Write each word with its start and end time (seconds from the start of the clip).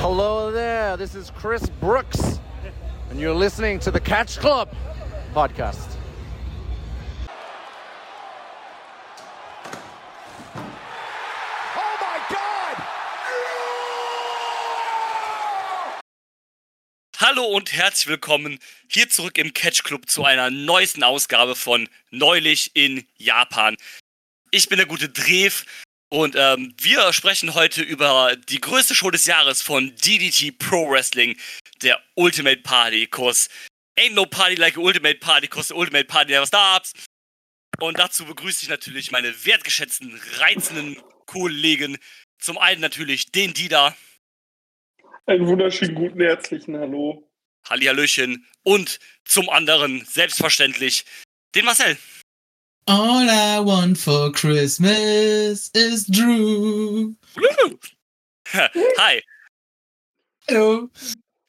Hello 0.00 0.52
there, 0.52 0.96
this 0.96 1.16
is 1.16 1.32
Chris 1.32 1.68
Brooks, 1.80 2.38
and 3.10 3.18
you're 3.18 3.34
listening 3.34 3.80
to 3.80 3.90
the 3.90 3.98
Catch 3.98 4.38
Club 4.38 4.72
podcast. 5.34 5.96
Oh 11.74 11.96
my 12.00 12.20
God! 12.30 12.76
Hallo 17.18 17.46
und 17.46 17.72
herzlich 17.72 18.06
willkommen 18.06 18.60
hier 18.88 19.08
zurück 19.08 19.36
im 19.36 19.52
Catch 19.52 19.82
Club 19.82 20.08
zu 20.08 20.24
einer 20.24 20.48
neuesten 20.50 21.02
Ausgabe 21.02 21.56
von 21.56 21.88
Neulich 22.12 22.70
in 22.74 23.04
Japan. 23.16 23.76
Ich 24.52 24.68
bin 24.68 24.76
der 24.76 24.86
gute 24.86 25.08
Drev 25.08 25.64
und 26.10 26.36
ähm, 26.36 26.74
wir 26.80 27.12
sprechen 27.12 27.54
heute 27.54 27.82
über 27.82 28.36
die 28.48 28.60
größte 28.60 28.94
Show 28.94 29.10
des 29.10 29.26
Jahres 29.26 29.60
von 29.60 29.94
DDT 29.96 30.58
Pro 30.58 30.90
Wrestling, 30.90 31.36
der 31.82 32.00
Ultimate 32.14 32.62
Party. 32.62 33.06
Kurs 33.06 33.48
Ain't 33.98 34.14
no 34.14 34.26
party 34.26 34.54
like 34.54 34.76
a 34.76 34.80
Ultimate 34.80 35.18
Party, 35.18 35.48
the 35.50 35.74
Ultimate 35.74 36.06
Party 36.06 36.32
never 36.32 36.46
stops. 36.46 36.92
Und 37.80 37.98
dazu 37.98 38.24
begrüße 38.24 38.62
ich 38.62 38.68
natürlich 38.68 39.10
meine 39.10 39.44
wertgeschätzten, 39.44 40.20
reizenden 40.36 41.02
Kollegen. 41.26 41.98
Zum 42.38 42.58
einen 42.58 42.80
natürlich 42.80 43.32
den 43.32 43.54
Dida. 43.54 43.96
Einen 45.26 45.46
wunderschönen 45.46 45.96
guten 45.96 46.20
herzlichen 46.20 46.78
Hallo. 46.78 47.28
Hallihallöchen. 47.68 48.46
Und 48.62 49.00
zum 49.24 49.50
anderen, 49.50 50.04
selbstverständlich, 50.04 51.04
den 51.56 51.64
Marcel. 51.64 51.98
All 52.90 53.28
I 53.28 53.60
want 53.60 53.98
for 53.98 54.32
Christmas 54.32 55.70
is 55.74 56.06
Drew. 56.06 57.12
Hi. 58.48 59.22
Hallo. 60.48 60.88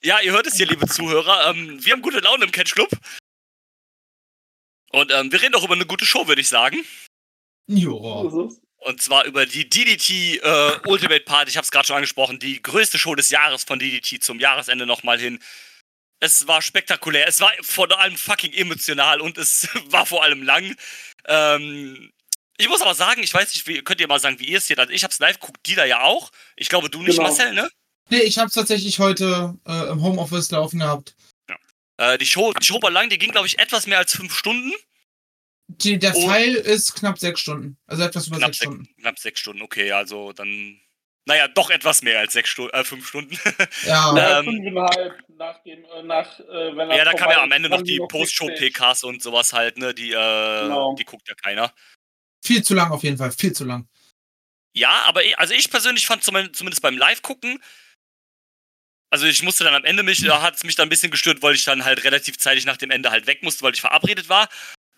Ja, 0.03 0.19
ihr 0.19 0.33
hört 0.33 0.47
es 0.47 0.55
hier, 0.55 0.65
liebe 0.65 0.85
Zuhörer. 0.85 1.49
Ähm, 1.49 1.79
wir 1.81 1.93
haben 1.93 2.01
gute 2.01 2.19
Laune 2.19 2.43
im 2.43 2.51
Catch 2.51 2.73
Club. 2.73 2.89
Und 4.91 5.13
ähm, 5.13 5.31
wir 5.31 5.41
reden 5.41 5.55
auch 5.55 5.63
über 5.63 5.75
eine 5.75 5.85
gute 5.85 6.05
Show, 6.05 6.27
würde 6.27 6.41
ich 6.41 6.49
sagen. 6.49 6.83
Ist? 8.49 8.61
Und 8.79 9.01
zwar 9.01 9.23
über 9.23 9.45
die 9.45 9.69
DDT 9.69 10.43
äh, 10.43 10.79
Ultimate 10.87 11.23
Party. 11.23 11.51
Ich 11.51 11.55
habe 11.55 11.63
es 11.63 11.71
gerade 11.71 11.87
schon 11.87 11.95
angesprochen. 11.95 12.39
Die 12.39 12.61
größte 12.61 12.99
Show 12.99 13.15
des 13.15 13.29
Jahres 13.29 13.63
von 13.63 13.79
DDT 13.79 14.21
zum 14.21 14.41
Jahresende 14.41 14.85
nochmal 14.85 15.17
hin. 15.17 15.39
Es 16.19 16.47
war 16.47 16.61
spektakulär. 16.61 17.29
Es 17.29 17.39
war 17.39 17.53
vor 17.61 17.89
allem 17.97 18.17
fucking 18.17 18.51
emotional 18.51 19.21
und 19.21 19.37
es 19.37 19.69
war 19.85 20.05
vor 20.05 20.21
allem 20.21 20.43
lang. 20.43 20.75
Ähm, 21.25 22.11
ich 22.57 22.67
muss 22.67 22.81
aber 22.81 22.93
sagen, 22.95 23.23
ich 23.23 23.33
weiß 23.33 23.53
nicht, 23.53 23.67
wie, 23.67 23.81
könnt 23.81 24.01
ihr 24.01 24.07
mal 24.07 24.19
sagen, 24.19 24.39
wie 24.39 24.45
ihr 24.49 24.57
es 24.57 24.67
seht. 24.67 24.79
Also 24.79 24.91
ich 24.91 25.03
hab's 25.03 25.19
live, 25.19 25.39
guckt 25.39 25.65
die 25.65 25.75
da 25.75 25.85
ja 25.85 26.01
auch. 26.01 26.31
Ich 26.55 26.69
glaube, 26.69 26.89
du 26.89 26.99
nicht, 27.01 27.17
Genau. 27.17 27.29
Marcel, 27.29 27.53
ne? 27.53 27.69
Nee, 28.09 28.19
ich 28.21 28.37
hab's 28.39 28.53
tatsächlich 28.53 28.99
heute 28.99 29.57
äh, 29.67 29.89
im 29.91 30.01
Homeoffice 30.01 30.51
laufen 30.51 30.79
gehabt. 30.79 31.15
Äh, 31.97 32.17
die, 32.17 32.25
Show, 32.25 32.53
die 32.53 32.65
Show 32.65 32.81
war 32.81 32.91
lang, 32.91 33.09
die 33.09 33.17
ging, 33.17 33.31
glaube 33.31 33.47
ich, 33.47 33.59
etwas 33.59 33.85
mehr 33.85 33.97
als 33.97 34.15
fünf 34.15 34.33
Stunden. 34.33 34.73
Die, 35.67 35.99
der. 35.99 36.13
Pfeil 36.13 36.55
ist 36.55 36.95
knapp 36.95 37.19
sechs 37.19 37.41
Stunden. 37.41 37.77
Also 37.85 38.03
etwas 38.03 38.27
über 38.27 38.37
Knapp 38.37 38.55
sechs 38.55 38.59
sechs, 38.59 38.71
Stunden. 38.73 38.95
knapp 39.01 39.19
sechs 39.19 39.39
Stunden, 39.39 39.61
okay, 39.61 39.91
also 39.91 40.33
dann. 40.33 40.79
Naja, 41.29 41.47
doch 41.47 41.69
etwas 41.69 42.01
mehr 42.01 42.17
als 42.17 42.33
sechs 42.33 42.49
Stunden, 42.49 42.73
äh, 42.75 42.83
fünf 42.83 43.07
Stunden. 43.07 43.37
Ja. 43.85 44.17
Ja, 44.17 44.39
Ähm, 44.39 44.45
fünfeinhalb 44.45 45.23
nach 45.37 45.61
dem, 45.61 45.85
äh, 45.85 46.01
nach, 46.01 46.39
äh, 46.39 46.75
wenn 46.75 46.89
er 46.89 46.97
ja, 46.97 47.05
da 47.05 47.13
kam 47.13 47.29
ja 47.29 47.43
am 47.43 47.51
Ende 47.51 47.69
noch 47.69 47.83
die 47.83 47.99
Post-Show-PKs 47.99 49.03
und 49.03 49.21
sowas 49.21 49.53
halt, 49.53 49.77
ne? 49.77 49.93
Die, 49.93 50.09
äh, 50.09 50.13
Genau. 50.63 50.95
die 50.95 51.05
guckt 51.05 51.29
ja 51.29 51.35
keiner. 51.35 51.71
Viel 52.43 52.63
zu 52.63 52.73
lang 52.73 52.89
auf 52.91 53.03
jeden 53.03 53.17
Fall. 53.17 53.31
Viel 53.31 53.53
zu 53.53 53.63
lang. 53.63 53.87
Ja, 54.75 55.03
aber 55.05 55.23
ich, 55.23 55.37
also 55.37 55.53
ich 55.53 55.69
persönlich 55.69 56.07
fand 56.07 56.23
zum, 56.23 56.51
zumindest 56.51 56.81
beim 56.81 56.97
Live-Gucken, 56.97 57.61
also 59.11 59.27
ich 59.27 59.43
musste 59.43 59.63
dann 59.63 59.75
am 59.75 59.85
Ende 59.85 60.01
mich, 60.01 60.23
da 60.23 60.41
hat 60.41 60.55
es 60.55 60.63
mich 60.63 60.75
dann 60.75 60.87
ein 60.87 60.89
bisschen 60.89 61.11
gestört, 61.11 61.43
weil 61.43 61.53
ich 61.53 61.63
dann 61.63 61.85
halt 61.85 62.03
relativ 62.03 62.39
zeitig 62.39 62.65
nach 62.65 62.77
dem 62.77 62.89
Ende 62.89 63.11
halt 63.11 63.27
weg 63.27 63.43
musste, 63.43 63.61
weil 63.61 63.73
ich 63.73 63.81
verabredet 63.81 64.29
war. 64.29 64.49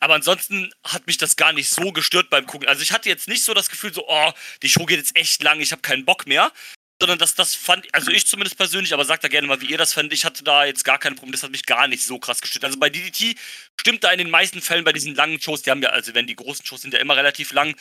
Aber 0.02 0.16
ansonsten 0.16 0.74
hat 0.84 1.06
mich 1.06 1.18
das 1.18 1.36
gar 1.36 1.54
nicht 1.54 1.70
so 1.70 1.92
gestört 1.92 2.32
beim 2.32 2.48
Gucken. 2.48 2.68
Also 2.68 2.82
ich 2.82 2.92
hatte 2.92 3.08
jetzt 3.08 3.28
nicht 3.28 3.44
so 3.44 3.54
das 3.54 3.70
Gefühl, 3.70 3.94
so, 3.94 4.04
oh, 4.08 4.32
die 4.64 4.70
Show 4.70 4.86
geht 4.86 4.98
jetzt 4.98 5.16
echt 5.16 5.44
lang, 5.44 5.62
ich 5.62 5.72
habe 5.72 5.84
keinen 5.84 6.06
Bock 6.06 6.26
mehr. 6.26 6.52
Sondern 7.00 7.20
das, 7.20 7.36
das 7.36 7.56
fand, 7.56 7.88
also 7.94 8.12
ich 8.12 8.28
zumindest 8.28 8.58
persönlich, 8.58 8.94
aber 8.94 9.06
sagt 9.06 9.24
da 9.24 9.28
gerne 9.28 9.48
mal, 9.48 9.62
wie 9.62 9.68
ihr 9.68 9.78
das 9.78 9.94
fand. 9.94 10.12
Ich 10.12 10.26
hatte 10.26 10.44
da 10.44 10.66
jetzt 10.66 10.84
gar 10.84 11.00
kein 11.00 11.16
Problem, 11.16 11.32
das 11.32 11.44
hat 11.44 11.52
mich 11.52 11.66
gar 11.66 11.88
nicht 11.88 12.04
so 12.04 12.20
krass 12.20 12.42
gestört. 12.42 12.66
Also 12.66 12.80
bei 12.80 12.90
DDT 12.90 13.38
stimmt 13.80 14.04
da 14.04 14.12
in 14.12 14.18
den 14.18 14.30
meisten 14.30 14.62
Fällen 14.62 14.84
bei 14.84 14.94
diesen 14.94 15.16
langen 15.16 15.40
Shows, 15.40 15.62
die 15.62 15.72
haben 15.72 15.82
ja, 15.82 15.90
also 15.90 16.14
wenn 16.14 16.28
die 16.28 16.36
großen 16.36 16.66
Shows 16.66 16.82
sind 16.82 16.94
ja 16.94 17.00
immer 17.00 17.16
relativ 17.16 17.54
lang, 17.54 17.76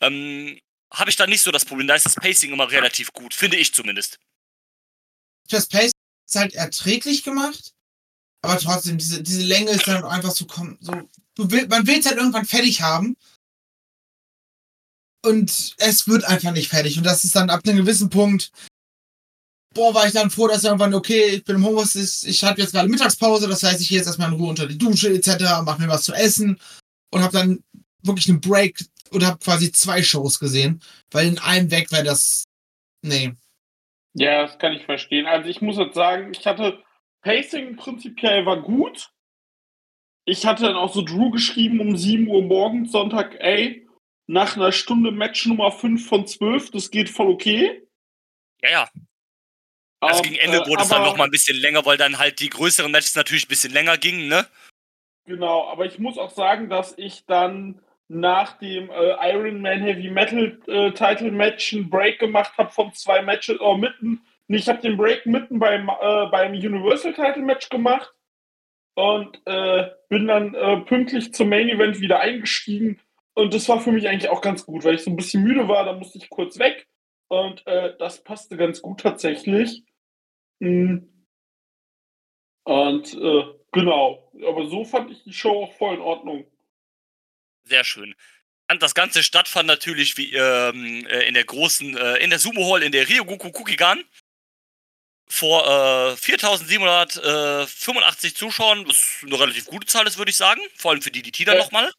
ähm, 0.00 0.60
habe 0.92 1.10
ich 1.10 1.16
da 1.16 1.26
nicht 1.26 1.42
so 1.42 1.50
das 1.50 1.64
Problem. 1.64 1.88
Da 1.88 1.94
ist 1.94 2.06
das 2.06 2.14
Pacing 2.14 2.52
immer 2.52 2.70
relativ 2.70 3.12
gut, 3.12 3.34
finde 3.34 3.56
ich 3.56 3.74
zumindest. 3.74 4.18
Das 5.48 5.66
Pace 5.66 5.92
ist 6.26 6.36
halt 6.36 6.54
erträglich 6.54 7.22
gemacht. 7.22 7.74
Aber 8.44 8.58
trotzdem, 8.58 8.98
diese, 8.98 9.22
diese 9.22 9.42
Länge 9.42 9.70
ist 9.70 9.88
dann 9.88 10.04
einfach 10.04 10.30
so, 10.30 10.44
komm, 10.44 10.76
so 10.80 10.92
will, 11.50 11.66
man 11.68 11.86
will 11.86 11.98
es 11.98 12.06
halt 12.06 12.18
irgendwann 12.18 12.44
fertig 12.44 12.82
haben. 12.82 13.16
Und 15.24 15.74
es 15.78 16.06
wird 16.06 16.24
einfach 16.24 16.52
nicht 16.52 16.68
fertig. 16.68 16.98
Und 16.98 17.04
das 17.04 17.24
ist 17.24 17.34
dann 17.34 17.48
ab 17.48 17.60
einem 17.64 17.78
gewissen 17.78 18.10
Punkt, 18.10 18.52
boah, 19.72 19.94
war 19.94 20.06
ich 20.06 20.12
dann 20.12 20.30
froh, 20.30 20.46
dass 20.46 20.64
irgendwann, 20.64 20.92
okay, 20.92 21.36
ich 21.36 21.44
bin 21.44 21.56
im 21.56 21.64
Homeoffice, 21.64 22.24
ich 22.24 22.44
habe 22.44 22.60
jetzt 22.60 22.72
gerade 22.72 22.88
Mittagspause, 22.88 23.48
das 23.48 23.62
heißt, 23.62 23.80
ich 23.80 23.88
gehe 23.88 23.98
jetzt 23.98 24.06
erstmal 24.06 24.28
in 24.28 24.38
Ruhe 24.38 24.50
unter 24.50 24.66
die 24.66 24.78
Dusche 24.78 25.08
etc., 25.08 25.62
mache 25.64 25.80
mir 25.80 25.88
was 25.88 26.02
zu 26.02 26.12
essen 26.12 26.60
und 27.10 27.22
habe 27.22 27.32
dann 27.32 27.64
wirklich 28.02 28.28
einen 28.28 28.42
Break 28.42 28.84
oder 29.10 29.28
habe 29.28 29.38
quasi 29.38 29.72
zwei 29.72 30.02
Shows 30.02 30.38
gesehen, 30.38 30.82
weil 31.10 31.28
in 31.28 31.38
einem 31.38 31.70
weg 31.70 31.90
wäre 31.90 32.04
das, 32.04 32.44
nee. 33.02 33.32
Ja, 34.12 34.42
das 34.42 34.58
kann 34.58 34.74
ich 34.74 34.84
verstehen. 34.84 35.26
Also 35.26 35.48
ich 35.48 35.62
muss 35.62 35.76
jetzt 35.76 35.94
sagen, 35.94 36.32
ich 36.32 36.46
hatte 36.46 36.83
Pacing 37.24 37.76
prinzipiell 37.76 38.46
war 38.46 38.60
gut. 38.62 39.10
Ich 40.26 40.46
hatte 40.46 40.62
dann 40.64 40.76
auch 40.76 40.92
so 40.92 41.02
Drew 41.02 41.30
geschrieben 41.30 41.80
um 41.80 41.96
7 41.96 42.28
Uhr 42.28 42.42
morgens, 42.42 42.92
Sonntag, 42.92 43.36
ey, 43.40 43.86
nach 44.26 44.56
einer 44.56 44.72
Stunde 44.72 45.10
Match 45.10 45.44
Nummer 45.46 45.72
5 45.72 46.06
von 46.06 46.26
12, 46.26 46.70
das 46.70 46.90
geht 46.90 47.10
voll 47.10 47.28
okay. 47.28 47.86
Ja, 48.62 48.70
ja. 48.70 48.88
Also 50.00 50.22
Ähm, 50.22 50.30
gegen 50.30 50.36
Ende 50.44 50.58
äh, 50.58 50.66
wurde 50.66 50.82
es 50.82 50.88
dann 50.88 51.00
aber- 51.02 51.10
noch 51.10 51.16
mal 51.16 51.24
ein 51.24 51.30
bisschen 51.30 51.56
länger, 51.58 51.84
weil 51.84 51.96
dann 51.96 52.18
halt 52.18 52.40
die 52.40 52.50
größeren 52.50 52.90
Matches 52.92 53.14
natürlich 53.16 53.46
ein 53.46 53.48
bisschen 53.48 53.72
länger 53.72 53.98
gingen, 53.98 54.28
ne? 54.28 54.46
Genau, 55.26 55.68
aber 55.68 55.86
ich 55.86 55.98
muss 55.98 56.18
auch 56.18 56.30
sagen, 56.30 56.68
dass 56.68 56.96
ich 56.98 57.24
dann 57.26 57.80
nach 58.08 58.58
dem 58.58 58.90
äh, 58.90 59.32
Iron 59.32 59.62
Man 59.62 59.80
Heavy 59.80 60.10
Metal 60.10 60.58
äh, 60.66 60.92
Title 60.92 61.32
Match 61.32 61.72
einen 61.72 61.88
Break 61.88 62.18
gemacht 62.18 62.52
habe 62.58 62.70
von 62.70 62.92
zwei 62.92 63.22
Matches, 63.22 63.58
oh, 63.60 63.76
mitten, 63.78 64.12
nee, 64.12 64.20
ich 64.48 64.68
habe 64.68 64.80
den 64.80 64.96
Break 64.96 65.26
mitten 65.26 65.58
beim, 65.58 65.88
äh, 65.88 66.26
beim 66.30 66.52
Universal 66.52 67.14
Title 67.14 67.42
Match 67.42 67.68
gemacht 67.68 68.12
und 68.94 69.40
äh, 69.46 69.90
bin 70.08 70.26
dann 70.26 70.54
äh, 70.54 70.78
pünktlich 70.82 71.32
zum 71.32 71.48
Main 71.48 71.68
Event 71.68 72.00
wieder 72.00 72.20
eingestiegen 72.20 73.00
und 73.34 73.52
das 73.52 73.68
war 73.68 73.80
für 73.80 73.92
mich 73.92 74.08
eigentlich 74.08 74.30
auch 74.30 74.40
ganz 74.40 74.64
gut, 74.64 74.84
weil 74.84 74.94
ich 74.94 75.02
so 75.02 75.10
ein 75.10 75.16
bisschen 75.16 75.42
müde 75.42 75.68
war, 75.68 75.84
da 75.84 75.92
musste 75.92 76.18
ich 76.18 76.30
kurz 76.30 76.58
weg 76.58 76.86
und 77.28 77.66
äh, 77.66 77.96
das 77.98 78.22
passte 78.22 78.56
ganz 78.56 78.80
gut 78.80 79.00
tatsächlich. 79.00 79.82
Mm. 80.60 80.98
Und 82.66 83.14
äh, 83.14 83.44
genau, 83.72 84.32
aber 84.46 84.66
so 84.68 84.84
fand 84.84 85.10
ich 85.10 85.24
die 85.24 85.32
Show 85.32 85.64
auch 85.64 85.72
voll 85.74 85.96
in 85.96 86.00
Ordnung. 86.00 86.46
Sehr 87.64 87.84
schön. 87.84 88.14
Und 88.70 88.82
das 88.82 88.94
Ganze 88.94 89.22
stattfand 89.22 89.66
natürlich 89.66 90.16
wie 90.16 90.34
ähm, 90.34 91.06
äh, 91.06 91.28
in 91.28 91.34
der 91.34 91.44
großen, 91.44 91.96
äh, 91.96 92.16
in 92.18 92.30
der 92.30 92.38
Sumo 92.38 92.72
Hall 92.72 92.82
in 92.82 92.92
der 92.92 93.08
Ryogoku 93.08 93.50
Kukigan. 93.50 94.02
Vor 95.36 95.66
äh, 95.66 96.16
4785 96.16 98.36
Zuschauern, 98.36 98.86
was 98.86 99.18
eine 99.26 99.36
relativ 99.36 99.66
gute 99.66 99.88
Zahl 99.88 100.06
ist, 100.06 100.16
würde 100.16 100.30
ich 100.30 100.36
sagen. 100.36 100.60
Vor 100.76 100.92
allem 100.92 101.02
für 101.02 101.10
die, 101.10 101.22
die 101.22 101.44
dann 101.44 101.56
Äh, 101.56 101.58
nochmal. 101.58 101.90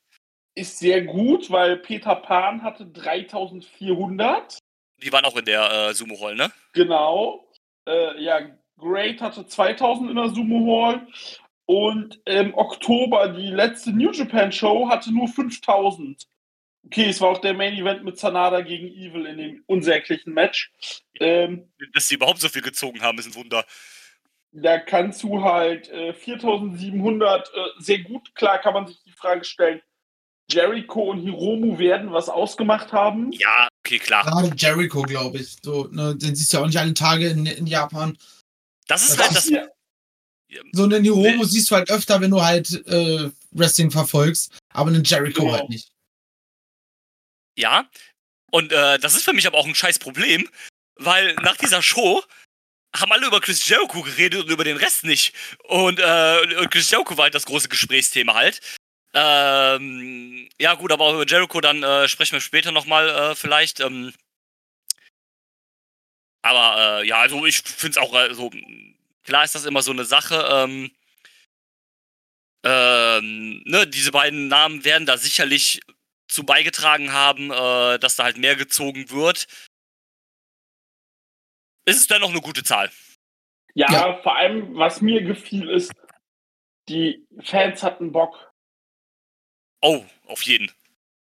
Ist 0.56 0.79
sehr 0.79 1.01
gut, 1.01 1.51
weil 1.51 1.75
Peter 1.75 2.16
Pan 2.16 2.63
hatte 2.63 2.85
3400. 2.85 4.57
Die 5.03 5.12
waren 5.12 5.25
auch 5.25 5.35
in 5.35 5.44
der 5.44 5.69
äh, 5.69 5.94
Sumo 5.94 6.18
Hall, 6.22 6.35
ne? 6.35 6.50
Genau. 6.72 7.51
Äh, 7.86 8.24
ja, 8.24 8.39
Great 8.77 9.19
hatte 9.19 9.45
2000 9.45 10.12
in 10.12 10.15
der 10.15 10.30
Sumo 10.30 10.86
Hall. 10.86 11.06
Und 11.65 12.21
im 12.24 12.54
Oktober 12.54 13.27
die 13.27 13.51
letzte 13.51 13.92
New 13.92 14.12
Japan 14.12 14.54
Show 14.54 14.88
hatte 14.88 15.13
nur 15.13 15.27
5000. 15.27 16.25
Okay, 16.86 17.10
es 17.10 17.20
war 17.22 17.30
auch 17.30 17.40
der 17.42 17.54
Main 17.54 17.74
Event 17.76 18.04
mit 18.04 18.18
Sanada 18.20 18.62
gegen 18.62 18.88
Evil 18.88 19.26
in 19.26 19.38
dem 19.38 19.64
unsäglichen 19.66 20.34
Match. 20.34 20.72
Ähm, 21.20 21.72
Dass 21.94 22.08
sie 22.08 22.16
überhaupt 22.16 22.40
so 22.40 22.50
viel 22.50 22.62
gezogen 22.62 23.02
haben, 23.02 23.18
ist 23.18 23.26
ein 23.28 23.36
Wunder. 23.36 23.66
da 24.52 24.80
kannst 24.80 25.24
du 25.24 25.42
halt 25.44 25.90
äh, 25.90 26.14
4700 26.14 27.48
äh, 27.48 27.52
sehr 27.80 28.00
gut, 28.00 28.34
klar 28.36 28.60
kann 28.60 28.74
man 28.74 28.88
sich 28.88 29.02
die 29.04 29.12
Frage 29.12 29.44
stellen, 29.44 29.82
Jericho 30.50 31.02
und 31.10 31.22
Hiromu 31.22 31.80
werden 31.80 32.12
was 32.14 32.30
ausgemacht 32.30 32.94
haben. 32.94 33.32
Ja, 33.32 33.68
okay, 33.84 33.98
klar. 33.98 34.24
Gerade 34.24 34.52
Jericho, 34.56 35.02
glaube 35.02 35.40
ich. 35.40 35.56
So, 35.64 35.88
ne, 35.92 36.16
den 36.16 36.36
siehst 36.36 36.54
du 36.54 36.58
ja 36.58 36.64
auch 36.64 36.68
nicht 36.68 36.78
alle 36.78 36.94
Tage 36.94 37.30
in, 37.30 37.48
in 37.48 37.66
Japan. 37.66 38.16
Das 38.88 39.02
ist 39.10 39.18
Das 39.20 39.26
halt 39.28 39.36
das. 39.38 39.50
Ja, 39.50 40.62
So 40.72 40.84
einen 40.84 41.04
Hiromu 41.04 41.38
Nee. 41.38 41.44
siehst 41.46 41.72
du 41.72 41.76
halt 41.76 41.90
öfter, 41.90 42.22
wenn 42.22 42.30
du 42.30 42.44
halt 42.44 42.70
äh, 42.88 43.32
Wrestling 43.52 43.90
verfolgst, 43.90 44.56
aber 44.72 44.92
einen 44.92 45.04
Jericho 45.04 45.42
Genau. 45.46 45.54
halt 45.54 45.70
nicht. 45.70 45.90
Ja. 47.56 47.90
Und 48.52 48.72
äh, 48.72 49.00
das 49.00 49.16
ist 49.16 49.25
für 49.25 49.34
mich 49.34 49.48
aber 49.48 49.57
auch 49.57 49.66
ein 49.68 49.75
scheiß 49.75 50.00
Problem, 50.00 50.50
weil 50.96 51.34
nach 51.36 51.57
dieser 51.57 51.81
Show 51.81 52.24
haben 52.96 53.12
alle 53.12 53.28
über 53.28 53.42
Chris 53.42 53.68
Jericho 53.68 54.02
geredet 54.02 54.44
und 54.44 54.50
über 54.50 54.63
den 54.63 54.78
Rest 54.78 55.04
nicht. 55.04 55.34
Und, 55.63 56.00
äh, 56.00 56.57
und 56.60 56.72
Chris 56.72 56.90
Jericho 56.90 57.18
war 57.18 57.24
halt 57.24 57.36
das 57.36 57.46
große 57.46 57.69
Gesprächsthema 57.69 58.34
halt. 58.34 58.62
Ähm, 59.13 60.50
ja, 60.60 60.74
gut, 60.75 60.92
aber 60.92 61.06
auch 61.06 61.13
über 61.13 61.25
Jericho 61.25 61.62
dann 61.62 61.84
äh, 61.84 62.07
sprechen 62.07 62.34
wir 62.34 62.42
später 62.42 62.72
nochmal 62.72 63.10
äh, 63.10 63.36
vielleicht. 63.36 63.80
Ähm, 63.80 64.13
aber 66.42 67.01
äh, 67.01 67.08
ja, 67.08 67.19
also 67.22 67.46
ich 67.46 67.62
finde 67.62 67.92
es 67.92 67.98
auch 67.98 68.13
äh, 68.13 68.34
so, 68.34 68.51
klar 69.24 69.44
ist 69.44 69.56
das 69.56 69.66
immer 69.66 69.81
so 69.81 69.92
eine 69.92 70.06
Sache. 70.06 70.48
Ähm, 70.51 70.92
ähm, 72.63 73.62
ne, 73.66 73.88
diese 73.88 74.12
beiden 74.12 74.48
Namen 74.48 74.84
werden 74.84 75.06
da 75.06 75.18
sicherlich 75.18 75.81
zu 76.36 76.46
beigetragen 76.46 77.14
haben, 77.14 77.50
äh, 77.50 77.98
dass 77.98 78.18
da 78.18 78.26
halt 78.26 78.38
mehr 78.38 78.56
gezogen 78.56 79.10
wird. 79.10 79.48
Ist 81.86 82.02
es 82.02 82.08
dennoch 82.08 82.30
eine 82.30 82.42
gute 82.42 82.64
Zahl? 82.64 82.92
Ja, 83.74 83.92
ja, 83.92 84.22
vor 84.22 84.36
allem, 84.36 84.76
was 84.76 85.02
mir 85.02 85.22
gefiel, 85.24 85.70
ist, 85.70 85.92
die 86.90 87.26
Fans 87.42 87.84
hatten 87.84 88.12
Bock. 88.12 88.52
Oh, 89.82 90.04
auf 90.28 90.42
jeden. 90.44 90.72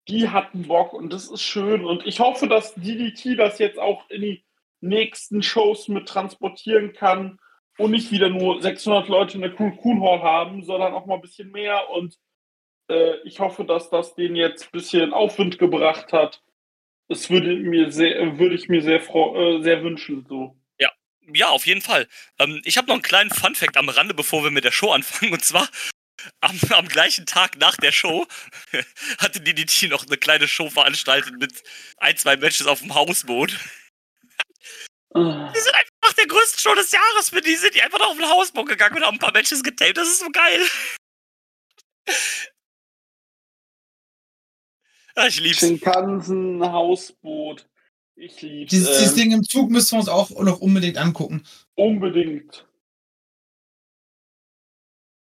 Die 0.07 0.29
hatten 0.29 0.67
Bock 0.67 0.93
und 0.93 1.13
das 1.13 1.29
ist 1.29 1.43
schön. 1.43 1.85
Und 1.85 2.05
ich 2.05 2.19
hoffe, 2.19 2.47
dass 2.47 2.73
DDT 2.75 3.37
das 3.37 3.59
jetzt 3.59 3.77
auch 3.77 4.09
in 4.09 4.21
die 4.21 4.45
nächsten 4.81 5.43
Shows 5.43 5.87
mit 5.87 6.07
transportieren 6.07 6.93
kann 6.93 7.39
und 7.77 7.91
nicht 7.91 8.11
wieder 8.11 8.29
nur 8.29 8.61
600 8.61 9.07
Leute 9.07 9.35
in 9.35 9.41
der 9.41 9.59
Cool 9.59 9.77
Cool 9.83 10.01
Hall 10.01 10.21
haben, 10.21 10.63
sondern 10.63 10.93
auch 10.93 11.05
mal 11.05 11.15
ein 11.15 11.21
bisschen 11.21 11.51
mehr. 11.51 11.89
Und 11.89 12.17
äh, 12.89 13.17
ich 13.23 13.39
hoffe, 13.39 13.63
dass 13.63 13.89
das 13.89 14.15
den 14.15 14.35
jetzt 14.35 14.65
ein 14.65 14.71
bisschen 14.71 15.13
Aufwind 15.13 15.59
gebracht 15.59 16.11
hat. 16.11 16.41
Das 17.07 17.29
würde 17.29 17.55
mir 17.55 17.91
sehr, 17.91 18.37
würde 18.37 18.55
ich 18.55 18.69
mir 18.69 18.81
sehr, 18.81 19.01
äh, 19.01 19.61
sehr 19.61 19.83
wünschen. 19.83 20.25
So. 20.27 20.55
Ja, 20.79 20.91
ja, 21.33 21.49
auf 21.49 21.65
jeden 21.65 21.81
Fall. 21.81 22.07
Ähm, 22.37 22.61
ich 22.65 22.77
habe 22.77 22.87
noch 22.87 22.95
einen 22.95 23.01
kleinen 23.01 23.31
Fun-Fact 23.31 23.77
am 23.77 23.89
Rande, 23.89 24.13
bevor 24.13 24.43
wir 24.43 24.51
mit 24.51 24.63
der 24.63 24.71
Show 24.71 24.91
anfangen. 24.91 25.33
Und 25.33 25.43
zwar 25.43 25.67
am, 26.41 26.59
am 26.71 26.87
gleichen 26.87 27.25
Tag 27.25 27.57
nach 27.57 27.77
der 27.77 27.91
Show 27.91 28.27
hatte 29.17 29.41
DDT 29.41 29.89
noch 29.89 30.05
eine 30.05 30.17
kleine 30.17 30.47
Show 30.47 30.69
veranstaltet 30.69 31.39
mit 31.39 31.63
ein, 31.97 32.17
zwei 32.17 32.37
Matches 32.37 32.67
auf 32.67 32.79
dem 32.79 32.93
Hausboot. 32.93 33.57
Die 35.15 35.59
sind 35.59 35.75
einfach 35.75 36.13
der 36.15 36.27
größte 36.27 36.61
Show 36.61 36.75
des 36.75 36.91
Jahres 36.91 37.31
für 37.31 37.41
die. 37.41 37.55
Sind 37.55 37.73
die 37.73 37.81
einfach 37.81 37.97
noch 37.97 38.11
auf 38.11 38.17
den 38.17 38.29
Hausboot 38.29 38.67
gegangen 38.67 38.97
und 38.97 39.03
haben 39.03 39.15
ein 39.15 39.19
paar 39.19 39.33
Matches 39.33 39.63
getaped. 39.63 39.97
Das 39.97 40.07
ist 40.07 40.19
so 40.19 40.29
geil. 40.29 40.61
Ja, 45.15 45.27
ich 45.27 45.39
lieb's. 45.39 45.59
Shinkansen, 45.59 46.61
Hausboot. 46.61 47.67
Ich 48.15 48.41
lieb's. 48.41 48.71
Dieses, 48.71 48.89
ähm, 48.89 48.93
dieses 48.99 49.15
Ding 49.15 49.31
im 49.31 49.43
Zug 49.43 49.69
müssen 49.69 49.93
wir 49.93 49.99
uns 49.99 50.09
auch 50.09 50.29
noch 50.41 50.59
unbedingt 50.59 50.97
angucken. 50.97 51.45
Unbedingt. 51.75 52.65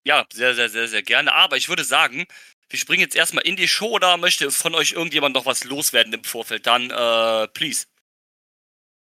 Ja, 0.05 0.25
sehr, 0.31 0.55
sehr, 0.55 0.69
sehr, 0.69 0.87
sehr 0.87 1.03
gerne. 1.03 1.33
Aber 1.33 1.57
ich 1.57 1.69
würde 1.69 1.83
sagen, 1.83 2.25
wir 2.69 2.79
springen 2.79 3.01
jetzt 3.01 3.15
erstmal 3.15 3.45
in 3.45 3.55
die 3.55 3.67
Show 3.67 3.89
oder 3.89 4.17
möchte 4.17 4.49
von 4.51 4.75
euch 4.75 4.93
irgendjemand 4.93 5.35
noch 5.35 5.45
was 5.45 5.63
loswerden 5.63 6.13
im 6.13 6.23
Vorfeld? 6.23 6.65
Dann, 6.67 6.89
äh, 6.89 7.47
please. 7.49 7.85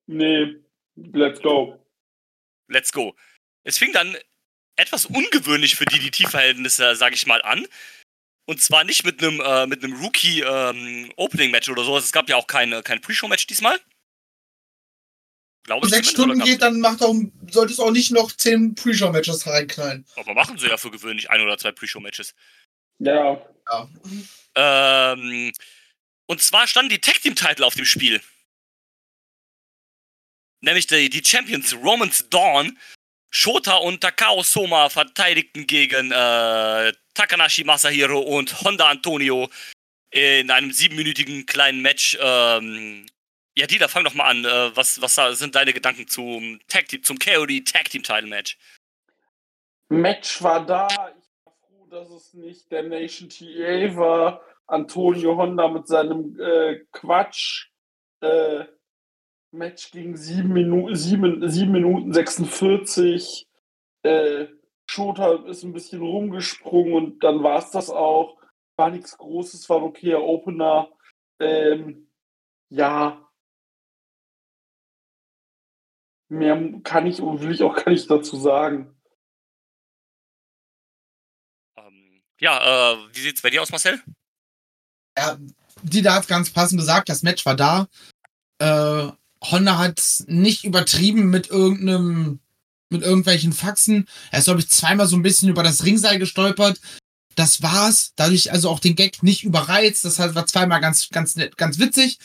Nee, 0.07 0.55
let's 0.95 1.41
go. 1.41 1.79
Let's 2.67 2.91
go. 2.91 3.15
Es 3.63 3.77
fing 3.77 3.91
dann 3.93 4.15
etwas 4.75 5.05
ungewöhnlich 5.05 5.75
für 5.75 5.85
DDT-Verhältnisse, 5.85 6.95
sage 6.95 7.15
ich 7.15 7.25
mal, 7.25 7.41
an. 7.41 7.67
Und 8.47 8.61
zwar 8.61 8.83
nicht 8.83 9.03
mit 9.03 9.21
einem 9.21 9.41
äh, 9.41 9.67
mit 9.67 9.83
einem 9.83 10.01
Rookie 10.01 10.41
ähm, 10.41 11.11
Opening 11.17 11.51
Match 11.51 11.69
oder 11.69 11.83
sowas. 11.83 12.05
Es 12.05 12.11
gab 12.11 12.29
ja 12.29 12.37
auch 12.37 12.47
kein, 12.47 12.81
kein 12.83 13.01
Pre-Show 13.01 13.27
Match 13.27 13.45
diesmal. 13.45 13.79
Glaube 15.63 15.85
ich. 15.85 15.93
Sechs 15.93 16.11
Stunden 16.11 16.39
geht, 16.39 16.61
dann 16.61 16.79
macht 16.79 17.01
auch, 17.01 17.13
solltest 17.51 17.79
du 17.79 17.83
auch 17.83 17.91
nicht 17.91 18.11
noch 18.11 18.31
zehn 18.31 18.73
Pre-Show 18.73 19.11
Matches 19.11 19.45
reinknallen. 19.45 20.05
Aber 20.15 20.33
machen 20.33 20.57
sie 20.57 20.67
ja 20.67 20.77
für 20.77 20.91
gewöhnlich 20.91 21.29
ein 21.29 21.41
oder 21.41 21.57
zwei 21.57 21.73
Pre-Show 21.73 21.99
Matches. 21.99 22.33
Ja. 22.99 23.41
ja. 23.69 23.89
Ähm, 24.55 25.51
und 26.25 26.41
zwar 26.41 26.67
standen 26.67 26.89
die 26.89 27.01
Tag 27.01 27.21
Team 27.21 27.35
Titel 27.35 27.63
auf 27.63 27.75
dem 27.75 27.85
Spiel 27.85 28.21
nämlich 30.61 30.87
die, 30.87 31.09
die 31.09 31.23
Champions 31.23 31.73
Romans 31.75 32.29
Dawn, 32.29 32.77
Shota 33.29 33.77
und 33.77 34.01
Takao 34.01 34.41
Soma 34.43 34.89
verteidigten 34.89 35.67
gegen 35.67 36.11
äh, 36.11 36.93
Takanashi 37.13 37.63
Masahiro 37.63 38.19
und 38.19 38.61
Honda 38.61 38.89
Antonio 38.89 39.49
in 40.11 40.49
einem 40.49 40.71
siebenminütigen 40.71 41.45
kleinen 41.45 41.81
Match. 41.81 42.17
Ähm, 42.21 43.05
ja, 43.57 43.67
Dieter, 43.67 43.89
fang 43.89 44.03
doch 44.03 44.13
mal 44.13 44.29
an. 44.29 44.45
Äh, 44.45 44.75
was, 44.75 45.01
was 45.01 45.15
sind 45.37 45.55
deine 45.55 45.73
Gedanken 45.73 46.07
zum 46.07 46.59
Tag 46.67 46.87
Team, 46.87 47.03
zum 47.03 47.19
KOD 47.19 47.65
Tag 47.65 47.89
Team 47.89 48.03
Title 48.03 48.27
Match? 48.27 48.57
Match 49.89 50.41
war 50.41 50.65
da. 50.65 50.87
Ich 50.87 50.97
war 50.97 51.53
froh, 51.67 51.87
dass 51.89 52.09
es 52.09 52.33
nicht 52.33 52.71
der 52.71 52.83
Nation 52.83 53.29
TA 53.29 53.95
war. 53.97 54.41
Antonio 54.67 55.37
Honda 55.37 55.67
mit 55.67 55.87
seinem 55.87 56.39
äh, 56.39 56.85
Quatsch. 56.91 57.67
Äh, 58.21 58.65
Match 59.51 59.91
ging 59.91 60.15
7 60.15 60.47
Minuten, 60.47 60.95
7, 60.95 61.49
7 61.49 61.71
Minuten 61.71 62.13
46. 62.13 63.47
Äh, 64.03 64.47
Shota 64.89 65.45
ist 65.45 65.63
ein 65.63 65.73
bisschen 65.73 66.01
rumgesprungen 66.01 66.93
und 66.93 67.23
dann 67.23 67.43
war 67.43 67.59
es 67.59 67.71
das 67.71 67.89
auch. 67.89 68.37
War 68.77 68.89
nichts 68.91 69.17
Großes, 69.17 69.69
war 69.69 69.77
ein 69.77 69.83
okayer 69.83 70.21
Opener. 70.21 70.89
Ähm, 71.39 72.09
ja. 72.69 73.23
Mehr 76.29 76.81
kann 76.83 77.07
ich 77.07 77.21
und 77.21 77.41
will 77.41 77.51
ich 77.51 77.63
auch 77.63 77.75
gar 77.75 77.91
nicht 77.91 78.09
dazu 78.09 78.35
sagen. 78.35 78.93
Ähm, 81.77 82.21
ja, 82.39 82.93
äh, 82.93 82.97
wie 83.13 83.19
sieht's 83.19 83.41
bei 83.41 83.49
dir 83.49 83.61
aus, 83.61 83.71
Marcel? 83.71 84.01
Ja, 85.17 85.37
die 85.83 86.01
da 86.01 86.15
hat 86.15 86.27
ganz 86.27 86.51
passend 86.51 86.79
gesagt, 86.79 87.09
das 87.09 87.23
Match 87.23 87.45
war 87.45 87.55
da. 87.55 87.87
Äh, 88.59 89.11
Honda 89.51 89.77
hat 89.77 90.23
nicht 90.27 90.63
übertrieben 90.63 91.29
mit 91.29 91.49
irgendeinem, 91.49 92.39
mit 92.89 93.01
irgendwelchen 93.01 93.53
Faxen. 93.53 94.07
Er 94.31 94.39
ist, 94.39 94.45
glaube 94.45 94.59
ich, 94.59 94.69
zweimal 94.69 95.07
so 95.07 95.15
ein 95.15 95.21
bisschen 95.21 95.49
über 95.49 95.63
das 95.63 95.85
Ringseil 95.85 96.19
gestolpert. 96.19 96.79
Das 97.35 97.61
war's. 97.61 98.13
Dadurch 98.15 98.51
also 98.51 98.69
auch 98.69 98.79
den 98.79 98.95
Gag 98.95 99.23
nicht 99.23 99.43
überreizt. 99.43 100.03
Das 100.05 100.19
war 100.19 100.47
zweimal 100.47 100.81
ganz, 100.81 101.09
ganz 101.09 101.35
nett, 101.35 101.57
ganz 101.57 101.79
witzig. 101.79 102.17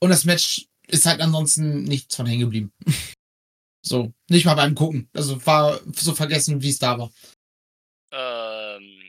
Und 0.00 0.10
das 0.10 0.24
Match 0.24 0.66
ist 0.86 1.06
halt 1.06 1.20
ansonsten 1.20 1.84
nichts 1.84 2.16
von 2.16 2.26
hängen 2.26 2.40
geblieben. 2.40 2.72
so, 3.82 4.12
nicht 4.28 4.44
mal 4.44 4.54
beim 4.54 4.74
Gucken. 4.74 5.08
Also 5.14 5.44
war 5.46 5.80
so 5.94 6.14
vergessen, 6.14 6.62
wie 6.62 6.70
es 6.70 6.78
da 6.78 6.98
war. 6.98 7.12
Ähm, 8.12 9.00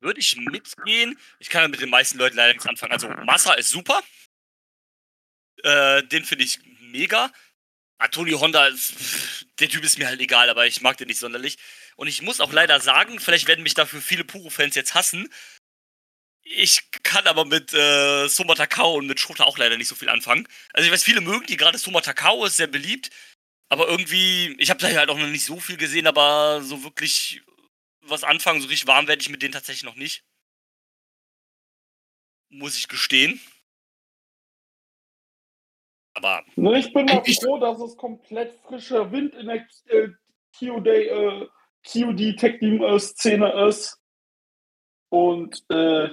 würde 0.00 0.20
ich 0.20 0.36
mitgehen. 0.36 1.18
Ich 1.38 1.48
kann 1.48 1.70
mit 1.70 1.80
den 1.80 1.88
meisten 1.88 2.18
Leuten 2.18 2.36
leider 2.36 2.52
nichts 2.52 2.66
anfangen. 2.66 2.92
Also, 2.92 3.08
Massa 3.24 3.54
ist 3.54 3.70
super. 3.70 4.02
Äh, 5.62 6.02
den 6.08 6.24
finde 6.24 6.44
ich 6.44 6.60
mega. 6.94 7.32
Antonio 7.98 8.40
Honda, 8.40 8.70
der 9.58 9.68
Typ 9.68 9.84
ist 9.84 9.98
mir 9.98 10.06
halt 10.06 10.20
egal, 10.20 10.48
aber 10.48 10.66
ich 10.66 10.80
mag 10.80 10.96
den 10.96 11.08
nicht 11.08 11.20
sonderlich. 11.20 11.58
Und 11.96 12.08
ich 12.08 12.22
muss 12.22 12.40
auch 12.40 12.52
leider 12.52 12.80
sagen, 12.80 13.20
vielleicht 13.20 13.46
werden 13.48 13.62
mich 13.62 13.74
dafür 13.74 14.00
viele 14.00 14.24
Puro-Fans 14.24 14.74
jetzt 14.74 14.94
hassen. 14.94 15.32
Ich 16.42 16.90
kann 17.02 17.26
aber 17.26 17.44
mit 17.44 17.72
äh, 17.72 18.28
Soma 18.28 18.54
Takao 18.54 18.94
und 18.94 19.06
mit 19.06 19.18
Schroter 19.18 19.46
auch 19.46 19.58
leider 19.58 19.76
nicht 19.78 19.88
so 19.88 19.94
viel 19.94 20.08
anfangen. 20.08 20.46
Also 20.72 20.86
ich 20.86 20.92
weiß, 20.92 21.02
viele 21.02 21.20
mögen 21.20 21.46
die, 21.46 21.56
gerade 21.56 21.78
Soma 21.78 22.00
Takao 22.00 22.44
ist 22.44 22.56
sehr 22.56 22.66
beliebt. 22.66 23.10
Aber 23.70 23.88
irgendwie, 23.88 24.54
ich 24.58 24.70
habe 24.70 24.80
da 24.80 24.88
halt 24.88 25.08
auch 25.08 25.18
noch 25.18 25.26
nicht 25.26 25.44
so 25.44 25.58
viel 25.58 25.76
gesehen, 25.76 26.06
aber 26.06 26.62
so 26.62 26.84
wirklich 26.84 27.42
was 28.02 28.22
anfangen, 28.22 28.60
so 28.60 28.68
richtig 28.68 28.86
warm 28.86 29.06
werde 29.08 29.22
ich 29.22 29.30
mit 29.30 29.42
denen 29.42 29.52
tatsächlich 29.52 29.84
noch 29.84 29.96
nicht. 29.96 30.22
Muss 32.50 32.76
ich 32.76 32.88
gestehen. 32.88 33.40
Aber. 36.14 36.44
Ne, 36.56 36.78
ich 36.78 36.92
bin 36.92 37.10
auch 37.10 37.26
froh, 37.26 37.58
dass 37.58 37.80
es 37.80 37.96
komplett 37.96 38.54
frischer 38.60 39.10
Wind 39.10 39.34
in 39.34 39.46
der 39.46 39.66
äh, 39.86 40.08
QD, 40.56 40.86
äh, 40.86 41.46
QD 41.84 42.38
Tech 42.38 42.58
Team 42.60 42.82
äh, 42.82 42.98
Szene 42.98 43.66
ist. 43.68 44.00
Und 45.10 45.64
äh, 45.70 46.08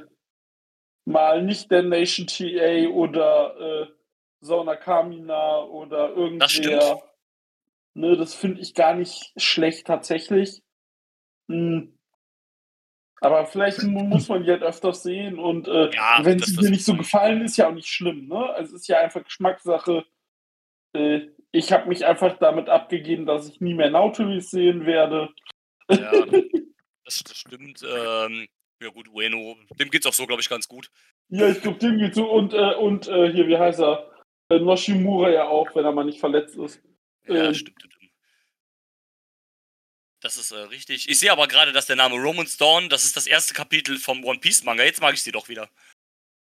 mal 1.05 1.43
nicht 1.43 1.71
der 1.71 1.83
Nation 1.83 2.27
TA 2.27 2.87
oder 2.89 3.55
äh, 3.59 3.87
Sauna 4.41 4.75
Kamina 4.75 5.63
oder 5.63 6.09
irgendwer. 6.09 6.39
Das 6.39 6.51
stimmt. 6.51 7.03
Ne, 7.93 8.15
das 8.15 8.33
finde 8.33 8.61
ich 8.61 8.73
gar 8.73 8.95
nicht 8.95 9.33
schlecht 9.37 9.87
tatsächlich. 9.87 10.63
Hm. 11.47 11.97
Aber 13.23 13.45
vielleicht 13.45 13.83
muss 13.83 14.29
man 14.29 14.43
die 14.43 14.49
halt 14.49 14.63
öfters 14.63 15.03
sehen 15.03 15.37
und 15.37 15.67
äh, 15.67 15.93
ja, 15.93 16.19
wenn 16.23 16.39
es 16.39 16.59
mir 16.59 16.71
nicht 16.71 16.83
so 16.83 16.95
gefallen, 16.95 17.43
ist 17.43 17.55
ja 17.55 17.69
auch 17.69 17.73
nicht 17.73 17.87
schlimm. 17.87 18.27
Ne? 18.27 18.49
Also 18.49 18.75
es 18.75 18.81
ist 18.81 18.87
ja 18.87 18.99
einfach 18.99 19.23
Geschmackssache. 19.23 20.05
Äh, 20.93 21.27
ich 21.51 21.71
habe 21.71 21.87
mich 21.87 22.03
einfach 22.03 22.39
damit 22.39 22.67
abgegeben, 22.67 23.27
dass 23.27 23.47
ich 23.47 23.61
nie 23.61 23.75
mehr 23.75 23.91
Nautilus 23.91 24.49
sehen 24.49 24.87
werde. 24.87 25.29
Ja, 25.87 26.11
das, 27.05 27.23
das 27.23 27.37
stimmt. 27.37 27.83
Ähm, 27.83 28.47
ja 28.81 28.89
gut, 28.89 29.07
Ueno, 29.13 29.55
dem 29.79 29.91
geht's 29.91 30.07
auch 30.07 30.13
so, 30.13 30.25
glaube 30.25 30.41
ich, 30.41 30.49
ganz 30.49 30.67
gut. 30.67 30.89
Ja, 31.29 31.47
ich 31.47 31.61
glaube, 31.61 31.77
dem 31.77 31.99
geht's 31.99 32.15
so. 32.15 32.27
Und, 32.27 32.55
äh, 32.55 32.73
und 32.73 33.07
äh, 33.07 33.31
hier, 33.31 33.47
wie 33.47 33.57
heißt 33.57 33.81
er? 33.81 34.11
Äh, 34.49 34.59
Noshimura 34.59 35.29
ja 35.29 35.47
auch, 35.47 35.75
wenn 35.75 35.85
er 35.85 35.91
mal 35.91 36.05
nicht 36.05 36.19
verletzt 36.19 36.57
ist. 36.57 36.81
Ja, 37.27 37.45
ähm, 37.45 37.53
stimmt, 37.53 37.79
stimmt. 37.79 38.00
Das 40.31 40.45
ist 40.45 40.51
äh, 40.51 40.55
richtig. 40.55 41.09
Ich 41.09 41.19
sehe 41.19 41.31
aber 41.31 41.47
gerade, 41.47 41.73
dass 41.73 41.87
der 41.87 41.97
Name 41.97 42.15
Roman's 42.15 42.55
Dawn, 42.55 42.87
das 42.89 43.03
ist 43.03 43.17
das 43.17 43.27
erste 43.27 43.53
Kapitel 43.53 43.97
vom 43.97 44.23
One 44.23 44.39
Piece 44.39 44.63
Manga. 44.63 44.83
Jetzt 44.83 45.01
mag 45.01 45.13
ich 45.13 45.21
sie 45.21 45.31
doch 45.31 45.49
wieder. 45.49 45.69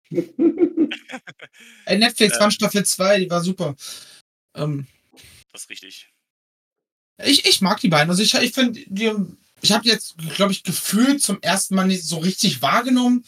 Ey, 0.12 1.98
Netflix 1.98 2.34
Ja. 2.34 2.40
fand 2.40 2.54
Staffel 2.54 2.86
2, 2.86 3.20
die 3.20 3.30
war 3.30 3.42
super. 3.42 3.76
Ähm, 4.56 4.88
Das 5.54 5.64
ist 5.64 5.70
richtig. 5.70 6.12
ich, 7.24 7.46
ich 7.46 7.62
mag 7.62 7.80
die 7.80 7.88
beiden. 7.88 8.10
Also 8.10 8.24
ich, 8.24 8.34
ich 8.34 8.54
finde, 8.54 8.84
die, 8.88 9.14
ich 9.62 9.72
habe 9.72 9.88
jetzt, 9.88 10.18
glaube 10.36 10.52
ich, 10.52 10.64
gefühlt 10.64 11.22
zum 11.22 11.42
ersten 11.42 11.76
Mal 11.76 11.88
nicht 11.88 12.04
so 12.04 12.18
richtig 12.18 12.62
wahrgenommen. 12.62 13.26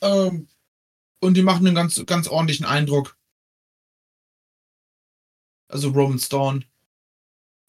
Ähm, 0.00 0.48
und 1.20 1.34
die 1.34 1.42
machen 1.42 1.66
einen 1.66 1.76
ganz, 1.76 2.02
ganz 2.06 2.26
ordentlichen 2.26 2.64
Eindruck. 2.64 3.18
Also 5.68 5.90
Roman 5.90 6.20
Dawn. 6.30 6.64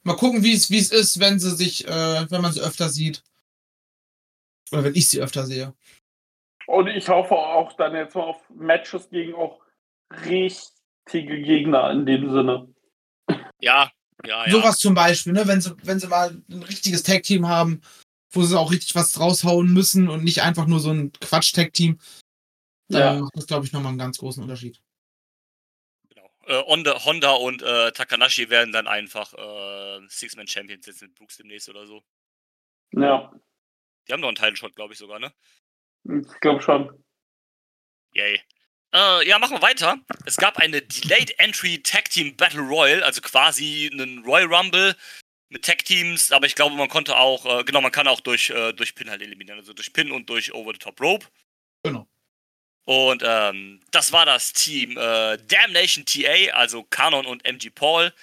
Mal 0.05 0.15
gucken, 0.15 0.43
wie 0.43 0.53
es 0.53 0.69
wie 0.69 0.77
es 0.77 0.91
ist, 0.91 1.19
wenn 1.19 1.39
sie 1.39 1.55
sich, 1.55 1.87
äh, 1.87 2.29
wenn 2.29 2.41
man 2.41 2.53
sie 2.53 2.61
öfter 2.61 2.89
sieht. 2.89 3.23
Oder 4.71 4.83
wenn 4.83 4.95
ich 4.95 5.09
sie 5.09 5.19
öfter 5.19 5.45
sehe. 5.45 5.73
Und 6.67 6.87
ich 6.87 7.09
hoffe 7.09 7.35
auch 7.35 7.73
dann 7.73 7.95
jetzt 7.95 8.15
mal 8.15 8.23
auf 8.23 8.47
Matches 8.51 9.09
gegen 9.09 9.33
auch 9.33 9.61
richtige 10.25 11.41
Gegner 11.41 11.89
in 11.89 12.05
dem 12.05 12.31
Sinne. 12.31 12.73
Ja, 13.59 13.91
ja, 14.25 14.45
ja. 14.45 14.51
Sowas 14.51 14.77
zum 14.77 14.93
Beispiel, 14.93 15.33
ne? 15.33 15.47
Wenn 15.47 15.61
sie, 15.61 15.75
wenn 15.83 15.99
sie 15.99 16.07
mal 16.07 16.39
ein 16.49 16.63
richtiges 16.63 17.01
Tag-Team 17.01 17.47
haben, 17.47 17.81
wo 18.31 18.43
sie 18.43 18.59
auch 18.59 18.71
richtig 18.71 18.93
was 18.93 19.19
raushauen 19.19 19.73
müssen 19.73 20.07
und 20.07 20.23
nicht 20.23 20.43
einfach 20.43 20.67
nur 20.67 20.79
so 20.79 20.91
ein 20.91 21.13
Quatsch-Tag-Team, 21.13 21.99
dann 22.89 23.01
Ja. 23.01 23.21
macht 23.21 23.35
das, 23.35 23.47
glaube 23.47 23.65
ich, 23.65 23.73
nochmal 23.73 23.89
einen 23.89 23.99
ganz 23.99 24.19
großen 24.19 24.43
Unterschied. 24.43 24.79
Äh, 26.45 26.61
Honda, 26.63 27.03
Honda 27.03 27.31
und 27.31 27.61
äh, 27.61 27.91
Takanashi 27.91 28.49
werden 28.49 28.71
dann 28.71 28.87
einfach 28.87 29.33
äh, 29.33 30.07
Six-Man-Champions 30.07 30.85
jetzt 30.85 31.01
mit 31.01 31.15
Brooks 31.15 31.37
demnächst 31.37 31.69
oder 31.69 31.87
so. 31.87 32.03
Ja, 32.91 33.31
Die 34.07 34.13
haben 34.13 34.21
noch 34.21 34.27
einen 34.27 34.35
Title-Shot, 34.37 34.75
glaube 34.75 34.93
ich 34.93 34.99
sogar, 34.99 35.19
ne? 35.19 35.33
ich 36.03 36.39
glaube 36.39 36.61
schon. 36.61 37.03
Yay. 38.13 38.39
Äh, 38.93 39.27
ja, 39.27 39.39
machen 39.39 39.57
wir 39.57 39.61
weiter. 39.61 39.97
Es 40.25 40.37
gab 40.37 40.57
eine 40.57 40.81
Delayed 40.81 41.37
Entry 41.39 41.81
Tag 41.81 42.09
Team 42.09 42.35
Battle 42.37 42.61
Royal, 42.61 43.03
also 43.03 43.21
quasi 43.21 43.89
einen 43.91 44.23
Royal 44.23 44.53
Rumble 44.53 44.95
mit 45.49 45.65
Tag 45.65 45.83
Teams, 45.83 46.31
aber 46.31 46.45
ich 46.45 46.55
glaube, 46.55 46.75
man 46.75 46.87
konnte 46.89 47.17
auch, 47.17 47.45
äh, 47.45 47.63
genau, 47.63 47.81
man 47.81 47.91
kann 47.91 48.07
auch 48.07 48.19
durch, 48.19 48.51
äh, 48.51 48.71
durch 48.73 48.95
Pin 48.95 49.09
halt 49.09 49.21
eliminieren, 49.21 49.59
also 49.59 49.73
durch 49.73 49.91
Pin 49.91 50.11
und 50.11 50.29
durch 50.29 50.53
Over 50.53 50.73
the 50.73 50.79
Top 50.79 51.01
Rope. 51.01 51.25
Genau. 51.83 52.07
Und 52.85 53.23
ähm, 53.25 53.81
das 53.91 54.11
war 54.11 54.25
das 54.25 54.53
Team 54.53 54.97
äh, 54.97 55.37
Damnation 55.37 56.05
TA, 56.05 56.53
also 56.53 56.83
Kanon 56.83 57.25
und 57.25 57.43
MG 57.43 57.71
Paul, 57.71 58.13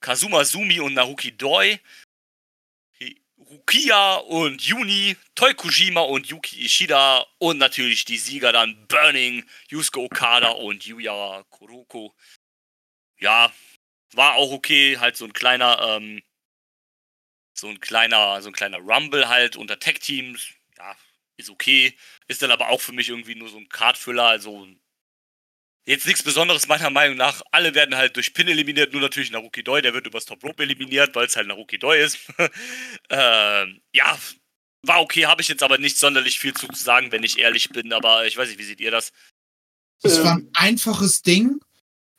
Kazuma 0.00 0.44
Sumi 0.44 0.80
und 0.80 0.94
Naruki 0.94 1.32
Doi, 1.32 1.78
Rukia 3.50 4.16
und 4.16 4.60
Yuni, 4.62 5.16
Toykujima 5.34 6.00
und 6.00 6.26
Yuki 6.26 6.64
Ishida 6.64 7.26
und 7.38 7.58
natürlich 7.58 8.04
die 8.04 8.18
Sieger 8.18 8.52
dann 8.52 8.86
Burning, 8.88 9.44
Yusuke 9.68 10.00
Okada 10.00 10.48
und 10.48 10.84
Yuya 10.84 11.44
Kuroko. 11.50 12.12
Ja, 13.18 13.52
war 14.12 14.34
auch 14.34 14.50
okay, 14.50 14.98
halt 14.98 15.16
so 15.16 15.24
ein 15.26 15.32
kleiner, 15.32 15.78
ähm, 15.80 16.22
so 17.54 17.68
ein 17.68 17.78
kleiner, 17.80 18.42
so 18.42 18.48
ein 18.48 18.52
kleiner 18.52 18.78
Rumble 18.78 19.28
halt 19.28 19.56
unter 19.56 19.78
Tech-Teams. 19.78 20.48
Ja, 20.76 20.96
ist 21.36 21.50
okay. 21.50 21.96
Ist 22.28 22.42
dann 22.42 22.50
aber 22.50 22.68
auch 22.68 22.80
für 22.80 22.92
mich 22.92 23.08
irgendwie 23.08 23.34
nur 23.34 23.48
so 23.48 23.56
ein 23.56 23.68
Cardfüller, 23.68 24.24
also 24.24 24.66
jetzt 25.86 26.06
nichts 26.06 26.22
Besonderes 26.22 26.66
meiner 26.66 26.90
Meinung 26.90 27.16
nach. 27.16 27.42
Alle 27.52 27.74
werden 27.74 27.96
halt 27.96 28.16
durch 28.16 28.34
Pin 28.34 28.48
eliminiert, 28.48 28.92
nur 28.92 29.02
natürlich 29.02 29.30
Naruki 29.30 29.62
Doi, 29.62 29.80
der 29.80 29.94
wird 29.94 30.06
übers 30.06 30.24
Top 30.24 30.42
Rope 30.42 30.62
eliminiert, 30.62 31.14
weil 31.14 31.26
es 31.26 31.36
halt 31.36 31.46
Naruki 31.46 31.78
Doi 31.78 32.02
ist. 32.02 32.18
ähm, 33.10 33.80
ja, 33.92 34.18
war 34.82 35.00
okay, 35.00 35.26
habe 35.26 35.42
ich 35.42 35.48
jetzt 35.48 35.62
aber 35.62 35.78
nicht 35.78 35.98
sonderlich 35.98 36.38
viel 36.38 36.54
zu 36.54 36.66
sagen, 36.74 37.12
wenn 37.12 37.22
ich 37.22 37.38
ehrlich 37.38 37.70
bin, 37.70 37.92
aber 37.92 38.26
ich 38.26 38.36
weiß 38.36 38.48
nicht, 38.48 38.58
wie 38.58 38.64
seht 38.64 38.80
ihr 38.80 38.90
das? 38.90 39.12
Das 40.02 40.18
Ähm. 40.18 40.24
war 40.24 40.32
ein 40.34 40.50
einfaches 40.54 41.22
Ding, 41.22 41.60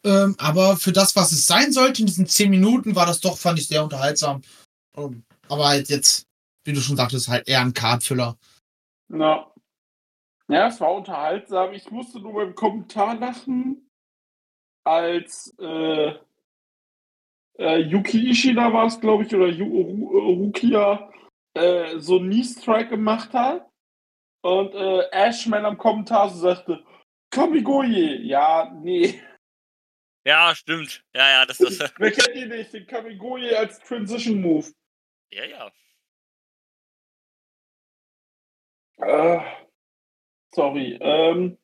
ähm, 0.04 0.36
aber 0.38 0.78
für 0.78 0.92
das, 0.92 1.16
was 1.16 1.32
es 1.32 1.46
sein 1.46 1.72
sollte, 1.72 2.02
in 2.02 2.08
diesen 2.08 2.28
10 2.28 2.50
Minuten, 2.50 2.96
war 2.96 3.06
das 3.06 3.20
doch, 3.20 3.38
fand 3.38 3.60
ich, 3.60 3.68
sehr 3.68 3.84
unterhaltsam. 3.84 4.42
Ähm, 4.96 5.24
aber 5.50 5.68
halt 5.68 5.90
jetzt, 5.90 6.26
wie 6.64 6.74
du 6.74 6.82
schon 6.82 6.98
sagtest, 6.98 7.28
halt 7.28 7.48
eher 7.48 7.62
ein 7.62 7.74
Cardfüller. 7.74 8.38
Ja. 9.10 9.52
Ja, 10.50 10.68
es 10.68 10.80
war 10.80 10.94
unterhaltsam. 10.94 11.74
Ich 11.74 11.92
musste 11.92 12.20
nur 12.20 12.34
beim 12.34 12.56
Kommentar 12.56 13.16
lachen, 13.16 13.90
als 14.86 15.54
äh, 15.60 16.14
äh, 17.60 17.80
Yuki 17.80 18.30
Ishida 18.30 18.72
war 18.72 18.86
es, 18.86 19.00
glaube 19.00 19.24
ich, 19.24 19.36
oder 19.36 19.48
Yu, 19.48 19.66
äh, 19.66 20.18
Rukia 20.18 21.12
äh, 21.54 22.00
so 22.00 22.18
einen 22.18 22.30
Knee-Strike 22.30 22.90
gemacht 22.90 23.34
hat. 23.34 23.70
Und 24.42 24.74
äh, 24.76 25.10
Ashman 25.12 25.66
am 25.66 25.78
Kommentar 25.78 26.30
so 26.30 26.40
sagte, 26.40 26.86
Kamigoye. 27.32 28.22
Ja, 28.22 28.72
nee. 28.74 29.22
Ja, 30.26 30.56
stimmt. 30.56 31.04
Ja, 31.14 31.30
ja, 31.30 31.46
das 31.46 31.60
ist. 31.60 31.80
Wer 31.98 32.12
kennt 32.12 32.36
ihn 32.36 32.50
nicht? 32.50 32.72
Den 32.72 32.88
Kamigoye 32.88 33.54
als 33.58 33.80
Transition 33.80 34.42
Move. 34.42 34.72
ja, 35.32 35.44
ja. 35.44 35.72
Äh, 39.00 39.67
sorry. 40.58 40.98
Ähm, 41.00 41.58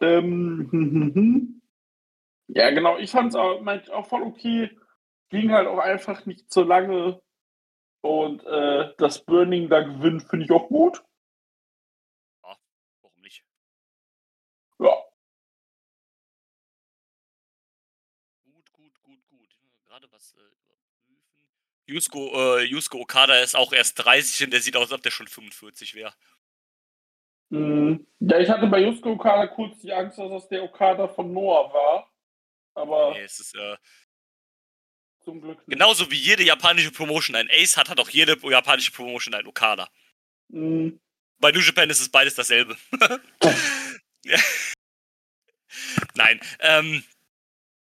ähm, 0.00 1.62
ja, 2.48 2.70
genau. 2.70 2.96
Ich 2.96 3.10
fand 3.10 3.28
es 3.28 3.34
auch, 3.36 3.64
auch 3.92 4.06
voll 4.06 4.22
okay. 4.22 4.70
Ging 5.28 5.52
halt 5.52 5.68
auch 5.68 5.78
einfach 5.78 6.26
nicht 6.26 6.50
so 6.50 6.62
lange. 6.62 7.20
Und 8.02 8.42
äh, 8.44 8.94
das 8.96 9.22
Burning 9.24 9.68
da 9.68 9.82
gewinnt, 9.82 10.22
finde 10.22 10.46
ich 10.46 10.50
auch 10.50 10.68
gut. 10.68 11.04
Warum 12.42 13.20
nicht? 13.20 13.44
Ja. 14.78 14.96
Gut, 18.44 18.72
gut, 18.72 18.94
gut, 19.02 19.28
gut. 19.28 19.48
Gerade 19.86 20.10
was 20.10 20.32
äh, 20.32 20.38
überprüfen. 20.38 21.46
Yusuke, 21.84 22.18
äh, 22.18 22.64
Yusuke 22.64 22.98
Okada 22.98 23.38
ist 23.40 23.54
auch 23.54 23.74
erst 23.74 24.02
30 24.02 24.46
und 24.46 24.52
der 24.52 24.62
sieht 24.62 24.76
aus, 24.76 24.84
als 24.84 24.92
ob 24.92 25.02
der 25.02 25.10
schon 25.10 25.28
45 25.28 25.94
wäre. 25.94 26.14
Mhm. 27.50 28.06
Ja, 28.20 28.38
ich 28.38 28.48
hatte 28.48 28.66
bei 28.68 28.80
Yusuke 28.80 29.10
Okada 29.10 29.46
kurz 29.48 29.80
die 29.80 29.92
Angst, 29.92 30.18
dass 30.18 30.30
das 30.30 30.48
der 30.48 30.62
Okada 30.62 31.08
von 31.08 31.32
Noah 31.32 31.72
war. 31.72 32.10
Aber 32.74 33.12
Nee, 33.12 33.22
es 33.22 33.40
ist, 33.40 33.54
äh, 33.56 33.76
zum 35.24 35.40
Glück 35.40 35.58
nicht. 35.66 35.76
genauso 35.76 36.10
wie 36.10 36.16
jede 36.16 36.42
japanische 36.44 36.92
Promotion 36.92 37.34
ein 37.36 37.48
Ace 37.50 37.76
hat, 37.76 37.88
hat 37.88 37.98
auch 38.00 38.08
jede 38.08 38.36
japanische 38.48 38.92
Promotion 38.92 39.34
ein 39.34 39.46
Okada. 39.46 39.88
Mhm. 40.48 41.00
Bei 41.38 41.50
New 41.52 41.60
Japan 41.60 41.90
ist 41.90 42.00
es 42.00 42.08
beides 42.10 42.34
dasselbe. 42.34 42.76
Ja. 44.24 44.38
Nein, 46.14 46.40
ähm, 46.60 47.04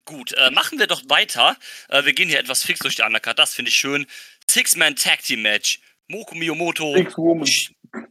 gut, 0.05 0.33
äh, 0.33 0.51
machen 0.51 0.79
wir 0.79 0.87
doch 0.87 1.01
weiter. 1.09 1.57
Äh, 1.89 2.05
wir 2.05 2.13
gehen 2.13 2.29
hier 2.29 2.39
etwas 2.39 2.63
fix 2.63 2.79
durch 2.79 2.95
die 2.95 3.01
Undercard, 3.01 3.39
das 3.39 3.53
finde 3.53 3.69
ich 3.69 3.75
schön. 3.75 4.05
Six-Man 4.49 4.95
Tag 4.95 5.21
Team 5.23 5.41
Match. 5.41 5.79
Moku 6.07 6.35
Miyamoto. 6.35 6.95
Six 6.95 7.17
Woman. 7.17 7.47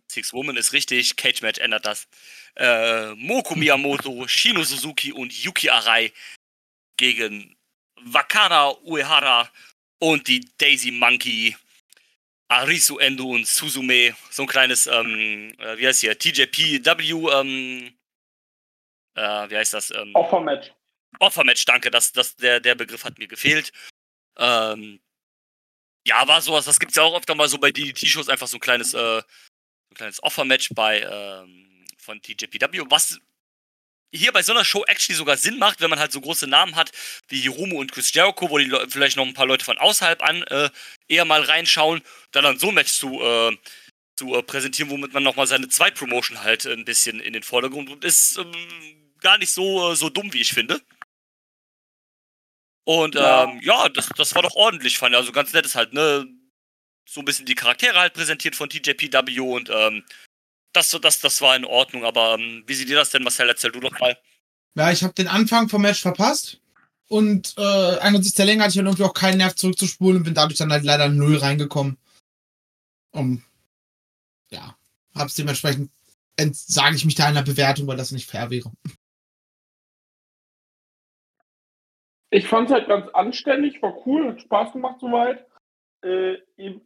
Six 0.09 0.33
Woman 0.33 0.57
ist 0.57 0.73
richtig, 0.73 1.17
Cage 1.17 1.43
Match 1.43 1.59
ändert 1.59 1.87
das. 1.87 2.09
Äh, 2.57 3.15
Moku 3.15 3.55
Miyamoto, 3.55 4.27
Shino 4.29 4.63
Suzuki 4.63 5.13
und 5.13 5.33
Yuki 5.33 5.71
Arai 5.71 6.13
gegen 6.97 7.57
Wakana 8.05 8.71
Uehara 8.85 9.51
und 9.99 10.29
die 10.29 10.49
Daisy 10.59 10.91
Monkey, 10.91 11.57
Arisu 12.49 12.99
Endo 12.99 13.31
und 13.31 13.47
Suzume. 13.47 14.15
So 14.31 14.43
ein 14.43 14.49
kleines, 14.49 14.87
ähm, 14.87 15.55
äh, 15.59 15.77
wie 15.79 15.87
heißt 15.87 16.01
hier, 16.01 16.19
TJPW, 16.19 17.31
ähm, 17.33 17.95
äh, 19.15 19.51
wie 19.51 19.57
heißt 19.57 19.75
das? 19.75 19.91
Ähm, 19.91 20.15
Offermatch. 20.15 20.73
Offermatch, 21.21 21.65
danke, 21.65 21.91
das, 21.91 22.13
das, 22.13 22.37
der, 22.37 22.61
der 22.61 22.75
Begriff 22.75 23.05
hat 23.05 23.19
mir 23.19 23.29
gefehlt. 23.29 23.73
Ähm, 24.37 25.01
ja, 26.07 26.27
war 26.27 26.41
sowas, 26.41 26.65
das 26.65 26.79
gibt's 26.79 26.97
ja 26.97 27.03
auch 27.03 27.17
öfter 27.17 27.35
mal 27.35 27.49
so 27.49 27.59
bei 27.59 27.71
DDT-Shows, 27.71 28.29
einfach 28.29 28.47
so 28.47 28.57
ein 28.57 28.61
kleines, 28.61 28.95
äh, 28.95 29.23
so 29.89 29.95
ein 29.95 29.97
kleines 29.97 30.23
Offermatch 30.23 30.71
bei, 30.75 31.01
ähm, 31.03 31.85
von 31.99 32.21
TJPW, 32.21 32.85
was 32.91 33.19
hier 34.15 34.33
bei 34.33 34.43
so 34.43 34.53
einer 34.53 34.65
Show 34.65 34.85
actually 34.87 35.17
sogar 35.17 35.37
Sinn 35.37 35.59
macht, 35.59 35.81
wenn 35.81 35.91
man 35.91 35.99
halt 35.99 36.13
so 36.13 36.21
große 36.21 36.47
Namen 36.47 36.77
hat 36.77 36.93
wie 37.29 37.41
Hiromu 37.43 37.79
und 37.79 37.93
Chris 37.93 38.13
Jericho, 38.13 38.49
wo 38.49 38.57
die 38.59 38.65
Leu- 38.65 38.87
vielleicht 38.89 39.17
noch 39.17 39.27
ein 39.27 39.35
paar 39.35 39.47
Leute 39.47 39.65
von 39.65 39.77
außerhalb 39.77 40.23
an 40.23 40.43
äh, 40.45 40.71
eher 41.09 41.25
mal 41.27 41.43
reinschauen, 41.43 42.01
dann 42.31 42.45
dann 42.45 42.59
so 42.59 42.69
ein 42.69 42.75
Match 42.75 42.93
zu, 42.93 43.21
äh, 43.21 43.57
zu 44.17 44.35
äh, 44.35 44.43
präsentieren, 44.43 44.91
womit 44.91 45.13
man 45.13 45.23
nochmal 45.23 45.47
seine 45.47 45.69
Zweitpromotion 45.69 46.43
halt 46.43 46.65
ein 46.67 46.85
bisschen 46.87 47.21
in 47.21 47.35
den 47.35 47.43
Vordergrund 47.43 47.91
und 47.91 48.05
ist 48.05 48.39
ähm, 48.39 49.13
gar 49.21 49.37
nicht 49.37 49.53
so, 49.53 49.93
äh, 49.93 49.97
so 49.97 50.09
dumm, 50.09 50.33
wie 50.33 50.41
ich 50.41 50.55
finde. 50.55 50.81
Und 52.85 53.15
Ja. 53.15 53.45
ähm, 53.45 53.61
ja, 53.63 53.91
das, 53.91 54.09
das 54.17 54.35
war 54.35 54.41
doch 54.43 54.55
ordentlich, 54.55 54.97
fand 54.97 55.13
ich. 55.13 55.19
Also 55.19 55.33
ganz 55.33 55.53
nett 55.53 55.67
ist 55.67 55.75
halt, 55.75 55.93
ne, 55.93 56.27
so 57.09 57.21
ein 57.21 57.25
bisschen 57.25 57.47
die 57.47 57.55
Charaktere 57.55 57.99
halt 57.99 58.13
präsentiert 58.13 58.55
von 58.55 58.69
TJPW 58.69 59.41
und 59.41 59.71
ähm, 59.73 60.05
das, 60.75 60.91
das, 61.01 61.21
das 61.21 61.41
war 61.41 61.57
in 61.57 61.65
Ordnung. 61.65 62.05
Aber 62.05 62.35
ähm, 62.35 62.63
wie 62.67 62.75
seht 62.75 62.89
ihr 62.89 62.97
das 62.97 63.11
denn, 63.11 63.23
Marcel? 63.23 63.49
Erzähl 63.49 63.73
du 63.73 63.81
doch 63.81 63.99
mal. 63.99 64.17
Ja, 64.75 64.93
ich 64.93 65.03
habe 65.03 65.15
den 65.15 65.29
Anfang 65.29 65.69
vom 65.69 65.83
Match 65.83 66.03
verpasst. 66.03 66.61
Und 67.09 67.55
äh, 67.57 67.99
angesichts 68.01 68.37
der 68.37 68.45
Länge 68.45 68.63
hatte 68.63 68.73
ich 68.73 68.77
dann 68.77 68.87
irgendwie 68.87 69.05
auch 69.05 69.15
keinen 69.15 69.39
Nerv 69.39 69.55
zurückzuspulen 69.55 70.19
und 70.19 70.25
bin 70.25 70.35
dadurch 70.35 70.59
dann 70.59 70.71
halt 70.71 70.85
leider 70.85 71.09
null 71.09 71.39
reingekommen. 71.39 71.97
Um, 73.13 73.43
ja, 74.51 74.77
hab's 75.15 75.35
dementsprechend 75.35 75.91
entsage 76.37 76.97
ich 76.97 77.07
mich 77.07 77.15
da 77.15 77.27
einer 77.27 77.43
Bewertung, 77.43 77.87
weil 77.87 77.97
das 77.97 78.13
nicht 78.13 78.31
fair 78.31 78.51
wäre. 78.51 78.71
Ich 82.31 82.47
fand 82.47 82.69
es 82.69 82.75
halt 82.75 82.89
ganz 82.89 83.09
anständig, 83.15 83.81
war 83.81 83.95
cool, 84.07 84.29
hat 84.29 84.43
Spaß 84.43 84.73
gemacht 84.75 85.01
soweit. 85.01 85.47
Äh, 86.03 86.37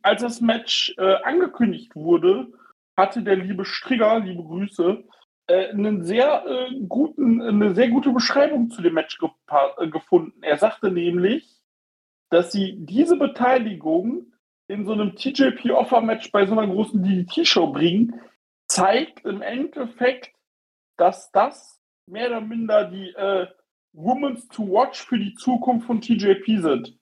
als 0.02 0.22
das 0.22 0.40
Match 0.40 0.94
äh, 0.98 1.14
angekündigt 1.22 1.94
wurde, 1.94 2.48
hatte 2.96 3.22
der 3.22 3.36
liebe 3.36 3.64
Strigger, 3.64 4.20
liebe 4.20 4.42
Grüße, 4.42 5.04
äh, 5.46 5.68
einen 5.68 6.02
sehr 6.02 6.44
äh, 6.46 6.80
guten, 6.88 7.42
eine 7.42 7.74
sehr 7.74 7.88
gute 7.88 8.10
Beschreibung 8.10 8.70
zu 8.70 8.82
dem 8.82 8.94
Match 8.94 9.18
äh, 9.78 9.88
gefunden. 9.88 10.42
Er 10.42 10.56
sagte 10.56 10.90
nämlich, 10.90 11.60
dass 12.30 12.52
sie 12.52 12.76
diese 12.78 13.16
Beteiligung 13.16 14.32
in 14.68 14.86
so 14.86 14.92
einem 14.92 15.14
TJP-Offer-Match 15.16 16.32
bei 16.32 16.46
so 16.46 16.58
einer 16.58 16.72
großen 16.72 17.02
DDT-Show 17.02 17.72
bringen, 17.72 18.20
zeigt 18.66 19.24
im 19.26 19.42
Endeffekt, 19.42 20.32
dass 20.96 21.30
das 21.32 21.80
mehr 22.06 22.28
oder 22.28 22.40
minder 22.40 22.84
die 22.90 23.10
äh, 23.10 23.46
Women's 23.92 24.48
to 24.48 24.62
Watch 24.62 25.04
für 25.04 25.18
die 25.18 25.34
Zukunft 25.34 25.86
von 25.86 26.00
TJP 26.00 26.62
sind. 26.62 26.98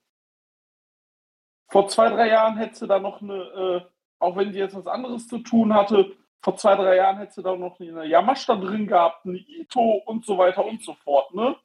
Vor 1.71 1.89
zwei, 1.89 2.09
drei 2.11 2.29
Jahren 2.29 2.57
hätte 2.57 2.75
sie 2.77 2.87
da 2.87 2.99
noch 2.99 3.23
eine, 3.23 3.35
äh, 3.35 3.81
auch 4.19 4.37
wenn 4.37 4.53
sie 4.53 4.59
jetzt 4.59 4.75
was 4.75 4.87
anderes 4.87 5.29
zu 5.29 5.39
tun 5.39 5.73
hatte, 5.73 6.17
vor 6.43 6.57
zwei, 6.57 6.75
drei 6.75 6.97
Jahren 6.97 7.19
hätte 7.19 7.35
sie 7.35 7.43
da 7.43 7.55
noch 7.57 7.79
eine 7.81 8.07
Yamashita 8.07 8.57
drin 8.57 8.87
gehabt, 8.87 9.27
eine 9.27 9.39
Ito 9.39 10.03
und 10.07 10.25
so 10.25 10.39
weiter 10.39 10.65
und 10.65 10.83
so 10.83 10.95
fort, 10.95 11.35
ne? 11.35 11.57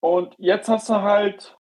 Und 0.00 0.34
jetzt 0.38 0.68
hast 0.68 0.88
du 0.90 0.94
halt 0.94 1.56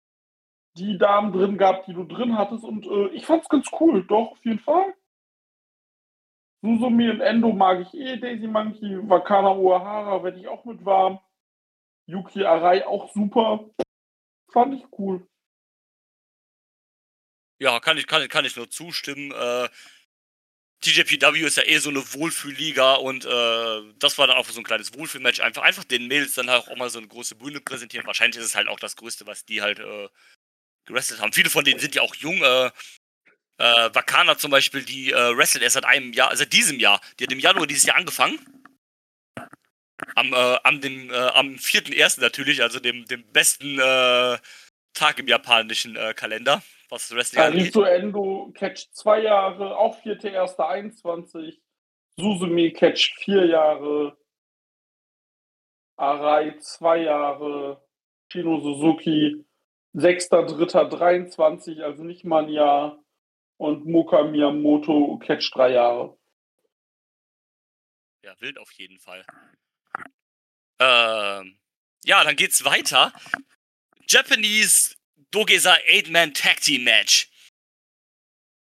die 0.77 0.97
Damen 0.97 1.33
drin 1.33 1.57
gehabt, 1.57 1.87
die 1.87 1.93
du 1.93 2.05
drin 2.05 2.37
hattest 2.37 2.63
und 2.63 2.85
äh, 2.85 3.07
ich 3.09 3.25
fand's 3.25 3.49
ganz 3.49 3.67
cool, 3.79 4.05
doch, 4.05 4.31
auf 4.31 4.45
jeden 4.45 4.59
Fall. 4.59 4.95
Susumi 6.61 7.09
und 7.09 7.21
Endo 7.21 7.51
mag 7.51 7.81
ich 7.81 7.93
eh, 7.93 8.17
Daisy 8.17 8.47
Monkey, 8.47 9.09
Wakana 9.09 9.55
Uehara 9.55 10.23
werde 10.23 10.39
ich 10.39 10.47
auch 10.47 10.65
mit 10.65 10.83
warm. 10.85 11.19
Yuki 12.05 12.43
Arai 12.43 12.85
auch 12.87 13.09
super. 13.13 13.65
Fand 14.51 14.73
ich 14.73 14.85
cool. 14.97 15.27
Ja, 17.59 17.79
kann 17.79 17.97
ich, 17.97 18.07
kann, 18.07 18.27
kann 18.29 18.45
ich 18.45 18.55
nur 18.55 18.69
zustimmen. 18.69 19.31
Äh, 19.31 19.69
TJPW 20.81 21.41
ist 21.41 21.57
ja 21.57 21.63
eh 21.65 21.77
so 21.79 21.89
eine 21.89 22.13
Wohlfühlliga 22.13 22.95
und 22.95 23.25
äh, 23.25 23.81
das 23.99 24.17
war 24.17 24.27
dann 24.27 24.37
auch 24.37 24.47
so 24.47 24.59
ein 24.61 24.63
kleines 24.63 24.93
Wohlfühlmatch. 24.93 25.41
Einfach, 25.41 25.63
einfach 25.63 25.83
den 25.83 26.07
Mädels 26.07 26.35
dann 26.35 26.49
halt 26.49 26.69
auch 26.69 26.77
mal 26.77 26.89
so 26.89 26.99
eine 26.99 27.07
große 27.07 27.35
Bühne 27.35 27.59
präsentieren. 27.59 28.07
Wahrscheinlich 28.07 28.39
ist 28.39 28.45
es 28.45 28.55
halt 28.55 28.69
auch 28.69 28.79
das 28.79 28.95
Größte, 28.95 29.27
was 29.27 29.43
die 29.45 29.61
halt 29.61 29.79
äh, 29.79 30.07
gewrestelt 30.85 31.21
haben. 31.21 31.33
Viele 31.33 31.49
von 31.49 31.65
denen 31.65 31.79
sind 31.79 31.95
ja 31.95 32.01
auch 32.01 32.15
jung. 32.15 32.41
Äh, 32.43 32.71
äh, 33.57 33.89
Wakana 33.93 34.37
zum 34.37 34.51
Beispiel, 34.51 34.83
die 34.83 35.11
äh, 35.11 35.37
wrestelt 35.37 35.63
erst 35.63 35.73
seit 35.73 35.85
einem 35.85 36.13
Jahr, 36.13 36.35
seit 36.35 36.53
diesem 36.53 36.79
Jahr. 36.79 37.01
Die 37.19 37.25
hat 37.25 37.31
im 37.33 37.39
Januar 37.39 37.67
dieses 37.67 37.85
Jahr 37.85 37.97
angefangen. 37.97 38.39
Am, 40.15 40.31
äh, 40.33 40.59
am, 40.63 40.79
dem, 40.79 41.11
äh, 41.11 41.15
am 41.15 41.57
4.1. 41.57 42.21
natürlich, 42.21 42.61
also 42.61 42.79
dem, 42.79 43.05
dem 43.05 43.23
besten 43.33 43.79
äh, 43.79 44.37
Tag 44.93 45.19
im 45.19 45.27
japanischen 45.27 45.97
äh, 45.97 46.13
Kalender, 46.13 46.63
was 46.89 47.11
Wrestling 47.11 47.43
angeht. 47.43 47.67
Rito 47.67 47.83
Endo 47.83 48.51
Catch 48.53 48.91
zwei 48.91 49.21
Jahre, 49.21 49.77
auch 49.77 49.97
4.1.21. 50.01 51.59
Susumi 52.17 52.71
Catch 52.73 53.15
vier 53.19 53.45
Jahre. 53.45 54.17
Arai 55.97 56.57
zwei 56.59 57.03
Jahre. 57.03 57.83
Shino 58.31 58.59
Suzuki 58.59 59.43
6.3.23, 59.95 61.81
also 61.81 62.03
nicht 62.03 62.23
mal 62.23 62.43
ein 62.43 62.49
Jahr 62.49 63.03
und 63.57 63.85
Moka 63.85 64.23
Miyamoto 64.23 65.17
Catch 65.17 65.51
drei 65.53 65.71
Jahre. 65.71 66.17
Ja, 68.23 68.39
wild 68.39 68.59
auf 68.59 68.71
jeden 68.73 68.99
Fall. 68.99 69.25
Ähm, 70.79 71.59
ja, 72.05 72.23
dann 72.23 72.35
geht's 72.35 72.63
weiter. 72.63 73.11
Japanese 74.07 74.95
Dogesa 75.31 75.75
8-Man 75.87 76.33
Tag 76.33 76.61
Team 76.61 76.83
Match. 76.83 77.29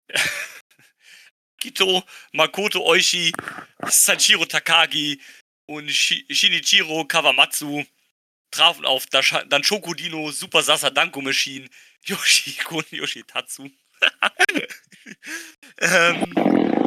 Kito, 1.60 2.04
Makoto 2.34 2.86
Oishi, 2.86 3.34
Sanchiro 3.88 4.46
Takagi 4.46 5.20
und 5.66 5.90
Shinichiro 5.90 7.06
Kawamatsu 7.06 7.86
trafen 8.52 8.86
auf 8.86 9.06
dann 9.08 9.64
Shokodino, 9.64 10.32
Super 10.32 10.62
Sasa 10.62 10.90
Danko 10.90 11.22
Machine, 11.22 11.68
Yoshiko 12.06 12.78
und 12.78 12.92
Yoshitatsu. 12.92 13.70
ähm, 15.80 16.86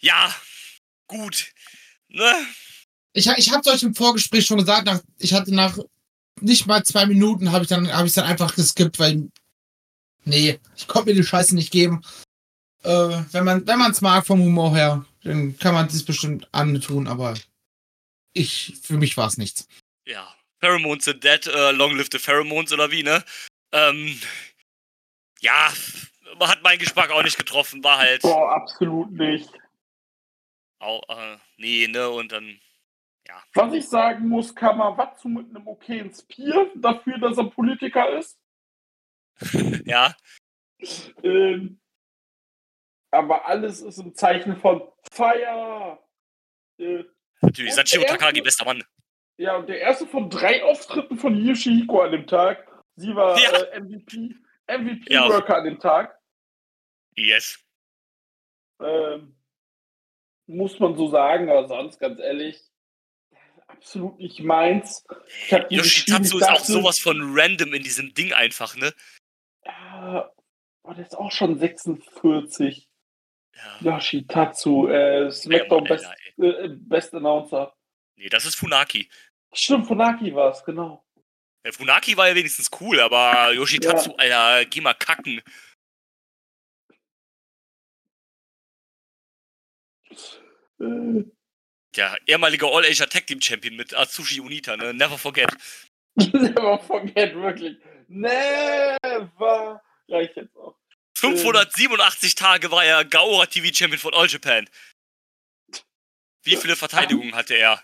ja, 0.00 0.34
gut. 1.06 1.52
Ne? 2.08 2.46
Ich, 3.12 3.26
ich 3.26 3.50
habe 3.52 3.70
euch 3.70 3.82
im 3.82 3.94
Vorgespräch 3.94 4.46
schon 4.46 4.58
gesagt, 4.58 4.86
nach, 4.86 5.00
ich 5.18 5.32
hatte 5.32 5.54
nach 5.54 5.78
nicht 6.42 6.66
mal 6.66 6.84
zwei 6.84 7.06
Minuten 7.06 7.52
habe 7.52 7.64
ich 7.64 7.68
dann 7.68 7.92
habe 7.92 8.06
ich 8.06 8.14
dann 8.14 8.24
einfach 8.24 8.54
geskippt, 8.54 8.98
weil 8.98 9.30
nee, 10.24 10.58
ich 10.76 10.88
konnte 10.88 11.10
mir 11.10 11.16
die 11.16 11.26
Scheiße 11.26 11.54
nicht 11.54 11.72
geben. 11.72 12.02
Äh, 12.82 13.22
wenn 13.32 13.44
man 13.44 13.66
wenn 13.66 13.78
man 13.78 13.92
es 13.92 14.00
mag 14.00 14.26
vom 14.26 14.40
Humor 14.40 14.74
her, 14.74 15.04
dann 15.24 15.56
kann 15.58 15.74
man 15.74 15.88
das 15.88 16.02
bestimmt 16.04 16.48
antun, 16.52 17.06
aber 17.06 17.34
ich 18.32 18.74
für 18.82 18.98
mich 18.98 19.16
war 19.16 19.28
es 19.28 19.38
nichts. 19.38 19.68
Ja, 20.04 20.34
Pheromones 20.60 21.08
are 21.08 21.16
dead, 21.16 21.46
uh, 21.48 21.70
long 21.70 21.96
live 21.96 22.08
the 22.10 22.18
Pheromones 22.18 22.72
oder 22.72 22.90
wie 22.90 23.02
ne? 23.02 23.24
Ähm, 23.72 24.18
ja, 25.40 25.72
hat 26.40 26.62
meinen 26.62 26.78
Geschmack 26.78 27.10
auch 27.10 27.22
nicht 27.22 27.38
getroffen, 27.38 27.82
war 27.82 27.98
halt. 27.98 28.22
Boah, 28.22 28.52
absolut 28.52 29.10
nicht. 29.12 29.50
Auch, 30.78 31.02
äh, 31.08 31.36
nee, 31.58 31.86
ne, 31.88 32.08
und 32.08 32.32
dann, 32.32 32.58
ja. 33.32 33.42
Was 33.54 33.72
ich 33.74 33.88
sagen 33.88 34.28
muss, 34.28 34.54
Kamawatsu 34.54 35.28
mit 35.28 35.48
einem 35.50 35.66
okayen 35.66 36.12
Spear 36.12 36.66
dafür, 36.76 37.18
dass 37.18 37.38
er 37.38 37.50
Politiker 37.50 38.18
ist. 38.18 38.38
ja. 39.84 40.14
Ähm, 41.22 41.80
aber 43.12 43.46
alles 43.46 43.82
ist 43.82 43.98
im 43.98 44.16
Zeichen 44.16 44.56
von 44.56 44.82
Feier. 45.12 46.02
Äh, 46.76 47.04
Natürlich, 47.40 47.74
Sanchiro 47.74 48.02
Takagi, 48.02 48.40
bester 48.40 48.64
Mann. 48.64 48.82
Ja, 49.36 49.58
und 49.58 49.68
der 49.68 49.78
erste 49.78 50.08
von 50.08 50.28
drei 50.28 50.64
Auftritten 50.64 51.18
von 51.18 51.36
Yoshihiko 51.36 52.00
an 52.00 52.10
dem 52.10 52.26
Tag. 52.26 52.66
Sie 52.96 53.14
war 53.14 53.38
ja. 53.38 53.50
äh, 53.50 53.78
MVP. 53.78 54.34
MVP-Worker 54.66 55.52
ja. 55.52 55.58
an 55.58 55.64
dem 55.64 55.78
Tag. 55.78 56.18
Yes. 57.14 57.64
Ähm, 58.80 59.36
muss 60.46 60.78
man 60.80 60.96
so 60.96 61.08
sagen, 61.08 61.50
aber 61.50 61.68
sonst 61.68 61.98
ganz 61.98 62.18
ehrlich, 62.18 62.60
absolut 63.82 64.18
nicht 64.18 64.40
meins. 64.40 65.04
Yoshitatsu 65.68 66.38
ist 66.38 66.48
auch 66.48 66.64
sowas 66.64 66.98
von 66.98 67.18
random 67.34 67.74
in 67.74 67.82
diesem 67.82 68.14
Ding 68.14 68.32
einfach, 68.32 68.76
ne? 68.76 68.94
Ja, 69.64 70.32
oh, 70.82 70.92
der 70.92 71.04
ist 71.04 71.18
auch 71.18 71.32
schon 71.32 71.58
46. 71.58 72.88
Ja. 73.54 73.96
Yoshitatsu, 73.96 74.88
äh, 74.88 75.30
SmackDown 75.30 75.84
ja, 75.84 75.88
Best, 75.88 76.06
äh, 76.38 76.68
Best 76.70 77.14
Announcer. 77.14 77.74
Nee, 78.16 78.28
das 78.28 78.46
ist 78.46 78.54
Funaki. 78.54 79.10
Stimmt, 79.52 79.86
Funaki 79.86 80.34
war 80.34 80.52
es, 80.52 80.64
genau. 80.64 81.04
Der 81.64 81.72
Funaki 81.72 82.16
war 82.16 82.28
ja 82.28 82.34
wenigstens 82.34 82.70
cool, 82.80 83.00
aber 83.00 83.52
Yoshitatsu, 83.54 84.10
ja. 84.10 84.16
Alter, 84.16 84.70
geh 84.70 84.80
mal 84.80 84.94
kacken. 84.94 85.42
Äh. 90.80 91.24
Ja, 91.94 92.16
ehemaliger 92.26 92.68
All-Asia 92.68 93.06
Tag 93.06 93.26
Team 93.26 93.40
Champion 93.40 93.76
mit 93.76 93.94
Atsushi 93.94 94.40
Unita, 94.40 94.76
ne? 94.76 94.94
Never 94.94 95.18
forget. 95.18 95.50
Never 96.16 96.78
forget, 96.78 97.34
wirklich. 97.34 97.76
Never. 98.08 99.82
Gleich 100.06 100.30
jetzt 100.36 100.56
auch. 100.56 100.76
587 101.16 102.34
Tage 102.34 102.70
war 102.70 102.84
er 102.84 103.04
Gaora 103.04 103.46
TV 103.46 103.72
Champion 103.72 103.98
von 103.98 104.14
All 104.14 104.26
Japan. 104.26 104.68
Wie 106.42 106.56
viele 106.56 106.76
Verteidigungen 106.76 107.34
hatte 107.34 107.54
er? 107.54 107.82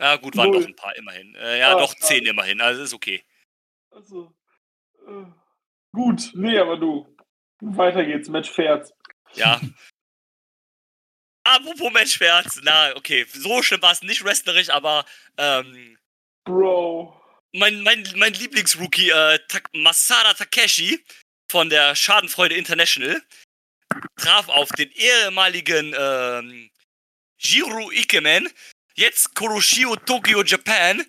Ja, 0.00 0.16
gut, 0.16 0.36
waren 0.36 0.50
Null. 0.50 0.60
noch 0.60 0.66
ein 0.68 0.76
paar 0.76 0.96
immerhin. 0.96 1.34
Äh, 1.36 1.58
ja, 1.60 1.76
ah, 1.76 1.78
doch 1.78 1.94
zehn 1.94 2.24
ja. 2.24 2.30
immerhin, 2.30 2.60
also 2.60 2.82
ist 2.82 2.94
okay. 2.94 3.22
Also, 3.90 4.34
äh, 5.06 5.26
gut, 5.92 6.30
nee, 6.34 6.58
aber 6.58 6.78
du. 6.78 7.06
Weiter 7.60 8.04
geht's, 8.04 8.28
Match 8.28 8.50
Pferd. 8.50 8.92
Ja. 9.34 9.60
Apropos 11.50 11.90
Match 11.92 12.18
Pferd, 12.18 12.46
na, 12.62 12.94
okay, 12.96 13.26
so 13.32 13.62
schlimm 13.62 13.82
war 13.82 13.92
es 13.92 14.02
nicht 14.02 14.24
wrestlerisch, 14.24 14.70
aber, 14.70 15.04
ähm. 15.36 15.98
Bro. 16.44 17.20
Mein, 17.52 17.82
mein, 17.82 18.06
mein 18.16 18.32
Lieblingsrookie, 18.34 19.10
äh, 19.10 19.38
Ta 19.48 19.58
Masada 19.72 20.34
Takeshi 20.34 21.04
von 21.50 21.68
der 21.68 21.96
Schadenfreude 21.96 22.54
International 22.54 23.20
traf 24.16 24.48
auf 24.48 24.68
den 24.70 24.90
ehemaligen, 24.92 25.94
ähm, 25.98 26.70
Jiro 27.38 27.90
Ikemen, 27.90 28.48
jetzt 28.94 29.34
Kuroshio 29.34 29.96
Tokyo 29.96 30.44
Japan 30.44 31.04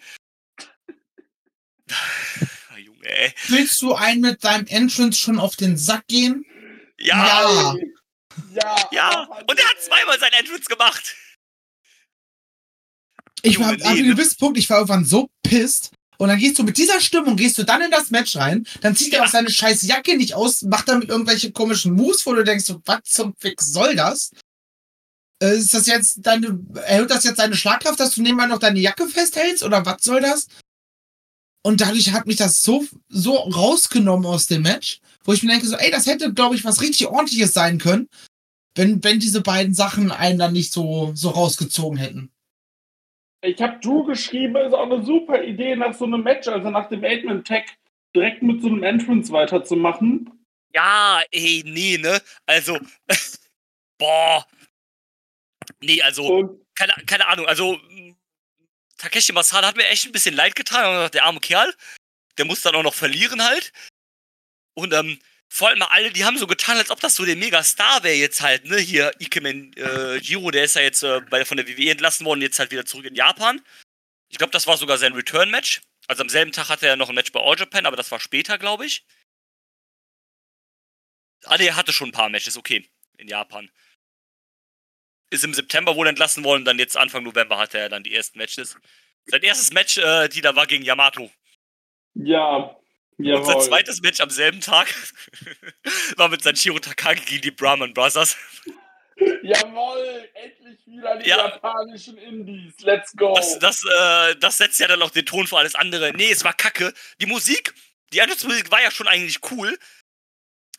Nee. 3.02 3.34
Willst 3.48 3.82
du 3.82 3.96
einen 3.96 4.22
mit 4.22 4.44
deinem 4.44 4.68
Entrance 4.68 5.20
schon 5.20 5.40
auf 5.40 5.56
den 5.56 5.78
Sack 5.78 6.08
gehen? 6.08 6.46
Ja, 7.00 7.26
Ja. 7.26 7.76
Ja, 8.54 8.76
ja. 8.92 9.10
aber 9.10 9.40
Und 9.50 9.60
er 9.60 9.70
hat 9.70 9.82
zweimal 9.82 10.20
sein 10.20 10.34
Entrance 10.34 10.66
gemacht. 10.66 11.16
Ich 13.44 13.60
war 13.60 13.70
ab 13.72 13.78
nee, 13.80 13.84
einem 13.86 14.08
ne? 14.08 14.16
gewissen 14.16 14.38
Punkt, 14.38 14.58
ich 14.58 14.70
war 14.70 14.78
irgendwann 14.78 15.06
so 15.06 15.30
pisst. 15.44 15.92
Und 16.18 16.28
dann 16.28 16.38
gehst 16.38 16.60
du 16.60 16.64
mit 16.64 16.78
dieser 16.78 17.02
Stimmung, 17.02 17.36
gehst 17.36 17.58
du 17.58 17.64
dann 17.64 17.82
in 17.82 17.90
das 17.90 18.12
Match 18.12 18.36
rein, 18.36 18.68
dann 18.82 18.96
zieht 18.96 19.12
er 19.14 19.20
Ja. 19.20 19.26
auch 19.26 19.30
seine 19.32 19.50
scheiß 19.50 19.82
Jacke 19.84 20.16
nicht 20.16 20.36
aus, 20.36 20.62
macht 20.62 20.88
damit 20.88 21.10
irgendwelche 21.10 21.52
komischen 21.52 21.94
Moves, 21.94 22.26
wo 22.28 22.34
du 22.36 22.44
denkst, 22.44 22.66
so, 22.66 22.80
was 22.86 23.02
zum 23.06 23.34
Fix 23.40 23.74
soll 23.74 23.96
das? 23.96 24.30
Äh, 25.42 25.58
Ist 25.58 25.74
das 25.74 25.88
jetzt 25.88 26.20
deine, 26.22 26.60
erhöht 26.86 27.10
das 27.10 27.24
jetzt 27.24 27.40
deine 27.40 27.56
Schlagkraft, 27.56 28.00
dass 28.00 28.12
du 28.14 28.22
nebenbei 28.22 28.46
noch 28.46 28.60
deine 28.60 28.80
Jacke 28.80 29.08
festhältst 29.08 29.64
oder 29.64 29.84
was 29.84 30.04
soll 30.04 30.22
das? 30.22 30.46
Und 31.64 31.82
dadurch 31.82 32.12
hat 32.12 32.28
mich 32.28 32.36
das 32.38 32.62
so, 32.62 32.86
so 33.10 33.36
rausgenommen 33.38 34.28
aus 34.28 34.46
dem 34.46 34.62
Match, 34.62 35.00
wo 35.24 35.34
ich 35.34 35.44
mir 35.44 35.52
denke, 35.52 35.68
so, 35.68 35.76
ey, 35.76 35.92
das 35.92 36.08
hätte, 36.08 36.34
glaube 36.34 36.56
ich, 36.56 36.66
was 36.66 36.82
richtig 36.82 37.08
ordentliches 37.08 37.54
sein 37.54 37.78
können, 37.78 38.10
wenn, 38.76 39.04
wenn 39.04 39.20
diese 39.20 39.42
beiden 39.42 39.74
Sachen 39.74 40.12
einen 40.12 40.40
dann 40.40 40.54
nicht 40.54 40.72
so, 40.72 41.12
so 41.14 41.30
rausgezogen 41.30 41.98
hätten. 41.98 42.32
Ich 43.44 43.62
habe 43.62 43.80
Drew 43.80 44.04
geschrieben, 44.06 44.56
ist 44.56 44.74
auch 44.74 44.90
eine 44.90 45.04
super 45.04 45.44
Idee, 45.44 45.76
nach 45.76 45.94
so 45.94 46.06
einem 46.06 46.24
Match, 46.24 46.48
also 46.48 46.70
nach 46.70 46.90
dem 46.90 47.04
Eight-Man-Tag, 47.04 47.66
direkt 48.16 48.44
mit 48.44 48.62
so 48.62 48.68
einem 48.68 48.84
Entrance 48.84 49.32
weiterzumachen. 49.32 50.30
Ja, 50.74 51.22
ey, 51.32 51.64
nee, 51.66 51.98
ne? 51.98 52.22
Also, 52.46 52.80
boah. 53.98 54.46
Nee, 55.82 56.02
also, 56.02 56.26
Und 56.26 56.62
keine, 56.76 56.94
keine 57.06 57.28
Ahnung, 57.28 57.48
also 57.48 57.80
Takeshi 58.98 59.34
Masada 59.34 59.68
hat 59.68 59.76
mir 59.76 59.88
echt 59.88 60.06
ein 60.06 60.12
bisschen 60.12 60.36
leid 60.36 60.56
getan, 60.56 60.86
aber 60.86 61.10
der 61.10 61.26
arme 61.26 61.40
Kerl, 61.40 61.74
der 62.38 62.46
muss 62.46 62.62
dann 62.62 62.76
auch 62.76 62.84
noch 62.84 62.94
verlieren 62.94 63.44
halt. 63.44 63.74
Und 64.74 64.94
ähm, 64.94 65.20
vor 65.48 65.70
allem 65.70 65.82
alle, 65.82 66.12
die 66.12 66.24
haben 66.24 66.38
so 66.38 66.48
getan, 66.48 66.78
als 66.78 66.92
ob 66.92 67.00
das 67.00 67.16
so 67.16 67.26
der 67.26 67.36
Megastar 67.36 68.04
wäre 68.04 68.16
jetzt 68.16 68.42
halt, 68.42 68.66
ne? 68.66 68.78
Hier 68.78 69.12
Ikemen 69.20 69.74
äh, 69.74 70.16
Jiro, 70.18 70.52
der 70.52 70.64
ist 70.64 70.76
ja 70.76 70.82
jetzt 70.82 71.04
äh, 71.04 71.46
von 71.46 71.58
der 71.58 71.68
WWE 71.68 71.92
entlassen 71.92 72.26
worden, 72.26 72.42
jetzt 72.42 72.60
halt 72.60 72.72
wieder 72.72 72.86
zurück 72.86 73.06
in 73.06 73.16
Japan. 73.16 73.62
Ich 74.30 74.38
glaube, 74.38 74.52
das 74.52 74.68
war 74.68 74.78
sogar 74.78 74.98
sein 74.98 75.14
Return-Match. 75.14 75.82
Also 76.08 76.24
am 76.24 76.30
selben 76.30 76.52
Tag 76.52 76.70
hatte 76.70 76.88
er 76.88 76.96
noch 76.96 77.10
ein 77.10 77.16
Match 77.16 77.32
bei 77.32 77.42
All 77.42 77.58
Japan, 77.58 77.86
aber 77.86 77.98
das 77.98 78.12
war 78.12 78.20
später, 78.20 78.58
glaube 78.58 78.86
ich. 78.86 79.06
Ah, 81.46 81.58
nee, 81.58 81.68
er 81.68 81.76
hatte 81.76 81.92
schon 81.92 82.10
ein 82.10 82.14
paar 82.14 82.30
Matches, 82.30 82.58
okay, 82.58 82.88
in 83.18 83.28
Japan 83.28 83.70
ist 85.32 85.44
im 85.46 85.54
September 85.54 85.96
wohl 85.96 86.08
entlassen 86.08 86.44
worden, 86.44 86.66
dann 86.66 86.78
jetzt 86.78 86.98
Anfang 86.98 87.24
November 87.24 87.58
hatte 87.58 87.80
er 87.80 87.90
dann 87.90 88.04
die 88.04 88.14
ersten 88.14 88.38
Matches. 88.38 88.78
Sein 89.26 89.42
erstes 89.42 89.72
Match, 89.72 89.98
äh, 89.98 90.28
die 90.28 90.42
da 90.42 90.56
war 90.56 90.68
gegen 90.68 90.84
Yamato. 90.84 91.32
ja, 92.14 92.78
Und 93.30 93.46
sein 93.46 93.54
jawohl. 93.56 93.66
zweites 93.66 94.02
Match 94.02 94.20
am 94.20 94.30
selben 94.30 94.62
Tag 94.62 94.88
war 96.18 96.30
mit 96.30 96.44
Sanshiro 96.44 96.80
Takagi 96.80 97.22
gegen 97.26 97.42
die 97.42 97.52
Brahman 97.52 97.94
Brothers. 97.94 98.36
Jawohl, 99.44 100.30
endlich 100.34 100.80
wieder 100.88 101.18
die 101.18 101.30
Ja. 101.30 101.38
japanischen 101.50 102.18
Indies. 102.18 102.74
Let's 102.80 103.12
go. 103.16 103.34
Das, 103.36 103.60
das, 103.60 103.84
äh, 103.84 104.36
das 104.38 104.58
setzt 104.58 104.80
ja 104.80 104.88
dann 104.88 105.02
auch 105.02 105.12
den 105.12 105.26
Ton 105.26 105.46
für 105.48 105.58
alles 105.58 105.76
andere. 105.76 106.12
Nee, 106.14 106.32
es 106.32 106.44
war 106.44 106.54
kacke. 106.54 106.94
Die 107.20 107.26
Musik, 107.28 107.74
die 108.14 108.22
Musik 108.22 108.72
war 108.72 108.82
ja 108.82 108.90
schon 108.92 109.08
eigentlich 109.08 109.40
cool. 109.52 109.78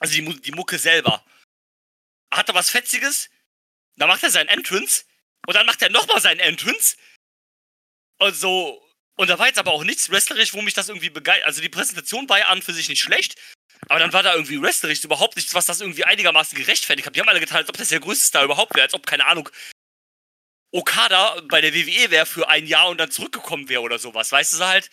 Also 0.00 0.14
die, 0.14 0.40
die 0.40 0.52
Mucke 0.52 0.78
selber. 0.78 1.24
Hatte 2.32 2.54
was 2.54 2.70
Fetziges. 2.70 3.30
Dann 3.96 4.08
macht 4.08 4.22
er 4.24 4.30
seinen 4.30 4.48
Entrance. 4.48 5.04
Und 5.46 5.54
dann 5.54 5.66
macht 5.66 5.82
er 5.82 5.90
nochmal 5.90 6.20
seinen 6.20 6.40
Entrance. 6.40 6.96
Und 8.18 8.34
so. 8.34 8.82
Und 9.16 9.28
da 9.28 9.38
war 9.38 9.46
jetzt 9.46 9.58
aber 9.58 9.72
auch 9.72 9.84
nichts 9.84 10.10
wrestlerisch, 10.10 10.54
wo 10.54 10.62
mich 10.62 10.74
das 10.74 10.88
irgendwie 10.88 11.10
begeistert. 11.10 11.46
Also 11.46 11.60
die 11.60 11.68
Präsentation 11.68 12.28
war 12.28 12.38
ja 12.38 12.46
an 12.46 12.58
und 12.58 12.64
für 12.64 12.72
sich 12.72 12.88
nicht 12.88 13.02
schlecht. 13.02 13.40
Aber 13.88 13.98
dann 13.98 14.12
war 14.12 14.22
da 14.22 14.34
irgendwie 14.34 14.60
wrestlerisch 14.60 15.04
überhaupt 15.04 15.36
nichts, 15.36 15.54
was 15.54 15.66
das 15.66 15.80
irgendwie 15.80 16.04
einigermaßen 16.04 16.56
gerechtfertigt 16.56 17.06
hat. 17.06 17.16
Die 17.16 17.20
haben 17.20 17.28
alle 17.28 17.40
getan, 17.40 17.58
als 17.58 17.68
ob 17.68 17.76
das 17.76 17.88
der 17.88 18.00
größte 18.00 18.26
Star 18.26 18.44
überhaupt 18.44 18.74
wäre. 18.74 18.84
Als 18.84 18.94
ob, 18.94 19.06
keine 19.06 19.26
Ahnung, 19.26 19.48
Okada 20.72 21.40
bei 21.48 21.60
der 21.60 21.74
WWE 21.74 22.10
wäre 22.10 22.26
für 22.26 22.48
ein 22.48 22.66
Jahr 22.66 22.88
und 22.88 22.98
dann 22.98 23.10
zurückgekommen 23.10 23.68
wäre 23.68 23.82
oder 23.82 23.98
sowas. 23.98 24.32
Weißt 24.32 24.52
du 24.54 24.56
so 24.58 24.66
halt? 24.66 24.88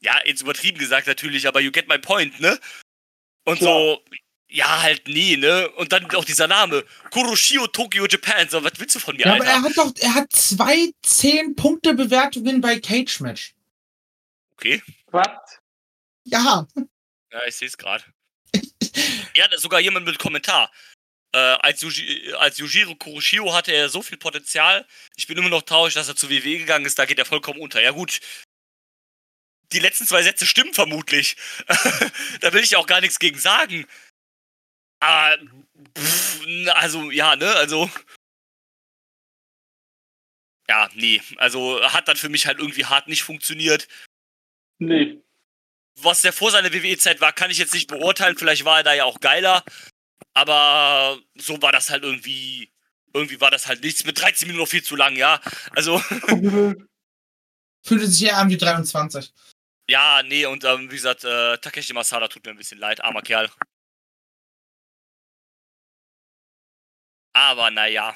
Ja, 0.00 0.18
jetzt 0.24 0.42
übertrieben 0.42 0.78
gesagt 0.78 1.06
natürlich, 1.06 1.46
aber 1.46 1.60
you 1.60 1.70
get 1.70 1.88
my 1.88 1.98
point, 1.98 2.38
ne? 2.40 2.58
Und 3.44 3.60
so, 3.60 4.02
ja, 4.54 4.82
halt 4.82 5.08
nee, 5.08 5.36
ne? 5.36 5.68
Und 5.70 5.92
dann 5.92 6.08
auch 6.14 6.24
dieser 6.24 6.46
Name, 6.46 6.84
Kuroshio 7.10 7.66
Tokyo 7.66 8.06
Japan. 8.06 8.48
So, 8.48 8.62
was 8.62 8.72
willst 8.78 8.94
du 8.94 9.00
von 9.00 9.16
mir, 9.16 9.26
Ja, 9.26 9.34
aber 9.34 9.44
Alter? 9.44 9.50
er 9.50 9.62
hat 9.62 9.76
doch, 9.76 9.92
er 10.00 10.14
hat 10.14 10.32
zwei 10.32 10.92
10-Punkte-Bewertungen 11.04 12.60
bei 12.60 12.78
Cage 12.78 13.20
Match. 13.20 13.54
Okay, 14.52 14.80
Was? 15.10 15.26
Ja, 16.22 16.66
ja, 17.32 17.40
ich 17.48 17.56
sehe 17.56 17.66
es 17.66 17.76
gerade. 17.76 18.04
ja, 19.34 19.48
da 19.48 19.56
ist 19.56 19.62
sogar 19.62 19.80
jemand 19.80 20.06
mit 20.06 20.20
Kommentar. 20.20 20.70
Äh, 21.32 21.38
als, 21.38 21.80
Yuji, 21.80 22.32
als 22.34 22.58
Yujiro 22.58 22.94
Kuroshio 22.94 23.52
hatte 23.52 23.72
er 23.72 23.88
so 23.88 24.02
viel 24.02 24.18
Potenzial. 24.18 24.86
Ich 25.16 25.26
bin 25.26 25.36
immer 25.36 25.48
noch 25.48 25.62
traurig, 25.62 25.94
dass 25.94 26.06
er 26.06 26.14
zu 26.14 26.30
WWE 26.30 26.58
gegangen 26.58 26.86
ist. 26.86 26.96
Da 26.96 27.06
geht 27.06 27.18
er 27.18 27.24
vollkommen 27.24 27.58
unter. 27.60 27.82
Ja, 27.82 27.90
gut. 27.90 28.20
Die 29.72 29.80
letzten 29.80 30.06
zwei 30.06 30.22
Sätze 30.22 30.46
stimmen 30.46 30.72
vermutlich. 30.74 31.36
da 32.40 32.52
will 32.52 32.62
ich 32.62 32.76
auch 32.76 32.86
gar 32.86 33.00
nichts 33.00 33.18
gegen 33.18 33.40
sagen. 33.40 33.84
Aber, 35.04 35.38
pff, 35.98 36.46
also, 36.74 37.10
ja, 37.10 37.36
ne, 37.36 37.50
also. 37.56 37.90
Ja, 40.68 40.88
nee. 40.94 41.20
Also 41.36 41.82
hat 41.82 42.08
dann 42.08 42.16
für 42.16 42.30
mich 42.30 42.46
halt 42.46 42.58
irgendwie 42.58 42.86
hart 42.86 43.06
nicht 43.06 43.22
funktioniert. 43.22 43.86
Nee. 44.78 45.20
Was 46.00 46.22
der 46.22 46.32
vor 46.32 46.50
seiner 46.50 46.72
WWE-Zeit 46.72 47.20
war, 47.20 47.32
kann 47.34 47.50
ich 47.50 47.58
jetzt 47.58 47.74
nicht 47.74 47.88
beurteilen. 47.88 48.38
Vielleicht 48.38 48.64
war 48.64 48.78
er 48.78 48.82
da 48.82 48.94
ja 48.94 49.04
auch 49.04 49.20
geiler. 49.20 49.62
Aber 50.32 51.18
so 51.34 51.60
war 51.60 51.70
das 51.70 51.90
halt 51.90 52.02
irgendwie. 52.02 52.70
Irgendwie 53.12 53.40
war 53.40 53.50
das 53.50 53.66
halt 53.68 53.82
nichts. 53.84 54.04
Mit 54.04 54.18
13 54.20 54.48
Minuten 54.48 54.62
noch 54.64 54.70
viel 54.70 54.82
zu 54.82 54.96
lang, 54.96 55.14
ja. 55.16 55.40
Also, 55.76 55.98
fühlte 57.84 58.06
sich 58.06 58.26
eher 58.26 58.38
an 58.38 58.48
wie 58.48 58.56
23. 58.56 59.32
ja, 59.88 60.22
nee, 60.24 60.46
und 60.46 60.64
ähm, 60.64 60.90
wie 60.90 60.96
gesagt, 60.96 61.22
äh, 61.24 61.58
Takeshi 61.58 61.92
Masada 61.92 62.26
tut 62.26 62.44
mir 62.44 62.50
ein 62.52 62.56
bisschen 62.56 62.78
leid, 62.78 63.04
armer 63.04 63.22
Kerl. 63.22 63.50
Aber 67.34 67.70
naja. 67.70 68.14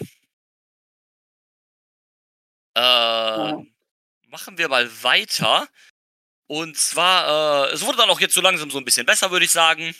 Äh, 2.74 3.52
machen 4.28 4.56
wir 4.56 4.68
mal 4.68 4.88
weiter. 5.02 5.68
Und 6.46 6.78
zwar, 6.78 7.68
äh, 7.68 7.74
es 7.74 7.84
wurde 7.84 7.98
dann 7.98 8.08
auch 8.10 8.20
jetzt 8.20 8.34
so 8.34 8.40
langsam 8.40 8.70
so 8.70 8.78
ein 8.78 8.84
bisschen 8.84 9.04
besser, 9.04 9.30
würde 9.30 9.44
ich 9.44 9.50
sagen. 9.50 9.94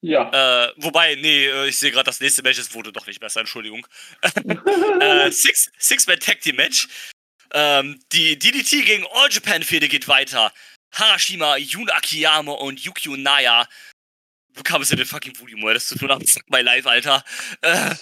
Ja. 0.00 0.66
Äh, 0.66 0.72
wobei, 0.76 1.16
nee, 1.16 1.46
äh, 1.46 1.68
ich 1.68 1.78
sehe 1.78 1.90
gerade, 1.90 2.04
das 2.04 2.20
nächste 2.20 2.42
Match 2.42 2.58
es 2.58 2.72
wurde 2.74 2.92
doch 2.92 3.06
nicht 3.06 3.18
besser, 3.18 3.40
Entschuldigung. 3.40 3.84
äh, 5.00 5.30
Six, 5.32 5.72
Six-Man 5.78 6.20
Tag 6.20 6.40
Team 6.40 6.56
Match. 6.56 6.86
Ähm, 7.52 8.00
die 8.12 8.38
DDT 8.38 8.84
gegen 8.84 9.06
All 9.12 9.30
Japan 9.30 9.62
Fehde 9.64 9.88
geht 9.88 10.06
weiter. 10.06 10.52
Harashima, 10.92 11.56
Yun 11.56 11.90
Akiyama 11.90 12.52
und 12.52 12.80
Yukio 12.80 13.16
Naya. 13.16 13.66
Wo 14.54 14.62
kam 14.62 14.82
es 14.82 14.88
denn 14.88 14.98
den 14.98 15.06
fucking 15.06 15.38
Volume? 15.38 15.72
Das 15.74 15.88
tut 15.88 16.00
nur 16.02 16.08
nach 16.10 16.20
My 16.48 16.60
Life, 16.60 16.88
Alter. 16.88 17.24
Äh, 17.62 17.94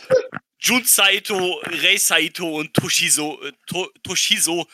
Jun 0.58 0.84
Saito, 0.84 1.60
Rei 1.64 1.96
Saito 1.98 2.58
und 2.58 2.72
Toshizo, 2.74 3.42
äh, 3.42 3.52
to 3.66 3.90
Toshizo. 4.02 4.66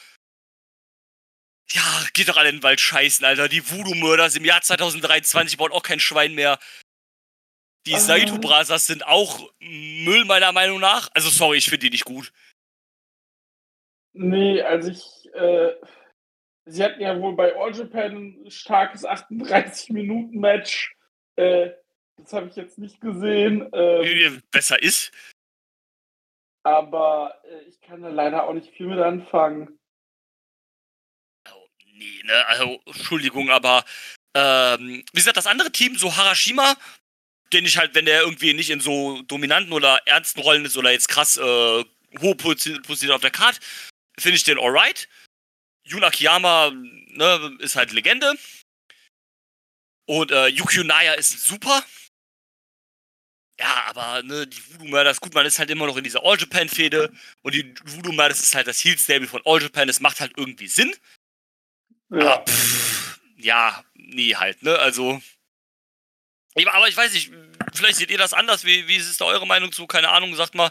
Ja, 1.70 1.82
geht 2.12 2.28
doch 2.28 2.36
alle 2.36 2.50
in 2.50 2.56
den 2.56 2.62
Wald 2.62 2.80
scheißen, 2.80 3.24
Alter. 3.24 3.48
Die 3.48 3.68
Voodoo-Murders 3.68 4.36
im 4.36 4.44
Jahr 4.44 4.60
2023 4.60 5.56
baut 5.56 5.72
auch 5.72 5.82
kein 5.82 6.00
Schwein 6.00 6.34
mehr. 6.34 6.58
Die 7.86 7.94
Ah. 7.94 7.98
Saito 8.00 8.38
Brothers 8.38 8.86
sind 8.86 9.04
auch 9.06 9.50
Müll 9.58 10.24
meiner 10.24 10.52
Meinung 10.52 10.78
nach. 10.80 11.10
Also 11.14 11.30
sorry, 11.30 11.58
ich 11.58 11.64
finde 11.64 11.86
die 11.86 11.90
nicht 11.90 12.04
gut. 12.04 12.32
Nee, 14.12 14.60
also 14.62 14.90
ich, 14.90 15.34
äh, 15.34 15.72
sie 16.66 16.84
hatten 16.84 17.00
ja 17.00 17.18
wohl 17.18 17.34
bei 17.34 17.56
All 17.56 17.74
Japan 17.74 18.44
ein 18.44 18.50
starkes 18.50 19.04
38-Minuten-Match. 19.04 20.94
Äh, 21.36 21.70
das 22.16 22.32
habe 22.32 22.48
ich 22.48 22.56
jetzt 22.56 22.78
nicht 22.78 23.00
gesehen. 23.00 23.68
Ähm, 23.72 24.02
Äh, 24.36 24.40
Besser 24.50 24.80
ist. 24.82 25.12
aber 26.64 27.40
äh, 27.44 27.62
ich 27.68 27.80
kann 27.80 28.02
da 28.02 28.08
leider 28.08 28.44
auch 28.44 28.52
nicht 28.52 28.72
viel 28.74 28.86
mit 28.86 28.98
anfangen. 28.98 29.78
Oh, 31.50 31.66
nee, 31.94 32.22
ne, 32.24 32.46
also 32.46 32.80
Entschuldigung, 32.86 33.50
aber 33.50 33.84
ähm, 34.34 35.04
wie 35.12 35.18
gesagt, 35.18 35.36
das 35.36 35.46
andere 35.46 35.72
Team, 35.72 35.96
so 35.96 36.16
Harashima, 36.16 36.76
den 37.52 37.66
ich 37.66 37.78
halt, 37.78 37.94
wenn 37.94 38.04
der 38.06 38.22
irgendwie 38.22 38.54
nicht 38.54 38.70
in 38.70 38.80
so 38.80 39.20
dominanten 39.22 39.72
oder 39.72 40.00
ernsten 40.06 40.40
Rollen 40.40 40.64
ist 40.64 40.76
oder 40.76 40.92
jetzt 40.92 41.08
krass 41.08 41.36
äh, 41.36 41.84
hohe 42.20 42.34
Position 42.36 43.10
auf 43.10 43.20
der 43.20 43.30
Card, 43.30 43.58
finde 44.18 44.36
ich 44.36 44.44
den 44.44 44.58
alright. 44.58 45.08
Yun 45.84 46.04
Akiyama, 46.04 46.70
ne, 46.70 47.56
ist 47.58 47.74
halt 47.76 47.92
Legende. 47.92 48.34
Und 50.12 50.30
äh, 50.30 50.48
Yukio 50.48 50.84
Naya 50.84 51.14
ist 51.14 51.46
super. 51.46 51.82
Ja, 53.58 53.84
aber 53.86 54.22
ne, 54.22 54.46
die 54.46 54.60
Voodoo 54.70 54.84
Murders, 54.86 55.20
gut, 55.20 55.32
man 55.32 55.46
ist 55.46 55.58
halt 55.58 55.70
immer 55.70 55.86
noch 55.86 55.96
in 55.96 56.04
dieser 56.04 56.22
All 56.22 56.38
Japan 56.38 56.68
Fehde 56.68 57.10
und 57.40 57.54
die 57.54 57.74
Voodoo 57.84 58.12
Murders 58.12 58.42
ist 58.42 58.54
halt 58.54 58.66
das 58.66 58.80
Heel 58.84 58.98
Stable 58.98 59.26
von 59.26 59.40
All 59.46 59.62
Japan, 59.62 59.86
das 59.86 60.00
macht 60.00 60.20
halt 60.20 60.32
irgendwie 60.36 60.68
Sinn. 60.68 60.94
Ja. 62.10 62.40
Ah, 62.40 62.44
pff, 62.44 63.20
ja, 63.38 63.84
nie 63.94 64.34
halt, 64.36 64.62
ne? 64.62 64.78
Also. 64.78 65.22
Aber 66.66 66.88
ich 66.88 66.96
weiß 66.96 67.14
nicht, 67.14 67.32
vielleicht 67.72 67.96
seht 67.96 68.10
ihr 68.10 68.18
das 68.18 68.34
anders. 68.34 68.64
Wie, 68.64 68.86
wie 68.88 68.96
ist 68.96 69.18
da 69.18 69.24
eure 69.24 69.46
Meinung 69.46 69.72
zu? 69.72 69.86
Keine 69.86 70.10
Ahnung, 70.10 70.34
sagt 70.34 70.54
mal. 70.54 70.70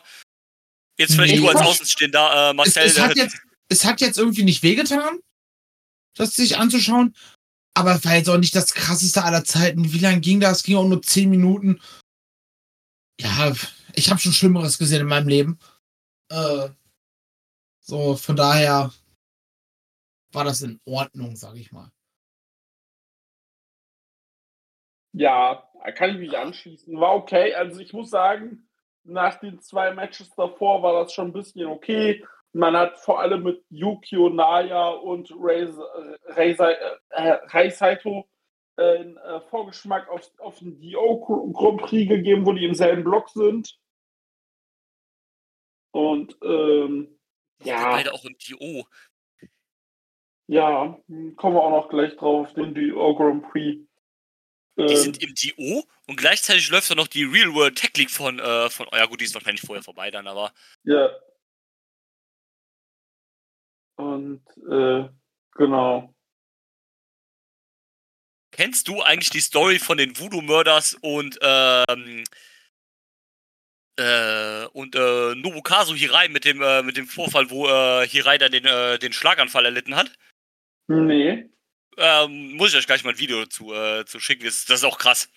Jetzt 1.00 1.16
vielleicht 1.16 1.34
Nee, 1.34 1.40
du 1.40 1.50
als 1.50 1.62
Außenstehender, 1.62 2.32
äh, 2.32 2.50
Es, 2.52 2.56
Marcel. 2.56 2.84
es, 2.86 3.00
hat 3.00 3.16
der- 3.18 3.24
jetzt, 3.24 3.38
es 3.70 3.86
hat 3.86 4.02
jetzt 4.02 4.20
irgendwie 4.20 4.44
nicht 4.44 4.62
wehgetan, 4.62 5.20
das 6.16 6.36
sich 6.36 6.58
anzuschauen. 6.58 7.16
Aber 7.74 7.96
es 7.96 8.06
war 8.06 8.16
jetzt 8.16 8.30
auch 8.30 8.38
nicht 8.38 8.56
das 8.56 8.74
krasseste 8.74 9.24
aller 9.24 9.44
Zeiten. 9.44 9.94
Wie 9.94 10.00
lange 10.00 10.20
ging 10.20 10.40
das? 10.40 10.64
Ging 10.64 10.78
auch 10.78 10.88
nur 10.88 11.02
10 11.02 11.30
Minuten. 11.30 11.82
Ja, 13.20 13.54
ich 13.94 14.10
habe 14.10 14.20
schon 14.20 14.34
Schlimmeres 14.34 14.78
gesehen 14.78 15.02
in 15.02 15.08
meinem 15.08 15.28
Leben. 15.28 15.60
Äh, 16.30 16.70
so, 17.80 18.16
von 18.16 18.36
daher 18.36 18.92
war 20.32 20.44
das 20.44 20.62
in 20.62 20.80
Ordnung, 20.86 21.36
sag 21.36 21.56
ich 21.56 21.72
mal. 21.72 21.92
Ja, 25.14 25.70
kann 25.96 26.12
ich 26.12 26.18
mich 26.18 26.38
anschließen. 26.38 27.00
War 27.00 27.16
okay. 27.16 27.54
Also 27.54 27.80
ich 27.80 27.94
muss 27.94 28.10
sagen, 28.10 28.68
nach 29.04 29.40
den 29.40 29.60
zwei 29.60 29.94
Matches 29.94 30.30
davor 30.36 30.84
war 30.84 31.04
das 31.04 31.14
schon 31.14 31.28
ein 31.30 31.34
bisschen 31.34 31.68
okay. 31.68 32.26
Man 32.54 32.76
hat 32.76 32.98
vor 33.00 33.20
allem 33.22 33.44
mit 33.44 33.64
Yukio 33.70 34.30
Naya 34.30 34.90
und 34.90 35.32
Rei 35.38 35.70
Rei- 36.26 36.78
äh, 37.10 37.32
Rei 37.48 37.70
Saito 37.70 38.30
äh, 38.78 38.98
einen 38.98 39.18
äh, 39.18 39.42
Vorgeschmack 39.50 40.10
auf, 40.10 40.30
auf 40.40 40.60
den 40.60 40.80
DO 40.82 41.52
Grand 41.54 41.82
Prix 41.82 42.10
gegeben, 42.10 42.46
wo 42.46 42.52
die 42.52 42.66
im 42.66 42.74
selben 42.74 43.04
Block 43.04 43.30
sind. 43.30 43.78
Und 45.92 46.38
ähm, 46.44 47.18
ja. 47.64 47.92
Beide 47.92 48.14
auch 48.14 48.26
im 48.26 48.36
DO. 48.38 48.86
ja, 50.48 50.98
kommen 51.36 51.56
wir 51.56 51.64
auch 51.64 51.84
noch 51.84 51.90
gleich 51.90 52.16
drauf, 52.18 52.54
den 52.54 52.74
DO 52.74 53.16
Grand 53.16 53.50
Prix. 53.50 53.88
Die 54.78 54.84
Ähm, 54.84 54.98
sind 54.98 55.22
im 55.22 55.34
DO 55.36 55.84
und 56.08 56.18
gleichzeitig 56.18 56.70
läuft 56.70 56.90
da 56.90 56.96
noch 56.96 57.08
die 57.08 57.24
Real 57.24 57.54
World 57.54 57.78
Tech 57.78 57.92
League 57.98 58.10
von, 58.10 58.40
äh, 58.40 58.70
von, 58.70 58.88
oh 58.92 58.96
ja 58.96 59.06
gut, 59.06 59.22
die 59.22 59.26
ist 59.26 59.34
wahrscheinlich 59.36 59.62
vorher 59.62 59.84
vorbei 59.84 60.10
dann, 60.12 60.28
aber 60.28 60.54
Ja. 60.84 61.10
Und 64.02 64.42
äh, 64.70 65.08
genau. 65.56 66.12
kennst 68.52 68.88
du 68.88 69.02
eigentlich 69.02 69.30
die 69.30 69.42
Story 69.42 69.78
von 69.78 69.98
den 69.98 70.18
Voodoo 70.18 70.42
Murders 70.42 70.98
und, 71.02 71.38
ähm, 71.42 72.24
äh, 73.98 74.66
und, 74.74 74.96
äh, 74.96 75.36
Nobukazu 75.36 75.94
Hirai 75.94 76.30
mit 76.30 76.46
dem, 76.46 76.62
äh, 76.64 76.82
mit 76.82 76.98
dem 76.98 77.06
Vorfall, 77.06 77.50
wo, 77.52 77.68
äh, 77.68 78.08
Hirai 78.08 78.40
dann 78.40 78.52
den, 78.52 78.66
äh, 78.66 78.98
den 78.98 79.14
Schlaganfall 79.14 79.66
erlitten 79.66 79.96
hat? 79.96 80.12
Nee. 80.88 81.50
Ähm, 81.98 82.54
muss 82.54 82.72
ich 82.72 82.78
euch 82.78 82.88
gleich 82.88 83.04
mal 83.04 83.12
ein 83.12 83.20
Video 83.20 83.46
zu, 83.46 83.72
äh, 83.74 84.06
zu 84.06 84.20
schicken, 84.20 84.46
das, 84.46 84.66
das 84.66 84.80
ist 84.80 84.86
auch 84.86 84.98
krass. 84.98 85.30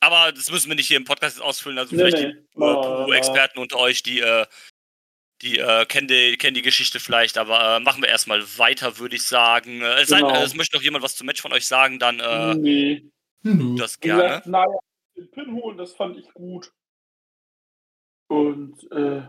Aber 0.00 0.32
das 0.32 0.50
müssen 0.50 0.68
wir 0.68 0.76
nicht 0.76 0.86
hier 0.86 0.98
im 0.98 1.04
Podcast 1.04 1.36
jetzt 1.36 1.44
ausfüllen, 1.44 1.78
also 1.78 1.96
Nee, 1.96 2.02
vielleicht 2.02 2.18
nee. 2.18 2.32
die 2.34 2.46
Na, 2.54 3.06
äh. 3.08 3.16
Experten 3.16 3.58
unter 3.58 3.78
euch, 3.78 4.02
die, 4.02 4.20
äh, 4.20 4.46
die 5.44 5.58
äh, 5.58 5.84
kennen, 5.86 6.08
die 6.08 6.36
kennen 6.38 6.54
die 6.54 6.62
Geschichte 6.62 6.98
vielleicht, 6.98 7.38
aber 7.38 7.76
äh, 7.76 7.80
machen 7.80 8.02
wir 8.02 8.08
erstmal 8.08 8.42
weiter, 8.58 8.98
würde 8.98 9.14
ich 9.16 9.24
sagen. 9.24 9.82
Äh, 9.82 10.00
es 10.00 10.08
sei 10.08 10.18
denn, 10.18 10.26
Genau. 10.28 10.40
äh, 10.40 10.44
es 10.44 10.54
möchte 10.54 10.76
noch 10.76 10.82
jemand 10.82 11.04
was 11.04 11.14
zum 11.16 11.26
Match 11.26 11.40
von 11.42 11.52
euch 11.52 11.66
sagen, 11.66 11.98
dann 11.98 12.18
äh, 12.18 12.54
nee. 12.54 13.04
Das 13.42 13.52
Wie 13.52 13.74
gesagt, 13.74 14.00
gerne. 14.00 14.42
Naja, 14.46 14.78
den 15.16 15.30
Pin 15.30 15.52
holen, 15.52 15.76
das 15.76 15.92
fand 15.92 16.16
ich 16.16 16.32
gut. 16.32 16.72
Und 18.28 18.90
äh, 18.90 19.22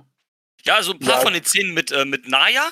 Ja, 0.63 0.75
also 0.75 0.93
ein 0.93 0.99
paar 0.99 1.15
Ja. 1.17 1.21
von 1.21 1.33
den 1.33 1.43
Szenen 1.43 1.73
mit, 1.73 1.91
äh, 1.91 2.05
mit 2.05 2.27
Naya. 2.27 2.71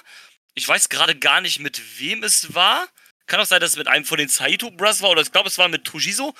Ich 0.55 0.67
weiß 0.67 0.87
gerade 0.89 1.15
gar 1.15 1.41
nicht, 1.41 1.59
mit 1.59 1.99
wem 1.99 2.23
es 2.23 2.55
war. 2.55 2.87
Kann 3.25 3.39
auch 3.39 3.45
sein, 3.45 3.59
dass 3.59 3.71
es 3.71 3.77
mit 3.77 3.87
einem 3.87 4.05
von 4.05 4.17
den 4.17 4.29
Saito 4.29 4.71
Brothers 4.71 5.01
war, 5.01 5.11
oder 5.11 5.21
ich 5.21 5.31
glaube, 5.31 5.47
es 5.49 5.57
war 5.57 5.67
mit 5.67 5.83
Tojiso. 5.85 6.33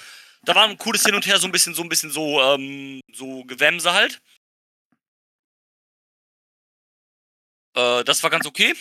Da 0.45 0.55
war 0.55 0.67
ein 0.67 0.77
cooles 0.77 1.03
Hin 1.05 1.15
und 1.15 1.25
Her, 1.25 1.37
so 1.37 1.47
ein 1.47 1.51
bisschen, 1.51 1.73
so 1.73 1.81
ein 1.83 1.89
bisschen 1.89 2.09
so, 2.11 2.41
ähm, 2.41 2.99
so 3.13 3.43
Gewämse 3.45 3.93
halt. 3.93 4.21
Äh, 7.75 8.03
das 8.03 8.23
war 8.23 8.29
ganz 8.29 8.45
okay. 8.45 8.73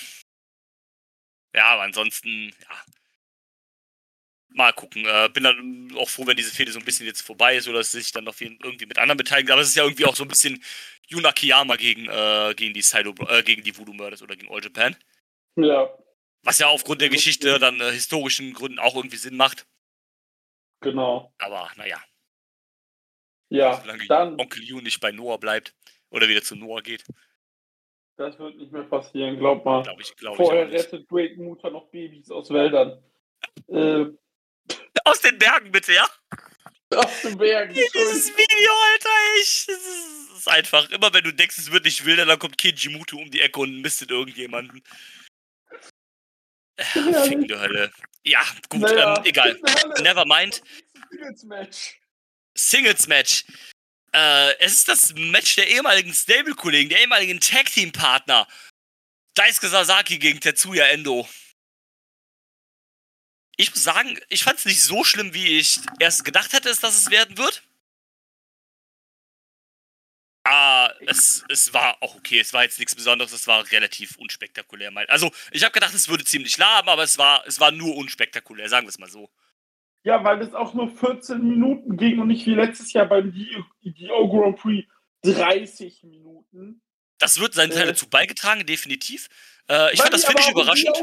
Ja, 1.55 1.67
aber 1.67 1.83
ansonsten, 1.83 2.51
ja. 2.63 2.85
Mal 4.55 4.73
gucken. 4.75 5.05
Äh, 5.07 5.31
bin 5.33 5.45
dann 5.45 5.93
auch 5.97 6.09
froh, 6.11 6.27
wenn 6.27 6.37
diese 6.37 6.53
Fehde 6.55 6.73
so 6.73 6.79
ein 6.79 6.85
bisschen 6.85 7.07
jetzt 7.07 7.23
vorbei 7.23 7.57
ist 7.57 7.69
oder 7.69 7.79
dass 7.79 7.93
sie 7.93 8.01
sich 8.03 8.13
dann 8.13 8.25
noch 8.25 8.39
irgendwie 8.41 8.85
mit 8.87 8.99
anderen 8.99 9.17
beteiligen. 9.17 9.51
Aber 9.51 9.63
es 9.63 9.69
ist 9.69 9.77
ja 9.77 9.85
irgendwie 9.85 10.05
auch 10.05 10.15
so 10.17 10.25
ein 10.25 10.29
bisschen 10.29 10.63
Yuna 11.09 11.33
Kiyama 11.33 11.77
gegen, 11.77 12.07
äh, 12.09 12.55
gegen 12.55 12.75
die 12.75 12.83
Saito, 12.83 13.15
äh, 13.29 13.43
gegen 13.43 13.63
die 13.63 13.77
Voodoo 13.77 13.95
Murders 13.95 14.23
oder 14.23 14.37
gegen 14.37 14.53
All 14.53 14.63
Japan. 14.63 14.95
ja, 15.57 15.89
Was 16.45 16.59
ja 16.59 16.69
aufgrund 16.69 17.01
der 17.01 17.09
Geschichte 17.09 17.59
dann 17.59 17.81
äh, 17.81 17.93
historischen 17.93 18.53
Gründen 18.53 18.79
auch 18.79 18.95
irgendwie 18.95 19.17
Sinn 19.17 19.37
macht. 19.37 19.67
genau. 20.81 21.33
Aber 21.39 21.71
naja, 21.77 22.03
Ja, 23.49 23.81
solange 23.81 24.07
dann, 24.07 24.39
Onkel 24.39 24.63
Yu 24.63 24.81
nicht 24.81 25.01
bei 25.01 25.13
Noah 25.13 25.39
bleibt 25.39 25.75
oder 26.11 26.29
wieder 26.29 26.43
zu 26.43 26.57
Noah 26.57 26.83
geht, 26.83 27.05
das 28.23 28.39
wird 28.39 28.57
nicht 28.57 28.73
mehr 28.73 28.85
passieren, 28.85 29.39
glaub 29.39 29.65
mal. 29.65 29.83
glaube 29.83 30.03
ich, 30.03 30.15
glaube 30.17 30.37
ich 30.41 30.47
Vorher 30.47 30.67
nicht. 30.67 30.79
rettet 30.87 31.09
Great 31.09 31.37
Mutter 31.37 31.71
noch 31.71 31.89
Babys 31.91 32.31
aus 32.31 32.51
Wäldern. 32.51 33.03
Äh, 33.69 34.07
Aus 35.05 35.21
den 35.21 35.39
Bergen 35.39 35.71
bitte, 35.73 35.93
ja? 35.93 36.09
aus 36.95 37.23
den 37.23 37.39
Bergen. 37.39 37.73
Dieses 37.95 38.29
Video, 38.37 38.71
Alter, 38.93 39.09
ich. 39.41 39.67
Es 39.69 40.39
ist, 40.39 40.49
einfach. 40.49 40.89
Immer 40.91 41.13
wenn 41.15 41.25
du 41.25 41.33
denkst, 41.33 41.57
es 41.59 41.73
wird 41.73 41.85
nicht 41.85 42.05
wilder, 42.05 42.27
dann 42.27 42.39
kommt 42.39 42.59
Keiji 42.59 42.91
Mutu 42.91 43.19
um 43.19 43.31
die 43.31 43.41
Ecke 43.41 43.61
und 43.61 43.81
mistet 43.81 44.11
irgendjemanden. 44.11 44.83
Äh, 46.77 46.85
Fickende 46.85 47.59
Hölle. 47.61 47.91
Ja, 48.25 48.43
gut, 48.69 48.81
Naja, 48.83 49.17
ähm, 49.19 49.25
egal. 49.25 49.59
Never 50.03 50.25
mind. 50.27 50.63
Singles 51.11 51.45
Match. 51.45 52.01
Singles 52.55 53.09
Match. 53.09 53.45
Äh, 54.15 54.59
es 54.59 54.75
ist 54.75 54.89
das 54.89 55.15
Match 55.15 55.57
der 55.57 55.69
ehemaligen 55.69 56.13
Stable-Kollegen, 56.13 56.91
der 56.91 57.01
ehemaligen 57.01 57.41
Tag-Team-Partner. 57.41 58.47
Daisuke 59.35 59.69
Sasaki 59.69 60.19
gegen 60.19 60.41
Tetsuya 60.41 60.87
Endo. 60.87 61.27
Ich 63.57 63.71
muss 63.71 63.83
sagen, 63.83 64.19
ich 64.29 64.45
fand 64.45 64.59
es 64.59 64.65
nicht 64.65 64.83
so 64.83 65.05
schlimm, 65.05 65.35
wie 65.35 65.59
ich 65.59 65.81
erst 66.01 66.25
gedacht 66.25 66.53
hätte, 66.53 66.69
dass 66.69 66.97
es 66.97 67.11
werden 67.11 67.39
wird. 67.39 67.63
Ah, 70.45 70.93
es, 71.07 71.45
es 71.49 71.73
war 71.73 72.03
auch 72.03 72.17
okay. 72.17 72.41
Es 72.41 72.53
war 72.53 72.65
jetzt 72.65 72.79
nichts 72.79 72.95
Besonderes. 72.95 73.33
Es 73.33 73.47
war 73.47 73.71
relativ 73.71 74.17
unspektakulär. 74.17 74.93
Also, 75.09 75.33
ich 75.53 75.63
habe 75.63 75.73
gedacht, 75.73 75.95
es 75.95 76.09
würde 76.09 76.25
ziemlich 76.25 76.57
laben, 76.59 76.89
aber 76.89 77.05
es 77.05 77.17
war, 77.17 77.47
es 77.47 77.61
war 77.61 77.71
nur 77.71 77.97
unspektakulär, 77.97 78.69
sagen 78.69 78.87
wir 78.87 78.91
es 78.91 78.99
mal 78.99 79.11
so. 79.11 79.31
Ja, 80.05 80.25
weil 80.25 80.41
es 80.43 80.53
auch 80.55 80.75
nur 80.75 80.89
14 80.91 81.47
Minuten 81.47 81.97
ging 81.97 82.19
und 82.19 82.29
nicht 82.29 82.45
wie 82.47 82.55
letztes 82.55 82.93
Jahr 82.93 83.07
beim 83.07 83.33
DO 83.33 84.29
Grand 84.29 84.59
Prix 84.59 84.89
30 85.25 86.03
Minuten. 86.05 86.83
Das 87.19 87.39
wird 87.39 87.55
seinen 87.55 87.71
Teil 87.71 87.85
Äh. 87.85 87.87
dazu 87.93 88.09
beigetragen, 88.11 88.67
definitiv. 88.67 89.29
Äh, 89.69 89.93
ich 89.95 90.01
fand 90.01 90.13
das 90.13 90.25
Finish 90.25 90.51
überraschend. 90.51 90.97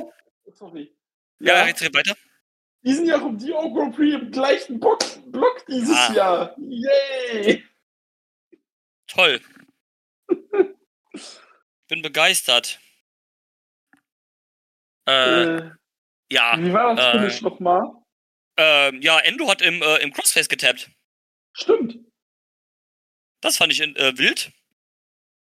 Sorry. 0.54 0.94
Ja, 1.40 1.60
Ja, 1.62 1.68
jetzt 1.68 1.82
red 1.82 1.96
weiter. 1.96 2.18
die 2.82 2.94
sind 2.94 3.06
ja 3.06 3.16
auch 3.22 3.26
im 3.26 3.38
DO 3.38 3.74
Grand 3.74 3.96
Prix 3.96 4.14
im 4.22 4.32
gleichen 4.32 4.80
Block, 4.82 5.00
Block 5.32 5.66
dieses 5.68 5.96
Ah. 5.96 6.14
Jahr. 6.14 6.56
Yay! 6.60 7.64
Toll. 9.08 9.40
Bin 11.88 12.02
begeistert. 12.02 12.80
Äh, 15.08 15.44
Äh, 15.58 15.72
ja, 16.32 16.56
wie 16.60 16.72
war 16.74 16.96
das 16.96 17.06
äh, 17.06 17.12
Finish 17.18 17.42
nochmal? 17.42 17.92
Ähm, 18.60 19.02
ja, 19.02 19.18
Endo 19.20 19.50
hat 19.50 19.62
im, 19.62 19.82
äh, 19.82 19.98
im 20.00 20.12
Crossface 20.12 20.50
getappt. 20.50 20.92
Stimmt. 21.54 21.98
Das 23.40 23.56
fand 23.56 23.72
ich 23.72 23.80
äh, 23.80 24.18
wild. 24.18 24.52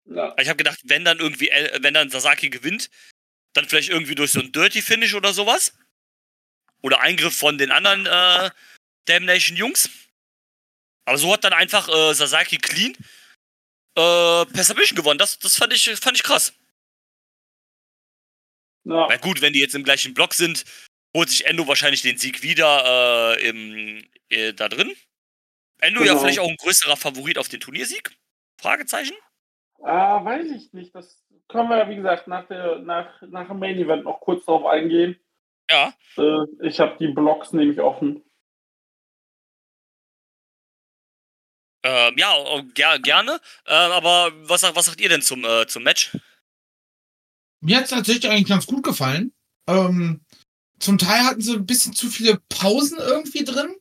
Ja. 0.05 0.33
Ich 0.39 0.47
habe 0.47 0.55
gedacht, 0.55 0.79
wenn 0.85 1.03
dann 1.03 1.19
irgendwie, 1.19 1.49
äh, 1.49 1.79
wenn 1.81 1.93
dann 1.93 2.09
Sasaki 2.09 2.49
gewinnt, 2.49 2.89
dann 3.53 3.67
vielleicht 3.67 3.89
irgendwie 3.89 4.15
durch 4.15 4.31
so 4.31 4.39
ein 4.39 4.53
Dirty 4.53 4.81
Finish 4.81 5.15
oder 5.15 5.33
sowas. 5.33 5.77
Oder 6.81 7.01
Eingriff 7.01 7.37
von 7.37 7.57
den 7.57 7.71
anderen 7.71 8.05
äh, 8.05 8.51
Damnation 9.03 9.57
Jungs. 9.57 9.89
Aber 11.03 11.17
so 11.17 11.33
hat 11.33 11.43
dann 11.43 11.51
einfach 11.51 11.89
äh, 11.89 12.13
Sasaki 12.13 12.57
clean 12.57 12.93
äh, 13.95 14.45
per 14.45 14.63
Submission 14.63 14.95
gewonnen. 14.95 15.17
Das, 15.17 15.39
das 15.39 15.57
fand 15.57 15.73
ich, 15.73 15.89
fand 15.99 16.15
ich 16.15 16.23
krass. 16.23 16.53
Ja. 18.85 19.07
Na 19.09 19.17
gut, 19.17 19.41
wenn 19.41 19.51
die 19.51 19.59
jetzt 19.59 19.75
im 19.75 19.83
gleichen 19.83 20.13
Block 20.13 20.33
sind, 20.33 20.63
holt 21.15 21.29
sich 21.29 21.45
Endo 21.45 21.67
wahrscheinlich 21.67 22.01
den 22.01 22.17
Sieg 22.17 22.43
wieder 22.43 23.35
äh, 23.37 23.49
im, 23.49 24.03
äh, 24.29 24.53
da 24.53 24.69
drin. 24.69 24.93
Endo 25.79 26.01
ja 26.01 26.07
Genau. 26.07 26.19
vielleicht 26.19 26.39
auch 26.39 26.49
ein 26.49 26.57
größerer 26.57 26.97
Favorit 26.97 27.37
auf 27.37 27.47
den 27.47 27.59
Turniersieg? 27.59 28.11
Fragezeichen? 28.59 29.15
Ah, 29.81 30.23
weiß 30.23 30.47
ich 30.51 30.73
nicht. 30.73 30.93
Das 30.93 31.23
können 31.47 31.69
wir 31.69 31.77
ja, 31.77 31.89
wie 31.89 31.95
gesagt, 31.95 32.27
nach, 32.27 32.45
der, 32.47 32.79
nach, 32.79 33.21
nach 33.21 33.47
dem 33.47 33.59
Main 33.59 33.77
Event 33.77 34.03
noch 34.03 34.19
kurz 34.19 34.45
drauf 34.45 34.65
eingehen. 34.65 35.17
Ja. 35.71 35.93
Äh, 36.17 36.45
ich 36.67 36.79
habe 36.79 36.97
die 36.99 37.07
Blocks 37.13 37.53
nämlich 37.53 37.79
offen. 37.79 38.23
Ähm, 41.83 42.15
ja, 42.17 42.33
oh, 42.35 42.61
ger 42.73 42.99
gerne. 42.99 43.39
Äh, 43.65 43.73
aber 43.73 44.31
was, 44.49 44.61
sagt- 44.61 44.75
was 44.75 44.87
sagt 44.87 44.99
ihr 44.99 45.07
denn 45.09 45.21
zum, 45.21 45.45
äh, 45.45 45.65
zum 45.67 45.83
Match? 45.83 46.17
Mir 47.61 47.77
hat 47.77 47.85
es 47.85 47.89
tatsächlich 47.91 48.29
eigentlich 48.29 48.49
ganz 48.49 48.65
gut 48.67 48.83
gefallen. 48.83 49.33
Ähm, 49.67 50.25
zum 50.79 50.97
Teil 50.97 51.23
hatten 51.23 51.41
sie 51.41 51.53
ein 51.53 51.65
bisschen 51.65 51.93
zu 51.93 52.09
viele 52.09 52.41
Pausen 52.49 52.97
irgendwie 52.97 53.43
drin, 53.43 53.75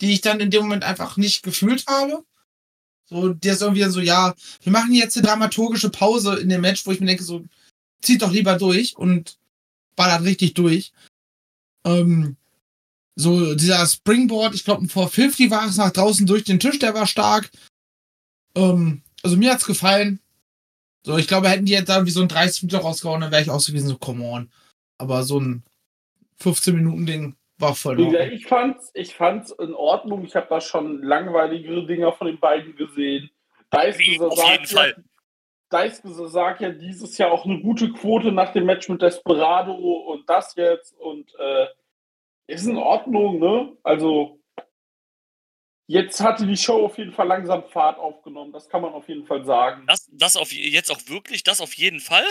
die 0.00 0.12
ich 0.12 0.20
dann 0.20 0.40
in 0.40 0.50
dem 0.50 0.62
Moment 0.62 0.84
einfach 0.84 1.16
nicht 1.16 1.42
gefühlt 1.42 1.86
habe. 1.86 2.24
So, 3.08 3.34
der 3.34 3.52
ist 3.52 3.62
irgendwie 3.62 3.84
so, 3.84 4.00
ja, 4.00 4.34
wir 4.62 4.72
machen 4.72 4.94
jetzt 4.94 5.16
eine 5.16 5.26
dramaturgische 5.26 5.90
Pause 5.90 6.36
in 6.36 6.48
dem 6.48 6.62
Match, 6.62 6.86
wo 6.86 6.92
ich 6.92 7.00
mir 7.00 7.06
denke, 7.06 7.24
so, 7.24 7.44
zieht 8.00 8.22
doch 8.22 8.32
lieber 8.32 8.56
durch 8.56 8.96
und 8.96 9.38
ballert 9.96 10.22
richtig 10.22 10.54
durch. 10.54 10.92
Ähm, 11.84 12.36
so, 13.14 13.54
dieser 13.54 13.86
Springboard, 13.86 14.54
ich 14.54 14.64
glaube, 14.64 14.88
vor 14.88 15.10
50 15.10 15.50
war 15.50 15.68
es 15.68 15.76
nach 15.76 15.92
draußen 15.92 16.26
durch 16.26 16.44
den 16.44 16.58
Tisch, 16.58 16.78
der 16.78 16.94
war 16.94 17.06
stark. 17.06 17.50
Ähm, 18.54 19.02
also 19.22 19.36
mir 19.36 19.52
hat's 19.52 19.66
gefallen. 19.66 20.20
So, 21.04 21.18
ich 21.18 21.26
glaube, 21.26 21.48
hätten 21.48 21.66
die 21.66 21.72
jetzt 21.72 21.88
da 21.88 22.06
wie 22.06 22.10
so 22.10 22.22
ein 22.22 22.28
30 22.28 22.62
Minuten 22.62 22.84
rausgehauen, 22.84 23.20
dann 23.20 23.32
wäre 23.32 23.42
ich 23.42 23.50
auch 23.50 23.60
so 23.60 23.72
gewesen, 23.72 23.88
so, 23.88 23.98
come 23.98 24.24
on. 24.24 24.50
Aber 24.98 25.24
so 25.24 25.38
ein 25.38 25.62
15-Minuten-Ding 26.42 27.36
war 27.58 27.74
voll 27.74 27.96
Wie 27.96 28.02
in 28.02 28.10
gesagt, 28.10 28.22
Ordnung. 28.24 28.38
ich 28.38 28.46
fand's, 28.46 28.90
ich 28.94 29.14
fand's 29.14 29.50
in 29.52 29.74
Ordnung. 29.74 30.24
Ich 30.24 30.34
habe 30.34 30.46
da 30.48 30.60
schon 30.60 31.02
langweiligere 31.02 31.86
Dinger 31.86 32.12
von 32.12 32.26
den 32.26 32.38
beiden 32.40 32.76
gesehen. 32.76 33.30
Daisuke 33.70 34.36
Fall. 34.36 34.94
ja, 34.96 35.02
Daisuke 35.70 36.28
sagt 36.28 36.60
ja 36.60 36.70
dieses 36.70 37.16
Jahr 37.16 37.32
auch 37.32 37.46
eine 37.46 37.60
gute 37.60 37.90
Quote 37.92 38.30
nach 38.32 38.52
dem 38.52 38.66
Match 38.66 38.88
mit 38.88 39.00
Desperado 39.00 39.72
und 39.72 40.28
das 40.28 40.54
jetzt 40.56 40.94
und 40.98 41.32
äh, 41.38 41.66
ist 42.46 42.66
in 42.66 42.76
Ordnung, 42.76 43.38
ne? 43.38 43.76
Also 43.82 44.40
jetzt 45.86 46.20
hatte 46.20 46.46
die 46.46 46.56
Show 46.56 46.84
auf 46.84 46.98
jeden 46.98 47.12
Fall 47.12 47.28
langsam 47.28 47.64
Fahrt 47.64 47.98
aufgenommen. 47.98 48.52
Das 48.52 48.68
kann 48.68 48.82
man 48.82 48.92
auf 48.92 49.08
jeden 49.08 49.26
Fall 49.26 49.44
sagen. 49.44 49.84
Das, 49.86 50.08
das 50.12 50.36
auf 50.36 50.52
jetzt 50.52 50.90
auch 50.90 51.00
wirklich, 51.06 51.44
das 51.44 51.60
auf 51.60 51.74
jeden 51.74 52.00
Fall. 52.00 52.24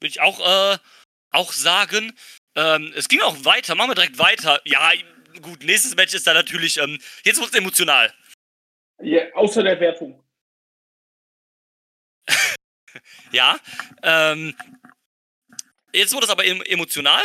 Würde 0.00 0.10
ich 0.10 0.20
auch, 0.20 0.38
äh, 0.40 0.78
auch 1.30 1.52
sagen. 1.52 2.12
Ähm, 2.56 2.92
es 2.94 3.08
ging 3.08 3.20
auch 3.20 3.44
weiter, 3.44 3.74
machen 3.74 3.90
wir 3.90 3.94
direkt 3.94 4.18
weiter. 4.18 4.60
Ja, 4.64 4.92
gut, 5.42 5.62
nächstes 5.64 5.96
Match 5.96 6.14
ist 6.14 6.26
da 6.26 6.34
natürlich, 6.34 6.78
ähm, 6.78 6.98
jetzt 7.24 7.40
wird 7.40 7.50
es 7.50 7.58
emotional. 7.58 8.12
Ja, 9.02 9.32
außer 9.34 9.62
der 9.62 9.78
Wertung. 9.80 10.22
Ja. 13.32 13.58
Ähm, 14.04 14.56
jetzt 15.92 16.12
wurde 16.12 16.26
es 16.26 16.30
aber 16.30 16.44
em 16.44 16.62
emotional. 16.62 17.24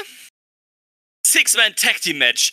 Six-Man 1.23 1.75
Tag 1.75 2.01
Team 2.01 2.17
Match. 2.17 2.51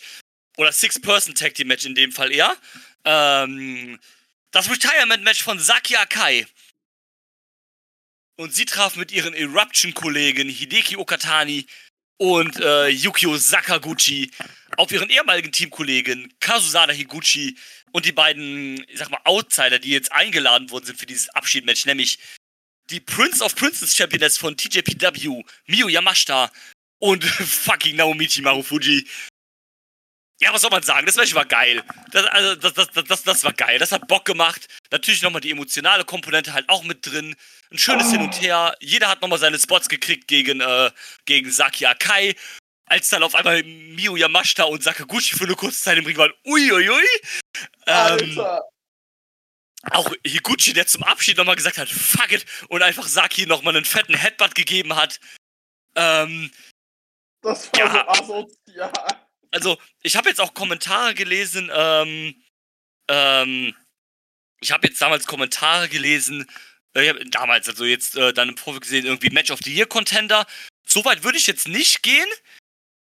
Oder 0.57 0.71
Six-Person 0.71 1.33
Tag 1.33 1.55
Team 1.55 1.67
Match 1.67 1.85
in 1.85 1.95
dem 1.95 2.11
Fall 2.11 2.31
eher. 2.31 2.55
Ähm, 3.05 3.99
das 4.51 4.69
Retirement 4.69 5.23
Match 5.23 5.43
von 5.43 5.57
Saki 5.57 5.95
Akai. 5.95 6.45
Und 8.39 8.53
sie 8.53 8.65
traf 8.65 8.95
mit 8.95 9.11
ihren 9.11 9.33
Eruption-Kollegen 9.33 10.47
Hideki 10.47 10.97
Okatani 10.97 11.65
und 12.17 12.59
äh, 12.59 12.87
Yukio 12.87 13.37
Sakaguchi 13.37 14.31
auf 14.75 14.91
ihren 14.91 15.09
ehemaligen 15.09 15.51
Teamkollegen 15.51 16.33
Kazusada 16.39 16.93
Higuchi 16.93 17.57
und 17.91 18.05
die 18.05 18.11
beiden, 18.11 18.83
ich 18.89 18.99
sag 18.99 19.09
mal, 19.09 19.21
Outsider, 19.23 19.79
die 19.79 19.91
jetzt 19.91 20.11
eingeladen 20.11 20.69
worden 20.69 20.85
sind 20.85 20.99
für 20.99 21.05
dieses 21.05 21.29
Abschiedmatch, 21.29 21.85
nämlich 21.85 22.19
die 22.89 22.99
Prince 22.99 23.43
of 23.43 23.55
Princess 23.55 23.95
Championess 23.95 24.37
von 24.37 24.55
TJPW, 24.55 25.43
Miyu 25.65 25.87
Yamashita 25.87 26.51
und 26.99 27.23
fucking 27.25 27.95
Naomichi 27.95 28.41
Marufuji. 28.41 29.07
Ja, 30.39 30.53
was 30.53 30.61
soll 30.61 30.69
man 30.69 30.83
sagen? 30.83 31.07
Das 31.07 31.15
Match 31.15 31.33
war 31.33 31.45
geil. 31.45 31.83
Das, 32.11 32.25
also, 32.27 32.55
das, 32.55 32.73
das, 32.73 32.91
das, 32.91 33.05
das, 33.05 33.23
das 33.23 33.43
war 33.43 33.53
geil. 33.53 33.79
Das 33.79 33.91
hat 33.91 34.07
Bock 34.07 34.23
gemacht. 34.25 34.67
Natürlich 34.91 35.23
nochmal 35.23 35.41
die 35.41 35.49
emotionale 35.49 36.05
Komponente 36.05 36.53
halt 36.53 36.69
auch 36.69 36.83
mit 36.83 37.05
drin. 37.05 37.35
Ein 37.71 37.77
schönes 37.77 38.11
Hin 38.11 38.21
und 38.21 38.41
Her. 38.41 38.75
Jeder 38.79 39.09
hat 39.09 39.21
nochmal 39.21 39.39
seine 39.39 39.59
Spots 39.59 39.89
gekriegt 39.89 40.27
gegen, 40.27 40.61
äh, 40.61 40.91
gegen 41.25 41.51
Saki 41.51 41.85
Akai. 41.85 42.35
Als 42.89 43.09
dann 43.09 43.23
auf 43.23 43.35
einmal 43.35 43.63
Miyu 43.63 44.15
Yamashita 44.15 44.63
und 44.63 44.81
Sakaguchi 44.81 45.35
für 45.35 45.43
eine 45.43 45.55
kurze 45.55 45.81
Zeit 45.81 45.97
im 45.97 46.05
Ring 46.05 46.17
waren. 46.17 46.31
Uiuiui. 46.45 47.03
Ähm, 47.85 48.39
Alter, 48.39 48.63
auch 49.91 50.11
Higuchi, 50.25 50.73
der 50.73 50.87
zum 50.87 51.03
Abschied 51.03 51.37
nochmal 51.37 51.55
gesagt 51.55 51.77
hat, 51.77 51.89
fuck 51.89 52.31
it, 52.31 52.45
und 52.69 52.81
einfach 52.81 53.07
Saki 53.07 53.45
nochmal 53.45 53.75
einen 53.75 53.85
fetten 53.85 54.15
Headbutt 54.15 54.55
gegeben 54.55 54.95
hat. 54.95 55.19
Ähm, 55.95 56.51
das 57.41 57.71
war 57.73 57.79
ja. 57.79 57.91
so 57.91 58.33
asozial. 58.35 58.91
also, 59.51 59.77
ich 60.01 60.15
habe 60.15 60.29
jetzt 60.29 60.41
auch 60.41 60.53
Kommentare 60.53 61.13
gelesen, 61.13 61.69
ähm, 61.73 62.35
ähm, 63.07 63.75
ich 64.59 64.71
habe 64.71 64.87
jetzt 64.87 65.01
damals 65.01 65.27
Kommentare 65.27 65.87
gelesen, 65.87 66.49
ich 66.93 67.09
hab 67.09 67.17
damals, 67.31 67.67
also 67.69 67.85
jetzt 67.85 68.15
äh, 68.15 68.33
dann 68.33 68.49
im 68.49 68.57
Vorfeld 68.57 68.83
gesehen, 68.83 69.05
irgendwie 69.05 69.29
Match 69.29 69.51
of 69.51 69.59
the 69.63 69.73
Year 69.73 69.87
Contender. 69.87 70.45
Soweit 70.85 71.23
würde 71.23 71.37
ich 71.37 71.47
jetzt 71.47 71.67
nicht 71.67 72.01
gehen, 72.03 72.27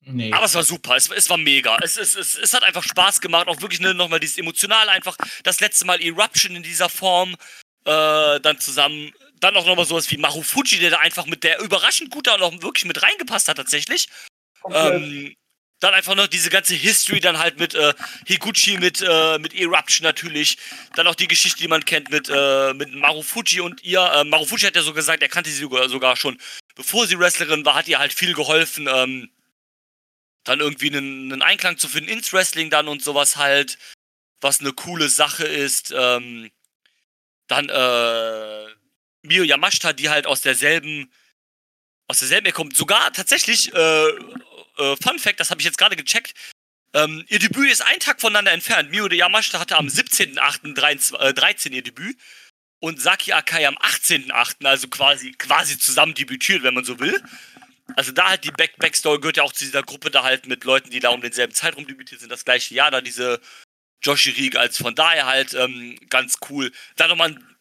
Nee. 0.06 0.32
aber 0.32 0.44
es 0.44 0.54
war 0.54 0.62
super, 0.62 0.96
es, 0.96 1.10
es 1.10 1.30
war 1.30 1.38
mega. 1.38 1.78
Es, 1.82 1.96
es, 1.96 2.14
es, 2.14 2.36
es 2.36 2.52
hat 2.52 2.62
einfach 2.62 2.82
Spaß 2.82 3.20
gemacht, 3.20 3.48
auch 3.48 3.60
wirklich 3.62 3.80
ne, 3.80 3.94
nochmal 3.94 4.20
dieses 4.20 4.38
Emotionale 4.38 4.90
einfach. 4.90 5.16
Das 5.42 5.60
letzte 5.60 5.86
Mal 5.86 6.02
Eruption 6.02 6.56
in 6.56 6.62
dieser 6.62 6.88
Form, 6.88 7.36
äh, 7.84 8.40
dann 8.40 8.58
zusammen, 8.60 9.12
dann 9.40 9.56
auch 9.56 9.66
nochmal 9.66 9.86
sowas 9.86 10.10
wie 10.10 10.16
Marufuji, 10.18 10.78
der 10.78 10.90
da 10.90 10.98
einfach 10.98 11.26
mit 11.26 11.42
der 11.42 11.60
überraschend 11.60 12.10
gut 12.10 12.26
da 12.26 12.36
noch 12.38 12.52
wirklich 12.62 12.84
mit 12.84 13.02
reingepasst 13.02 13.48
hat 13.48 13.56
tatsächlich. 13.56 14.08
Komplett. 14.60 15.02
Ähm, 15.02 15.36
dann 15.84 15.92
einfach 15.92 16.14
noch 16.14 16.28
diese 16.28 16.48
ganze 16.48 16.74
History, 16.74 17.20
dann 17.20 17.38
halt 17.38 17.58
mit 17.58 17.74
äh, 17.74 17.92
Higuchi, 18.26 18.78
mit, 18.78 19.04
äh, 19.06 19.38
mit 19.38 19.52
Eruption 19.54 20.04
natürlich. 20.04 20.56
Dann 20.96 21.06
auch 21.06 21.14
die 21.14 21.28
Geschichte, 21.28 21.58
die 21.58 21.68
man 21.68 21.84
kennt 21.84 22.10
mit, 22.10 22.30
äh, 22.30 22.72
mit 22.72 22.94
Marufuji 22.94 23.60
und 23.60 23.84
ihr. 23.84 24.00
Äh, 24.00 24.24
Marufuji 24.24 24.66
hat 24.66 24.76
ja 24.76 24.82
so 24.82 24.94
gesagt, 24.94 25.22
er 25.22 25.28
kannte 25.28 25.50
sie 25.50 25.60
sogar, 25.60 26.16
schon, 26.16 26.40
bevor 26.74 27.06
sie 27.06 27.18
Wrestlerin 27.18 27.66
war, 27.66 27.74
hat 27.74 27.86
ihr 27.86 27.98
halt 27.98 28.14
viel 28.14 28.32
geholfen, 28.32 28.88
ähm, 28.88 29.30
dann 30.44 30.60
irgendwie 30.60 30.88
einen, 30.88 31.30
einen 31.30 31.42
Einklang 31.42 31.76
zu 31.76 31.86
finden 31.86 32.08
ins 32.08 32.32
Wrestling 32.32 32.70
dann 32.70 32.88
und 32.88 33.02
sowas 33.02 33.36
halt, 33.36 33.76
was 34.40 34.60
eine 34.60 34.72
coole 34.72 35.10
Sache 35.10 35.44
ist. 35.44 35.92
Ähm, 35.94 36.50
dann 37.46 37.68
äh, 37.68 38.66
Mio 39.20 39.44
Yamashita, 39.44 39.92
die 39.92 40.08
halt 40.08 40.26
aus 40.26 40.40
derselben 40.40 41.12
aus 42.06 42.18
derselben 42.18 42.46
Ecke 42.46 42.56
kommt. 42.56 42.76
Sogar 42.76 43.12
tatsächlich, 43.12 43.72
äh, 43.74 44.08
äh, 44.78 44.96
Fun 45.02 45.18
Fact, 45.18 45.40
das 45.40 45.50
habe 45.50 45.60
ich 45.60 45.64
jetzt 45.66 45.78
gerade 45.78 45.96
gecheckt. 45.96 46.34
Ähm, 46.94 47.24
ihr 47.28 47.40
Debüt 47.40 47.70
ist 47.70 47.82
ein 47.82 47.98
Tag 47.98 48.20
voneinander 48.20 48.52
entfernt. 48.52 48.90
Mio 48.90 49.08
de 49.08 49.18
Yamashita 49.18 49.58
hatte 49.58 49.76
am 49.76 49.88
17.08.13 49.88 51.72
ihr 51.72 51.82
Debüt 51.82 52.16
und 52.80 53.00
Saki 53.00 53.32
Akai 53.32 53.66
am 53.66 53.76
18.08., 53.76 54.64
also 54.66 54.88
quasi, 54.88 55.32
quasi 55.32 55.78
zusammen 55.78 56.14
debütiert, 56.14 56.62
wenn 56.62 56.74
man 56.74 56.84
so 56.84 57.00
will. 57.00 57.20
Also 57.96 58.12
da 58.12 58.28
halt 58.28 58.44
die 58.44 58.50
Back 58.50 58.76
Backstory 58.78 59.20
gehört 59.20 59.36
ja 59.36 59.42
auch 59.42 59.52
zu 59.52 59.64
dieser 59.64 59.82
Gruppe 59.82 60.10
da 60.10 60.22
halt 60.22 60.46
mit 60.46 60.64
Leuten, 60.64 60.90
die 60.90 61.00
da 61.00 61.10
um 61.10 61.20
denselben 61.20 61.54
Zeitraum 61.54 61.86
debütiert 61.86 62.20
sind, 62.20 62.30
das 62.30 62.44
gleiche 62.44 62.74
Jahr, 62.74 62.90
da 62.90 63.00
diese 63.00 63.40
Joshi 64.02 64.30
Rieg, 64.30 64.56
also 64.56 64.84
von 64.84 64.94
daher 64.94 65.26
halt 65.26 65.54
ähm, 65.54 65.98
ganz 66.08 66.36
cool. 66.48 66.72
Dann 66.96 67.08
nochmal 67.10 67.30
ein 67.30 67.56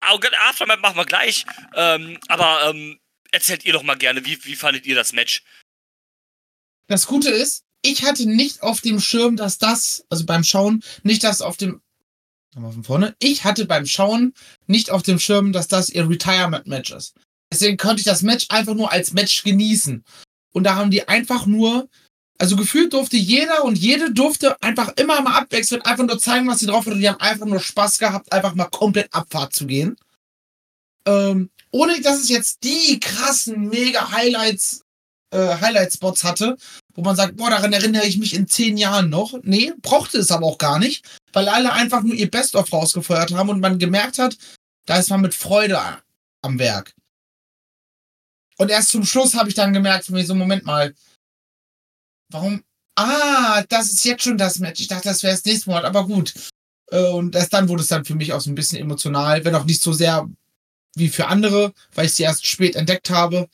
Aftermath 0.00 0.80
machen 0.80 0.96
wir 0.96 1.04
gleich. 1.04 1.44
Ähm, 1.74 2.18
aber 2.28 2.70
ähm, 2.70 2.98
erzählt 3.32 3.64
ihr 3.64 3.72
doch 3.72 3.82
mal 3.82 3.96
gerne, 3.96 4.24
wie, 4.24 4.44
wie 4.44 4.56
fandet 4.56 4.86
ihr 4.86 4.94
das 4.94 5.12
Match? 5.12 5.42
Das 6.86 7.06
Gute 7.06 7.30
ist, 7.30 7.64
ich 7.82 8.04
hatte 8.04 8.26
nicht 8.26 8.62
auf 8.62 8.80
dem 8.80 9.00
Schirm, 9.00 9.36
dass 9.36 9.58
das, 9.58 10.04
also 10.08 10.26
beim 10.26 10.44
Schauen, 10.44 10.82
nicht 11.02 11.24
das 11.24 11.40
auf 11.40 11.56
dem, 11.56 11.80
nochmal 12.54 12.72
von 12.72 12.84
vorne, 12.84 13.16
ich 13.18 13.44
hatte 13.44 13.66
beim 13.66 13.86
Schauen 13.86 14.34
nicht 14.66 14.90
auf 14.90 15.02
dem 15.02 15.18
Schirm, 15.18 15.52
dass 15.52 15.68
das 15.68 15.88
ihr 15.88 16.08
Retirement-Match 16.08 16.92
ist. 16.92 17.14
Deswegen 17.52 17.76
konnte 17.76 18.00
ich 18.00 18.04
das 18.04 18.22
Match 18.22 18.46
einfach 18.48 18.74
nur 18.74 18.90
als 18.92 19.12
Match 19.12 19.44
genießen. 19.44 20.04
Und 20.52 20.64
da 20.64 20.74
haben 20.74 20.90
die 20.90 21.06
einfach 21.06 21.46
nur, 21.46 21.88
also 22.38 22.56
gefühlt 22.56 22.92
durfte 22.92 23.16
jeder 23.16 23.64
und 23.64 23.78
jede 23.78 24.12
durfte 24.12 24.60
einfach 24.62 24.92
immer 24.96 25.20
mal 25.20 25.36
abwechseln, 25.36 25.82
einfach 25.82 26.06
nur 26.06 26.18
zeigen, 26.18 26.48
was 26.48 26.58
sie 26.58 26.66
drauf 26.66 26.86
hat. 26.86 26.94
Und 26.94 27.00
die 27.00 27.08
haben 27.08 27.20
einfach 27.20 27.46
nur 27.46 27.60
Spaß 27.60 27.98
gehabt, 27.98 28.32
einfach 28.32 28.54
mal 28.54 28.66
komplett 28.66 29.12
Abfahrt 29.12 29.54
zu 29.54 29.66
gehen. 29.66 29.96
Ähm, 31.06 31.50
ohne 31.70 32.00
dass 32.00 32.20
es 32.20 32.28
jetzt 32.28 32.64
die 32.64 32.98
krassen, 32.98 33.68
mega 33.68 34.10
Highlights, 34.10 34.85
äh, 35.30 35.56
Highlight-Spots 35.60 36.24
hatte, 36.24 36.56
wo 36.94 37.02
man 37.02 37.16
sagt, 37.16 37.36
boah, 37.36 37.50
daran 37.50 37.72
erinnere 37.72 38.06
ich 38.06 38.18
mich 38.18 38.34
in 38.34 38.46
zehn 38.48 38.76
Jahren 38.76 39.10
noch. 39.10 39.34
Nee, 39.42 39.72
brauchte 39.82 40.18
es 40.18 40.30
aber 40.30 40.46
auch 40.46 40.58
gar 40.58 40.78
nicht, 40.78 41.04
weil 41.32 41.48
alle 41.48 41.72
einfach 41.72 42.02
nur 42.02 42.14
ihr 42.14 42.30
Best-of 42.30 42.72
rausgefeuert 42.72 43.32
haben 43.32 43.50
und 43.50 43.60
man 43.60 43.78
gemerkt 43.78 44.18
hat, 44.18 44.36
da 44.86 44.98
ist 44.98 45.10
man 45.10 45.20
mit 45.20 45.34
Freude 45.34 45.80
am 46.42 46.58
Werk. 46.58 46.94
Und 48.58 48.70
erst 48.70 48.90
zum 48.90 49.04
Schluss 49.04 49.34
habe 49.34 49.48
ich 49.48 49.54
dann 49.54 49.72
gemerkt, 49.72 50.06
für 50.06 50.12
mich 50.12 50.26
so, 50.26 50.34
Moment 50.34 50.64
mal, 50.64 50.94
warum? 52.30 52.62
Ah, 52.94 53.62
das 53.68 53.92
ist 53.92 54.04
jetzt 54.04 54.22
schon 54.24 54.38
das 54.38 54.58
Match. 54.58 54.80
Ich 54.80 54.88
dachte, 54.88 55.08
das 55.08 55.22
wäre 55.22 55.34
das 55.34 55.44
nächste 55.44 55.68
Mal, 55.70 55.84
aber 55.84 56.06
gut. 56.06 56.32
Äh, 56.90 57.08
Und 57.10 57.34
erst 57.34 57.52
dann 57.52 57.68
wurde 57.68 57.82
es 57.82 57.88
dann 57.88 58.04
für 58.06 58.14
mich 58.14 58.32
auch 58.32 58.40
so 58.40 58.50
ein 58.50 58.54
bisschen 58.54 58.80
emotional, 58.80 59.44
wenn 59.44 59.54
auch 59.54 59.64
nicht 59.64 59.82
so 59.82 59.92
sehr 59.92 60.26
wie 60.94 61.08
für 61.08 61.26
andere, 61.26 61.74
weil 61.94 62.06
ich 62.06 62.14
sie 62.14 62.22
erst 62.22 62.46
spät 62.46 62.74
entdeckt 62.74 63.10
habe. 63.10 63.48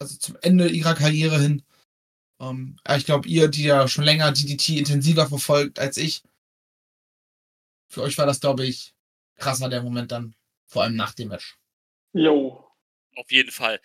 Also 0.00 0.16
zum 0.18 0.36
Ende 0.42 0.68
ihrer 0.68 0.94
Karriere 0.94 1.38
hin. 1.40 1.62
Ähm, 2.40 2.76
ich 2.96 3.06
glaube, 3.06 3.28
ihr, 3.28 3.48
die 3.48 3.64
ja 3.64 3.88
schon 3.88 4.04
länger 4.04 4.32
DDT 4.32 4.78
intensiver 4.78 5.26
verfolgt 5.26 5.78
als 5.78 5.96
ich, 5.96 6.22
für 7.88 8.02
euch 8.02 8.18
war 8.18 8.26
das, 8.26 8.40
glaube 8.40 8.64
ich, 8.64 8.94
krasser 9.36 9.68
der 9.68 9.82
Moment 9.82 10.12
dann. 10.12 10.34
Vor 10.66 10.82
allem 10.82 10.96
nach 10.96 11.14
dem 11.14 11.28
Match. 11.28 11.58
Jo. 12.12 12.64
Auf 13.16 13.30
jeden 13.30 13.50
Fall. 13.50 13.80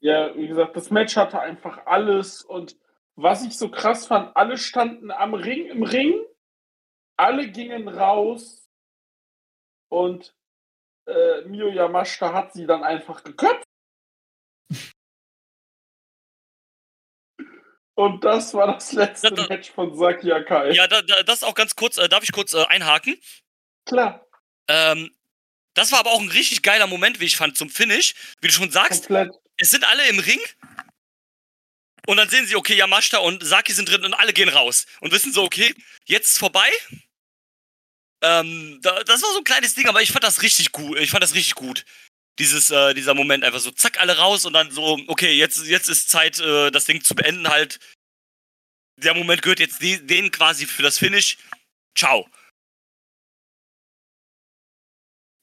Ja, 0.00 0.34
wie 0.36 0.48
gesagt, 0.48 0.76
das 0.76 0.90
Match 0.90 1.16
hatte 1.16 1.40
einfach 1.40 1.86
alles 1.86 2.42
und 2.42 2.76
was 3.16 3.44
ich 3.44 3.56
so 3.56 3.70
krass 3.70 4.06
fand, 4.06 4.34
alle 4.36 4.58
standen 4.58 5.10
am 5.10 5.34
Ring 5.34 5.66
im 5.66 5.82
Ring, 5.82 6.14
alle 7.16 7.50
gingen 7.50 7.88
raus 7.88 8.68
und 9.88 10.34
äh, 11.06 11.42
Mio 11.42 11.68
Yamashita 11.68 12.32
hat 12.32 12.52
sie 12.52 12.66
dann 12.66 12.82
einfach 12.82 13.22
geköpft. 13.22 13.63
Und 17.96 18.24
das 18.24 18.52
war 18.54 18.72
das 18.74 18.92
letzte 18.92 19.30
Da- 19.30 19.42
da- 19.42 19.48
Match 19.48 19.70
von 19.70 19.96
Saki 19.96 20.32
Akai. 20.32 20.72
Ja, 20.72 20.86
da, 20.88 21.02
da, 21.02 21.22
das 21.22 21.42
auch 21.42 21.54
ganz 21.54 21.76
kurz, 21.76 21.96
äh, 21.96 22.08
darf 22.08 22.24
ich 22.24 22.32
kurz 22.32 22.52
äh, 22.54 22.64
einhaken? 22.66 23.16
Klar, 23.86 24.26
Ähm, 24.68 25.14
das 25.74 25.92
war 25.92 25.98
aber 26.00 26.10
auch 26.12 26.20
ein 26.20 26.30
richtig 26.30 26.62
geiler 26.62 26.86
Moment, 26.86 27.20
wie 27.20 27.24
ich 27.26 27.36
fand, 27.36 27.56
zum 27.56 27.68
Finish. 27.68 28.14
Wie 28.40 28.46
du 28.48 28.52
schon 28.54 28.70
sagst, 28.70 29.06
komplett. 29.08 29.32
es 29.58 29.70
sind 29.70 29.84
alle 29.84 30.06
im 30.08 30.18
Ring. 30.20 30.40
Und 32.06 32.16
dann 32.16 32.28
sehen 32.28 32.46
sie, 32.46 32.54
okay, 32.56 32.74
Yamashita 32.74 33.18
und 33.18 33.44
Saki 33.44 33.72
sind 33.72 33.88
drin 33.88 34.04
und 34.04 34.14
alle 34.14 34.32
gehen 34.32 34.48
raus. 34.48 34.86
Und 35.00 35.12
wissen 35.12 35.32
so, 35.32 35.42
okay, 35.42 35.74
jetzt 36.04 36.30
ist 36.30 36.38
vorbei. 36.38 36.68
Ähm, 38.22 38.78
da, 38.82 39.02
das 39.04 39.22
war 39.22 39.32
so 39.32 39.38
ein 39.38 39.44
kleines 39.44 39.74
Ding, 39.74 39.86
aber 39.88 40.00
ich 40.02 40.12
fand 40.12 40.24
das 40.24 40.42
richtig 40.42 40.72
gut. 40.72 40.98
Ich 40.98 41.10
fand 41.10 41.22
das 41.22 41.34
richtig 41.34 41.54
gut. 41.54 41.84
Dieses, 42.38 42.70
äh, 42.70 42.94
dieser 42.94 43.14
Moment 43.14 43.44
einfach 43.44 43.60
so, 43.60 43.70
zack, 43.70 44.00
alle 44.00 44.18
raus 44.18 44.44
und 44.44 44.54
dann 44.54 44.70
so, 44.70 44.98
okay, 45.06 45.32
jetzt, 45.32 45.66
jetzt 45.66 45.88
ist 45.88 46.10
Zeit, 46.10 46.40
äh, 46.40 46.70
das 46.70 46.84
Ding 46.84 47.02
zu 47.02 47.14
beenden 47.14 47.48
halt. 47.48 47.78
Der 48.96 49.14
Moment 49.14 49.42
gehört 49.42 49.60
jetzt 49.60 49.80
die, 49.80 50.04
denen 50.04 50.30
quasi 50.30 50.66
für 50.66 50.82
das 50.82 50.98
Finish. 50.98 51.38
Ciao. 51.96 52.26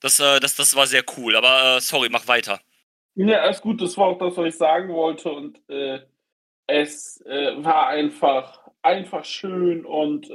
Das, 0.02 0.20
äh, 0.20 0.40
das, 0.40 0.56
das 0.56 0.76
war 0.76 0.88
sehr 0.88 1.04
cool, 1.18 1.36
aber 1.36 1.78
äh, 1.78 1.82
sorry, 1.82 2.10
mach 2.10 2.28
weiter. 2.28 2.60
Ja, 3.16 3.42
alles 3.42 3.62
gut, 3.62 3.82
das 3.82 3.98
war 3.98 4.08
auch 4.08 4.18
das, 4.18 4.36
was 4.36 4.48
ich 4.48 4.58
sagen 4.58 4.90
wollte. 4.94 5.32
Und 5.32 5.62
äh, 5.70 6.06
es 6.68 7.22
äh, 7.26 7.64
war 7.64 7.88
einfach, 7.88 8.68
einfach 8.82 9.24
schön 9.24 9.86
und 9.86 10.28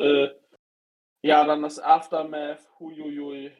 ja, 1.26 1.44
dann 1.44 1.62
das 1.62 1.80
Aftermath, 1.80 2.60
huiuiui. 2.78 3.50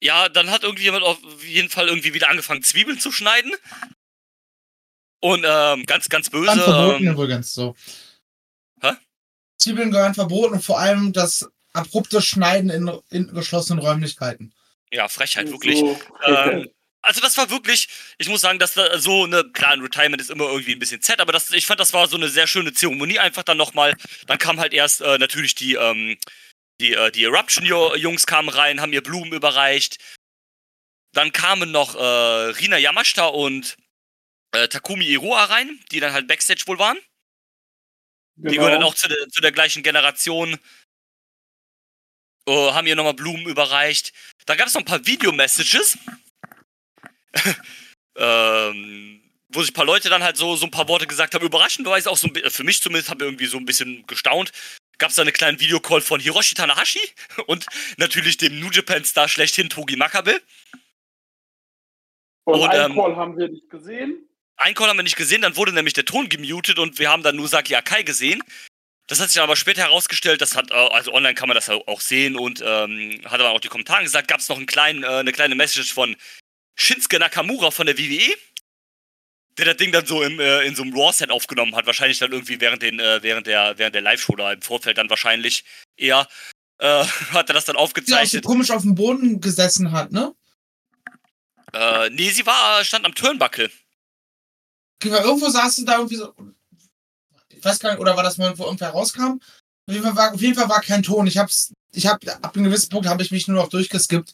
Ja, 0.00 0.28
dann 0.28 0.50
hat 0.50 0.62
irgendjemand 0.62 1.02
auf 1.04 1.18
jeden 1.44 1.70
Fall 1.70 1.88
irgendwie 1.88 2.14
wieder 2.14 2.28
angefangen, 2.28 2.62
Zwiebeln 2.62 3.00
zu 3.00 3.10
schneiden. 3.10 3.52
Und 5.20 5.44
ähm, 5.46 5.84
ganz, 5.86 6.08
ganz 6.08 6.30
böse. 6.30 6.46
Dann 6.46 6.60
verboten 6.60 7.06
Ähm, 7.06 7.12
übrigens 7.12 7.52
so. 7.52 7.74
Hä? 8.80 8.92
Zwiebeln 9.58 9.90
gehören 9.90 10.14
verboten 10.14 10.54
und 10.54 10.64
vor 10.64 10.78
allem 10.78 11.12
das 11.12 11.48
abrupte 11.72 12.22
Schneiden 12.22 12.70
in, 12.70 12.90
in 13.10 13.34
geschlossenen 13.34 13.82
Räumlichkeiten. 13.84 14.54
ja, 14.92 15.08
Frechheit, 15.08 15.50
wirklich. 15.50 15.78
So, 15.80 16.00
Ähm, 16.26 16.68
also 17.02 17.20
das 17.20 17.36
war 17.36 17.50
wirklich, 17.50 17.88
ich 18.18 18.28
muss 18.28 18.40
sagen, 18.40 18.58
dass 18.58 18.74
da 18.74 18.98
so 18.98 19.24
eine, 19.24 19.44
klar, 19.52 19.72
ein 19.72 19.80
Retirement 19.80 20.20
ist 20.20 20.30
immer 20.30 20.44
irgendwie 20.44 20.72
ein 20.72 20.78
bisschen 20.78 21.00
Z, 21.02 21.20
aber 21.20 21.32
das, 21.32 21.50
ich 21.52 21.66
fand, 21.66 21.80
das 21.80 21.92
war 21.92 22.06
so 22.08 22.16
eine 22.16 22.28
sehr 22.28 22.46
schöne 22.46 22.72
Zeremonie 22.72 23.18
einfach 23.18 23.42
dann 23.44 23.56
nochmal. 23.56 23.96
Dann 24.26 24.38
kam 24.38 24.60
halt 24.60 24.72
erst 24.74 25.00
äh, 25.00 25.18
natürlich 25.18 25.54
die, 25.54 25.74
ähm, 25.74 26.16
die, 26.80 26.94
äh, 26.94 27.10
die 27.10 27.24
Eruption-Jungs 27.24 28.26
kamen 28.26 28.48
rein, 28.48 28.80
haben 28.80 28.92
ihr 28.92 29.02
Blumen 29.02 29.32
überreicht. 29.32 29.98
Dann 31.12 31.32
kamen 31.32 31.70
noch 31.70 31.94
äh, 31.94 31.98
Rina 31.98 32.76
Yamashita 32.78 33.26
und 33.26 33.76
äh, 34.52 34.68
Takumi 34.68 35.06
Iroha 35.06 35.44
rein, 35.44 35.80
die 35.90 36.00
dann 36.00 36.12
halt 36.12 36.28
Backstage 36.28 36.62
wohl 36.66 36.78
waren. 36.78 36.98
Die 38.36 38.42
genau. 38.42 38.54
gehören 38.54 38.72
dann 38.74 38.82
auch 38.84 38.94
zu 38.94 39.08
der, 39.08 39.28
zu 39.28 39.40
der 39.40 39.52
gleichen 39.52 39.82
Generation. 39.82 40.58
Oh, 42.46 42.72
haben 42.72 42.86
ihr 42.86 42.96
nochmal 42.96 43.14
Blumen 43.14 43.46
überreicht. 43.46 44.12
Da 44.46 44.54
gab 44.54 44.68
es 44.68 44.74
noch 44.74 44.82
ein 44.82 44.86
paar 44.86 45.04
Video-Messages. 45.04 45.98
ähm, 48.16 49.22
wo 49.50 49.62
sich 49.62 49.70
ein 49.70 49.74
paar 49.74 49.84
Leute 49.84 50.08
dann 50.08 50.22
halt 50.22 50.36
so, 50.36 50.56
so 50.56 50.66
ein 50.66 50.70
paar 50.70 50.88
Worte 50.88 51.06
gesagt 51.06 51.34
haben. 51.34 51.44
Überraschenderweise 51.44 52.10
auch 52.10 52.16
so 52.16 52.28
ein 52.28 52.32
bi- 52.32 52.48
für 52.48 52.64
mich 52.64 52.80
zumindest, 52.80 53.10
habe 53.10 53.24
ich 53.24 53.28
irgendwie 53.28 53.46
so 53.46 53.58
ein 53.58 53.66
bisschen 53.66 54.06
gestaunt. 54.06 54.52
Gab 54.98 55.10
es 55.10 55.16
da 55.16 55.22
einen 55.22 55.32
kleinen 55.32 55.60
Videocall 55.60 56.00
von 56.00 56.20
Hiroshi 56.20 56.54
Tanahashi 56.54 57.00
und 57.46 57.66
natürlich 57.96 58.36
dem 58.36 58.58
New 58.58 58.70
Japan-Star 58.70 59.28
schlechthin 59.28 59.68
Togi 59.68 59.96
Makabe. 59.96 60.40
Und, 62.44 62.60
und, 62.60 62.68
einen 62.68 62.92
ähm, 62.92 62.96
Call 62.96 63.16
haben 63.16 63.36
wir 63.36 63.48
nicht 63.48 63.70
gesehen. 63.70 64.28
Einen 64.56 64.74
Call 64.74 64.88
haben 64.88 64.96
wir 64.96 65.04
nicht 65.04 65.16
gesehen, 65.16 65.42
dann 65.42 65.56
wurde 65.56 65.72
nämlich 65.72 65.94
der 65.94 66.04
Ton 66.04 66.28
gemutet 66.28 66.78
und 66.78 66.98
wir 66.98 67.10
haben 67.10 67.22
dann 67.22 67.36
nur 67.36 67.46
Saki 67.46 67.76
Akai 67.76 68.02
gesehen. 68.02 68.42
Das 69.06 69.20
hat 69.20 69.28
sich 69.28 69.36
dann 69.36 69.44
aber 69.44 69.56
später 69.56 69.82
herausgestellt, 69.82 70.40
das 70.40 70.56
hat, 70.56 70.70
äh, 70.70 70.74
also 70.74 71.12
online 71.14 71.34
kann 71.34 71.48
man 71.48 71.54
das 71.54 71.70
auch 71.70 72.00
sehen 72.00 72.36
und 72.36 72.62
ähm, 72.64 73.20
hat 73.24 73.40
aber 73.40 73.50
auch 73.50 73.60
die 73.60 73.68
Kommentare 73.68 74.02
gesagt, 74.02 74.28
gab 74.28 74.40
es 74.40 74.48
noch 74.48 74.56
einen 74.56 74.66
kleinen, 74.66 75.04
äh, 75.04 75.06
eine 75.06 75.32
kleine 75.32 75.54
Message 75.54 75.94
von 75.94 76.16
Shinsuke 76.76 77.18
Nakamura 77.18 77.70
von 77.70 77.86
der 77.86 77.98
WWE, 77.98 78.34
der 79.58 79.66
das 79.66 79.76
Ding 79.76 79.92
dann 79.92 80.06
so 80.06 80.22
im, 80.22 80.38
äh, 80.40 80.62
in 80.62 80.74
so 80.74 80.82
einem 80.82 80.94
Raw-Set 80.96 81.30
aufgenommen 81.30 81.74
hat, 81.74 81.86
wahrscheinlich 81.86 82.18
dann 82.18 82.32
irgendwie 82.32 82.60
während, 82.60 82.82
den, 82.82 82.98
äh, 83.00 83.22
während 83.22 83.46
der, 83.46 83.76
während 83.78 83.94
der 83.94 84.02
Live-Show 84.02 84.36
da 84.36 84.52
im 84.52 84.62
Vorfeld 84.62 84.98
dann 84.98 85.10
wahrscheinlich 85.10 85.64
eher, 85.96 86.26
äh, 86.78 87.04
hat 87.32 87.50
er 87.50 87.54
das 87.54 87.64
dann 87.64 87.74
Die 87.74 87.78
auch 87.78 87.82
so 87.82 87.84
aufgezeichnet. 87.90 88.44
komisch 88.44 88.70
auf 88.70 88.82
dem 88.82 88.94
Boden 88.94 89.40
gesessen 89.40 89.92
hat, 89.92 90.12
ne? 90.12 90.34
Äh, 91.72 92.10
nee, 92.10 92.30
sie 92.30 92.46
war, 92.46 92.82
stand 92.84 93.04
am 93.04 93.14
Turnbuckle. 93.14 93.70
Weil 95.04 95.22
irgendwo 95.22 95.48
saß 95.48 95.76
sie 95.76 95.84
da 95.84 95.96
irgendwie 95.96 96.16
so. 96.16 96.34
Ich 97.50 97.64
weiß 97.64 97.78
gar 97.78 97.90
nicht, 97.90 98.00
oder 98.00 98.16
war 98.16 98.22
das 98.22 98.38
mal, 98.38 98.56
wo 98.58 98.64
irgendwer 98.64 98.90
rauskam? 98.90 99.40
Auf 99.86 99.94
jeden 99.94 100.02
Fall 100.04 100.16
war, 100.16 100.34
auf 100.34 100.40
jeden 100.40 100.54
Fall 100.54 100.68
war 100.68 100.80
kein 100.80 101.02
Ton. 101.02 101.26
Ich 101.26 101.38
hab's, 101.38 101.72
ich 101.92 102.06
hab, 102.06 102.26
ab 102.42 102.54
einem 102.54 102.64
gewissen 102.64 102.90
Punkt 102.90 103.08
habe 103.08 103.22
ich 103.22 103.30
mich 103.30 103.48
nur 103.48 103.56
noch 103.56 103.68
durchgeskippt. 103.68 104.32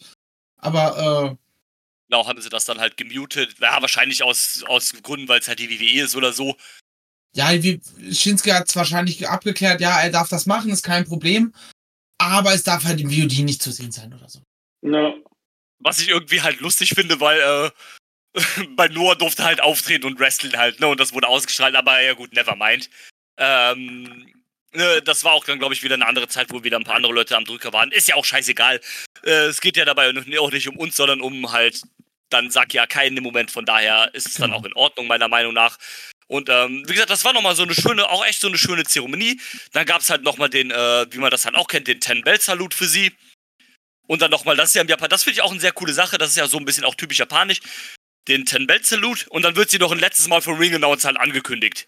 Aber, 0.59 1.37
Genau, 2.09 2.27
haben 2.27 2.41
sie 2.41 2.51
das 2.51 2.65
dann 2.65 2.81
halt 2.81 2.97
gemutet. 2.97 3.57
Ja, 3.61 3.81
wahrscheinlich 3.81 4.23
aus, 4.23 4.63
aus 4.67 4.93
Gründen, 5.03 5.29
weil 5.29 5.41
es 5.41 5.49
halt 5.49 5.59
die 5.59 5.71
WWE 5.71 6.03
ist 6.05 6.17
oder 6.17 6.33
so. 6.33 6.57
ja, 7.35 7.51
wie, 7.63 7.81
Shinsuke 8.13 8.55
hat's 8.55 8.77
wahrscheinlich 8.77 9.29
abgeklärt, 9.29 9.81
ja, 9.81 10.01
er 10.01 10.11
darf 10.11 10.29
das 10.29 10.47
machen, 10.47 10.71
ist 10.71 10.85
kein 10.85 11.05
Problem. 11.05 11.53
Aber 12.19 12.55
es 12.55 12.63
darf 12.63 12.85
halt 12.85 13.01
im 13.01 13.11
VOD 13.11 13.41
nicht 13.41 13.63
zu 13.63 13.73
sehen 13.73 13.91
sein 13.91 14.15
oder 14.15 14.29
so. 14.29 14.41
Ja. 14.83 15.15
Was 15.81 15.99
ich 15.99 16.09
irgendwie 16.09 16.43
halt 16.43 16.61
lustig 16.61 16.91
finde, 16.91 17.21
weil 17.21 17.41
äh, 17.41 17.71
bei 18.77 18.89
Noah 18.89 19.17
durfte 19.17 19.45
halt 19.45 19.61
auftreten 19.61 20.07
und 20.07 20.19
wrestlen 20.21 20.57
halt, 20.57 20.81
ne? 20.81 20.89
Und 20.89 21.01
das 21.01 21.13
wurde 21.13 21.29
ausgestrahlt, 21.29 21.75
aber 21.75 22.01
ja 22.01 22.15
gut, 22.15 22.33
never 22.33 22.57
mind. 22.57 22.89
Ähm, 23.37 24.34
das 25.05 25.25
war 25.25 25.33
auch 25.33 25.45
dann, 25.45 25.59
glaube 25.59 25.75
ich, 25.75 25.83
wieder 25.83 25.95
eine 25.95 26.07
andere 26.07 26.29
Zeit, 26.29 26.49
wo 26.51 26.65
wieder 26.65 26.79
ein 26.79 26.85
paar 26.85 26.97
andere 26.97 27.13
Leute 27.13 27.37
am 27.37 27.45
Drücker 27.45 27.73
waren. 27.73 27.93
Ist 27.93 28.09
ja 28.09 28.17
auch 28.17 28.25
scheißegal. 28.25 28.81
Äh, 29.25 29.31
es 29.47 29.61
geht 29.61 29.77
ja 29.77 29.85
dabei 29.85 30.13
auch 30.39 30.51
nicht 30.51 30.69
um 30.69 30.77
uns, 30.77 30.97
sondern 30.97 31.21
um 31.21 31.53
halt 31.53 31.83
dann 32.31 32.51
Saki 32.51 32.79
Akai 32.79 33.07
in 33.07 33.15
dem 33.15 33.25
Moment. 33.25 33.51
Von 33.51 33.65
daher 33.65 34.13
ist 34.15 34.27
es 34.27 34.35
dann 34.35 34.51
Genau. 34.51 34.61
auch 34.61 34.65
in 34.65 34.73
Ordnung, 34.75 35.07
meiner 35.07 35.29
Meinung 35.29 35.55
nach. 35.55 35.79
Und 36.27 36.49
ähm, 36.49 36.83
wie 36.87 36.93
gesagt, 36.93 37.11
das 37.11 37.25
war 37.25 37.33
nochmal 37.33 37.55
so 37.55 37.63
eine 37.63 37.75
schöne, 37.75 38.09
auch 38.09 38.25
echt 38.25 38.41
so 38.41 38.49
eine 38.49 38.59
schöne 38.59 38.85
Zeremonie. 38.85 39.41
Dann 39.73 39.87
gab 39.87 40.01
es 40.01 40.11
halt 40.11 40.23
nochmal 40.23 40.49
den, 40.49 40.71
äh, 40.71 41.07
wie 41.11 41.19
man 41.19 41.31
das 41.31 41.45
halt 41.45 41.55
auch 41.55 41.69
kennt, 41.69 41.87
den 41.87 42.01
Ten-Bell-Salut 42.01 42.75
für 42.75 42.87
sie. 42.87 43.13
Und 44.07 44.23
dann 44.23 44.31
nochmal, 44.31 44.57
das 44.57 44.71
ist 44.71 44.75
ja 44.75 44.83
im 44.83 44.89
Japan, 44.89 45.09
das 45.09 45.23
finde 45.23 45.35
ich 45.39 45.43
auch 45.43 45.51
eine 45.51 45.61
sehr 45.61 45.73
coole 45.73 45.93
Sache, 45.93 46.19
das 46.19 46.31
ist 46.31 46.37
ja 46.37 46.47
so 46.47 46.59
ein 46.59 46.65
bisschen 46.65 46.85
auch 46.85 46.95
typisch 46.95 47.19
japanisch. 47.19 47.61
Den 48.29 48.45
Ten-Bell-Salut 48.47 49.27
und 49.29 49.43
dann 49.43 49.57
wird 49.57 49.71
sie 49.71 49.79
noch 49.79 49.93
ein 49.93 49.99
letztes 49.99 50.29
Mal 50.29 50.41
vom 50.41 50.59
Ring-Announcer 50.59 51.09
halt 51.09 51.19
angekündigt. 51.19 51.87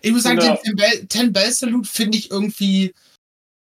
Ich 0.00 0.12
muss 0.12 0.22
sagen, 0.22 0.40
Ja. 0.40 0.54
den 0.56 0.62
Ten 0.62 0.76
Bell, 0.76 1.06
Ten 1.06 1.32
Bell 1.32 1.52
Salute 1.52 1.88
finde 1.88 2.18
ich 2.18 2.30
irgendwie 2.30 2.94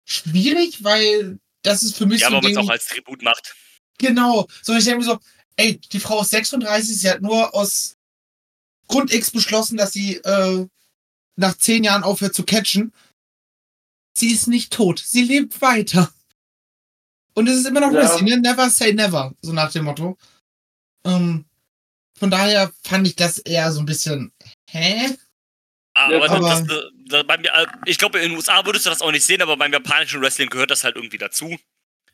schwierig, 0.08 0.82
weil 0.82 1.38
das 1.62 1.82
ist 1.82 1.96
für 1.96 2.06
mich 2.06 2.20
Ja, 2.20 2.30
so 2.30 2.36
aber 2.36 2.48
ein 2.48 2.52
man 2.52 2.52
es 2.52 2.58
Ding. 2.58 2.68
auch 2.68 2.72
als 2.72 2.86
Tribut 2.86 3.22
macht. 3.22 3.54
Genau. 3.98 4.48
So, 4.62 4.74
ich 4.74 4.84
denke 4.84 5.00
mir 5.00 5.04
so, 5.04 5.18
ey, 5.56 5.78
die 5.78 6.00
Frau 6.00 6.22
ist 6.22 6.30
36, 6.30 6.98
sie 7.00 7.10
hat 7.10 7.22
nur 7.22 7.54
aus 7.54 7.96
Grund 8.88 9.12
X 9.12 9.30
beschlossen, 9.30 9.76
dass 9.76 9.92
sie 9.92 10.16
äh, 10.16 10.66
nach 11.36 11.56
zehn 11.56 11.84
Jahren 11.84 12.02
aufhört 12.02 12.34
zu 12.34 12.44
catchen. 12.44 12.92
Sie 14.16 14.30
ist 14.32 14.48
nicht 14.48 14.72
tot, 14.72 14.98
sie 14.98 15.22
lebt 15.22 15.60
weiter. 15.62 16.12
Und 17.34 17.48
es 17.48 17.58
ist 17.60 17.66
immer 17.66 17.80
noch 17.80 17.92
Ja. 17.92 18.00
Wrestling, 18.00 18.26
ne? 18.26 18.38
Never 18.38 18.68
say 18.68 18.92
never, 18.92 19.34
so 19.40 19.52
nach 19.52 19.72
dem 19.72 19.84
Motto. 19.84 20.18
Ähm, 21.06 21.46
von 22.18 22.30
daher 22.30 22.72
fand 22.82 23.06
ich 23.06 23.16
das 23.16 23.38
eher 23.38 23.72
so 23.72 23.80
ein 23.80 23.86
bisschen, 23.86 24.32
hä? 24.68 25.16
Ah, 25.94 26.10
Ja, 26.10 26.16
aber, 26.16 26.28
das, 26.28 26.36
aber- 26.36 26.48
das, 26.66 26.90
das, 27.08 27.26
bei 27.26 27.38
mir, 27.38 27.52
äh, 27.52 27.66
ich 27.86 27.98
glaube, 27.98 28.18
in 28.18 28.30
den 28.30 28.36
USA 28.36 28.64
würdest 28.64 28.86
du 28.86 28.90
das 28.90 29.02
auch 29.02 29.10
nicht 29.12 29.24
sehen, 29.24 29.42
aber 29.42 29.56
beim 29.56 29.72
japanischen 29.72 30.20
Wrestling 30.22 30.48
gehört 30.48 30.70
das 30.70 30.84
halt 30.84 30.96
irgendwie 30.96 31.18
dazu. 31.18 31.56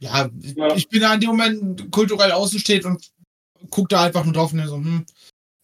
Ja, 0.00 0.28
Ja. 0.56 0.74
ich 0.74 0.88
bin 0.88 1.00
da 1.00 1.14
in 1.14 1.20
dem 1.20 1.30
Moment 1.30 1.90
kulturell 1.92 2.32
außensteht 2.32 2.84
und 2.84 3.10
guck 3.70 3.88
da 3.88 4.04
einfach 4.04 4.24
nur 4.24 4.32
drauf 4.32 4.52
und 4.52 4.66
so, 4.66 4.76
hm, 4.76 5.06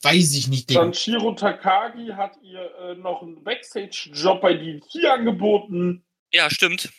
weiß 0.03 0.35
ich 0.35 0.49
nicht, 0.49 0.71
Digga. 0.71 0.81
Dann 0.83 0.95
Shiro 0.95 1.33
Takagi 1.35 2.09
hat 2.17 2.37
ihr 2.43 2.61
äh, 2.81 2.95
noch 2.97 3.23
einen 3.23 3.43
Backstage-Job 3.43 4.41
bei 4.43 4.55
DDT 4.55 5.07
angeboten. 5.07 6.05
Ja, 6.33 6.51
stimmt. 6.51 6.91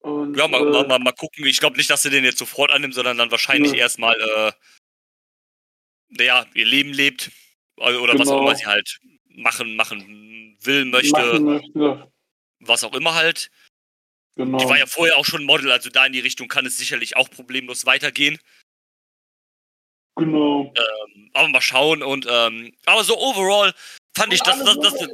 Und, 0.00 0.34
Ja, 0.36 0.48
mal, 0.48 0.60
äh, 0.62 0.64
mal, 0.70 0.86
mal, 0.86 0.98
mal 0.98 1.12
gucken. 1.12 1.44
Ich 1.46 1.58
glaube 1.58 1.76
nicht, 1.76 1.90
dass 1.90 2.02
sie 2.02 2.10
den 2.10 2.24
jetzt 2.24 2.38
sofort 2.38 2.70
annimmt, 2.70 2.94
sondern 2.94 3.18
dann 3.18 3.30
wahrscheinlich 3.30 3.72
Ja. 3.72 3.78
erstmal, 3.80 4.14
äh, 4.18 4.52
naja, 6.08 6.46
ihr 6.54 6.64
Leben 6.64 6.92
lebt. 6.92 7.30
Also, 7.80 8.00
Oder 8.00 8.14
was 8.18 8.28
auch 8.28 8.32
Genau. 8.32 8.42
immer 8.46 8.54
sie 8.56 8.66
halt 8.66 9.00
machen, 9.28 9.74
machen 9.76 10.56
will, 10.62 10.84
möchte, 10.84 11.12
machen 11.40 11.44
möchte. 11.44 12.12
was 12.60 12.84
auch 12.84 12.94
immer 12.94 13.14
halt. 13.14 13.50
Genau. 14.36 14.58
Die 14.58 14.68
war 14.68 14.78
ja 14.78 14.86
vorher 14.86 15.16
auch 15.16 15.24
schon 15.24 15.44
Model, 15.44 15.70
also 15.72 15.90
da 15.90 16.06
in 16.06 16.12
die 16.12 16.20
Richtung 16.20 16.48
kann 16.48 16.66
es 16.66 16.76
sicherlich 16.78 17.16
auch 17.16 17.28
problemlos 17.30 17.86
weitergehen. 17.86 18.38
Genau. 20.16 20.72
Ähm, 20.76 21.30
aber 21.32 21.48
mal 21.48 21.60
schauen 21.60 22.02
und 22.02 22.26
ähm, 22.28 22.72
aber 22.84 23.04
so 23.04 23.16
overall 23.16 23.72
fand 24.14 24.32
ich 24.32 24.40
das, 24.42 24.62
das, 24.62 24.78
das, 24.78 24.94
das 24.98 25.08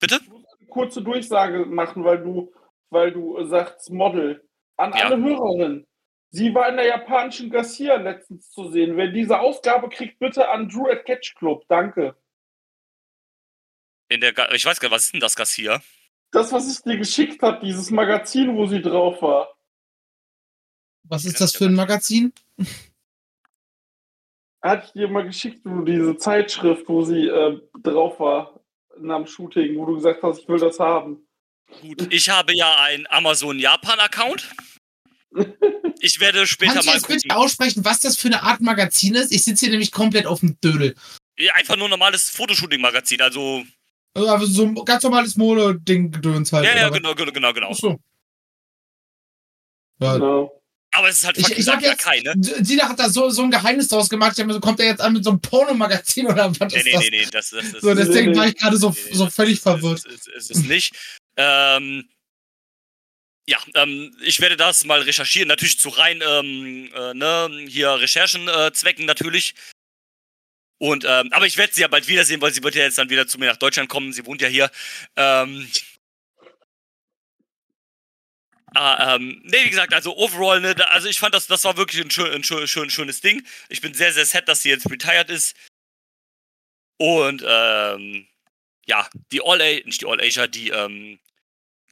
Bitte? 0.00 0.20
Ich 0.22 0.28
muss 0.28 0.44
eine 0.58 0.68
kurze 0.68 1.02
Durchsage 1.02 1.64
machen, 1.66 2.04
weil 2.04 2.18
du, 2.22 2.52
weil 2.90 3.12
du 3.12 3.44
sagst 3.46 3.90
Model. 3.90 4.46
An 4.76 4.92
Ja. 4.92 5.06
alle 5.06 5.16
Hörerinnen. 5.22 5.86
Sie 6.34 6.52
war 6.52 6.68
in 6.68 6.76
der 6.76 6.86
japanischen 6.86 7.48
Garcia 7.48 7.94
letztens 7.94 8.50
zu 8.50 8.68
sehen. 8.68 8.96
Wer 8.96 9.06
diese 9.06 9.38
Ausgabe 9.38 9.88
kriegt, 9.88 10.18
bitte 10.18 10.48
an 10.48 10.68
Drew 10.68 10.90
at 10.90 11.06
Catch 11.06 11.36
Club. 11.36 11.64
Danke. 11.68 12.16
in 14.08 14.20
der 14.20 14.32
Ga 14.32 14.50
ich 14.50 14.64
weiß 14.64 14.80
gar 14.80 14.88
nicht, 14.88 14.96
was 14.96 15.04
ist 15.04 15.12
denn 15.12 15.20
das 15.20 15.36
Garcia? 15.36 15.80
Das, 16.32 16.50
was 16.50 16.68
ich 16.68 16.82
dir 16.82 16.96
geschickt 16.98 17.40
habe, 17.40 17.64
dieses 17.64 17.92
Magazin, 17.92 18.56
wo 18.56 18.66
sie 18.66 18.82
drauf 18.82 19.22
war. 19.22 19.56
Was 21.04 21.24
ist 21.24 21.40
das 21.40 21.54
für 21.54 21.66
ein 21.66 21.74
Magazin? 21.76 22.32
Hatte 24.60 24.86
ich 24.86 24.92
dir 24.92 25.06
mal 25.06 25.24
geschickt, 25.24 25.64
du, 25.64 25.84
diese 25.84 26.16
Zeitschrift, 26.16 26.88
wo 26.88 27.04
sie 27.04 27.28
äh, 27.28 27.60
drauf 27.80 28.18
war 28.18 28.58
nach 28.98 29.18
dem 29.18 29.28
Shooting, 29.28 29.78
wo 29.78 29.86
du 29.86 29.94
gesagt 29.94 30.20
hast, 30.24 30.40
ich 30.40 30.48
will 30.48 30.58
das 30.58 30.80
haben. 30.80 31.28
Gut, 31.80 32.12
ich 32.12 32.28
habe 32.28 32.56
ja 32.56 32.74
einen 32.80 33.06
Amazon 33.08 33.60
Japan 33.60 34.00
Account. 34.00 34.52
Ich 36.04 36.20
werde 36.20 36.46
später 36.46 36.74
Kannst 36.74 36.86
du 36.86 36.90
mal 36.90 36.96
jetzt 36.96 37.08
bitte 37.08 37.34
aussprechen, 37.36 37.84
was 37.84 38.00
das 38.00 38.16
für 38.16 38.28
eine 38.28 38.42
Art 38.42 38.60
Magazin 38.60 39.14
ist? 39.14 39.32
Ich 39.32 39.42
sitze 39.44 39.64
hier 39.66 39.70
nämlich 39.70 39.90
komplett 39.90 40.26
auf 40.26 40.40
dem 40.40 40.58
Dödel. 40.60 40.94
Ja, 41.38 41.54
Einfach 41.54 41.76
nur 41.76 41.86
ein 41.86 41.90
normales 41.90 42.28
Fotoshooting-Magazin. 42.30 43.20
Also, 43.22 43.64
Also 44.14 44.46
so 44.46 44.64
ein 44.66 44.74
ganz 44.84 45.02
normales 45.02 45.36
Mode-Ding-Gedöns 45.36 46.52
halt. 46.52 46.66
ja, 46.66 46.76
ja, 46.76 46.88
genau, 46.90 47.14
genau, 47.14 47.32
genau, 47.32 47.52
genau. 47.52 47.70
Ach 47.72 47.76
so. 47.76 47.98
Ja, 50.00 50.14
Genau. 50.14 50.60
Aber 50.96 51.08
es 51.08 51.18
ist 51.18 51.24
halt 51.24 51.36
ich, 51.38 51.42
fucking 51.44 51.58
ich 51.58 51.64
sag 51.64 51.82
jetzt, 51.82 51.98
Kein, 52.02 52.22
ne? 52.22 52.34
Sina 52.38 52.88
hat 52.88 53.00
da 53.00 53.10
so, 53.10 53.28
so 53.28 53.42
ein 53.42 53.50
Geheimnis 53.50 53.88
draus 53.88 54.08
gemacht. 54.08 54.38
Ich 54.38 54.46
so, 54.46 54.60
kommt 54.60 54.78
er 54.78 54.86
jetzt 54.86 55.00
an 55.00 55.12
mit 55.14 55.24
so 55.24 55.30
einem 55.30 55.40
Pornomagazin 55.40 56.26
oder 56.28 56.48
was 56.60 56.72
Nee, 56.72 56.78
ist 56.78 56.84
nee, 56.84 56.92
das? 56.92 57.00
nee, 57.00 57.10
nee, 57.10 57.26
das, 57.32 57.50
das, 57.50 57.72
das, 57.72 57.80
So, 57.82 57.94
deswegen 57.96 58.30
Nee, 58.30 58.36
war 58.36 58.46
ich 58.46 58.54
gerade 58.54 58.76
so, 58.76 58.90
nee, 58.90 59.12
so 59.12 59.28
völlig 59.28 59.60
das- 59.60 59.62
verwirrt. 59.62 60.04
Es 60.06 60.14
ist, 60.14 60.28
es 60.28 60.50
ist 60.50 60.66
nicht. 60.68 60.94
Ähm, 61.36 62.08
ja, 63.46 63.58
ähm, 63.74 64.16
ich 64.22 64.40
werde 64.40 64.56
das 64.56 64.84
mal 64.84 65.00
recherchieren. 65.02 65.48
Natürlich 65.48 65.78
zu 65.78 65.90
rein, 65.90 66.22
ähm, 66.26 66.90
äh, 66.94 67.14
ne, 67.14 67.66
hier 67.68 67.90
Recherchenzwecken 68.00 69.04
äh, 69.04 69.06
natürlich. 69.06 69.54
Und, 70.78 71.04
ähm, 71.04 71.32
aber 71.32 71.46
ich 71.46 71.56
werde 71.56 71.72
sie 71.72 71.82
ja 71.82 71.88
bald 71.88 72.08
wiedersehen, 72.08 72.40
weil 72.40 72.52
sie 72.52 72.62
wird 72.62 72.74
ja 72.74 72.82
jetzt 72.82 72.98
dann 72.98 73.10
wieder 73.10 73.26
zu 73.26 73.38
mir 73.38 73.46
nach 73.46 73.56
Deutschland 73.56 73.88
kommen. 73.88 74.12
Sie 74.12 74.26
wohnt 74.26 74.42
ja 74.42 74.48
hier. 74.48 74.70
Ähm, 75.16 75.68
Ah, 78.76 79.14
ähm, 79.14 79.40
nee, 79.44 79.64
wie 79.64 79.70
gesagt, 79.70 79.94
also 79.94 80.16
overall, 80.16 80.60
ne, 80.60 80.74
da, 80.74 80.84
also 80.86 81.08
ich 81.08 81.20
fand 81.20 81.32
das, 81.32 81.46
das 81.46 81.62
war 81.62 81.76
wirklich 81.76 82.02
ein, 82.02 82.10
schön, 82.10 82.32
ein 82.32 82.42
schön, 82.42 82.66
schön, 82.66 82.90
schönes 82.90 83.20
Ding. 83.20 83.46
Ich 83.68 83.80
bin 83.80 83.94
sehr, 83.94 84.12
sehr 84.12 84.26
sad, 84.26 84.48
dass 84.48 84.62
sie 84.62 84.70
jetzt 84.70 84.90
retired 84.90 85.30
ist. 85.30 85.54
Und, 86.98 87.44
ähm, 87.46 88.26
ja, 88.86 89.08
die 89.32 89.40
All 89.42 89.60
A, 89.62 89.80
nicht 89.84 90.00
die 90.00 90.06
All 90.06 90.20
Asia, 90.20 90.46
die, 90.48 90.70
ähm, 90.70 91.20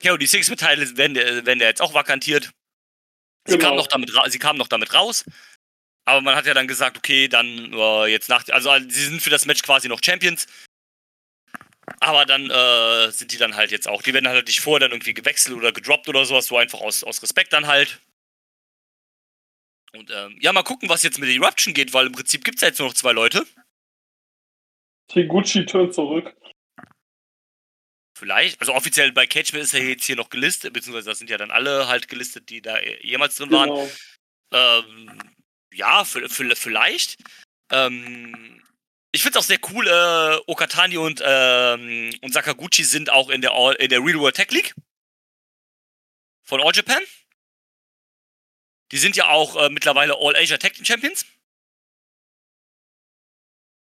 ja, 0.03 0.17
die 0.17 0.27
Six 0.27 0.49
Teile 0.57 0.97
werden, 0.97 1.17
ja 1.61 1.67
jetzt 1.67 1.83
auch 1.83 1.95
vakantiert. 1.95 2.51
Sie, 3.47 3.57
Genau. 3.57 3.71
kam 3.71 3.77
noch 3.77 3.87
damit 3.89 4.11
sie 4.29 4.39
kam 4.39 4.57
noch 4.57 4.69
damit 4.69 4.95
raus. 4.95 5.25
Aber 6.05 6.21
man 6.21 6.35
hat 6.35 6.47
ja 6.47 6.55
dann 6.55 6.69
gesagt, 6.69 6.97
okay, 6.97 7.29
dann 7.29 7.73
äh, 7.73 8.07
jetzt 8.07 8.29
nach, 8.29 8.47
also 8.49 8.71
sie 8.89 9.05
sind 9.05 9.23
für 9.23 9.31
das 9.31 9.47
Match 9.47 9.63
quasi 9.63 9.89
noch 9.89 10.01
Champions. 10.05 10.47
Aber 12.01 12.27
dann 12.27 12.51
äh, 12.51 13.11
sind 13.11 13.33
die 13.33 13.37
dann 13.39 13.55
halt 13.57 13.71
jetzt 13.71 13.89
auch, 13.89 14.03
die 14.03 14.15
werden 14.15 14.29
halt 14.29 14.47
nicht 14.47 14.61
vorher 14.61 14.81
dann 14.81 14.93
irgendwie 14.93 15.15
gewechselt 15.15 15.57
oder 15.57 15.73
gedroppt 15.73 16.09
oder 16.09 16.25
sowas, 16.25 16.47
so 16.47 16.57
einfach 16.57 16.81
aus, 16.81 17.05
aus 17.05 17.23
Respekt 17.23 17.53
dann 17.53 17.67
halt. 17.67 18.01
Und 19.93 20.11
ähm, 20.11 20.39
ja, 20.41 20.53
mal 20.53 20.63
gucken, 20.63 20.89
was 20.89 21.03
jetzt 21.03 21.19
mit 21.19 21.29
Eruption 21.29 21.75
geht, 21.75 21.93
weil 21.93 22.07
im 22.07 22.13
Prinzip 22.13 22.45
gibt 22.45 22.57
es 22.57 22.63
ja 22.63 22.69
jetzt 22.69 22.79
nur 22.79 22.89
noch 22.89 22.95
zwei 22.95 23.13
Leute. 23.13 23.47
Higuchi 25.13 25.67
turnt 25.67 25.95
zurück. 25.95 26.35
Vielleicht, 28.23 28.61
also 28.61 28.73
offiziell 28.73 29.11
bei 29.11 29.27
Cage 29.27 29.53
ist 29.55 29.75
er 29.75 29.83
jetzt 29.83 30.05
hier 30.05 30.15
noch 30.15 30.31
gelistet, 30.31 30.73
beziehungsweise 30.73 31.11
das 31.11 31.19
sind 31.19 31.29
ja 31.29 31.39
dann 31.39 31.51
alle 31.51 31.89
halt 31.89 32.07
gelistet, 32.07 32.51
die 32.51 32.63
da 32.63 32.79
jemals 33.01 33.35
drin 33.35 33.51
waren. 33.51 33.69
Genau. 33.69 33.91
Ähm, 34.53 35.19
ja, 35.75 36.05
v- 36.05 36.29
v- 36.29 36.55
vielleicht. 36.55 37.17
Ähm, 37.73 38.63
ich 39.11 39.25
finde 39.25 39.37
es 39.37 39.45
auch 39.45 39.49
sehr 39.49 39.59
cool, 39.73 39.89
äh, 39.89 40.41
Okatani 40.47 40.99
und, 40.99 41.21
ähm, 41.27 42.15
und 42.23 42.33
Sakaguchi 42.33 42.85
sind 42.85 43.11
auch 43.11 43.29
in 43.29 43.41
der, 43.41 43.55
All, 43.55 43.75
in 43.75 43.89
der 43.89 43.99
Real 43.99 44.21
World 44.21 44.37
Tech 44.37 44.53
League 44.53 44.73
von 46.45 46.61
All 46.63 46.73
Japan. 46.73 47.03
Die 48.93 48.99
sind 48.99 49.17
ja 49.17 49.31
auch 49.31 49.57
äh, 49.57 49.69
mittlerweile 49.69 50.15
All 50.17 50.37
Asia 50.37 50.59
Tag 50.59 50.75
Team 50.75 50.85
Champions. 50.85 51.27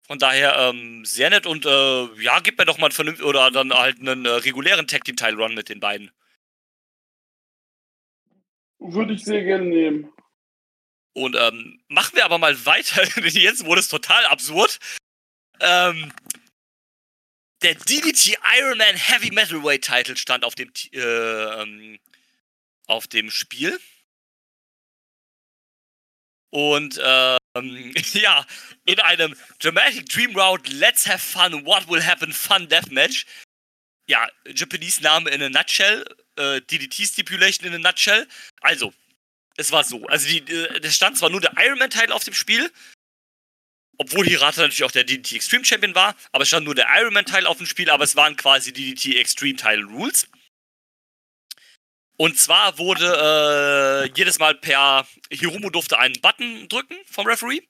Von 0.07 0.19
daher 0.21 0.57
ähm, 0.57 1.05
sehr 1.05 1.31
nett 1.31 1.47
und 1.47 1.67
äh, 1.67 2.23
ja, 2.23 2.39
gib 2.41 2.59
mir 2.59 2.65
doch 2.65 2.79
mal 2.79 2.87
einen 2.87 2.93
vernünftigen 2.93 3.29
oder 3.29 3.51
dann 3.51 3.73
halt 3.73 3.99
einen 3.99 4.25
äh, 4.25 4.31
regulären 4.31 4.87
Tag 4.87 5.05
Team 5.05 5.17
Title 5.17 5.37
Run 5.37 5.55
mit 5.55 5.69
den 5.69 5.81
beiden. 5.81 6.13
Würde 8.79 9.15
ich 9.15 9.25
sehr 9.25 9.43
gerne 9.43 9.65
nehmen. 9.65 10.13
Und 11.13 11.35
ähm, 11.35 11.83
machen 11.89 12.15
wir 12.15 12.25
aber 12.25 12.39
mal 12.39 12.67
weiter. 12.67 13.03
Jetzt 13.29 13.65
wurde 13.65 13.81
es 13.81 13.89
total 13.89 14.25
absurd. 14.27 14.79
Ähm, 15.61 16.13
der 17.63 17.75
DDT 17.75 18.39
Ironman 18.59 18.97
Heavy 18.97 19.33
Metalweight 19.33 19.83
Title 19.83 20.17
stand 20.17 20.45
auf 20.45 20.55
dem 20.55 20.71
äh, 20.93 21.63
ähm, 21.63 21.99
auf 22.87 23.09
dem 23.09 23.31
Spiel. 23.31 23.81
Und 26.51 27.01
ähm, 27.59 27.95
ja, 28.13 28.47
in 28.85 29.01
einem 29.01 29.35
Dramatic 29.59 30.09
Dream 30.09 30.37
Round 30.37 30.69
Let's 30.73 31.07
Have 31.07 31.19
Fun, 31.19 31.65
What 31.65 31.89
Will 31.89 32.05
Happen 32.05 32.33
Fun 32.33 32.69
Deathmatch. 32.69 33.27
Ja, 34.09 34.29
Japanese 34.55 35.03
Name 35.03 35.29
in 35.31 35.43
a 35.43 35.49
nutshell, 35.49 36.05
äh, 36.37 36.61
DDT 36.61 37.07
Stipulation 37.07 37.67
in 37.67 37.75
a 37.75 37.79
nutshell. 37.79 38.27
Also, 38.61 38.93
es 39.57 39.73
war 39.73 39.85
so. 39.85 40.07
Also 40.07 40.29
die, 40.29 40.39
äh, 40.39 40.81
der 40.81 40.91
stand 40.91 41.19
zwar 41.19 41.31
nur 41.31 41.41
der 41.41 41.53
Ironman-Teil 41.57 42.13
auf 42.13 42.25
dem 42.25 42.35
Spiel, 42.35 42.71
obwohl 43.99 44.27
Hirata 44.27 44.61
natürlich 44.61 44.85
auch 44.85 44.93
der 44.93 45.05
DDT 45.05 45.37
Extreme 45.37 45.65
Champion 45.65 45.95
war, 45.95 46.15
aber 46.33 46.43
es 46.43 46.49
stand 46.49 46.67
nur 46.67 46.75
der 46.75 46.87
Ironman-Teil 46.89 47.47
auf 47.47 47.57
dem 47.57 47.67
Spiel, 47.67 47.91
aber 47.91 48.05
es 48.05 48.15
waren 48.15 48.37
quasi 48.37 48.73
DDT 48.73 49.17
Extreme 49.19 49.57
Title 49.57 49.85
Rules. 49.87 50.29
Und 52.17 52.39
zwar 52.39 52.79
wurde 52.79 54.05
äh, 54.07 54.11
jedes 54.17 54.39
Mal 54.39 54.55
per 54.55 55.07
Hiromu 55.31 55.71
durfte 55.71 55.99
einen 55.99 56.21
Button 56.21 56.69
drücken 56.69 56.97
vom 57.11 57.27
Referee. 57.27 57.61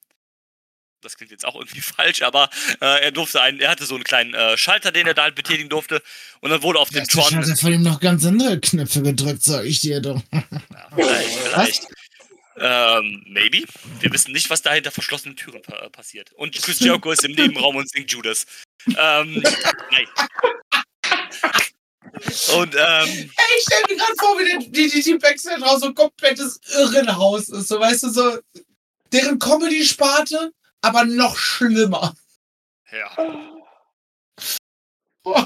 Das 1.03 1.17
klingt 1.17 1.31
jetzt 1.31 1.45
auch 1.45 1.55
irgendwie 1.55 1.81
falsch, 1.97 2.23
aber 2.23 2.51
äh, 2.81 3.05
er 3.05 3.13
durfte 3.13 3.41
einen, 3.41 3.61
er 3.61 3.71
hatte 3.71 3.87
so 3.87 3.95
einen 3.95 4.05
kleinen 4.05 4.35
äh, 4.35 4.57
Schalter, 4.57 4.93
den 4.93 5.07
er 5.07 5.15
da 5.15 5.25
halt 5.25 5.35
betätigen 5.35 5.69
durfte. 5.69 6.03
Und 6.41 6.51
dann 6.51 6.63
wurde 6.63 6.79
auf 6.79 6.91
dem 6.91 7.07
Vielleicht 7.07 7.35
hat 7.35 7.49
er 7.49 7.57
von 7.57 7.73
ihm 7.73 7.83
noch 7.83 8.01
ganz 8.01 8.25
andere 8.25 8.61
Knöpfe 8.61 9.03
gedrückt, 9.03 9.43
sag 9.43 9.65
ich 9.65 9.81
dir 9.81 10.01
doch. 10.01 10.23
Ja, 10.33 10.43
vielleicht, 10.95 11.39
vielleicht. 11.39 11.87
Ähm, 12.59 13.23
maybe. 13.29 13.65
Wir 14.01 14.13
wissen 14.13 14.33
nicht, 14.33 14.49
was 14.49 14.63
da 14.63 14.73
hinter 14.73 14.91
verschlossenen 14.91 15.37
Türen 15.37 15.61
pa 15.63 15.89
passiert. 15.91 16.33
Und 16.33 16.55
Chris 16.55 16.81
Jericho 16.81 17.11
ist 17.11 17.25
im 17.25 17.33
Nebenraum 17.33 17.77
und 17.77 17.91
singt 17.91 18.11
Judas. 18.11 18.47
Ähm, 18.87 19.43
nein. 19.91 20.07
Und, 22.57 22.75
ähm, 22.75 23.09
Ey, 23.09 23.31
ich 23.59 23.63
stell 23.65 23.83
mir 23.89 23.97
gerade 23.97 24.15
vor, 24.19 24.39
wie 24.39 24.45
der 24.45 24.59
DDT 24.71 25.19
Backstage 25.21 25.63
raus 25.63 25.81
so 25.81 25.87
ein 25.87 25.95
komplettes 25.95 26.61
Irrenhaus 26.75 27.49
ist. 27.49 27.69
So, 27.69 27.79
weißt 27.81 28.05
du, 28.05 28.09
so 28.11 28.39
deren 29.13 29.39
Comedy-Sparte, 29.39 30.53
aber 30.83 31.05
noch 31.05 31.37
schlimmer. 31.37 32.15
ja. 32.93 33.11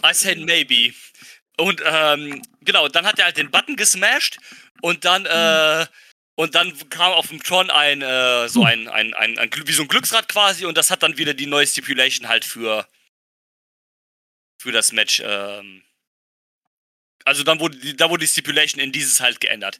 I 0.04 0.12
said 0.12 0.38
maybe. 0.40 0.92
Und, 1.58 1.82
ähm, 1.84 2.42
genau, 2.62 2.88
dann 2.88 3.06
hat 3.06 3.18
er 3.18 3.26
halt 3.26 3.36
den 3.38 3.50
Button 3.50 3.76
gesmashed 3.76 4.38
und 4.82 5.04
dann, 5.04 5.26
äh, 5.26 5.86
und 6.36 6.54
dann 6.54 6.72
kam 6.90 7.12
auf 7.12 7.28
dem 7.28 7.42
Tron 7.42 7.70
ein, 7.70 8.00
äh, 8.02 8.48
so 8.48 8.64
ein, 8.64 8.88
ein, 8.88 9.12
ein, 9.14 9.38
ein, 9.38 9.50
Gl- 9.50 9.66
wie 9.66 9.72
so 9.72 9.82
ein 9.82 9.88
Glücksrad 9.88 10.28
quasi 10.28 10.64
und 10.66 10.76
das 10.78 10.90
hat 10.90 11.02
dann 11.02 11.18
wieder 11.18 11.34
die 11.34 11.46
neue 11.46 11.66
Stipulation 11.66 12.28
halt 12.28 12.44
für, 12.44 12.86
für 14.60 14.72
das 14.72 14.92
Match, 14.92 15.22
ähm, 15.24 15.82
also 17.24 17.42
dann 17.42 17.60
wurde, 17.60 17.76
die, 17.76 17.96
da 17.96 18.10
wurde 18.10 18.24
die 18.24 18.30
Stipulation 18.30 18.80
in 18.80 18.92
dieses 18.92 19.20
halt 19.20 19.40
geändert. 19.40 19.78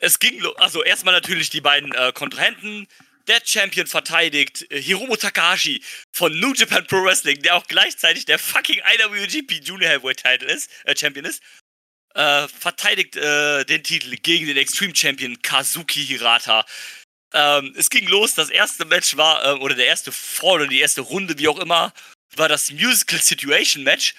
Es 0.00 0.18
ging, 0.18 0.42
also 0.56 0.82
erstmal 0.82 1.14
natürlich 1.14 1.50
die 1.50 1.60
beiden 1.60 1.92
äh, 1.92 2.12
Kontrahenten. 2.12 2.86
Der 3.28 3.40
Champion 3.44 3.86
verteidigt 3.86 4.66
äh, 4.70 4.80
Hiromu 4.80 5.16
Takahashi 5.16 5.82
von 6.12 6.38
New 6.40 6.54
Japan 6.54 6.86
Pro 6.86 7.04
Wrestling, 7.04 7.42
der 7.42 7.56
auch 7.56 7.66
gleichzeitig 7.66 8.24
der 8.24 8.38
fucking 8.38 8.80
IWGP 8.80 9.62
Junior 9.62 9.90
Heavyweight 9.90 10.22
Title 10.22 10.48
ist, 10.48 10.70
äh, 10.84 10.96
Champion 10.96 11.26
ist. 11.26 11.42
Äh, 12.14 12.48
verteidigt 12.48 13.16
äh, 13.16 13.64
den 13.64 13.84
Titel 13.84 14.16
gegen 14.16 14.46
den 14.46 14.56
Extreme 14.56 14.96
Champion 14.96 15.40
Kazuki 15.42 16.04
Hirata. 16.04 16.66
Ähm, 17.32 17.72
es 17.76 17.88
ging 17.90 18.08
los, 18.08 18.34
das 18.34 18.50
erste 18.50 18.84
Match 18.84 19.16
war, 19.16 19.44
äh, 19.44 19.58
oder 19.60 19.76
der 19.76 19.86
erste 19.86 20.10
Fall 20.10 20.56
oder 20.56 20.66
die 20.66 20.80
erste 20.80 21.02
Runde, 21.02 21.38
wie 21.38 21.46
auch 21.46 21.60
immer, 21.60 21.92
war 22.34 22.48
das 22.48 22.72
Musical 22.72 23.20
Situation 23.20 23.84
Match, 23.84 24.14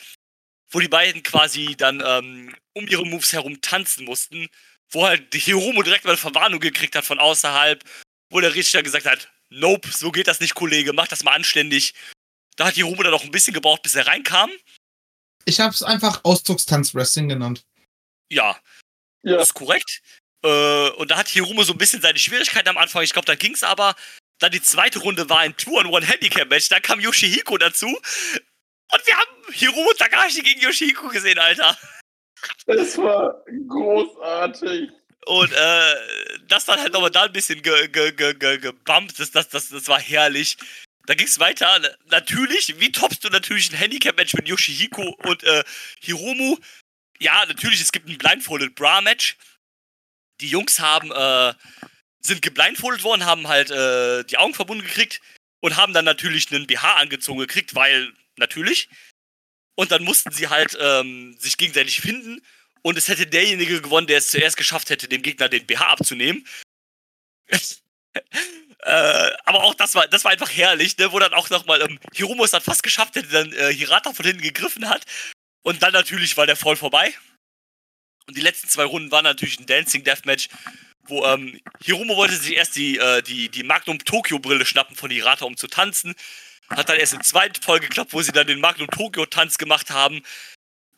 wo 0.71 0.79
die 0.79 0.87
beiden 0.87 1.21
quasi 1.23 1.75
dann 1.77 2.01
ähm, 2.05 2.55
um 2.73 2.87
ihre 2.87 3.05
Moves 3.05 3.33
herum 3.33 3.61
tanzen 3.61 4.05
mussten, 4.05 4.47
wo 4.89 5.05
halt 5.05 5.33
die 5.33 5.39
Hiromu 5.39 5.83
direkt 5.83 6.05
mal 6.05 6.11
eine 6.11 6.17
Verwarnung 6.17 6.59
gekriegt 6.59 6.95
hat 6.95 7.05
von 7.05 7.19
außerhalb, 7.19 7.83
wo 8.31 8.39
der 8.39 8.55
Richter 8.55 8.81
gesagt 8.83 9.05
hat, 9.05 9.29
nope, 9.49 9.89
so 9.91 10.11
geht 10.11 10.27
das 10.27 10.39
nicht, 10.39 10.55
Kollege, 10.55 10.93
mach 10.93 11.07
das 11.07 11.23
mal 11.23 11.33
anständig. 11.33 11.93
Da 12.55 12.65
hat 12.67 12.75
Hiromo 12.75 13.03
dann 13.03 13.13
auch 13.13 13.23
ein 13.23 13.31
bisschen 13.31 13.53
gebraucht, 13.53 13.81
bis 13.83 13.95
er 13.95 14.07
reinkam. 14.07 14.49
Ich 15.45 15.59
habe 15.59 15.73
es 15.73 15.83
einfach 15.83 16.23
Ausdruckstanz-Wrestling 16.23 17.29
genannt. 17.29 17.65
Ja, 18.31 18.59
Ja. 19.23 19.37
das 19.37 19.47
ist 19.49 19.53
korrekt. 19.53 20.01
Äh, 20.43 20.89
und 20.91 21.11
da 21.11 21.17
hat 21.17 21.27
Hiromo 21.29 21.63
so 21.63 21.73
ein 21.73 21.77
bisschen 21.77 22.01
seine 22.01 22.17
Schwierigkeiten 22.19 22.69
am 22.69 22.77
Anfang. 22.77 23.03
Ich 23.03 23.13
glaube, 23.13 23.25
da 23.25 23.35
ging's 23.35 23.63
aber. 23.63 23.95
Dann 24.39 24.51
die 24.51 24.61
zweite 24.61 24.99
Runde 24.99 25.29
war 25.29 25.39
ein 25.39 25.55
Two-on-One-Handicap-Match. 25.55 26.69
Da 26.69 26.79
kam 26.79 26.99
Yoshihiko 26.99 27.57
dazu. 27.57 27.99
Und 28.91 29.07
wir 29.07 29.17
haben 29.17 29.53
Hiromo 29.53 29.93
Takahashi 29.93 30.41
gegen 30.41 30.61
Yoshihiko 30.61 31.07
gesehen, 31.09 31.39
Alter. 31.39 31.77
Das 32.65 32.97
war 32.97 33.43
großartig. 33.67 34.89
Und 35.25 35.51
äh, 35.53 35.95
das 36.47 36.65
dann 36.65 36.79
halt 36.79 36.93
nochmal 36.93 37.11
da 37.11 37.23
ein 37.23 37.33
bisschen 37.33 37.61
ge 37.61 37.87
ge 37.87 38.11
ge 38.11 38.33
ge 38.33 38.57
gebumpt. 38.57 39.19
Das, 39.19 39.31
das, 39.31 39.49
das, 39.49 39.69
das 39.69 39.87
war 39.87 39.99
herrlich. 39.99 40.57
Da 41.05 41.13
ging's 41.13 41.39
weiter. 41.39 41.79
Natürlich, 42.05 42.79
wie 42.79 42.91
toppst 42.91 43.23
du 43.23 43.29
natürlich 43.29 43.71
ein 43.71 43.77
Handicap-Match 43.77 44.33
mit 44.33 44.47
Yoshihiko 44.47 45.15
und 45.23 45.43
äh, 45.43 45.63
Hiromu? 45.99 46.57
Ja, 47.19 47.45
natürlich, 47.45 47.81
es 47.81 47.91
gibt 47.91 48.07
ein 48.09 48.17
Blindfolded 48.17 48.75
Bra-Match. 48.75 49.37
Die 50.41 50.47
Jungs 50.47 50.79
haben, 50.79 51.11
äh, 51.11 51.53
sind 52.21 52.41
geblindfoldet 52.41 53.03
worden, 53.03 53.25
haben 53.25 53.47
halt 53.47 53.69
äh, 53.69 54.23
die 54.23 54.37
Augen 54.37 54.53
verbunden 54.53 54.83
gekriegt 54.83 55.21
und 55.59 55.75
haben 55.75 55.93
dann 55.93 56.05
natürlich 56.05 56.51
einen 56.51 56.65
BH 56.65 56.95
angezogen 56.95 57.39
gekriegt, 57.39 57.75
weil, 57.75 58.11
natürlich. 58.41 58.89
Und 59.75 59.91
dann 59.91 60.03
mussten 60.03 60.31
sie 60.31 60.49
halt 60.49 60.77
ähm, 60.79 61.37
sich 61.39 61.57
gegenseitig 61.57 62.01
finden 62.01 62.41
und 62.81 62.97
es 62.97 63.07
hätte 63.07 63.27
derjenige 63.27 63.81
gewonnen, 63.81 64.07
der 64.07 64.17
es 64.17 64.27
zuerst 64.27 64.57
geschafft 64.57 64.89
hätte, 64.89 65.07
dem 65.07 65.21
Gegner 65.21 65.49
den 65.49 65.65
BH 65.65 65.87
abzunehmen. 65.87 66.45
äh, 67.51 69.31
aber 69.45 69.63
auch 69.63 69.75
das 69.75 69.95
war, 69.95 70.07
das 70.07 70.23
war 70.23 70.31
einfach 70.31 70.49
herrlich, 70.49 70.97
ne? 70.97 71.11
wo 71.11 71.19
dann 71.19 71.33
auch 71.33 71.49
nochmal 71.49 71.81
ähm, 71.81 71.99
Hiromo 72.13 72.43
es 72.43 72.51
dann 72.51 72.61
fast 72.61 72.83
geschafft 72.83 73.15
hätte, 73.15 73.29
dann 73.29 73.53
äh, 73.53 73.73
Hirata 73.73 74.13
von 74.13 74.25
hinten 74.25 74.41
gegriffen 74.41 74.89
hat. 74.89 75.05
Und 75.63 75.83
dann 75.83 75.93
natürlich 75.93 76.35
war 76.37 76.47
der 76.47 76.55
voll 76.55 76.75
vorbei. 76.75 77.13
Und 78.27 78.35
die 78.35 78.41
letzten 78.41 78.67
zwei 78.67 78.85
Runden 78.85 79.11
waren 79.11 79.23
natürlich 79.23 79.59
ein 79.59 79.67
Dancing 79.67 80.03
Deathmatch, 80.03 80.49
wo 81.03 81.25
ähm, 81.25 81.59
Hiromo 81.83 82.15
wollte 82.15 82.35
sich 82.35 82.55
erst 82.55 82.75
die, 82.75 82.97
äh, 82.97 83.21
die, 83.21 83.49
die 83.49 83.63
Magnum 83.63 83.99
Tokyo 83.99 84.39
Brille 84.39 84.65
schnappen 84.65 84.95
von 84.95 85.11
Hirata, 85.11 85.45
um 85.45 85.57
zu 85.57 85.67
tanzen. 85.67 86.15
Hat 86.71 86.89
dann 86.89 86.97
erst 86.97 87.13
im 87.13 87.23
zweiten 87.23 87.61
Folge 87.61 87.87
geklappt, 87.87 88.13
wo 88.13 88.21
sie 88.21 88.31
dann 88.31 88.47
den 88.47 88.59
Magnum 88.59 88.87
Tokyo 88.89 89.25
Tanz 89.25 89.57
gemacht 89.57 89.89
haben. 89.89 90.23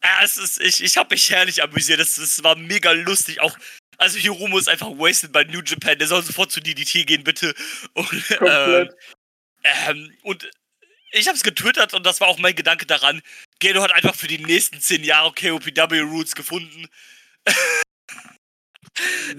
Ja, 0.03 0.21
es 0.24 0.38
ist, 0.38 0.59
ich, 0.61 0.84
ich 0.84 0.97
habe 0.97 1.13
mich 1.15 1.30
herrlich 1.30 1.63
amüsiert. 1.63 1.99
Das, 1.99 2.15
das 2.15 2.43
war 2.43 2.55
mega 2.55 2.91
lustig. 2.91 3.39
Auch, 3.41 3.57
also 3.97 4.17
Hiromo 4.19 4.57
ist 4.57 4.69
einfach 4.69 4.89
wasted 4.89 5.32
bei 5.32 5.43
New 5.45 5.61
Japan. 5.61 5.97
Der 5.97 6.07
soll 6.07 6.24
sofort 6.24 6.51
zu 6.51 6.59
DDT 6.59 7.05
gehen, 7.07 7.24
bitte. 7.24 7.53
Und, 7.93 8.09
ähm, 8.41 8.89
ähm, 9.63 10.17
und 10.24 10.49
ich 11.11 11.28
habe 11.28 11.38
es 11.38 11.43
getwittert 11.43 11.93
und 11.93 12.05
das 12.05 12.19
war 12.19 12.28
auch 12.28 12.39
mein 12.39 12.55
Gedanke 12.55 12.86
daran. 12.86 13.21
Gedo 13.59 13.82
hat 13.82 13.91
einfach 13.91 14.15
für 14.15 14.28
die 14.28 14.39
nächsten 14.39 14.82
zehn 14.82 15.03
Jahre 15.03 15.32
KOPW 15.34 15.99
Roots 16.01 16.36
gefunden. 16.36 16.88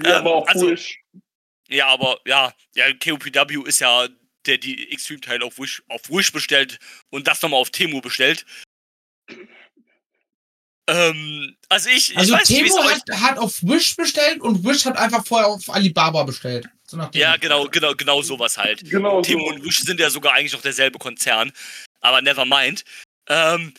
Ja, 0.04 0.18
aber 0.18 0.34
auch 0.34 0.48
also- 0.48 0.70
Wish. 0.70 0.98
Ja, 1.68 1.88
aber 1.88 2.20
ja, 2.26 2.52
ja, 2.74 2.92
KOPW 2.92 3.62
ist 3.66 3.80
ja 3.80 4.06
der 4.46 4.58
die 4.58 4.90
Extreme-Teil 4.92 5.42
auf 5.42 5.58
Wish, 5.58 5.82
auf 5.88 6.08
Wish 6.10 6.32
bestellt 6.32 6.78
und 7.10 7.26
das 7.26 7.42
nochmal 7.42 7.60
auf 7.60 7.70
Temu 7.70 8.00
bestellt. 8.00 8.44
Ähm, 10.86 11.56
also 11.68 11.88
ich, 11.88 12.16
Also 12.16 12.34
ich 12.34 12.40
weiß 12.40 12.48
nicht, 12.50 12.64
Temo 12.64 12.80
euch... 12.80 12.92
hat, 12.92 13.20
hat 13.20 13.38
auf 13.38 13.62
Wish 13.62 13.96
bestellt 13.96 14.40
und 14.40 14.64
Wish 14.64 14.84
hat 14.84 14.96
einfach 14.96 15.24
vorher 15.26 15.48
auf 15.48 15.68
Alibaba 15.70 16.24
bestellt. 16.24 16.68
So 16.86 17.00
Ja, 17.14 17.36
genau, 17.38 17.66
genau, 17.66 17.94
genau 17.94 18.20
sowas 18.20 18.58
halt. 18.58 18.88
Genau 18.90 19.22
Temu 19.22 19.48
so. 19.48 19.54
und 19.54 19.64
Wish 19.64 19.78
sind 19.78 19.98
ja 19.98 20.10
sogar 20.10 20.34
eigentlich 20.34 20.52
noch 20.52 20.60
derselbe 20.60 20.98
Konzern. 20.98 21.52
Aber 22.00 22.20
never 22.20 22.44
mind. 22.44 22.84
Ähm, 23.28 23.72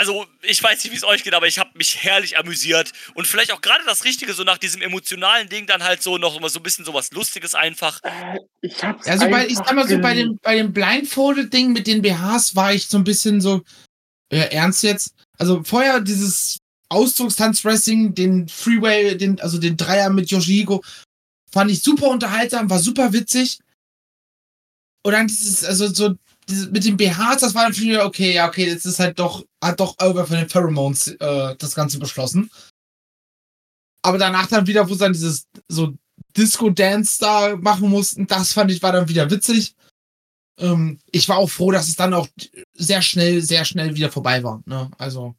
also, 0.00 0.24
ich 0.40 0.62
weiß 0.62 0.82
nicht, 0.82 0.92
wie 0.94 0.96
es 0.96 1.04
euch 1.04 1.24
geht, 1.24 1.34
aber 1.34 1.46
ich 1.46 1.58
habe 1.58 1.68
mich 1.74 2.02
herrlich 2.02 2.38
amüsiert. 2.38 2.90
Und 3.14 3.26
vielleicht 3.26 3.52
auch 3.52 3.60
gerade 3.60 3.84
das 3.84 4.04
Richtige, 4.04 4.32
so 4.32 4.44
nach 4.44 4.56
diesem 4.56 4.80
emotionalen 4.80 5.50
Ding, 5.50 5.66
dann 5.66 5.82
halt 5.82 6.02
so 6.02 6.16
noch 6.16 6.38
immer 6.38 6.48
so 6.48 6.58
ein 6.58 6.62
bisschen 6.62 6.86
sowas 6.86 7.10
Lustiges 7.12 7.54
einfach. 7.54 8.00
Äh, 8.02 8.38
Ich 8.62 8.82
hab's 8.82 9.06
Also 9.06 9.28
bei, 9.28 9.46
ich 9.46 9.56
sag 9.56 9.74
mal 9.74 9.86
so, 9.86 9.98
bei 9.98 10.14
dem, 10.14 10.38
bei 10.40 10.56
dem 10.56 10.72
Blindfolded-Ding 10.72 11.74
mit 11.74 11.86
den 11.86 12.00
BHs 12.00 12.56
war 12.56 12.72
ich 12.72 12.86
so 12.86 12.96
ein 12.96 13.04
bisschen 13.04 13.42
so, 13.42 13.60
äh, 14.32 14.48
ernst 14.54 14.82
jetzt? 14.84 15.12
Also 15.36 15.62
vorher 15.64 16.00
dieses 16.00 16.60
Ausdruckstanz-Wrestling, 16.88 18.14
den 18.14 18.48
Freeway, 18.48 19.18
den, 19.18 19.38
also 19.42 19.58
den 19.58 19.76
Dreier 19.76 20.08
mit 20.08 20.30
Yoshihiko, 20.30 20.82
fand 21.52 21.70
ich 21.70 21.82
super 21.82 22.08
unterhaltsam, 22.08 22.70
war 22.70 22.78
super 22.78 23.12
witzig. 23.12 23.58
Und 25.02 25.12
dann 25.12 25.26
dieses, 25.26 25.62
also 25.62 25.92
so, 25.92 26.14
mit 26.70 26.84
den 26.84 26.96
BHs, 26.96 27.40
das 27.40 27.54
war 27.54 27.64
dann 27.64 27.76
wieder, 27.76 28.04
okay, 28.06 28.34
ja, 28.34 28.48
okay, 28.48 28.66
jetzt 28.66 28.84
ist 28.86 29.00
halt 29.00 29.18
doch, 29.18 29.44
hat 29.62 29.80
doch 29.80 29.96
Over 30.02 30.26
von 30.26 30.36
den 30.36 30.48
Pheromones 30.48 31.08
äh, 31.08 31.56
das 31.56 31.74
Ganze 31.74 31.98
beschlossen. 31.98 32.50
Aber 34.02 34.18
danach 34.18 34.46
dann 34.46 34.66
wieder, 34.66 34.88
wo 34.88 34.94
sie 34.94 35.00
dann 35.00 35.12
dieses 35.12 35.46
so 35.68 35.94
Disco-Dance 36.36 37.18
da 37.20 37.56
machen 37.56 37.88
mussten, 37.90 38.26
das 38.26 38.52
fand 38.52 38.70
ich 38.70 38.82
war 38.82 38.92
dann 38.92 39.08
wieder 39.08 39.30
witzig. 39.30 39.74
Ähm, 40.58 40.98
ich 41.10 41.28
war 41.28 41.38
auch 41.38 41.48
froh, 41.50 41.70
dass 41.70 41.88
es 41.88 41.96
dann 41.96 42.14
auch 42.14 42.28
sehr 42.74 43.02
schnell, 43.02 43.42
sehr 43.42 43.64
schnell 43.64 43.94
wieder 43.96 44.10
vorbei 44.10 44.42
war. 44.42 44.62
Ne? 44.66 44.90
Also, 44.98 45.34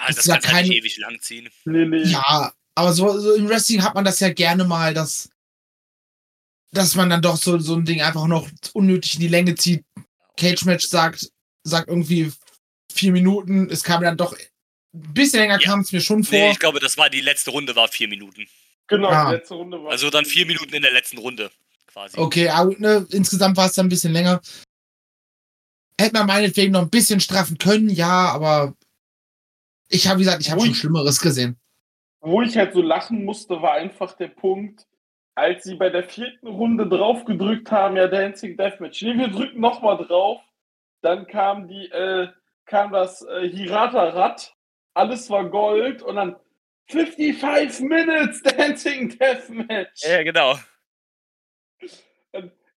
Ah, 0.00 0.08
Ist 0.10 0.18
das 0.18 0.26
ja 0.26 0.38
kann 0.38 0.54
halt 0.54 0.66
nicht 0.66 0.74
kein- 0.74 0.78
ewig 0.78 0.98
lang 0.98 1.20
ziehen. 1.20 1.48
Nee, 1.64 1.84
nee. 1.84 2.02
ja, 2.04 2.52
aber 2.76 2.92
so, 2.92 3.18
so 3.18 3.34
im 3.34 3.48
Wrestling 3.48 3.82
hat 3.82 3.96
man 3.96 4.04
das 4.04 4.20
ja 4.20 4.32
gerne 4.32 4.62
mal, 4.64 4.94
dass, 4.94 5.28
dass 6.70 6.94
man 6.94 7.10
dann 7.10 7.20
doch 7.20 7.36
so, 7.36 7.58
so 7.58 7.74
ein 7.74 7.84
Ding 7.84 8.00
einfach 8.00 8.26
noch 8.28 8.48
unnötig 8.74 9.14
in 9.14 9.20
die 9.20 9.28
Länge 9.28 9.56
zieht. 9.56 9.84
Cage-Match 10.38 10.86
sagt, 10.86 11.30
sagt 11.64 11.88
irgendwie 11.88 12.32
vier 12.92 13.12
Minuten. 13.12 13.68
Es 13.70 13.82
kam 13.84 14.02
dann 14.02 14.16
doch 14.16 14.32
ein 14.32 15.12
bisschen 15.14 15.40
länger, 15.40 15.58
Ja. 15.60 15.66
kam 15.66 15.80
es 15.80 15.92
mir 15.92 16.00
schon 16.00 16.24
vor. 16.24 16.38
Nee, 16.38 16.52
ich 16.52 16.58
glaube, 16.58 16.80
das 16.80 16.96
war 16.96 17.10
die 17.10 17.20
letzte 17.20 17.50
Runde, 17.50 17.76
war 17.76 17.88
vier 17.88 18.08
Minuten. 18.08 18.46
Genau, 18.86 19.08
Ah. 19.08 19.30
die 19.30 19.36
letzte 19.36 19.54
Runde 19.54 19.82
war. 19.82 19.90
Also 19.90 20.08
dann 20.08 20.24
vier 20.24 20.46
Minuten 20.46 20.72
in 20.72 20.82
der 20.82 20.92
letzten 20.92 21.18
Runde, 21.18 21.50
quasi. 21.86 22.16
Okay, 22.18 22.48
aber 22.48 22.74
ne, 22.78 23.06
insgesamt 23.10 23.56
war 23.56 23.66
es 23.66 23.74
dann 23.74 23.86
ein 23.86 23.90
bisschen 23.90 24.12
länger. 24.12 24.40
Hätte 26.00 26.14
man 26.14 26.26
meinetwegen 26.26 26.72
noch 26.72 26.82
ein 26.82 26.90
bisschen 26.90 27.20
straffen 27.20 27.58
können, 27.58 27.90
ja, 27.90 28.30
aber 28.30 28.74
ich 29.88 30.06
habe, 30.06 30.20
wie 30.20 30.24
gesagt, 30.24 30.40
ich 30.42 30.50
habe 30.50 30.60
schon 30.64 30.74
Schlimmeres 30.74 31.20
gesehen. 31.20 31.58
Wo 32.20 32.40
ich 32.42 32.56
halt 32.56 32.72
so 32.72 32.82
lachen 32.82 33.24
musste, 33.24 33.60
war 33.60 33.72
einfach 33.74 34.16
der 34.16 34.28
Punkt, 34.28 34.86
als 35.38 35.62
sie 35.62 35.76
bei 35.76 35.88
der 35.88 36.02
vierten 36.02 36.48
Runde 36.48 36.88
drauf 36.88 37.24
gedrückt 37.24 37.70
haben, 37.70 37.96
ja, 37.96 38.08
Dancing 38.08 38.56
Deathmatch. 38.56 39.02
Nee, 39.02 39.16
wir 39.16 39.28
drücken 39.28 39.60
nochmal 39.60 39.96
drauf. 39.96 40.40
Dann 41.00 41.28
kam 41.28 41.68
die, 41.68 41.88
äh, 41.92 42.28
kam 42.66 42.92
das 42.92 43.22
äh, 43.22 43.48
Hirata-Rad. 43.48 44.52
Alles 44.94 45.30
war 45.30 45.48
Gold 45.48 46.02
und 46.02 46.16
dann 46.16 46.36
55 46.88 47.88
Minutes 47.88 48.42
Dancing 48.42 49.16
Deathmatch. 49.16 50.02
Ja, 50.04 50.24
genau. 50.24 50.58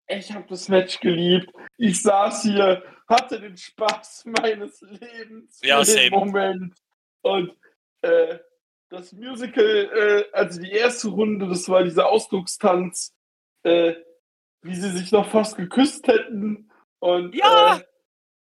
Ich 0.08 0.32
habe 0.32 0.44
das 0.48 0.68
Match 0.68 1.00
geliebt. 1.00 1.50
Ich 1.78 2.02
saß 2.02 2.42
hier, 2.42 2.82
hatte 3.08 3.40
den 3.40 3.56
Spaß 3.56 4.26
meines 4.26 4.82
Lebens 4.82 5.60
Ja, 5.62 5.82
den 5.82 6.10
Moment. 6.10 6.74
Und 7.22 7.56
äh, 8.02 8.38
das 8.90 9.12
Musical, 9.12 9.64
äh, 9.64 10.24
also 10.32 10.60
die 10.60 10.70
erste 10.72 11.08
Runde, 11.08 11.48
das 11.48 11.68
war 11.68 11.84
dieser 11.84 12.08
Ausdruckstanz, 12.08 13.14
äh, 13.62 13.94
wie 14.62 14.74
sie 14.74 14.90
sich 14.90 15.12
noch 15.12 15.28
fast 15.30 15.56
geküsst 15.56 16.06
hätten. 16.08 16.70
Und 16.98 17.34
Ja. 17.34 17.78
äh, 17.78 17.84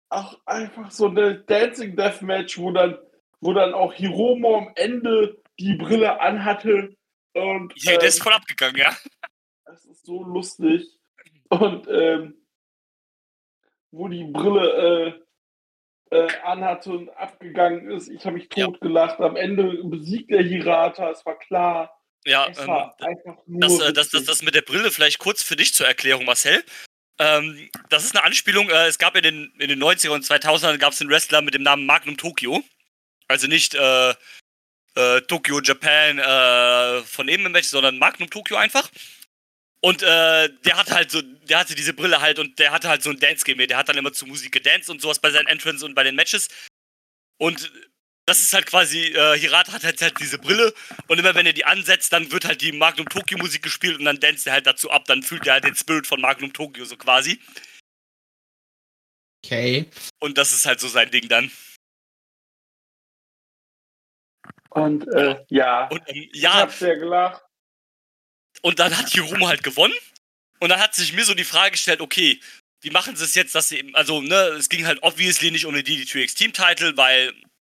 auch 0.09 0.41
einfach 0.47 0.91
so 0.91 1.07
eine 1.07 1.38
Dancing 1.41 1.95
Deathmatch, 1.95 2.59
wo 2.59 2.72
dann, 2.72 2.99
wo 3.41 3.53
dann 3.53 3.74
auch 3.74 3.93
Hiromo 3.93 4.57
am 4.59 4.72
Ende 4.74 5.41
die 5.61 5.74
Brille 5.74 6.20
anhatte. 6.20 6.97
Und, 7.34 7.72
Ja, 7.76 7.93
der 7.93 8.03
ähm, 8.03 8.09
ist 8.09 8.22
voll 8.22 8.32
abgegangen, 8.32 8.76
ja. 8.76 8.97
das 9.66 9.84
ist 9.84 10.05
so 10.05 10.24
lustig. 10.24 10.88
Und 11.51 11.86
ähm, 11.88 12.34
wo 13.93 14.09
die 14.09 14.24
Brille 14.24 15.22
äh, 16.11 16.28
anhatte 16.44 16.90
und 16.90 17.08
abgegangen 17.11 17.90
ist, 17.90 18.08
ich 18.08 18.24
habe 18.24 18.36
mich 18.36 18.48
Ja. 18.54 18.66
totgelacht. 18.66 19.20
Am 19.20 19.36
Ende 19.36 19.80
besiegt 19.84 20.30
der 20.30 20.42
Hirata, 20.42 21.11
es 21.11 21.24
war 21.24 21.38
klar. 21.38 21.96
Ja, 22.26 22.48
Es 22.48 22.58
ähm, 22.58 22.66
das, 23.46 23.80
äh, 23.80 23.92
das, 23.92 24.11
das, 24.11 24.24
das 24.24 24.42
mit 24.42 24.54
der 24.54 24.62
Brille 24.62 24.90
vielleicht 24.90 25.18
kurz 25.18 25.42
für 25.42 25.56
dich 25.56 25.72
zur 25.72 25.86
Erklärung, 25.86 26.24
Marcel. 26.26 26.62
Ähm, 27.18 27.70
das 27.88 28.04
ist 28.04 28.14
eine 28.14 28.24
Anspielung, 28.24 28.68
äh, 28.70 28.86
es 28.86 28.98
gab 28.98 29.16
in 29.16 29.22
den, 29.22 29.52
in 29.58 29.68
den 29.68 29.82
90er 29.82 30.11
und 30.11 30.24
2000ern 30.24 30.78
gab 30.78 30.92
es 30.92 31.00
einen 31.00 31.11
Wrestler 31.11 31.42
mit 31.42 31.54
dem 31.54 31.62
Namen 31.62 31.86
Magnum 31.86 32.16
Tokyo. 32.16 32.62
Also 33.28 33.46
nicht 33.46 33.74
äh, 33.74 34.11
äh, 34.96 35.20
Tokyo 35.28 35.61
Japan 35.61 36.18
äh, 36.18 37.02
von 37.04 37.28
eben 37.28 37.46
im 37.46 37.52
Match, 37.52 37.68
sondern 37.68 37.98
Magnum 37.98 38.28
Tokyo 38.28 38.56
einfach. 38.56 38.90
Und 39.83 40.03
äh, 40.03 40.51
der 40.64 40.76
hatte 40.76 40.95
halt 40.95 41.11
so, 41.11 41.22
der 41.22 41.59
hatte 41.59 41.74
diese 41.74 41.95
Brille 41.95 42.20
halt 42.20 42.39
und 42.39 42.59
der 42.59 42.70
hatte 42.70 42.89
halt 42.89 43.03
so 43.03 43.11
ein 43.11 43.18
Dance-Game. 43.18 43.66
Der 43.66 43.78
hat 43.78 43.89
dann 43.89 43.97
immer 43.97 44.12
zu 44.12 44.26
Musik 44.26 44.53
gedanced 44.53 44.91
und 44.91 45.01
sowas 45.01 45.18
bei 45.18 45.31
seinen 45.31 45.47
Entrance 45.47 45.85
und 45.85 45.95
bei 45.95 46.03
den 46.05 46.14
Matches. 46.14 46.49
Und 47.39 47.72
das 48.26 48.41
ist 48.41 48.53
halt 48.53 48.66
quasi, 48.66 49.07
äh, 49.07 49.39
Hirata 49.39 49.72
hat 49.72 49.83
halt, 49.83 50.01
halt 50.03 50.20
diese 50.20 50.39
Brille 50.39 50.74
und 51.09 51.18
immer 51.18 51.35
wenn 51.35 51.47
er 51.47 51.55
die 51.55 51.64
ansetzt, 51.64 52.12
dann 52.12 52.31
wird 52.31 52.45
halt 52.45 52.61
die 52.61 52.72
Magnum 52.72 53.09
Tokyo 53.09 53.39
Musik 53.39 53.62
gespielt 53.62 53.99
und 53.99 54.05
dann 54.05 54.20
danst 54.20 54.47
er 54.47 54.53
halt 54.53 54.66
dazu 54.66 54.91
ab, 54.91 55.07
dann 55.07 55.22
fühlt 55.22 55.47
er 55.47 55.55
halt 55.55 55.64
den 55.64 55.74
Spirit 55.74 56.07
von 56.07 56.20
Magnum 56.20 56.53
Tokyo 56.53 56.85
so 56.85 56.97
quasi. 56.97 57.41
Okay. 59.43 59.91
Und 60.20 60.37
das 60.37 60.53
ist 60.53 60.66
halt 60.66 60.78
so 60.78 60.89
sein 60.89 61.11
Ding 61.11 61.28
dann. 61.28 61.51
Und 64.68 65.09
äh, 65.09 65.45
ja, 65.49 65.89
Und 65.89 66.03
ähm, 66.07 66.28
ich 66.33 66.43
ja, 66.43 66.55
hab 66.55 66.70
sehr 66.70 66.97
gelacht. 66.97 67.43
Und 68.62 68.78
dann 68.78 68.96
hat 68.96 69.11
Hiromo 69.11 69.48
halt 69.48 69.62
gewonnen. 69.62 69.94
Und 70.61 70.68
dann 70.68 70.80
hat 70.80 70.94
sich 70.94 71.12
mir 71.12 71.24
so 71.24 71.34
die 71.34 71.44
Frage 71.44 71.72
gestellt, 71.72 72.00
okay, 72.00 72.38
wie 72.82 72.90
machen 72.90 73.16
sie 73.16 73.24
es 73.24 73.34
jetzt, 73.34 73.54
dass 73.54 73.68
sie 73.68 73.78
eben, 73.78 73.94
also, 73.94 74.20
ne, 74.20 74.34
es 74.58 74.68
ging 74.68 74.86
halt 74.86 75.02
obviously 75.02 75.50
nicht 75.50 75.66
um 75.66 75.74
den 75.74 75.84
DD2X 75.84 76.34
Team 76.34 76.52
Title, 76.52 76.96
weil, 76.96 77.32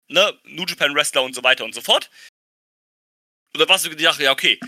ne, 0.08 0.40
New 0.44 0.66
Japan 0.66 0.94
Wrestler 0.96 1.24
und 1.24 1.34
so 1.34 1.44
weiter 1.44 1.66
und 1.66 1.74
so 1.74 1.82
fort. 1.82 2.10
Und 3.54 3.60
da 3.60 3.70
warst 3.70 3.86
du 3.86 3.90
gedacht, 3.90 4.20
ja, 4.20 4.32
okay, 4.32 4.60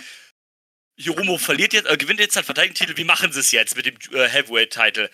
Hiromo 0.98 1.38
verliert 1.38 1.74
jetzt, 1.74 1.88
äh, 1.88 1.98
gewinnt 1.98 2.20
jetzt 2.20 2.36
halt 2.36 2.46
Verteidigungstitel, 2.46 2.98
wie 2.98 3.04
machen 3.04 3.32
sie 3.32 3.40
es 3.40 3.52
jetzt 3.52 3.76
mit 3.76 3.86
dem 3.86 3.98
äh, 4.14 4.28
Heavyweight 4.28 4.72
Title? 4.72 5.10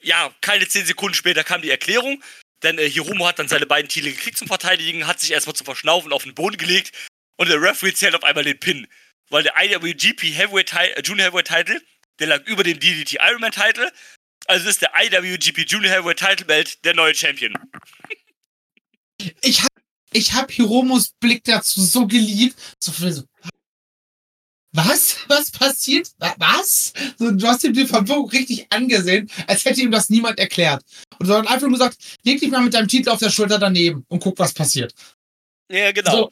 Ja, 0.00 0.34
keine 0.40 0.66
zehn 0.66 0.86
Sekunden 0.86 1.14
später 1.14 1.44
kam 1.44 1.62
die 1.62 1.70
Erklärung, 1.70 2.22
denn 2.62 2.78
äh, 2.78 2.88
Hiromo 2.88 3.26
hat 3.26 3.38
dann 3.38 3.48
seine 3.48 3.66
beiden 3.66 3.88
Titel 3.88 4.10
gekriegt 4.10 4.38
zum 4.38 4.48
Verteidigen, 4.48 5.06
hat 5.06 5.20
sich 5.20 5.32
erstmal 5.32 5.56
zum 5.56 5.66
Verschnaufen 5.66 6.12
auf 6.12 6.24
den 6.24 6.34
Boden 6.34 6.56
gelegt 6.56 6.92
und 7.36 7.48
der 7.48 7.60
Referee 7.60 7.92
zählt 7.92 8.14
auf 8.14 8.24
einmal 8.24 8.44
den 8.44 8.58
Pin. 8.58 8.88
Weil 9.30 9.42
der 9.42 9.54
IWGP 9.56 10.22
Heavyweight 10.34 10.68
Ti- 10.70 10.92
äh, 10.94 11.02
Junior 11.02 11.26
Heavyweight 11.26 11.46
Title, 11.48 11.80
der 12.18 12.26
lag 12.28 12.44
über 12.46 12.62
dem 12.62 12.78
DDT 12.78 13.14
Ironman 13.20 13.52
Title. 13.52 13.90
Also 14.46 14.68
ist 14.68 14.82
der 14.82 14.92
IWGP 14.94 15.64
Junior 15.66 15.92
Heavyweight 15.92 16.18
Title 16.18 16.46
Belt 16.46 16.84
der 16.84 16.94
neue 16.94 17.14
Champion. 17.14 17.54
Ich 19.40 19.62
hab, 19.62 19.70
ich 20.12 20.32
hab 20.34 20.50
Hiromos 20.50 21.12
Blick 21.20 21.44
dazu 21.44 21.80
so 21.82 22.06
geliebt. 22.06 22.56
So, 22.78 22.92
so, 22.92 23.24
was? 24.72 25.16
Was 25.28 25.50
passiert? 25.52 26.10
Wa- 26.18 26.34
Was? 26.38 26.92
So, 27.18 27.30
du 27.30 27.46
hast 27.46 27.62
ihm 27.64 27.72
die 27.72 27.86
Verwirrung 27.86 28.28
richtig 28.30 28.66
angesehen, 28.70 29.30
als 29.46 29.64
hätte 29.64 29.80
ihm 29.80 29.90
das 29.92 30.10
niemand 30.10 30.38
erklärt. 30.38 30.82
Und 31.18 31.26
sondern 31.26 31.46
einfach 31.46 31.68
nur 31.68 31.78
gesagt, 31.78 31.96
leg 32.24 32.40
dich 32.40 32.50
mal 32.50 32.60
mit 32.62 32.74
deinem 32.74 32.88
Titel 32.88 33.08
auf 33.10 33.20
der 33.20 33.30
Schulter 33.30 33.58
daneben 33.58 34.04
und 34.08 34.20
guck, 34.20 34.38
was 34.38 34.52
passiert. 34.52 34.92
Ja, 35.70 35.92
genau. 35.92 36.10
So, 36.10 36.30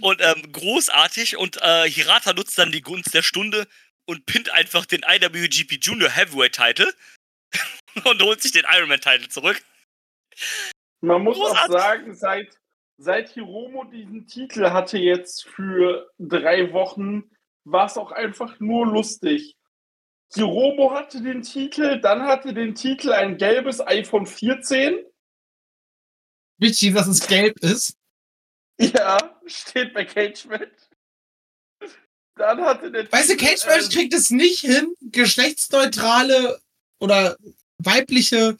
Und 0.00 0.20
ähm, 0.20 0.52
großartig. 0.52 1.36
Und 1.36 1.58
äh, 1.62 1.88
Hirata 1.88 2.32
nutzt 2.32 2.58
dann 2.58 2.72
die 2.72 2.82
Gunst 2.82 3.14
der 3.14 3.22
Stunde 3.22 3.66
und 4.06 4.26
pinnt 4.26 4.50
einfach 4.50 4.86
den 4.86 5.02
IWGP 5.06 5.78
Junior 5.80 6.10
Heavyweight 6.10 6.52
Title 6.52 6.92
und 8.04 8.22
holt 8.22 8.42
sich 8.42 8.52
den 8.52 8.64
Ironman 8.70 9.00
Title 9.00 9.28
zurück. 9.28 9.62
Man 11.00 11.22
muss 11.22 11.36
Großartig. 11.36 11.74
auch 11.74 11.78
sagen, 11.78 12.14
seit, 12.14 12.58
seit 12.98 13.30
Hiromo 13.30 13.84
diesen 13.84 14.26
Titel 14.26 14.70
hatte 14.70 14.98
jetzt 14.98 15.48
für 15.48 16.10
drei 16.18 16.72
Wochen, 16.72 17.30
war 17.64 17.86
es 17.86 17.96
auch 17.96 18.12
einfach 18.12 18.58
nur 18.60 18.86
lustig. 18.86 19.56
Hiromo 20.34 20.92
hatte 20.92 21.22
den 21.22 21.42
Titel, 21.42 22.00
dann 22.00 22.22
hatte 22.22 22.54
den 22.54 22.74
Titel 22.74 23.12
ein 23.12 23.36
gelbes 23.36 23.80
iPhone 23.80 24.26
14. 24.26 24.98
wichtig, 26.58 26.94
dass 26.94 27.08
es 27.08 27.26
gelb 27.26 27.58
ist. 27.60 27.96
Ja, 28.78 29.39
steht 29.52 29.94
bei 29.94 30.04
Cage 30.04 30.44
Match. 30.46 30.70
Dann 32.36 32.60
hatte 32.62 32.90
der 32.90 33.10
Weißt 33.12 33.30
du, 33.30 33.36
Cage 33.36 33.66
Match 33.66 33.84
ähm, 33.86 33.90
kriegt 33.90 34.14
es 34.14 34.30
nicht 34.30 34.60
hin, 34.60 34.94
geschlechtsneutrale 35.02 36.58
oder 36.98 37.36
weibliche 37.78 38.56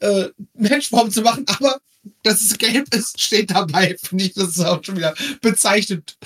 äh, 0.00 0.28
Menschform 0.54 1.10
zu 1.10 1.22
machen, 1.22 1.44
aber 1.48 1.80
dass 2.24 2.40
es 2.40 2.58
gelb 2.58 2.92
ist, 2.94 3.20
steht 3.20 3.52
dabei. 3.52 3.96
Finde 4.02 4.24
ich, 4.24 4.34
das 4.34 4.48
ist 4.56 4.64
auch 4.64 4.82
schon 4.82 4.96
wieder 4.96 5.14
bezeichnet. 5.40 6.16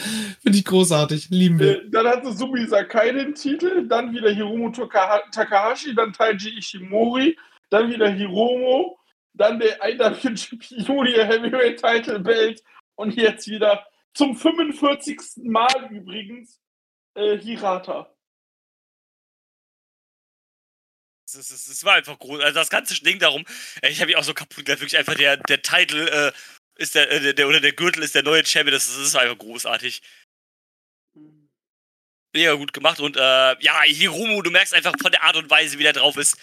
Finde 0.43 0.59
ich 0.59 0.65
großartig. 0.65 1.29
Lieben 1.31 1.59
wir. 1.59 1.83
Äh, 1.83 1.91
Dann 1.91 2.07
hatte 2.07 2.33
Sumi 2.33 2.67
Sakai 2.67 3.13
den 3.13 3.35
Titel, 3.35 3.87
dann 3.87 4.15
wieder 4.15 4.31
Hiromu 4.33 4.71
Taka- 4.71 5.31
Takahashi, 5.33 5.95
dann 5.95 6.13
Taiji 6.15 6.57
Ishimori, 6.59 7.37
dann 7.69 7.91
wieder 7.91 8.09
Hiromo, 8.09 8.99
dann 9.35 9.59
der 9.59 9.79
IWGP 9.87 10.65
Junior 10.87 11.25
Heavyweight 11.27 11.83
Title 11.83 12.21
Belt 12.21 12.63
und 12.95 13.15
jetzt 13.15 13.47
wieder 13.49 13.85
zum 14.17 14.37
45. 14.37 15.21
Mal 15.45 15.89
übrigens 15.93 16.61
äh, 17.15 17.39
Hirata. 17.39 18.13
Es, 21.29 21.35
ist- 21.35 21.51
es, 21.51 21.67
es 21.69 21.85
war 21.85 21.95
einfach 21.95 22.19
groß. 22.19 22.41
Also 22.41 22.55
das 22.55 22.71
ganze 22.71 22.95
Ding 23.03 23.19
darum, 23.19 23.45
ich 23.83 23.99
habe 24.01 24.07
mich 24.07 24.17
auch 24.17 24.25
so 24.25 24.35
kaputt 24.35 24.65
gemacht. 24.65 24.81
Wirklich 24.81 24.97
einfach 24.97 25.15
der, 25.15 25.37
der 25.37 25.61
Titel 25.63 26.09
äh, 26.09 26.33
ist 26.81 26.95
der, 26.95 27.11
äh, 27.11 27.35
der, 27.35 27.49
oder 27.49 27.61
der 27.61 27.73
Gürtel 27.73 28.03
ist 28.03 28.15
der 28.15 28.23
neue 28.23 28.45
Champion. 28.45 28.73
Das, 28.75 28.87
ist- 28.87 28.97
das 28.99 29.07
ist 29.09 29.17
einfach 29.17 29.39
großartig. 29.39 30.03
Mega 32.35 32.55
gut 32.55 32.73
gemacht. 32.73 33.01
Und 33.01 33.17
äh, 33.17 33.21
ja, 33.61 33.83
Hiromu, 33.83 34.43
du 34.43 34.51
merkst 34.51 34.75
einfach 34.75 34.95
von 35.01 35.11
der 35.11 35.23
Art 35.25 35.37
und 35.37 35.51
Weise, 35.51 35.79
wie 35.79 35.83
der 35.85 35.95
drauf 35.95 36.17
ist. 36.17 36.37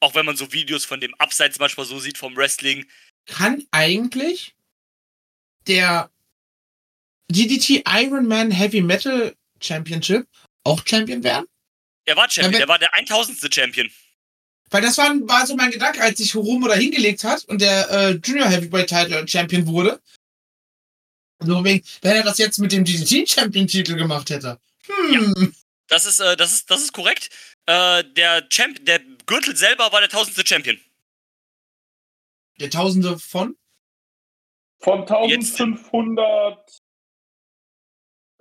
Auch 0.00 0.14
wenn 0.14 0.26
man 0.26 0.36
so 0.36 0.52
Videos 0.52 0.84
von 0.84 1.00
dem 1.00 1.14
Abseits 1.14 1.58
manchmal 1.58 1.86
so 1.86 1.98
sieht 1.98 2.18
vom 2.18 2.36
Wrestling. 2.36 2.86
Kann 3.26 3.66
eigentlich 3.70 4.54
der 5.66 6.10
DDT 7.30 7.82
Iron 7.86 8.26
Man 8.26 8.50
Heavy 8.50 8.80
Metal 8.80 9.34
Championship 9.60 10.26
auch 10.64 10.82
Champion 10.86 11.22
werden? 11.22 11.46
Er 12.04 12.16
war 12.16 12.30
Champion, 12.30 12.54
Ja, 12.54 12.60
er 12.60 12.68
war 12.68 12.78
der 12.78 12.94
1000. 12.94 13.52
Champion. 13.52 13.90
Weil 14.70 14.82
das 14.82 14.98
war, 14.98 15.08
war 15.28 15.46
so 15.46 15.54
mein 15.56 15.70
Gedanke, 15.70 16.00
als 16.02 16.18
sich 16.18 16.32
Hiromo 16.32 16.68
da 16.68 16.74
hingelegt 16.74 17.24
hat 17.24 17.44
und 17.44 17.60
der 17.60 17.88
äh, 17.90 18.10
Junior 18.24 18.48
Heavyweight 18.48 18.88
Title 18.88 19.26
Champion 19.28 19.66
wurde. 19.66 20.00
So 21.40 21.62
wegen, 21.64 21.84
wenn 22.02 22.16
er 22.16 22.22
das 22.22 22.38
jetzt 22.38 22.58
mit 22.58 22.72
dem 22.72 22.84
DDT 22.84 23.28
Champion 23.28 23.66
Titel 23.66 23.94
gemacht 23.96 24.30
hätte. 24.30 24.58
Hm. 24.86 25.54
Das 25.88 26.04
ist, 26.04 26.18
äh, 26.20 26.36
das 26.36 26.52
ist, 26.52 26.70
das 26.70 26.82
ist 26.82 26.92
korrekt. 26.92 27.30
Äh, 27.66 28.02
der 28.14 28.48
Champ, 28.48 28.84
der 28.86 29.00
Gürtel 29.26 29.56
selber 29.56 29.92
war 29.92 30.00
der 30.00 30.08
1000. 30.10 30.48
Champion. 30.48 30.80
Der 32.58 32.70
Tausende 32.70 33.18
von? 33.18 33.56
Von 34.80 35.00
Jetzt- 35.28 35.60
1500. 35.60 36.82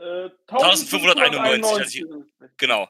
Äh, 0.05 0.29
1591, 0.47 2.05
Genau. 2.57 2.87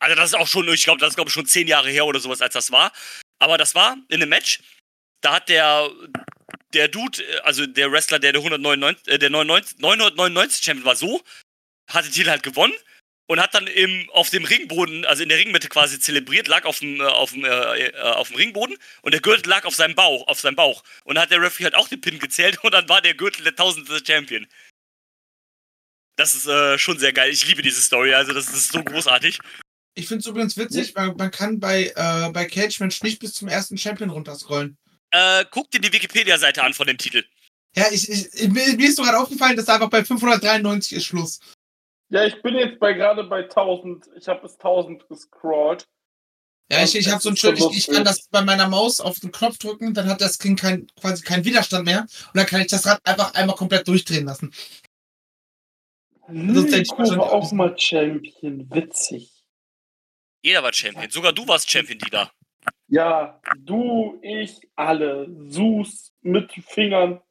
Also 0.00 0.16
das 0.16 0.30
ist 0.30 0.34
auch 0.34 0.48
schon, 0.48 0.66
ich 0.68 0.82
glaube, 0.82 0.98
das 0.98 1.10
ist 1.10 1.14
glaube 1.14 1.28
ich 1.28 1.34
schon 1.34 1.46
zehn 1.46 1.68
Jahre 1.68 1.88
her 1.88 2.04
oder 2.04 2.18
sowas, 2.18 2.42
als 2.42 2.54
das 2.54 2.72
war. 2.72 2.92
Aber 3.38 3.56
das 3.56 3.76
war 3.76 3.96
in 4.08 4.20
einem 4.20 4.30
Match. 4.30 4.60
Da 5.20 5.34
hat 5.34 5.48
der 5.48 5.88
der 6.72 6.88
Dude, 6.88 7.22
äh, 7.22 7.38
also 7.40 7.66
der 7.66 7.92
Wrestler, 7.92 8.18
der 8.18 8.32
der 8.32 8.40
199, 8.40 9.06
äh, 9.06 9.18
der 9.18 9.30
99, 9.30 9.78
999 9.78 10.64
Champion 10.64 10.86
war, 10.86 10.96
so 10.96 11.22
hat 11.88 12.04
den 12.04 12.12
Titel 12.12 12.30
halt 12.30 12.42
gewonnen 12.42 12.74
und 13.32 13.40
hat 13.40 13.54
dann 13.54 13.66
im 13.66 14.10
auf 14.10 14.28
dem 14.28 14.44
Ringboden, 14.44 15.06
also 15.06 15.22
in 15.22 15.30
der 15.30 15.38
Ringmitte 15.38 15.70
quasi 15.70 15.98
zelebriert, 15.98 16.48
lag 16.48 16.66
auf 16.66 16.80
dem 16.80 17.00
äh, 17.00 17.04
auf 17.04 17.32
dem 17.32 17.46
äh, 17.46 17.48
äh, 17.48 17.98
auf 17.98 18.28
dem 18.28 18.36
Ringboden 18.36 18.76
und 19.00 19.12
der 19.12 19.22
Gürtel 19.22 19.48
lag 19.48 19.64
auf 19.64 19.74
seinem 19.74 19.94
Bauch, 19.94 20.28
auf 20.28 20.38
seinem 20.38 20.54
Bauch 20.54 20.84
und 21.04 21.14
dann 21.14 21.22
hat 21.22 21.30
der 21.30 21.40
Referee 21.40 21.64
halt 21.64 21.74
auch 21.74 21.88
den 21.88 22.02
Pin 22.02 22.18
gezählt 22.18 22.58
und 22.62 22.72
dann 22.72 22.90
war 22.90 23.00
der 23.00 23.14
Gürtel 23.14 23.42
der 23.42 23.56
tausendste 23.56 24.02
Champion. 24.06 24.46
Das 26.16 26.34
ist 26.34 26.46
äh, 26.46 26.78
schon 26.78 26.98
sehr 26.98 27.14
geil. 27.14 27.30
Ich 27.30 27.46
liebe 27.48 27.62
diese 27.62 27.80
Story, 27.80 28.12
also 28.12 28.34
das 28.34 28.48
ist 28.48 28.70
so 28.70 28.84
großartig. 28.84 29.38
Ich 29.94 30.08
finde 30.08 30.20
es 30.20 30.26
übrigens 30.26 30.58
witzig, 30.58 30.94
weil 30.94 31.14
man 31.14 31.30
kann 31.30 31.58
bei, 31.58 31.90
äh, 31.96 32.30
bei 32.32 32.44
Cage 32.44 32.80
Match 32.80 33.02
nicht 33.02 33.18
bis 33.18 33.32
zum 33.32 33.48
ersten 33.48 33.78
Champion 33.78 34.10
runterscrollen. 34.10 34.76
Äh, 35.10 35.46
guck 35.50 35.70
dir 35.70 35.80
die 35.80 35.92
Wikipedia-Seite 35.92 36.62
an 36.62 36.74
von 36.74 36.86
dem 36.86 36.98
Titel. 36.98 37.24
Ja, 37.74 37.86
ich, 37.90 38.10
ich, 38.10 38.48
mir 38.48 38.76
mir 38.76 38.88
ist 38.88 38.96
so 38.96 39.02
gerade 39.02 39.18
aufgefallen, 39.18 39.56
dass 39.56 39.64
da 39.64 39.74
einfach 39.74 39.88
bei 39.88 40.04
593 40.04 40.98
ist 40.98 41.06
Schluss. 41.06 41.40
Ja, 42.12 42.26
ich 42.26 42.42
bin 42.42 42.54
jetzt 42.56 42.78
bei 42.78 42.92
gerade 42.92 43.24
bei 43.24 43.44
1000. 43.44 44.06
Ich 44.18 44.28
habe 44.28 44.42
bis 44.42 44.52
1000 44.56 45.08
gescrollt. 45.08 45.88
Ja, 46.70 46.84
ich, 46.84 46.94
ich 46.94 47.06
Das 47.06 47.14
habe 47.14 47.22
so 47.22 47.30
ein 47.30 47.36
schön, 47.38 47.56
so 47.56 47.70
ich, 47.70 47.78
ich 47.78 47.86
kann 47.86 48.04
das 48.04 48.28
bei 48.28 48.42
meiner 48.42 48.68
Maus 48.68 49.00
auf 49.00 49.18
den 49.18 49.32
Knopf 49.32 49.56
drücken, 49.56 49.94
dann 49.94 50.06
hat 50.08 50.20
das 50.20 50.38
Kind 50.38 50.60
kein, 50.60 50.86
quasi 51.00 51.24
keinen 51.24 51.46
Widerstand 51.46 51.86
mehr 51.86 52.02
und 52.02 52.36
dann 52.36 52.44
kann 52.44 52.60
ich 52.60 52.66
das 52.66 52.86
Rad 52.86 53.00
einfach 53.04 53.32
einmal 53.32 53.56
komplett 53.56 53.88
durchdrehen 53.88 54.26
lassen. 54.26 54.52
ist 56.28 56.70
der 56.70 56.80
Nico 56.80 56.98
war 56.98 57.32
auch 57.32 57.50
mal 57.52 57.74
Champion. 57.78 58.70
Witzig. 58.70 59.30
Jeder 60.42 60.62
war 60.62 60.72
Champion. 60.74 61.10
Sogar 61.10 61.32
du 61.32 61.48
warst 61.48 61.70
Champion, 61.70 61.98
Dieter. 61.98 62.30
Ja, 62.88 63.40
du, 63.58 64.18
ich, 64.20 64.68
alle. 64.76 65.28
Sus 65.48 66.12
mit 66.20 66.52
Fingern. 66.52 67.22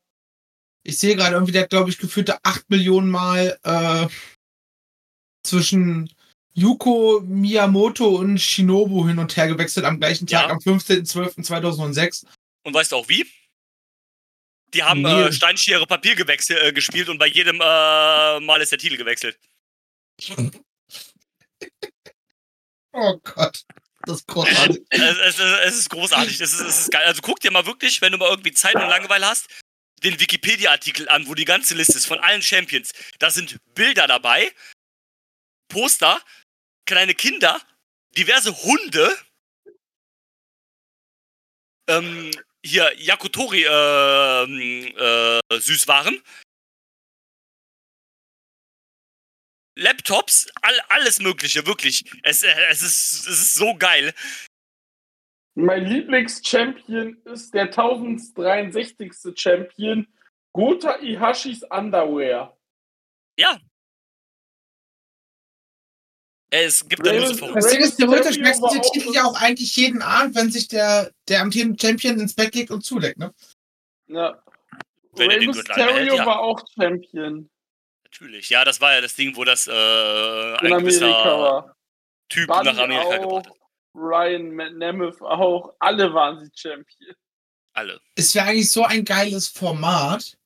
Ich 0.83 0.97
sehe 0.97 1.15
gerade 1.15 1.35
irgendwie, 1.35 1.51
der 1.51 1.63
hat, 1.63 1.69
glaube 1.69 1.91
ich, 1.91 1.99
gefühlte 1.99 2.43
8 2.43 2.67
Millionen 2.71 3.11
Mal 3.11 3.59
äh, 3.63 4.07
zwischen 5.43 6.13
Yuko 6.53 7.21
Miyamoto 7.25 8.07
und 8.17 8.37
Shinobu 8.39 9.07
hin 9.07 9.19
und 9.19 9.35
her 9.37 9.47
gewechselt 9.47 9.85
am 9.85 9.99
gleichen 9.99 10.27
Tag, 10.27 10.47
Ja. 10.47 10.49
am 10.49 10.59
15.12.2006. 10.59 12.25
Und 12.63 12.73
weißt 12.73 12.91
du 12.91 12.97
auch 12.97 13.07
wie? 13.09 13.25
Die 14.73 14.83
haben 14.83 15.01
Nee. 15.01 15.23
äh, 15.23 15.31
Steinschere 15.33 15.85
Papier 15.87 16.15
gewechselt, 16.15 16.59
äh, 16.63 16.71
gespielt 16.73 17.09
und 17.09 17.17
bei 17.17 17.27
jedem 17.27 17.55
äh, 17.57 18.39
Mal 18.39 18.61
ist 18.61 18.71
der 18.71 18.79
Titel 18.79 18.97
gewechselt. 18.97 19.37
Oh 22.93 23.17
Gott. 23.23 23.63
Das 24.05 24.17
ist 24.17 24.27
großartig. 24.27 24.81
es, 24.89 25.01
es, 25.01 25.39
es 25.39 25.75
ist 25.77 25.89
großartig. 25.89 26.41
Es 26.41 26.53
ist, 26.53 26.59
es 26.59 26.79
ist 26.81 26.91
geil. 26.91 27.05
Also 27.05 27.21
guck 27.21 27.39
dir 27.39 27.51
mal 27.51 27.65
wirklich, 27.65 28.01
wenn 28.01 28.11
du 28.11 28.17
mal 28.17 28.29
irgendwie 28.29 28.51
Zeit 28.51 28.75
und 28.75 28.81
Langeweile 28.81 29.27
hast, 29.27 29.47
den 30.03 30.19
Wikipedia-Artikel 30.19 31.07
an, 31.07 31.27
wo 31.27 31.35
die 31.35 31.45
ganze 31.45 31.75
Liste 31.75 31.97
ist 31.97 32.07
von 32.07 32.19
allen 32.19 32.41
Champions. 32.41 32.91
Da 33.19 33.29
sind 33.29 33.57
Bilder 33.75 34.07
dabei, 34.07 34.51
Poster, 35.71 36.21
kleine 36.85 37.13
Kinder, 37.15 37.59
diverse 38.17 38.51
Hunde, 38.63 39.17
ähm, 41.89 42.31
hier 42.63 42.91
Yakutori 42.97 43.65
ähm, 43.65 44.93
äh, 44.97 45.59
Süßwaren, 45.59 46.21
Laptops, 49.77 50.47
all, 50.61 50.79
alles 50.89 51.19
Mögliche, 51.19 51.65
wirklich. 51.65 52.03
Es, 52.23 52.43
äh, 52.43 52.53
es, 52.69 52.81
ist, 52.81 53.27
es 53.27 53.41
ist 53.41 53.53
so 53.53 53.73
geil. 53.75 54.13
Mein 55.55 55.85
Lieblings-Champion 55.85 57.21
ist 57.25 57.53
der 57.53 57.63
1063. 57.63 59.11
Champion, 59.35 60.07
Gota 60.53 60.99
Ihashis 60.99 61.63
Underwear. 61.63 62.57
Ja. 63.37 63.59
Es 66.51 66.87
gibt 66.87 67.05
da 67.05 67.13
nur 67.13 67.33
so 67.33 67.45
Ding 67.47 67.79
ist, 67.79 67.95
theoretisch 67.95 68.37
wechselt 68.39 68.73
der 68.73 68.81
Titel 68.81 69.13
ja 69.13 69.23
auch 69.23 69.41
eigentlich 69.41 69.75
jeden 69.77 70.01
Abend, 70.01 70.35
wenn 70.35 70.51
sich 70.51 70.67
der, 70.67 71.11
der 71.27 71.41
amtierende 71.41 71.77
Champion 71.81 72.19
ins 72.19 72.35
Bett 72.35 72.53
legt 72.53 72.71
und 72.71 72.83
zuleckt, 72.83 73.17
ne? 73.17 73.33
Ja. 74.07 74.43
Wenn 75.13 75.29
er 75.29 75.37
anhält, 75.37 75.55
Mysterio 75.55 76.15
ja. 76.15 76.25
war 76.25 76.39
auch 76.39 76.61
Champion 76.75 77.49
Natürlich. 78.11 78.49
Ja, 78.49 78.65
das 78.65 78.81
war 78.81 78.93
ja 78.93 78.99
das 78.99 79.15
Ding, 79.15 79.35
wo 79.37 79.45
das 79.45 79.67
äh, 79.67 79.71
in 79.71 80.73
ein 80.73 80.79
gewisser 80.79 81.05
Amerika 81.05 81.39
war. 81.39 81.75
Typ 82.27 82.47
Buddy 82.47 82.65
nach 82.65 82.77
Amerika 82.77 83.07
auch, 83.07 83.21
gebracht 83.21 83.47
hat. 83.47 83.57
Ryan 83.95 84.77
Nemeth 84.77 85.21
auch. 85.21 85.73
Alle 85.79 86.13
waren 86.13 86.43
sie 86.43 86.51
Champion. 86.53 87.15
Alle. 87.73 88.01
Es 88.15 88.35
wäre 88.35 88.47
eigentlich 88.47 88.69
so 88.69 88.83
ein 88.83 89.05
geiles 89.05 89.47
Format, 89.47 90.37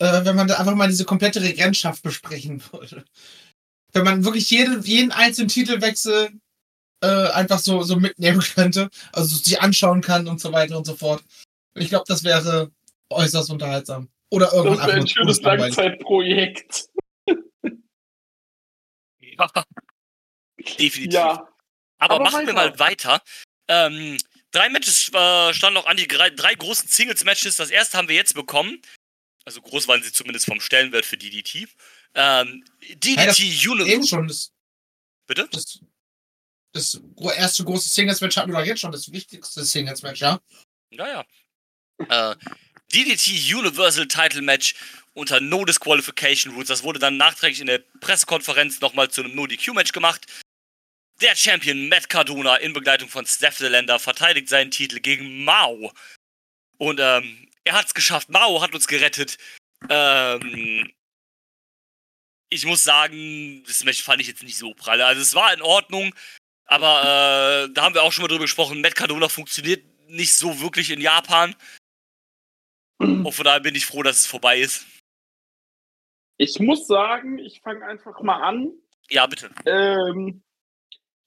äh, 0.00 0.24
wenn 0.24 0.34
man 0.34 0.48
da 0.48 0.58
einfach 0.58 0.74
mal 0.74 0.88
diese 0.88 1.04
komplette 1.04 1.40
Regentschaft 1.40 2.02
besprechen 2.02 2.60
würde. 2.72 3.04
Wenn 3.94 4.04
man 4.04 4.24
wirklich 4.24 4.50
jede, 4.50 4.80
jeden 4.80 5.12
einzelnen 5.12 5.48
Titelwechsel 5.48 6.30
äh, 7.02 7.28
einfach 7.30 7.58
so, 7.58 7.82
so 7.82 7.96
mitnehmen 7.96 8.40
könnte, 8.54 8.90
also 9.12 9.36
sich 9.36 9.60
anschauen 9.60 10.02
kann 10.02 10.28
und 10.28 10.40
so 10.40 10.52
weiter 10.52 10.76
und 10.76 10.84
so 10.84 10.94
fort. 10.96 11.22
Ich 11.74 11.88
glaube, 11.88 12.04
das 12.06 12.24
wäre 12.24 12.70
äußerst 13.10 13.50
unterhaltsam. 13.50 14.08
Oder 14.30 14.46
Das 14.46 14.54
irgendwann 14.54 14.86
wäre 14.88 14.96
ein 14.98 15.06
schönes. 15.06 15.40
Langzeitprojekt. 15.40 16.88
Ja. 19.20 19.50
Definitiv. 20.58 21.12
Ja. 21.12 21.48
Aber, 21.98 22.16
Aber 22.16 22.24
machen 22.24 22.46
wir 22.46 22.54
weiter. 22.54 22.70
mal 22.70 22.78
weiter. 22.78 23.22
Ähm, 23.68 24.18
drei 24.50 24.68
Matches 24.68 25.10
äh, 25.12 25.52
standen 25.54 25.74
noch 25.74 25.86
an, 25.86 25.96
die 25.96 26.06
drei, 26.08 26.30
drei 26.30 26.54
großen 26.54 26.88
Singles-Matches. 26.88 27.56
Das 27.56 27.70
erste 27.70 27.98
haben 27.98 28.08
wir 28.08 28.16
jetzt 28.16 28.34
bekommen. 28.34 28.80
Also 29.44 29.60
groß 29.60 29.88
waren 29.88 30.02
sie 30.02 30.12
zumindest 30.12 30.46
vom 30.46 30.60
Stellenwert 30.60 31.04
für 31.04 31.16
DDT. 31.16 31.68
Ähm, 32.14 32.64
DDT 32.80 33.40
Eben 33.40 33.70
Universe. 33.70 34.08
schon. 34.08 34.28
Das, 34.28 34.52
Bitte? 35.26 35.48
das, 35.50 35.80
das 36.72 37.00
erste 37.36 37.64
große 37.64 37.88
Singles-Match 37.88 38.36
hatten 38.36 38.52
wir 38.52 38.58
doch 38.58 38.66
jetzt 38.66 38.80
schon, 38.80 38.92
das 38.92 39.10
wichtigste 39.10 39.64
Singles-Match, 39.64 40.20
ja? 40.20 40.40
Ja, 40.90 41.24
ja. 42.08 42.32
äh, 42.32 42.36
DDT 42.92 43.54
Universal 43.54 44.06
Title 44.06 44.42
Match 44.42 44.74
unter 45.14 45.40
No 45.40 45.64
Disqualification 45.64 46.54
Rules. 46.54 46.68
Das 46.68 46.82
wurde 46.82 46.98
dann 46.98 47.16
nachträglich 47.16 47.60
in 47.60 47.66
der 47.66 47.78
Pressekonferenz 48.00 48.80
nochmal 48.80 49.10
zu 49.10 49.22
einem 49.22 49.34
No 49.34 49.46
DQ 49.46 49.74
Match 49.74 49.92
gemacht. 49.92 50.26
Der 51.20 51.36
Champion 51.36 51.88
Matt 51.88 52.08
Cardona 52.08 52.56
in 52.56 52.72
Begleitung 52.72 53.08
von 53.08 53.24
Steph 53.24 53.58
Delander 53.58 53.98
verteidigt 53.98 54.48
seinen 54.48 54.70
Titel 54.72 54.98
gegen 54.98 55.44
Mao. 55.44 55.92
Und 56.78 56.98
ähm, 57.00 57.48
er 57.62 57.74
hat 57.74 57.86
es 57.86 57.94
geschafft. 57.94 58.28
Mao 58.28 58.60
hat 58.60 58.74
uns 58.74 58.88
gerettet. 58.88 59.38
Ähm, 59.88 60.92
ich 62.54 62.64
muss 62.64 62.84
sagen, 62.84 63.62
das 63.66 63.84
Match 63.84 64.02
fand 64.02 64.20
ich 64.20 64.28
jetzt 64.28 64.42
nicht 64.42 64.56
so 64.56 64.74
pralle. 64.74 65.04
Also 65.04 65.20
es 65.20 65.34
war 65.34 65.52
in 65.52 65.62
Ordnung, 65.62 66.14
aber 66.66 67.00
äh, 67.66 67.72
da 67.72 67.82
haben 67.82 67.94
wir 67.94 68.02
auch 68.02 68.12
schon 68.12 68.22
mal 68.22 68.28
drüber 68.28 68.44
gesprochen. 68.44 68.80
Matt 68.80 68.94
Cardona 68.94 69.28
funktioniert 69.28 69.84
nicht 70.08 70.34
so 70.34 70.60
wirklich 70.60 70.90
in 70.90 71.00
Japan. 71.00 71.54
Und 72.98 73.32
von 73.32 73.44
daher 73.44 73.60
bin 73.60 73.74
ich 73.74 73.86
froh, 73.86 74.02
dass 74.02 74.20
es 74.20 74.26
vorbei 74.26 74.60
ist. 74.60 74.86
Ich 76.36 76.58
muss 76.58 76.86
sagen, 76.86 77.38
ich 77.38 77.60
fange 77.60 77.84
einfach 77.84 78.20
mal 78.22 78.40
an. 78.42 78.72
Ja, 79.10 79.26
bitte. 79.26 79.50
Ähm, 79.66 80.42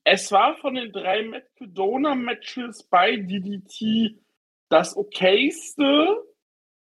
es 0.04 0.32
war 0.32 0.58
von 0.58 0.76
den 0.76 0.92
drei 0.92 1.24
Matt-Cadona-Matches 1.24 2.84
bei 2.90 3.18
DDT 3.18 4.18
das 4.70 4.96
okayste, 4.96 6.24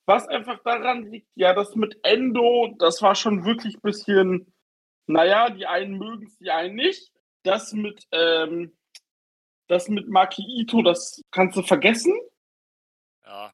was 0.07 0.27
einfach 0.29 0.63
daran 0.63 1.11
liegt, 1.11 1.29
ja, 1.35 1.55
das 1.55 1.75
mit 1.77 1.99
Endo, 2.03 2.75
das 2.79 3.03
war 3.03 3.15
schon 3.15 3.45
wirklich 3.45 3.77
ein 3.77 3.83
bisschen, 3.83 4.53
naja, 5.07 5.51
die 5.51 5.67
einen 5.67 5.99
mögen 5.99 6.27
es, 6.27 6.37
die 6.39 6.51
einen 6.51 6.75
nicht. 6.75 7.13
Das 7.45 7.73
mit, 7.73 8.07
ähm, 8.13 8.77
das 9.69 9.89
mit 9.89 10.09
Maki 10.09 10.43
Ito, 10.61 10.83
das 10.83 11.23
kannst 11.31 11.57
du 11.57 11.63
vergessen. 11.63 12.15
Ja. 13.25 13.53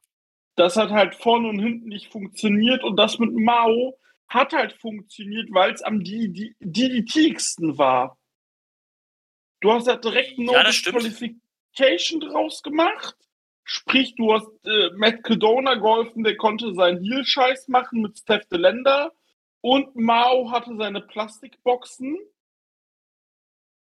Das 0.55 0.75
hat 0.75 0.89
halt 0.89 1.15
vorne 1.15 1.47
und 1.49 1.59
hinten 1.59 1.87
nicht 1.87 2.11
funktioniert 2.11 2.83
und 2.83 2.97
das 2.97 3.17
mit 3.19 3.33
Mao 3.33 3.97
hat 4.27 4.53
halt 4.53 4.73
funktioniert, 4.73 5.49
weil 5.51 5.73
es 5.73 5.81
am 5.81 6.03
DDT-igsten 6.03 7.77
war. 7.77 8.19
Du 9.61 9.71
hast 9.71 9.87
ja 9.87 9.95
direkt 9.95 10.37
No 10.37 10.53
Ja. 10.53 10.63
Disqualification 10.63 12.19
draus 12.19 12.61
gemacht. 12.61 13.15
Sprich, 13.71 14.15
du 14.15 14.33
hast 14.33 14.47
äh, 14.65 14.89
Matt 14.95 15.23
Cadona 15.23 15.75
geholfen, 15.75 16.23
der 16.23 16.35
konnte 16.37 16.73
seinen 16.73 17.03
Heel-Scheiß 17.03 17.67
machen 17.67 18.01
mit 18.01 18.17
Steph 18.17 18.47
Delender. 18.47 19.11
Und 19.61 19.95
Mao 19.95 20.49
hatte 20.49 20.75
seine 20.75 21.01
Plastikboxen. 21.01 22.17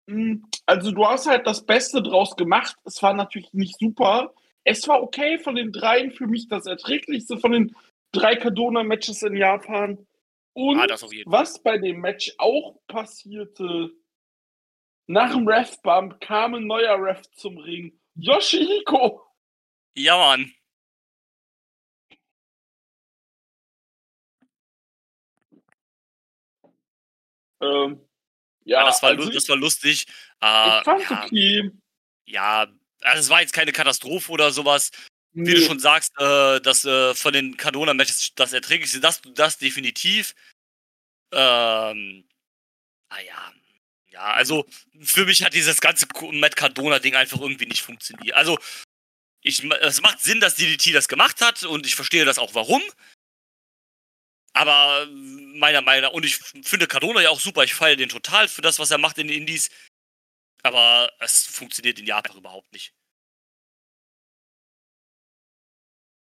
Mm, 0.07 0.43
Also 0.66 0.91
du 0.93 1.07
hast 1.07 1.26
halt 1.26 1.47
das 1.47 1.64
Beste 1.64 2.03
draus 2.03 2.36
gemacht. 2.36 2.76
Es 2.84 3.03
war 3.03 3.14
natürlich 3.14 3.51
nicht 3.55 3.78
super. 3.78 4.34
Es 4.64 4.86
war 4.89 5.03
okay 5.03 5.39
von 5.39 5.55
den 5.55 5.72
dreien 5.72 6.11
für 6.11 6.26
mich 6.26 6.49
das 6.49 6.66
erträglichste 6.66 7.39
von 7.39 7.53
den 7.53 7.74
drei 8.12 8.36
Cadona-Matches 8.36 9.22
in 9.22 9.36
Japan. 9.36 10.07
Und 10.53 10.80
Ah, 10.80 10.97
was 11.24 11.62
bei 11.62 11.78
dem 11.78 12.01
Match 12.03 12.34
auch 12.36 12.76
passierte, 12.89 13.91
nach 15.07 15.32
dem 15.32 15.49
Ref-Bump 15.49 16.20
kam 16.20 16.55
ein 16.55 16.66
neuer 16.66 17.03
Ref 17.03 17.22
zum 17.32 17.57
Ring. 17.57 17.99
Yoshihiko. 18.16 19.22
Ja, 19.99 20.17
Mann. 20.17 20.53
Ähm, 27.61 28.01
Ja, 28.65 28.81
ja, 28.81 28.85
das, 28.87 29.03
war, 29.03 29.11
also 29.11 29.29
ich, 29.29 29.35
das 29.35 29.49
war 29.49 29.57
lustig. 29.57 30.07
ich 30.07 30.15
Äh, 30.41 30.85
fand's 30.85 31.11
ja, 31.11 31.25
okay. 31.25 31.71
ja, 32.27 32.67
also 33.01 33.21
es 33.21 33.29
war 33.29 33.41
jetzt 33.41 33.53
keine 33.53 33.73
Katastrophe 33.73 34.31
oder 34.31 34.53
sowas. 34.53 34.93
Wie 35.33 35.53
du 35.55 35.61
Nee. 35.61 35.67
schon 35.67 35.81
sagst, 35.81 36.13
äh, 36.19 36.61
dass 36.61 36.85
äh, 36.85 37.15
von 37.15 37.33
den 37.33 37.57
Cardona-Matches 37.57 38.35
das 38.37 38.53
erträglichste, 38.53 39.01
das, 39.01 39.21
das 39.35 39.59
definitiv. 39.59 40.35
Ähm, 41.33 42.29
ah 43.09 43.21
ja. 43.21 43.53
Ja, 44.11 44.33
also 44.33 44.67
für 45.01 45.27
mich 45.27 45.45
hat 45.45 45.55
dieses 45.55 45.81
ganze 45.81 46.07
Matt 46.33 46.57
Cardona-Ding 46.57 47.15
einfach 47.15 47.41
irgendwie 47.41 47.67
nicht 47.67 47.83
funktioniert. 47.83 48.35
Also, 48.37 48.59
ich, 49.43 49.64
es 49.64 50.01
macht 50.01 50.20
Sinn, 50.20 50.41
dass 50.41 50.57
DDT 50.57 50.95
das 50.95 51.09
gemacht 51.09 51.41
hat 51.41 51.62
und 51.62 51.86
ich 51.86 51.95
verstehe 51.95 52.24
das 52.24 52.39
auch 52.39 52.55
warum. 52.55 52.82
Aber 54.53 55.07
meiner 55.07 55.82
Meinung 55.82 56.11
nach, 56.11 56.12
und 56.12 56.24
ich 56.24 56.36
finde 56.36 56.86
Cardona 56.86 57.20
ja 57.20 57.30
auch 57.30 57.41
super, 57.41 57.62
ich 57.64 57.74
feiere 57.74 57.97
den 57.97 58.09
total 58.09 58.49
für 58.49 58.62
das, 58.62 58.78
was 58.78 58.91
er 58.91 58.99
macht 58.99 59.18
in 59.18 59.28
den 59.28 59.39
Indies. 59.39 59.70
Aber 60.62 61.12
es 61.20 61.45
funktioniert 61.45 61.99
in 61.99 62.07
Japan 62.07 62.36
überhaupt 62.36 62.72
nicht. 62.72 62.93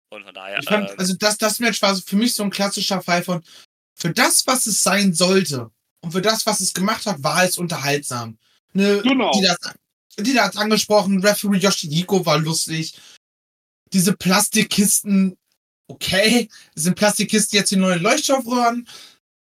Und 0.09 0.23
von 0.23 0.33
daher. 0.33 0.59
Ich 0.59 0.65
fand, 0.65 0.91
ähm, 0.91 0.95
also 0.97 1.15
das, 1.15 1.37
das 1.37 1.59
Match 1.59 1.81
war 1.81 1.95
für 1.95 2.15
mich 2.15 2.35
so 2.35 2.43
ein 2.43 2.51
klassischer 2.51 3.01
Fall 3.01 3.23
von, 3.23 3.43
für 3.95 4.11
das, 4.11 4.45
was 4.47 4.67
es 4.67 4.81
sein 4.83 5.13
sollte 5.13 5.71
und 6.01 6.11
für 6.11 6.21
das, 6.21 6.45
was 6.45 6.59
es 6.59 6.73
gemacht 6.73 7.05
hat, 7.05 7.21
war 7.23 7.43
es 7.43 7.57
unterhaltsam. 7.57 8.37
Ne, 8.73 9.01
Genau. 9.03 9.31
Die 9.31 9.49
hat 9.49 9.59
die 10.19 10.39
hat's 10.39 10.57
angesprochen, 10.57 11.23
Referee 11.23 11.57
Yoshihiko 11.57 12.25
war 12.25 12.37
lustig. 12.37 12.93
Diese 13.91 14.13
Plastikkisten, 14.13 15.37
okay. 15.87 16.49
Sind 16.75 16.95
Plastikkisten 16.95 17.57
jetzt 17.57 17.71
die 17.71 17.75
neuen 17.75 18.01
Leuchtstoffröhren. 18.01 18.87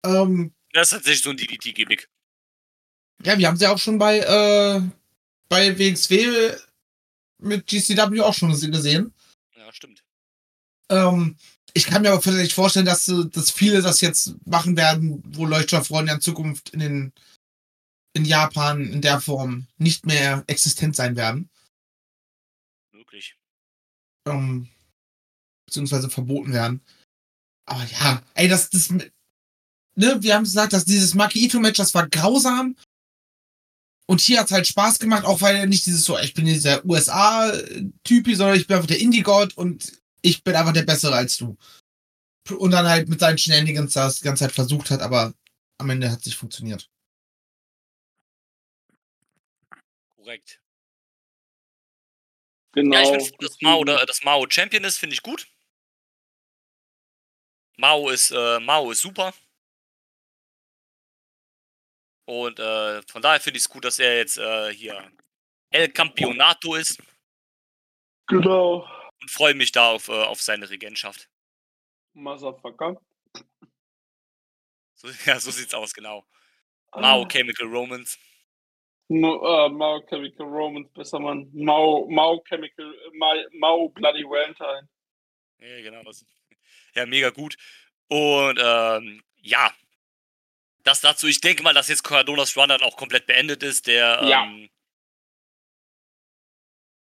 Ähm, 0.04 0.52
das 0.72 0.88
ist 0.88 0.90
tatsächlich 0.90 1.22
so 1.22 1.30
ein 1.30 1.36
DDT-Gimmick. 1.36 2.08
ja, 3.24 3.38
wir 3.38 3.48
haben 3.48 3.56
sie 3.56 3.66
auch 3.66 3.78
schon 3.78 3.98
bei, 3.98 4.18
äh, 4.18 4.80
bei 5.48 5.78
WXW 5.78 6.52
mit 7.38 7.66
GCW 7.66 8.20
auch 8.20 8.34
schon 8.34 8.50
gesehen. 8.50 9.14
Ja, 9.56 9.72
stimmt. 9.72 10.02
Ähm, 10.90 11.36
ich 11.74 11.86
kann 11.86 12.02
mir 12.02 12.10
aber 12.10 12.22
vielleicht 12.22 12.52
vorstellen, 12.52 12.86
dass, 12.86 13.08
äh, 13.08 13.26
dass 13.30 13.50
viele 13.50 13.82
das 13.82 14.00
jetzt 14.00 14.34
machen 14.46 14.76
werden, 14.76 15.22
wo 15.26 15.46
Leuchtstoffrollen 15.46 16.08
in 16.08 16.20
Zukunft 16.20 16.70
in 16.70 16.80
den 16.80 17.12
in 18.18 18.24
Japan 18.24 18.84
in 18.84 19.00
der 19.00 19.20
Form 19.20 19.68
nicht 19.78 20.04
mehr 20.04 20.44
existent 20.48 20.96
sein 20.96 21.16
werden. 21.16 21.48
möglich. 22.92 23.36
Ähm, 24.26 24.68
beziehungsweise 25.66 26.10
verboten 26.10 26.52
werden. 26.52 26.82
Aber 27.64 27.84
ja, 27.84 28.22
ey, 28.34 28.48
das, 28.48 28.70
das, 28.70 28.90
ne, 28.90 30.22
wir 30.22 30.34
haben 30.34 30.44
gesagt, 30.44 30.72
dass 30.72 30.84
dieses 30.84 31.14
Maki 31.14 31.44
Ito-Match, 31.44 31.78
das 31.78 31.94
war 31.94 32.08
grausam. 32.08 32.76
Und 34.06 34.20
hier 34.20 34.40
hat's 34.40 34.52
halt 34.52 34.66
Spaß 34.66 34.98
gemacht, 34.98 35.24
auch 35.24 35.42
weil 35.42 35.56
er 35.56 35.66
nicht 35.66 35.86
dieses 35.86 36.04
so, 36.04 36.18
ich 36.18 36.34
bin 36.34 36.46
dieser 36.46 36.84
USA-Typi, 36.84 38.34
sondern 38.34 38.56
ich 38.56 38.66
bin 38.66 38.76
einfach 38.76 38.88
der 38.88 39.00
Indie-God 39.00 39.56
und 39.56 39.92
ich 40.22 40.42
bin 40.42 40.56
einfach 40.56 40.72
der 40.72 40.82
Bessere 40.82 41.14
als 41.14 41.36
du. 41.36 41.56
Und 42.50 42.70
dann 42.70 42.88
halt 42.88 43.08
mit 43.10 43.20
seinen 43.20 43.36
Shenanigans 43.36 43.92
das 43.92 44.16
die 44.16 44.24
ganze 44.24 44.44
Zeit 44.44 44.52
versucht 44.52 44.90
hat, 44.90 45.02
aber 45.02 45.34
am 45.78 45.90
Ende 45.90 46.10
hat 46.10 46.20
es 46.20 46.26
nicht 46.26 46.38
funktioniert. 46.38 46.90
Korrekt. 50.28 50.60
Genau. 52.74 52.94
Ja, 52.96 53.16
ich 53.16 53.28
finde, 53.28 53.46
dass 53.46 53.62
Mao, 53.62 53.78
oder, 53.78 54.04
dass 54.04 54.22
Mao 54.24 54.44
Champion 54.50 54.84
ist, 54.84 54.98
finde 54.98 55.14
ich 55.14 55.22
gut. 55.22 55.48
Mao 57.78 58.10
ist, 58.10 58.30
äh, 58.30 58.60
Mao 58.60 58.90
ist 58.90 59.00
super. 59.00 59.32
Und 62.26 62.58
äh, 62.58 63.00
von 63.04 63.22
daher 63.22 63.40
finde 63.40 63.56
ich 63.56 63.64
es 63.64 63.70
gut, 63.70 63.86
dass 63.86 63.98
er 63.98 64.18
jetzt 64.18 64.36
äh, 64.36 64.70
hier 64.74 65.10
El 65.70 65.90
Campeonato 65.90 66.74
ist 66.74 66.98
Genau. 68.26 68.86
und 69.22 69.30
freue 69.30 69.54
mich 69.54 69.72
da 69.72 69.92
auf, 69.92 70.08
äh, 70.08 70.12
auf 70.12 70.42
seine 70.42 70.68
Regentschaft. 70.68 71.30
Motherfucker. 72.12 73.00
So, 74.94 75.08
ja, 75.24 75.40
so 75.40 75.50
sieht's 75.50 75.72
aus, 75.72 75.94
genau. 75.94 76.26
Mao 76.94 77.26
Chemical 77.26 77.66
Romance. 77.66 78.18
No, 79.08 79.40
äh, 79.42 79.68
Mao 79.70 80.02
Chemical 80.06 80.46
Romance, 80.46 80.90
besser 80.92 81.18
Mann. 81.18 81.50
Mao, 81.54 82.06
Mao 82.10 82.42
Chemical, 82.46 82.94
Mao, 83.14 83.34
Mao 83.52 83.88
Bloody 83.88 84.22
Valentine. 84.24 84.88
Ja, 85.60 85.80
genau. 85.82 86.10
Ja, 86.94 87.06
mega 87.06 87.30
gut. 87.30 87.56
Und 88.08 88.58
ähm, 88.62 89.22
ja, 89.36 89.72
das 90.84 91.00
dazu. 91.00 91.26
Ich 91.26 91.40
denke 91.40 91.62
mal, 91.62 91.74
dass 91.74 91.88
jetzt 91.88 92.04
Cardonas 92.04 92.56
Run 92.56 92.68
dann 92.68 92.82
auch 92.82 92.96
komplett 92.96 93.26
beendet 93.26 93.62
ist. 93.62 93.86
Der, 93.86 94.22
Ja. 94.24 94.44
ähm, 94.44 94.68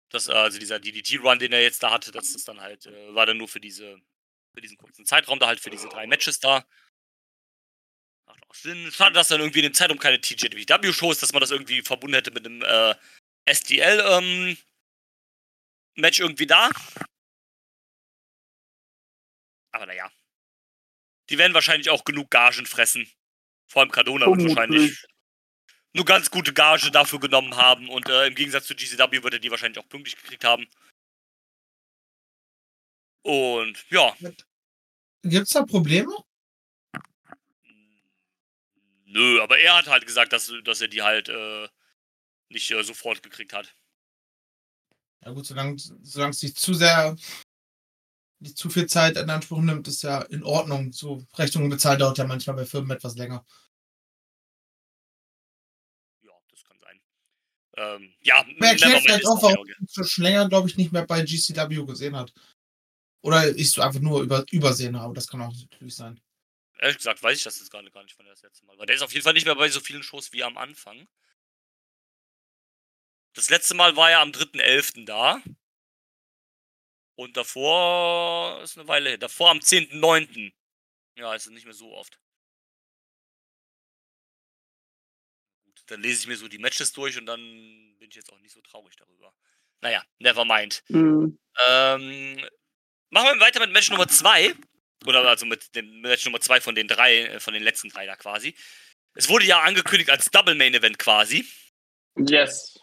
das, 0.10 0.30
also 0.30 0.60
dieser 0.60 0.80
DDT-Run, 0.80 1.40
den 1.40 1.54
er 1.54 1.62
jetzt 1.62 1.84
da 1.84 1.92
hatte, 1.92 2.12
das 2.12 2.36
ist 2.36 2.48
dann 2.48 2.60
halt, 2.60 2.86
äh, 2.86 3.14
war 3.16 3.26
dann 3.26 3.38
nur 3.38 3.48
für 3.48 3.62
diese, 3.62 3.98
für 4.54 4.62
diesen 4.62 4.78
kurzen 4.78 5.06
Zeitraum 5.06 5.40
da 5.40 5.48
halt, 5.48 5.60
für 5.62 5.70
diese 5.70 5.88
drei 5.88 6.06
Matches 6.08 6.40
da. 6.40 6.66
Sinn. 8.56 8.92
Schade, 8.92 9.14
dass 9.14 9.30
dann 9.30 9.40
irgendwie 9.40 9.60
in 9.60 9.64
dem 9.64 9.74
Zeitraum 9.74 10.00
keine 10.00 10.20
TJW-Show 10.20 11.12
ist, 11.12 11.22
dass 11.22 11.34
man 11.34 11.42
das 11.42 11.52
irgendwie 11.52 11.82
verbunden 11.82 12.16
hätte 12.16 12.32
mit 12.32 12.46
einem 12.46 12.62
äh, 12.62 12.96
SDL-Match 13.46 14.58
irgendwie 16.20 16.48
da. 16.48 16.70
Aber 19.72 19.86
naja. 19.86 20.12
Die 21.30 21.38
werden 21.38 21.54
wahrscheinlich 21.54 21.90
auch 21.90 22.04
genug 22.04 22.30
Gagen 22.30 22.66
fressen. 22.66 23.10
Vor 23.68 23.82
allem 23.82 23.92
Cardona 23.92 24.26
wird 24.26 24.50
wahrscheinlich 24.50 25.06
nur 25.94 26.06
ganz 26.06 26.30
gute 26.30 26.54
Gage 26.54 26.92
dafür 26.92 27.20
genommen 27.20 27.56
haben. 27.56 27.90
Und 27.90 28.10
äh, 28.10 28.28
im 28.28 28.36
Gegensatz 28.36 28.68
zu 28.68 28.76
GCW 28.76 29.24
wird 29.24 29.34
er 29.34 29.40
die 29.40 29.52
wahrscheinlich 29.52 29.80
auch 29.80 29.88
pünktlich 29.88 30.18
gekriegt 30.18 30.44
haben. 30.44 30.68
Und 33.24 33.86
ja, 33.90 34.16
Gibt's 35.24 35.54
da 35.54 35.64
Probleme? 35.64 36.12
Nö, 39.12 39.42
aber 39.42 39.60
er 39.60 39.78
hat 39.78 39.88
halt 39.88 40.06
gesagt, 40.06 40.34
dass, 40.34 40.52
dass 40.64 40.82
er 40.82 40.88
die 40.88 41.02
halt 41.02 41.30
äh, 41.30 41.68
nicht 42.50 42.70
äh, 42.72 42.84
sofort 42.84 43.24
gekriegt 43.24 43.54
hat. 43.54 43.76
Ja 45.24 45.32
gut, 45.32 45.46
solange 45.46 45.78
solange 45.78 46.32
es 46.32 46.42
nicht 46.42 46.58
zu 46.58 46.74
sehr 46.74 47.16
nicht 48.40 48.58
zu 48.58 48.70
viel 48.70 48.88
Zeit 48.88 49.18
in 49.18 49.30
Anspruch 49.30 49.62
nimmt, 49.62 49.88
ist 49.88 50.02
ja 50.02 50.22
in 50.24 50.44
Ordnung. 50.44 50.92
So 50.94 51.24
Rechnungen 51.38 51.70
bezahlt 51.70 52.02
dauert 52.02 52.18
ja 52.18 52.26
manchmal 52.26 52.56
bei 52.56 52.66
Firmen 52.66 52.92
etwas 52.92 53.16
länger. 53.16 53.46
Ja, 56.24 56.32
das 56.50 56.64
kann 56.64 56.78
sein. 56.82 57.02
Ähm, 57.78 58.14
ja, 58.22 58.44
erklärt 58.60 59.02
vielleicht 59.04 59.28
auch, 59.28 59.42
warum 59.44 59.68
man 59.68 59.88
es 59.96 60.10
schon 60.10 60.24
länger, 60.24 60.50
glaube 60.50 60.68
ich, 60.68 60.76
nicht 60.76 60.92
mehr 60.92 61.06
bei 61.06 61.22
GCW 61.22 61.86
gesehen 61.86 62.16
hat. 62.16 62.34
Oder 63.22 63.56
ich 63.56 63.72
so 63.72 63.84
einfach 63.84 64.00
nur 64.00 64.24
über, 64.24 64.44
übersehen 64.52 65.00
habe. 65.00 65.14
Das 65.14 65.28
kann 65.28 65.42
auch 65.42 65.54
natürlich 65.54 65.96
sein. 65.96 66.20
Ehrlich 66.82 66.98
gesagt 66.98 67.22
weiß 67.22 67.38
ich 67.38 67.44
das 67.44 67.60
jetzt 67.60 67.70
gerade 67.70 67.90
gar 67.92 68.04
nicht 68.04 68.16
von 68.16 68.26
das 68.26 68.42
letzte 68.42 68.66
Mal. 68.66 68.78
Weil 68.78 68.88
der 68.88 68.96
ist 68.96 69.04
auf 69.04 69.14
jeden 69.14 69.24
Fall 69.24 69.34
nicht 69.34 69.46
mehr 69.46 69.56
bei 69.56 69.70
so 69.70 69.80
vielen 69.80 70.02
Shows 70.02 70.34
wie 70.34 70.44
am 70.44 70.58
Anfang. 70.58 71.08
Das 73.34 73.50
letzte 73.50 73.76
Mal 73.76 73.96
war 73.96 74.10
er 74.10 74.20
am 74.20 74.32
3.11. 74.32 75.06
da. 75.06 75.42
Und 77.16 77.38
davor 77.38 78.64
ist 78.64 78.78
eine 78.78 78.88
Weile 78.88 79.10
her. 79.10 79.18
Davor 79.20 79.52
am 79.52 79.60
10.9. 79.60 80.52
Ja, 81.18 81.36
ist 81.36 81.46
es 81.46 81.52
nicht 81.52 81.66
mehr 81.66 81.74
so 81.76 81.94
oft. 81.94 82.20
Gut, 85.64 85.84
dann 85.86 86.02
lese 86.02 86.22
ich 86.22 86.28
mir 86.28 86.38
so 86.38 86.48
die 86.48 86.58
Matches 86.58 86.94
durch 86.94 87.16
und 87.18 87.28
dann 87.28 87.40
bin 88.00 88.10
ich 88.10 88.16
jetzt 88.16 88.34
auch 88.34 88.40
nicht 88.40 88.54
so 88.54 88.62
traurig 88.62 88.96
darüber. 88.96 89.32
Naja, 89.82 90.04
never 90.18 90.46
mind. 90.46 90.84
Mhm. 90.88 91.38
Ähm, 91.68 92.50
machen 93.12 93.28
wir 93.28 93.40
weiter 93.40 93.60
mit 93.60 93.72
Match 93.72 93.92
Nummer 93.92 94.08
2. 94.08 94.56
Oder 95.06 95.28
also 95.28 95.46
mit 95.46 95.76
dem 95.76 96.02
Match 96.02 96.26
Nummer 96.26 96.40
2 96.40 96.62
von 96.62 96.76
den 96.76 96.88
drei, 96.88 97.26
äh, 97.26 97.40
von 97.40 97.54
den 97.54 97.64
letzten 97.64 97.90
drei 97.90 98.06
da 98.06 98.16
quasi. 98.16 98.56
Es 99.14 99.30
wurde 99.30 99.46
ja 99.46 99.62
angekündigt 99.62 100.10
als 100.10 100.30
Double 100.32 100.56
Main 100.56 100.74
Event 100.74 101.00
quasi. 101.00 101.46
Yes. 102.18 102.80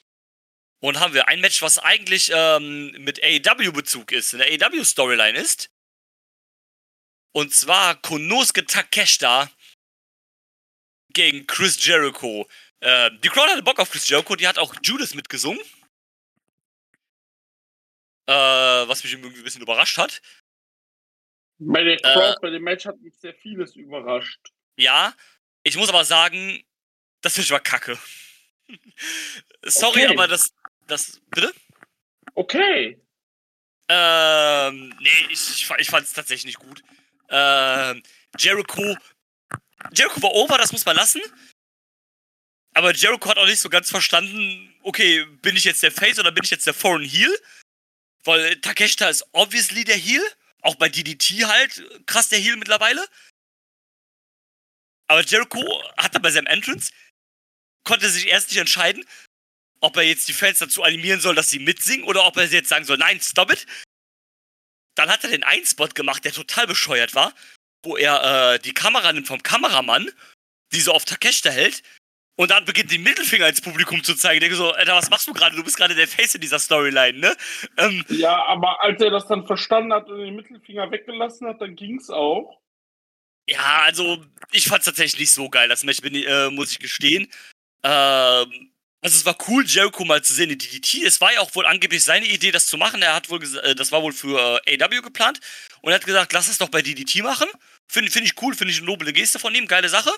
Und 0.80 1.00
haben 1.00 1.14
wir 1.14 1.28
ein 1.28 1.40
Match, 1.40 1.62
was 1.62 1.78
eigentlich 1.78 2.30
ähm, 2.32 2.90
mit 2.98 3.22
AEW-Bezug 3.22 4.12
ist, 4.12 4.32
in 4.32 4.38
der 4.38 4.48
AEW-Storyline 4.48 5.38
ist. 5.38 5.70
Und 7.32 7.54
zwar 7.54 8.00
Konosuke 8.00 8.64
Takeshita 8.64 9.50
gegen 11.12 11.46
Chris 11.46 11.84
Jericho. 11.84 12.48
Äh, 12.80 13.10
die 13.22 13.28
Crowd 13.28 13.50
hatte 13.50 13.62
Bock 13.62 13.80
auf 13.80 13.90
Chris 13.90 14.08
Jericho, 14.08 14.36
die 14.36 14.46
hat 14.46 14.58
auch 14.58 14.74
Judas 14.82 15.14
mitgesungen. 15.14 15.60
Äh, 18.26 18.32
was 18.88 19.02
mich 19.02 19.12
irgendwie 19.12 19.38
ein 19.38 19.44
bisschen 19.44 19.62
überrascht 19.62 19.98
hat. 19.98 20.20
Bei 21.58 21.82
der 21.82 21.96
Crowd, 21.98 22.36
bei 22.40 22.50
dem 22.50 22.62
Match 22.62 22.86
hat 22.86 23.00
mich 23.00 23.14
sehr 23.18 23.34
vieles 23.34 23.74
überrascht. 23.74 24.40
Ja, 24.76 25.12
ich 25.64 25.76
muss 25.76 25.88
aber 25.88 26.04
sagen, 26.04 26.62
das 27.20 27.36
Match 27.36 27.50
war 27.50 27.60
kacke. 27.60 27.98
Sorry, 29.64 30.04
Okay. 30.04 30.06
aber 30.14 30.28
das, 30.28 30.52
das, 30.86 31.20
bitte? 31.30 31.52
Okay. 32.34 33.00
Ähm, 33.88 34.94
nee, 35.00 35.26
ich, 35.30 35.68
ich 35.78 35.90
fand 35.90 36.06
es 36.06 36.12
tatsächlich 36.12 36.44
nicht 36.44 36.58
gut. 36.60 36.82
Ähm, 37.30 38.02
Jericho, 38.38 38.96
Jericho 39.92 40.22
war 40.22 40.32
over, 40.32 40.58
das 40.58 40.72
muss 40.72 40.84
man 40.84 40.96
lassen. 40.96 41.22
Aber 42.74 42.94
Jericho 42.94 43.28
hat 43.30 43.38
auch 43.38 43.46
nicht 43.46 43.60
so 43.60 43.68
ganz 43.70 43.90
verstanden, 43.90 44.72
okay, 44.82 45.24
bin 45.42 45.56
ich 45.56 45.64
jetzt 45.64 45.82
der 45.82 45.90
Face 45.90 46.18
oder 46.20 46.30
bin 46.30 46.44
ich 46.44 46.50
jetzt 46.50 46.66
der 46.66 46.74
Foreign 46.74 47.02
Heel? 47.02 47.34
Weil 48.24 48.60
Takeshita 48.60 49.08
ist 49.08 49.26
obviously 49.32 49.82
der 49.84 49.96
Heel. 49.96 50.22
Auch 50.62 50.74
bei 50.76 50.88
DDT 50.88 51.44
halt 51.46 52.06
krass 52.06 52.28
der 52.28 52.38
Heel 52.38 52.56
mittlerweile. 52.56 53.06
Aber 55.08 55.22
Jericho 55.22 55.62
hatte 55.96 56.20
bei 56.20 56.30
seinem 56.30 56.46
Entrance, 56.46 56.92
konnte 57.84 58.10
sich 58.10 58.26
erst 58.26 58.50
nicht 58.50 58.58
entscheiden, 58.58 59.04
ob 59.80 59.96
er 59.96 60.02
jetzt 60.02 60.28
die 60.28 60.32
Fans 60.32 60.58
dazu 60.58 60.82
animieren 60.82 61.20
soll, 61.20 61.34
dass 61.34 61.50
sie 61.50 61.58
mitsingen 61.58 62.04
oder 62.04 62.24
ob 62.24 62.36
er 62.36 62.44
jetzt 62.44 62.68
sagen 62.68 62.84
soll, 62.84 62.98
nein, 62.98 63.20
stop 63.20 63.50
it. 63.50 63.66
Dann 64.96 65.08
hat 65.08 65.24
er 65.24 65.30
den 65.30 65.44
einen 65.44 65.64
Spot 65.64 65.88
gemacht, 65.88 66.24
der 66.24 66.32
total 66.32 66.66
bescheuert 66.66 67.14
war, 67.14 67.32
wo 67.84 67.96
er 67.96 68.54
äh, 68.54 68.58
die 68.58 68.74
Kamera 68.74 69.12
nimmt 69.12 69.28
vom 69.28 69.42
Kameramann, 69.42 70.10
die 70.72 70.80
so 70.80 70.92
auf 70.92 71.04
Takeshita 71.04 71.50
hält, 71.50 71.82
und 72.38 72.52
dann 72.52 72.64
beginnt 72.64 72.92
den 72.92 73.02
Mittelfinger 73.02 73.48
ins 73.48 73.60
Publikum 73.60 74.04
zu 74.04 74.14
zeigen. 74.14 74.36
Ich 74.36 74.40
denke 74.40 74.54
so, 74.54 74.70
Alter, 74.70 74.94
was 74.94 75.10
machst 75.10 75.26
du 75.26 75.32
gerade? 75.32 75.56
Du 75.56 75.64
bist 75.64 75.76
gerade 75.76 75.96
der 75.96 76.06
Face 76.06 76.36
in 76.36 76.40
dieser 76.40 76.60
Storyline, 76.60 77.18
ne? 77.18 77.36
Ähm, 77.76 78.04
Ja, 78.08 78.44
aber 78.46 78.80
als 78.80 79.02
er 79.02 79.10
das 79.10 79.26
dann 79.26 79.44
verstanden 79.44 79.92
hat 79.92 80.08
und 80.08 80.18
den 80.18 80.36
Mittelfinger 80.36 80.88
weggelassen 80.92 81.48
hat, 81.48 81.60
dann 81.60 81.74
ging's 81.74 82.10
auch. 82.10 82.60
Ja, 83.48 83.82
also 83.82 84.24
ich 84.52 84.68
fand's 84.68 84.84
tatsächlich 84.84 85.18
nicht 85.18 85.32
so 85.32 85.50
geil, 85.50 85.68
das 85.68 85.82
Match, 85.82 85.98
äh, 86.04 86.48
muss 86.50 86.70
ich 86.70 86.78
gestehen. 86.78 87.28
Ähm, 87.82 88.70
also 89.00 89.16
es 89.16 89.26
war 89.26 89.36
cool, 89.48 89.64
Jericho 89.66 90.04
mal 90.04 90.22
zu 90.22 90.32
sehen 90.32 90.50
in 90.50 90.58
DDT. 90.58 91.02
Es 91.04 91.20
war 91.20 91.32
ja 91.32 91.40
auch 91.40 91.52
wohl 91.56 91.66
angeblich 91.66 92.04
seine 92.04 92.26
Idee, 92.26 92.52
das 92.52 92.66
zu 92.66 92.76
machen. 92.76 93.02
Er 93.02 93.16
hat 93.16 93.30
wohl 93.30 93.42
äh, 93.64 93.74
das 93.74 93.90
war 93.90 94.02
wohl 94.02 94.12
für 94.12 94.60
äh, 94.64 94.80
AW 94.80 95.00
geplant 95.00 95.40
und 95.80 95.90
er 95.90 95.96
hat 95.96 96.06
gesagt, 96.06 96.32
lass 96.32 96.46
es 96.46 96.58
doch 96.58 96.68
bei 96.68 96.82
DDT 96.82 97.24
machen. 97.24 97.48
Finde 97.88 98.12
find 98.12 98.26
ich 98.26 98.40
cool, 98.40 98.54
finde 98.54 98.72
ich 98.72 98.78
eine 98.78 98.86
noble 98.86 99.12
Geste 99.12 99.40
von 99.40 99.52
ihm, 99.56 99.66
geile 99.66 99.88
Sache. 99.88 100.12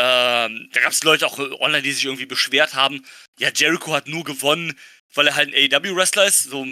Ähm, 0.00 0.70
da 0.72 0.80
gab 0.80 0.92
es 0.92 1.02
Leute 1.02 1.26
auch 1.26 1.40
äh, 1.40 1.50
online, 1.58 1.82
die 1.82 1.90
sich 1.90 2.04
irgendwie 2.04 2.26
beschwert 2.26 2.74
haben. 2.74 3.04
Ja, 3.40 3.50
Jericho 3.52 3.92
hat 3.92 4.06
nur 4.06 4.22
gewonnen, 4.22 4.78
weil 5.12 5.26
er 5.26 5.34
halt 5.34 5.52
ein 5.52 5.74
AW-Wrestler 5.74 6.24
ist. 6.24 6.44
So, 6.44 6.64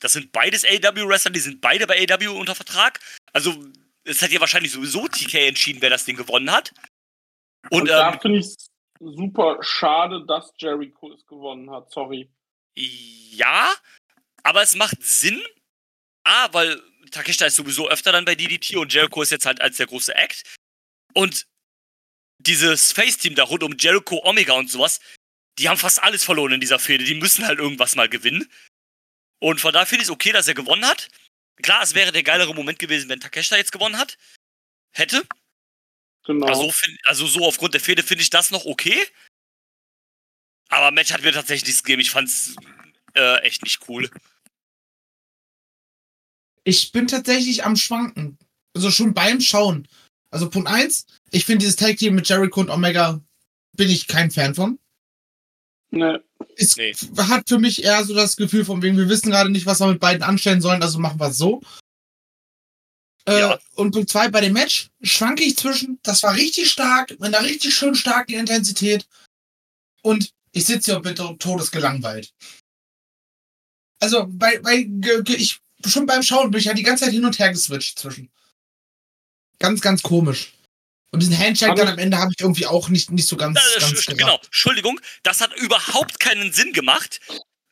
das 0.00 0.14
sind 0.14 0.32
beides 0.32 0.64
AW-Wrestler, 0.64 1.30
die 1.30 1.38
sind 1.38 1.60
beide 1.60 1.86
bei 1.86 2.04
AW 2.04 2.26
unter 2.28 2.56
Vertrag. 2.56 2.98
Also, 3.32 3.64
es 4.02 4.20
hat 4.22 4.32
ja 4.32 4.40
wahrscheinlich 4.40 4.72
sowieso 4.72 5.06
TK 5.06 5.46
entschieden, 5.46 5.82
wer 5.82 5.90
das 5.90 6.04
Ding 6.04 6.16
gewonnen 6.16 6.50
hat. 6.50 6.72
Und, 7.70 7.82
Und, 7.82 7.88
da 7.90 8.12
ähm, 8.12 8.20
finde 8.20 8.38
ich 8.40 8.56
super 8.98 9.58
schade, 9.60 10.26
dass 10.26 10.52
Jericho 10.58 11.12
es 11.12 11.24
gewonnen 11.26 11.70
hat. 11.70 11.92
Sorry. 11.92 12.28
Ja, 12.74 13.72
aber 14.42 14.62
es 14.62 14.74
macht 14.74 15.00
Sinn. 15.00 15.40
A, 16.24 16.52
weil 16.52 16.82
Takeshita 17.12 17.46
ist 17.46 17.56
sowieso 17.56 17.88
öfter 17.88 18.10
dann 18.10 18.24
bei 18.24 18.34
DDT 18.34 18.76
und 18.76 18.92
Jericho 18.92 19.22
ist 19.22 19.30
jetzt 19.30 19.46
halt 19.46 19.60
als 19.60 19.76
der 19.76 19.86
große 19.86 20.14
Act. 20.14 20.42
Und 21.12 21.46
dieses 22.38 22.92
Face-Team 22.92 23.34
da 23.34 23.44
rund 23.44 23.62
um 23.62 23.76
Jericho, 23.78 24.20
Omega 24.24 24.54
und 24.54 24.70
sowas, 24.70 25.00
die 25.58 25.68
haben 25.68 25.78
fast 25.78 26.02
alles 26.02 26.24
verloren 26.24 26.52
in 26.52 26.60
dieser 26.60 26.78
Fehde. 26.78 27.04
Die 27.04 27.14
müssen 27.14 27.46
halt 27.46 27.58
irgendwas 27.58 27.94
mal 27.94 28.08
gewinnen. 28.08 28.50
Und 29.40 29.60
von 29.60 29.72
daher 29.72 29.86
finde 29.86 30.02
ich 30.02 30.08
es 30.08 30.12
okay, 30.12 30.32
dass 30.32 30.48
er 30.48 30.54
gewonnen 30.54 30.86
hat. 30.86 31.08
Klar, 31.62 31.82
es 31.82 31.94
wäre 31.94 32.12
der 32.12 32.22
geilere 32.22 32.54
Moment 32.54 32.78
gewesen, 32.78 33.08
wenn 33.08 33.20
Takeshita 33.20 33.56
jetzt 33.56 33.72
gewonnen 33.72 33.98
hat. 33.98 34.18
Hätte. 34.92 35.26
Genau. 36.24 36.46
Also, 36.46 36.70
find, 36.70 36.98
also 37.04 37.26
so 37.26 37.44
aufgrund 37.46 37.74
der 37.74 37.80
Fehde 37.80 38.02
finde 38.02 38.22
ich 38.22 38.30
das 38.30 38.50
noch 38.50 38.64
okay. 38.64 39.06
Aber 40.68 40.90
Match 40.90 41.12
hat 41.12 41.22
mir 41.22 41.32
tatsächlich 41.32 41.68
nichts 41.68 41.82
gegeben. 41.82 42.00
Ich 42.00 42.10
fand's 42.10 42.56
äh, 43.14 43.40
echt 43.42 43.62
nicht 43.62 43.88
cool. 43.88 44.10
Ich 46.64 46.90
bin 46.92 47.06
tatsächlich 47.06 47.64
am 47.64 47.76
Schwanken. 47.76 48.38
Also 48.74 48.90
schon 48.90 49.14
beim 49.14 49.40
Schauen. 49.40 49.86
Also 50.34 50.50
Punkt 50.50 50.68
eins, 50.68 51.06
ich 51.30 51.44
finde 51.44 51.60
dieses 51.60 51.76
Tag 51.76 51.96
Team 51.96 52.16
mit 52.16 52.28
Jericho 52.28 52.58
und 52.60 52.68
Omega 52.68 53.20
bin 53.76 53.88
ich 53.88 54.08
kein 54.08 54.32
Fan 54.32 54.52
von. 54.54 54.80
ne. 55.90 56.22
Es 56.56 56.74
Nee. 56.76 56.92
hat 57.16 57.48
für 57.48 57.58
mich 57.60 57.84
eher 57.84 58.04
so 58.04 58.14
das 58.14 58.34
Gefühl 58.36 58.64
von 58.64 58.82
wegen, 58.82 58.96
wir 58.96 59.08
wissen 59.08 59.30
gerade 59.30 59.48
nicht, 59.50 59.64
was 59.66 59.78
wir 59.80 59.86
mit 59.86 60.00
beiden 60.00 60.24
anstellen 60.24 60.60
sollen, 60.60 60.82
also 60.82 60.98
machen 60.98 61.20
wir 61.20 61.28
es 61.28 61.36
so. 61.38 61.62
Äh, 63.26 63.38
Ja. 63.38 63.60
Und 63.76 63.92
Punkt 63.92 64.10
zwei, 64.10 64.28
bei 64.28 64.40
dem 64.40 64.54
Match 64.54 64.90
schwanke 65.02 65.44
ich 65.44 65.56
zwischen, 65.56 66.00
das 66.02 66.24
war 66.24 66.34
richtig 66.34 66.68
stark, 66.68 67.10
mit 67.10 67.22
einer 67.22 67.42
richtig 67.44 67.72
schön 67.74 67.94
starken 67.94 68.34
Intensität. 68.34 69.06
Und 70.02 70.30
ich 70.50 70.64
sitze 70.64 70.90
hier 70.90 70.96
und 70.96 71.02
bin 71.02 71.14
to- 71.14 71.34
todesgelangweilt. 71.34 72.32
Also, 74.00 74.26
bei, 74.28 74.58
bei, 74.58 74.86
ich, 75.28 75.60
schon 75.86 76.06
beim 76.06 76.22
Schauen 76.24 76.50
bin 76.50 76.58
ich 76.58 76.66
ja 76.66 76.74
die 76.74 76.82
ganze 76.82 77.04
Zeit 77.04 77.14
hin 77.14 77.24
und 77.24 77.38
her 77.38 77.50
geswitcht 77.52 77.98
zwischen. 78.00 78.30
Ganz, 79.64 79.80
ganz 79.80 80.02
komisch. 80.02 80.52
Und 81.10 81.20
diesen 81.20 81.38
Handshake 81.38 81.74
dann 81.74 81.88
am 81.88 81.98
Ende 81.98 82.18
habe 82.18 82.32
ich 82.36 82.40
irgendwie 82.40 82.66
auch 82.66 82.88
nicht, 82.88 83.10
nicht 83.10 83.26
so 83.28 83.36
ganz, 83.36 83.58
Äh, 83.76 83.80
ganz 83.80 84.04
genau, 84.06 84.38
Entschuldigung, 84.44 85.00
das 85.22 85.40
hat 85.40 85.54
überhaupt 85.56 86.20
keinen 86.20 86.52
Sinn 86.52 86.72
gemacht. 86.72 87.20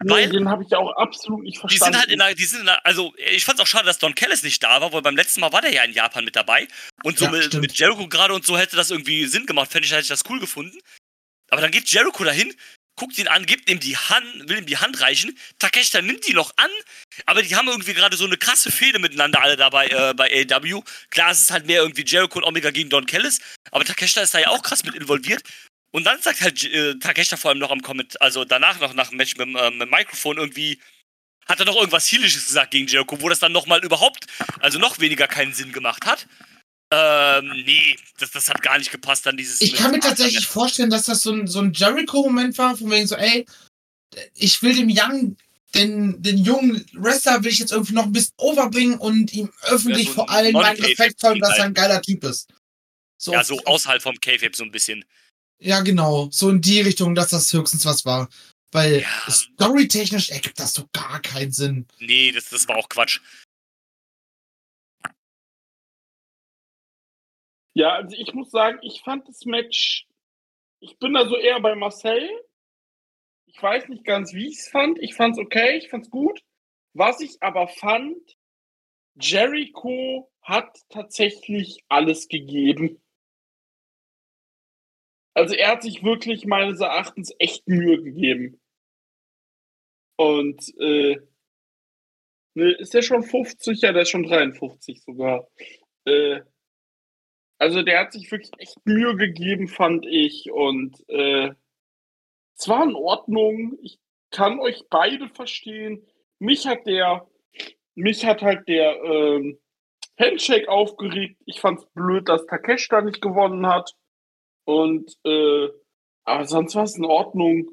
Nee, 0.04 0.10
Weil- 0.12 0.30
den 0.30 0.48
habe 0.48 0.64
ich 0.64 0.74
auch 0.74 0.90
absolut 0.96 1.42
nicht 1.42 1.56
Die 1.56 1.60
verstanden. 1.60 1.92
sind 1.94 2.00
halt 2.00 2.10
in 2.10 2.18
der, 2.18 2.34
die 2.34 2.44
sind 2.44 2.60
in 2.60 2.66
der, 2.66 2.84
also 2.86 3.12
ich 3.32 3.44
fand's 3.44 3.60
auch 3.60 3.66
schade, 3.66 3.84
dass 3.84 3.98
Don 3.98 4.14
Callis 4.14 4.42
nicht 4.42 4.62
da 4.62 4.80
war, 4.80 4.92
weil 4.92 5.02
beim 5.02 5.16
letzten 5.16 5.40
Mal 5.40 5.52
war 5.52 5.60
der 5.60 5.72
ja 5.72 5.84
in 5.84 5.92
Japan 5.92 6.24
mit 6.24 6.34
dabei. 6.34 6.66
Und 7.04 7.18
so 7.18 7.26
Ja, 7.26 7.30
mit, 7.30 7.52
mit 7.54 7.72
Jericho 7.78 8.08
gerade 8.08 8.32
und 8.34 8.44
so 8.46 8.56
hätte 8.56 8.74
das 8.76 8.90
irgendwie 8.90 9.26
Sinn 9.26 9.44
gemacht, 9.46 9.70
fände 9.70 9.86
ich, 9.86 9.92
hätte 9.92 10.02
ich 10.02 10.08
das 10.08 10.24
cool 10.30 10.40
gefunden. 10.40 10.78
Aber 11.50 11.60
dann 11.60 11.70
geht 11.70 11.88
Jericho 11.88 12.24
dahin, 12.24 12.52
guckt 12.96 13.18
ihn 13.18 13.28
an, 13.28 13.46
gibt 13.46 13.70
ihm 13.70 13.80
die 13.80 13.96
Hand, 13.96 14.48
will 14.48 14.58
ihm 14.58 14.66
die 14.66 14.78
Hand 14.78 15.00
reichen. 15.00 15.36
Takeshita 15.58 16.02
nimmt 16.02 16.26
die 16.26 16.34
noch 16.34 16.52
an, 16.56 16.70
aber 17.26 17.42
die 17.42 17.54
haben 17.56 17.68
irgendwie 17.68 17.94
gerade 17.94 18.16
so 18.16 18.24
eine 18.24 18.36
krasse 18.36 18.70
Fehde 18.70 18.98
miteinander 18.98 19.42
alle 19.42 19.56
dabei 19.56 19.88
äh, 19.88 20.14
bei 20.14 20.30
AEW. 20.30 20.82
Klar, 21.10 21.30
es 21.30 21.40
ist 21.40 21.50
halt 21.50 21.66
mehr 21.66 21.82
irgendwie 21.82 22.04
Jericho 22.04 22.38
und 22.38 22.44
Omega 22.44 22.70
gegen 22.70 22.90
Don 22.90 23.06
Callis, 23.06 23.40
aber 23.70 23.84
Takeshita 23.84 24.22
ist 24.22 24.34
da 24.34 24.40
ja 24.40 24.48
auch 24.48 24.62
krass 24.62 24.84
mit 24.84 24.94
involviert. 24.94 25.42
Und 25.90 26.04
dann 26.04 26.20
sagt 26.22 26.40
halt 26.40 26.64
äh, 26.64 26.98
Takeshita 26.98 27.36
vor 27.36 27.50
allem 27.50 27.58
noch 27.58 27.70
am 27.70 27.82
Comment, 27.82 28.20
also 28.20 28.44
danach 28.44 28.80
noch 28.80 28.94
nach 28.94 29.08
dem 29.08 29.18
Match 29.18 29.36
mit, 29.36 29.46
dem, 29.46 29.56
äh, 29.56 29.70
mit 29.70 29.82
dem 29.82 29.90
Mikrofon 29.90 30.38
irgendwie, 30.38 30.80
hat 31.46 31.58
er 31.58 31.66
noch 31.66 31.76
irgendwas 31.76 32.10
Heelisches 32.10 32.46
gesagt 32.46 32.70
gegen 32.70 32.86
Jericho, 32.86 33.20
wo 33.20 33.28
das 33.28 33.40
dann 33.40 33.52
nochmal 33.52 33.84
überhaupt, 33.84 34.26
also 34.60 34.78
noch 34.78 35.00
weniger 35.00 35.26
keinen 35.26 35.52
Sinn 35.52 35.72
gemacht 35.72 36.06
hat. 36.06 36.26
Ähm, 36.94 37.62
nee, 37.64 37.96
das, 38.18 38.32
das 38.32 38.48
hat 38.50 38.60
gar 38.60 38.76
nicht 38.76 38.92
gepasst 38.92 39.24
dann 39.24 39.38
dieses. 39.38 39.62
Ich 39.62 39.74
kann 39.74 39.92
mir 39.92 40.00
tatsächlich 40.00 40.46
vorstellen, 40.46 40.90
dass 40.90 41.04
das 41.04 41.22
so 41.22 41.32
ein, 41.32 41.46
so 41.46 41.60
ein 41.60 41.72
Jericho-Moment 41.72 42.58
war, 42.58 42.76
von 42.76 42.90
wegen 42.90 43.06
so, 43.06 43.16
ey, 43.16 43.46
ich 44.34 44.62
will 44.62 44.74
dem 44.76 44.90
Young, 44.90 45.36
den, 45.74 46.22
den 46.22 46.36
jungen 46.36 46.84
Wrestler 46.92 47.42
will 47.42 47.50
ich 47.50 47.60
jetzt 47.60 47.72
irgendwie 47.72 47.94
noch 47.94 48.04
ein 48.04 48.12
bisschen 48.12 48.34
overbringen 48.36 48.98
und 48.98 49.32
ihm 49.32 49.50
öffentlich 49.62 50.04
Ja, 50.08 50.10
so 50.10 50.14
vor 50.16 50.30
allem 50.30 50.52
meinen 50.52 50.82
Respekt 50.82 51.18
zollen, 51.18 51.40
dass 51.40 51.56
er 51.56 51.64
ein 51.64 51.74
geiler 51.74 52.02
Typ 52.02 52.24
ist. 52.24 52.50
So, 53.16 53.32
Ja, 53.32 53.42
so 53.42 53.58
außerhalb 53.64 54.02
vom 54.02 54.20
K-Fape 54.20 54.54
so 54.54 54.64
ein 54.64 54.70
bisschen. 54.70 55.02
ja, 55.58 55.80
genau. 55.80 56.28
So 56.30 56.50
in 56.50 56.60
die 56.60 56.82
Richtung, 56.82 57.14
dass 57.14 57.30
das 57.30 57.50
höchstens 57.52 57.86
was 57.86 58.04
war. 58.04 58.28
Weil 58.70 59.00
Ja. 59.00 59.30
storytechnisch 59.30 60.30
ergibt 60.30 60.58
das 60.58 60.74
doch 60.74 60.90
gar 60.92 61.20
keinen 61.20 61.52
Sinn. 61.52 61.86
Nee, 62.00 62.32
das, 62.32 62.50
das 62.50 62.68
war 62.68 62.76
auch 62.76 62.88
Quatsch. 62.88 63.20
Ja, 67.74 67.94
also 67.94 68.16
ich 68.16 68.34
muss 68.34 68.50
sagen, 68.50 68.78
ich 68.82 69.02
fand 69.02 69.28
das 69.28 69.44
Match, 69.44 70.06
ich 70.80 70.98
bin 70.98 71.14
da 71.14 71.26
so 71.26 71.36
eher 71.36 71.60
bei 71.60 71.74
Marcel. 71.74 72.28
Ich 73.46 73.62
weiß 73.62 73.88
nicht 73.88 74.04
ganz, 74.04 74.34
wie 74.34 74.48
ich 74.48 74.58
es 74.58 74.68
fand. 74.68 74.98
Ich 75.00 75.14
fand 75.14 75.36
es 75.36 75.38
okay, 75.38 75.76
ich 75.78 75.88
fand 75.90 76.04
es 76.04 76.10
gut. 76.10 76.42
Was 76.94 77.20
ich 77.20 77.42
aber 77.42 77.68
fand, 77.68 78.36
Jericho 79.14 80.30
hat 80.42 80.76
tatsächlich 80.88 81.84
alles 81.88 82.28
gegeben. 82.28 83.00
Also 85.34 85.54
er 85.54 85.70
hat 85.70 85.82
sich 85.82 86.02
wirklich 86.02 86.44
meines 86.46 86.80
Erachtens 86.80 87.34
echt 87.38 87.66
Mühe 87.68 88.02
gegeben. 88.02 88.60
Und 90.16 90.68
äh, 90.78 91.16
ne, 92.54 92.72
ist 92.72 92.92
der 92.92 93.02
schon 93.02 93.22
50? 93.22 93.80
Ja, 93.80 93.92
der 93.92 94.02
ist 94.02 94.10
schon 94.10 94.24
53 94.24 95.02
sogar. 95.02 95.48
Äh, 96.04 96.40
also 97.62 97.82
der 97.82 98.00
hat 98.00 98.12
sich 98.12 98.28
wirklich 98.32 98.50
echt 98.58 98.84
Mühe 98.84 99.14
gegeben, 99.14 99.68
fand 99.68 100.04
ich. 100.04 100.50
Und 100.50 101.08
äh, 101.08 101.54
es 102.58 102.68
war 102.68 102.82
in 102.82 102.96
Ordnung. 102.96 103.78
Ich 103.82 104.00
kann 104.32 104.58
euch 104.58 104.82
beide 104.90 105.28
verstehen. 105.28 106.04
Mich 106.40 106.66
hat 106.66 106.88
der, 106.88 107.24
mich 107.94 108.26
hat 108.26 108.42
halt 108.42 108.66
der 108.66 109.00
ähm, 109.04 109.60
Handshake 110.18 110.68
aufgeregt. 110.68 111.40
Ich 111.46 111.60
fand's 111.60 111.86
blöd, 111.94 112.28
dass 112.28 112.46
Takeshita 112.46 113.00
nicht 113.00 113.22
gewonnen 113.22 113.64
hat. 113.68 113.94
Und 114.64 115.16
äh, 115.24 115.68
aber 116.24 116.44
sonst 116.46 116.74
war 116.74 116.82
es 116.82 116.96
in 116.96 117.04
Ordnung. 117.04 117.70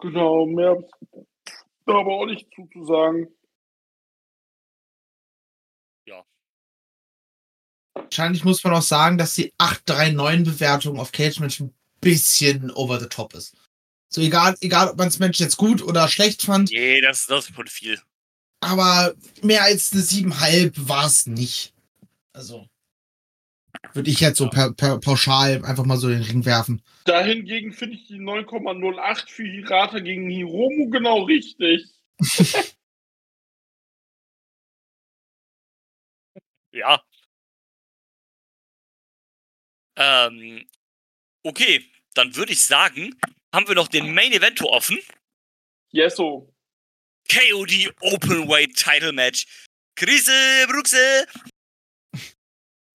Genau, 0.00 0.46
mehr 0.46 0.70
hab 0.70 0.80
ich 0.80 0.90
da 1.84 1.98
aber 1.98 2.12
auch 2.12 2.26
nicht 2.26 2.48
zuzusagen. 2.54 3.37
Wahrscheinlich 8.10 8.44
muss 8.44 8.64
man 8.64 8.72
auch 8.74 8.82
sagen, 8.82 9.18
dass 9.18 9.34
die 9.34 9.52
839-Bewertung 9.58 10.98
auf 10.98 11.12
Cage 11.12 11.40
Match 11.40 11.60
ein 11.60 11.74
bisschen 12.00 12.70
over 12.70 12.98
the 12.98 13.06
top 13.06 13.34
ist. 13.34 13.54
So 14.08 14.22
egal, 14.22 14.56
egal 14.60 14.88
ob 14.88 14.96
man 14.96 15.08
das 15.08 15.18
Match 15.18 15.38
jetzt 15.40 15.58
gut 15.58 15.82
oder 15.82 16.08
schlecht 16.08 16.42
fand, 16.42 16.70
Nee, 16.70 17.00
das, 17.02 17.26
das 17.26 17.48
ist 17.50 17.54
schon 17.54 17.66
viel. 17.66 18.00
aber 18.60 19.14
mehr 19.42 19.62
als 19.62 19.92
eine 19.92 20.00
7,5 20.02 20.88
war 20.88 21.06
es 21.06 21.26
nicht. 21.26 21.74
Also 22.32 22.66
würde 23.92 24.10
ich 24.10 24.20
jetzt 24.20 24.38
so 24.38 24.48
per, 24.48 24.72
per, 24.72 24.98
pauschal 24.98 25.62
einfach 25.64 25.84
mal 25.84 25.98
so 25.98 26.08
in 26.08 26.14
den 26.20 26.22
Ring 26.22 26.44
werfen. 26.46 26.82
Dahingegen 27.04 27.72
finde 27.72 27.96
ich 27.96 28.06
die 28.06 28.18
9,08 28.18 29.28
für 29.28 29.44
Hirata 29.44 29.98
gegen 30.00 30.30
Hiromu 30.30 30.88
genau 30.88 31.24
richtig. 31.24 31.84
Ja. 36.72 37.02
Ähm, 39.98 40.66
okay, 41.42 41.84
dann 42.14 42.34
würde 42.36 42.52
ich 42.52 42.64
sagen, 42.64 43.18
haben 43.52 43.66
wir 43.66 43.74
noch 43.74 43.88
den 43.88 44.14
Main 44.14 44.32
Event 44.32 44.62
offen. 44.62 44.98
Yeso. 45.92 46.54
KOD 47.30 47.92
Openweight 48.00 48.74
Title 48.76 49.12
Match. 49.12 49.46
Krise 49.96 50.66
Bruxe 50.68 51.26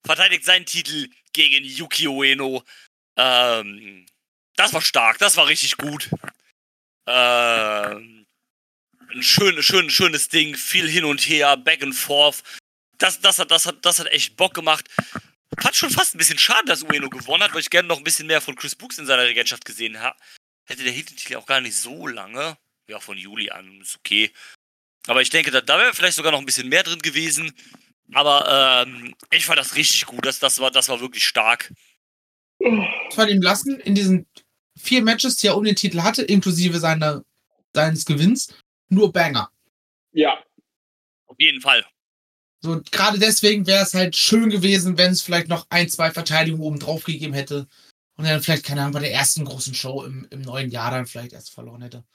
verteidigt 0.05 0.45
seinen 0.45 0.65
Titel 0.65 1.09
gegen 1.33 1.65
Yuki 1.65 2.07
Ueno. 2.07 2.63
Ähm, 3.17 4.05
das 4.55 4.73
war 4.73 4.81
stark, 4.81 5.17
das 5.19 5.37
war 5.37 5.47
richtig 5.47 5.77
gut. 5.77 6.09
Ähm, 7.05 8.25
ein 9.09 9.23
schön, 9.23 9.61
schön, 9.61 9.89
schönes 9.89 10.29
Ding, 10.29 10.55
viel 10.55 10.87
hin 10.87 11.05
und 11.05 11.21
her, 11.21 11.57
back 11.57 11.83
and 11.83 11.95
forth. 11.95 12.43
Das, 12.97 13.19
das, 13.19 13.39
hat, 13.39 13.51
das, 13.51 13.65
hat, 13.65 13.85
das 13.85 13.99
hat 13.99 14.07
echt 14.07 14.37
Bock 14.37 14.53
gemacht. 14.53 14.89
Fand 15.59 15.75
schon 15.75 15.89
fast 15.89 16.15
ein 16.15 16.17
bisschen 16.17 16.37
schade, 16.37 16.65
dass 16.65 16.83
Ueno 16.83 17.09
gewonnen 17.09 17.43
hat, 17.43 17.53
weil 17.53 17.61
ich 17.61 17.69
gerne 17.69 17.87
noch 17.87 17.97
ein 17.97 18.03
bisschen 18.03 18.27
mehr 18.27 18.41
von 18.41 18.55
Chris 18.55 18.75
Brooks 18.75 18.97
in 18.97 19.05
seiner 19.05 19.23
Regentschaft 19.23 19.65
gesehen 19.65 19.99
habe. 19.99 20.17
Hätte 20.65 20.83
der 20.83 20.93
Titeltitel 20.93 21.35
auch 21.35 21.45
gar 21.45 21.61
nicht 21.61 21.75
so 21.75 22.07
lange. 22.07 22.57
Ja, 22.87 22.99
von 22.99 23.17
Juli 23.17 23.49
an, 23.49 23.81
ist 23.81 23.97
okay. 23.97 24.31
Aber 25.07 25.21
ich 25.21 25.29
denke, 25.29 25.51
da, 25.51 25.61
da 25.61 25.77
wäre 25.77 25.93
vielleicht 25.93 26.15
sogar 26.15 26.31
noch 26.31 26.39
ein 26.39 26.45
bisschen 26.45 26.69
mehr 26.69 26.83
drin 26.83 26.99
gewesen. 26.99 27.53
Aber 28.13 28.85
ähm, 28.85 29.15
ich 29.31 29.45
fand 29.45 29.59
das 29.59 29.75
richtig 29.75 30.05
gut. 30.05 30.25
Das, 30.25 30.39
das, 30.39 30.59
war, 30.59 30.71
das 30.71 30.89
war 30.89 30.99
wirklich 31.01 31.27
stark. 31.27 31.73
Von 32.59 33.27
ihm 33.29 33.41
lassen 33.41 33.79
in 33.81 33.95
diesen 33.95 34.27
vier 34.77 35.01
Matches, 35.01 35.37
die 35.37 35.47
er 35.47 35.57
um 35.57 35.63
den 35.63 35.75
Titel 35.75 36.01
hatte, 36.01 36.23
inklusive 36.23 36.79
seiner, 36.79 37.23
seines 37.73 38.05
Gewinns, 38.05 38.53
nur 38.89 39.11
Banger. 39.11 39.49
Ja. 40.11 40.43
Auf 41.27 41.37
jeden 41.39 41.61
Fall. 41.61 41.85
So, 42.63 42.81
gerade 42.91 43.19
deswegen 43.19 43.67
wäre 43.67 43.83
es 43.83 43.93
halt 43.93 44.15
schön 44.15 44.49
gewesen, 44.49 44.97
wenn 44.97 45.11
es 45.11 45.21
vielleicht 45.21 45.49
noch 45.49 45.67
ein, 45.69 45.89
zwei 45.89 46.11
Verteidigungen 46.11 46.63
oben 46.63 46.79
drauf 46.79 47.03
gegeben 47.03 47.33
hätte. 47.33 47.67
Und 48.15 48.25
dann 48.25 48.41
vielleicht, 48.41 48.63
keine 48.63 48.81
Ahnung, 48.81 48.93
bei 48.93 48.99
der 49.01 49.11
ersten 49.11 49.43
großen 49.43 49.73
Show 49.73 50.03
im, 50.03 50.25
im 50.29 50.41
neuen 50.41 50.71
Jahr 50.71 50.91
dann 50.91 51.05
vielleicht 51.05 51.33
erst 51.33 51.51
verloren 51.51 51.81
hätte. 51.81 52.05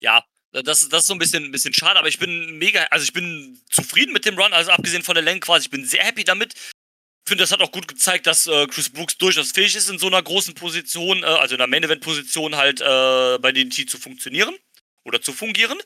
Ja, 0.00 0.24
das, 0.50 0.88
das 0.88 1.02
ist 1.02 1.06
so 1.06 1.14
ein 1.14 1.20
bisschen, 1.20 1.44
ein 1.44 1.52
bisschen 1.52 1.74
schade, 1.74 1.96
aber 1.98 2.08
ich 2.08 2.18
bin 2.18 2.58
mega, 2.58 2.82
also 2.90 3.04
ich 3.04 3.12
bin 3.12 3.60
zufrieden 3.70 4.12
mit 4.12 4.24
dem 4.24 4.36
Run, 4.36 4.52
also 4.52 4.72
abgesehen 4.72 5.04
von 5.04 5.14
der 5.14 5.22
Länge 5.22 5.38
quasi, 5.38 5.66
ich 5.66 5.70
bin 5.70 5.86
sehr 5.86 6.02
happy 6.02 6.24
damit. 6.24 6.54
Ich 6.54 7.28
finde, 7.28 7.44
das 7.44 7.52
hat 7.52 7.60
auch 7.60 7.70
gut 7.70 7.86
gezeigt, 7.86 8.26
dass 8.26 8.48
äh, 8.48 8.66
Chris 8.66 8.90
Brooks 8.90 9.16
durchaus 9.16 9.52
fähig 9.52 9.76
ist, 9.76 9.88
in 9.88 10.00
so 10.00 10.08
einer 10.08 10.22
großen 10.22 10.54
Position, 10.54 11.22
äh, 11.22 11.26
also 11.26 11.54
in 11.54 11.60
einer 11.60 11.70
Main-Event-Position 11.70 12.56
halt 12.56 12.80
äh, 12.80 13.38
bei 13.38 13.52
DDT 13.52 13.88
zu 13.88 13.96
funktionieren 13.96 14.56
oder 15.04 15.22
zu 15.22 15.32
fungieren. 15.32 15.78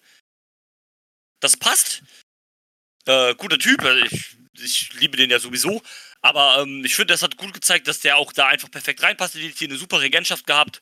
Das 1.40 1.56
passt. 1.56 2.02
Äh, 3.06 3.34
guter 3.34 3.58
Typ, 3.58 3.82
also 3.82 4.04
ich, 4.04 4.36
ich 4.54 4.92
liebe 4.94 5.16
den 5.16 5.30
ja 5.30 5.38
sowieso. 5.38 5.82
Aber 6.22 6.62
ähm, 6.62 6.84
ich 6.84 6.94
finde, 6.94 7.14
das 7.14 7.22
hat 7.22 7.36
gut 7.36 7.54
gezeigt, 7.54 7.86
dass 7.88 8.00
der 8.00 8.16
auch 8.16 8.32
da 8.32 8.48
einfach 8.48 8.70
perfekt 8.70 9.02
reinpasst. 9.02 9.34
Die 9.34 9.40
DDT 9.40 9.64
eine 9.64 9.78
super 9.78 10.00
Regentschaft 10.00 10.46
gehabt. 10.46 10.80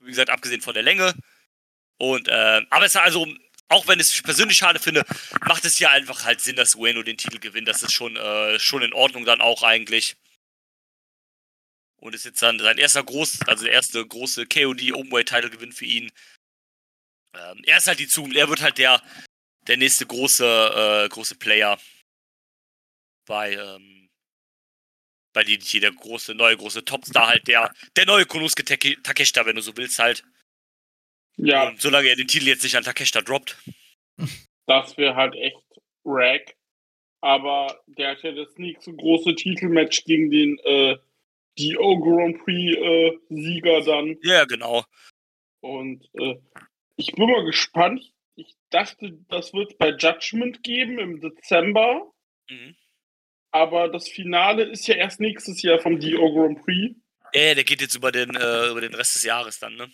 Wie 0.00 0.10
gesagt, 0.10 0.30
abgesehen 0.30 0.62
von 0.62 0.74
der 0.74 0.82
Länge. 0.82 1.14
Und, 1.98 2.28
äh, 2.28 2.62
aber 2.70 2.84
es 2.84 2.94
ist 2.94 3.00
also, 3.00 3.26
auch 3.68 3.86
wenn 3.88 4.00
ich 4.00 4.06
es 4.06 4.22
persönlich 4.22 4.58
schade 4.58 4.78
finde, 4.78 5.04
macht 5.46 5.64
es 5.64 5.78
ja 5.78 5.90
einfach 5.90 6.24
halt 6.24 6.40
Sinn, 6.40 6.56
dass 6.56 6.74
Ueno 6.74 7.02
den 7.02 7.16
Titel 7.16 7.38
gewinnt. 7.38 7.68
Das 7.68 7.82
ist 7.82 7.92
schon, 7.92 8.16
äh, 8.16 8.58
schon 8.58 8.82
in 8.82 8.92
Ordnung 8.92 9.24
dann 9.24 9.40
auch 9.40 9.62
eigentlich. 9.62 10.16
Und 11.96 12.14
ist 12.14 12.24
jetzt 12.24 12.42
dann 12.42 12.58
sein 12.58 12.78
erster 12.78 13.04
groß, 13.04 13.42
also 13.46 13.64
der 13.64 13.72
erste 13.72 14.04
große 14.04 14.46
KOD 14.46 14.92
Openweight 14.92 15.28
Title 15.28 15.50
Gewinn 15.50 15.72
für 15.72 15.84
ihn. 15.84 16.10
Ähm, 17.34 17.62
er 17.64 17.78
ist 17.78 17.86
halt 17.86 17.98
die 17.98 18.08
Zukunft, 18.08 18.36
er 18.36 18.48
wird 18.48 18.60
halt 18.62 18.78
der, 18.78 19.00
der 19.66 19.76
nächste 19.76 20.06
große, 20.06 21.04
äh, 21.04 21.08
große 21.08 21.36
Player 21.36 21.78
bei, 23.26 23.54
ähm, 23.54 24.10
bei 25.32 25.44
DDT, 25.44 25.80
der 25.80 25.92
große, 25.92 26.34
neue 26.34 26.56
große 26.56 26.84
Topstar 26.84 27.28
halt, 27.28 27.46
der, 27.48 27.72
der 27.96 28.06
neue 28.06 28.26
Konosuke 28.26 28.64
Take- 28.64 29.00
Takeshita, 29.02 29.46
wenn 29.46 29.56
du 29.56 29.62
so 29.62 29.76
willst 29.76 29.98
halt. 29.98 30.24
Ja, 31.36 31.68
Und 31.68 31.80
solange 31.80 32.08
er 32.08 32.16
den 32.16 32.28
Titel 32.28 32.48
jetzt 32.48 32.62
nicht 32.62 32.76
an 32.76 32.84
Takeshita 32.84 33.22
droppt. 33.22 33.56
das 34.66 34.96
wäre 34.98 35.14
halt 35.16 35.34
echt 35.34 35.56
Rag. 36.04 36.54
Aber 37.22 37.82
der 37.86 38.10
hat 38.10 38.22
ja 38.24 38.32
das 38.32 38.48
nächste 38.58 38.92
große 38.94 39.34
Titelmatch 39.36 40.04
gegen 40.04 40.30
den 40.30 40.58
äh, 40.64 40.98
Dio 41.56 41.98
Grand 42.00 42.44
Prix 42.44 42.76
äh, 42.76 43.12
Sieger 43.30 43.80
dann. 43.82 44.18
Ja, 44.22 44.44
genau. 44.44 44.84
Und 45.60 46.04
äh, 46.14 46.34
ich 46.96 47.12
bin 47.12 47.28
mal 47.30 47.44
gespannt. 47.44 48.12
Ich 48.34 48.54
dachte, 48.70 49.18
das 49.28 49.52
wird 49.52 49.78
bei 49.78 49.90
Judgment 49.90 50.62
geben 50.62 50.98
im 50.98 51.20
Dezember. 51.20 52.10
Mhm. 52.48 52.76
Aber 53.50 53.88
das 53.88 54.08
Finale 54.08 54.64
ist 54.64 54.86
ja 54.86 54.94
erst 54.94 55.20
nächstes 55.20 55.60
Jahr 55.62 55.78
vom 55.78 55.98
Dio 56.00 56.32
Grand 56.32 56.62
Prix. 56.64 56.96
Ja, 57.34 57.54
der 57.54 57.64
geht 57.64 57.80
jetzt 57.82 57.94
über 57.94 58.10
den, 58.12 58.34
äh, 58.34 58.68
über 58.70 58.80
den 58.80 58.94
Rest 58.94 59.14
des 59.14 59.24
Jahres 59.24 59.58
dann, 59.58 59.76
ne? 59.76 59.90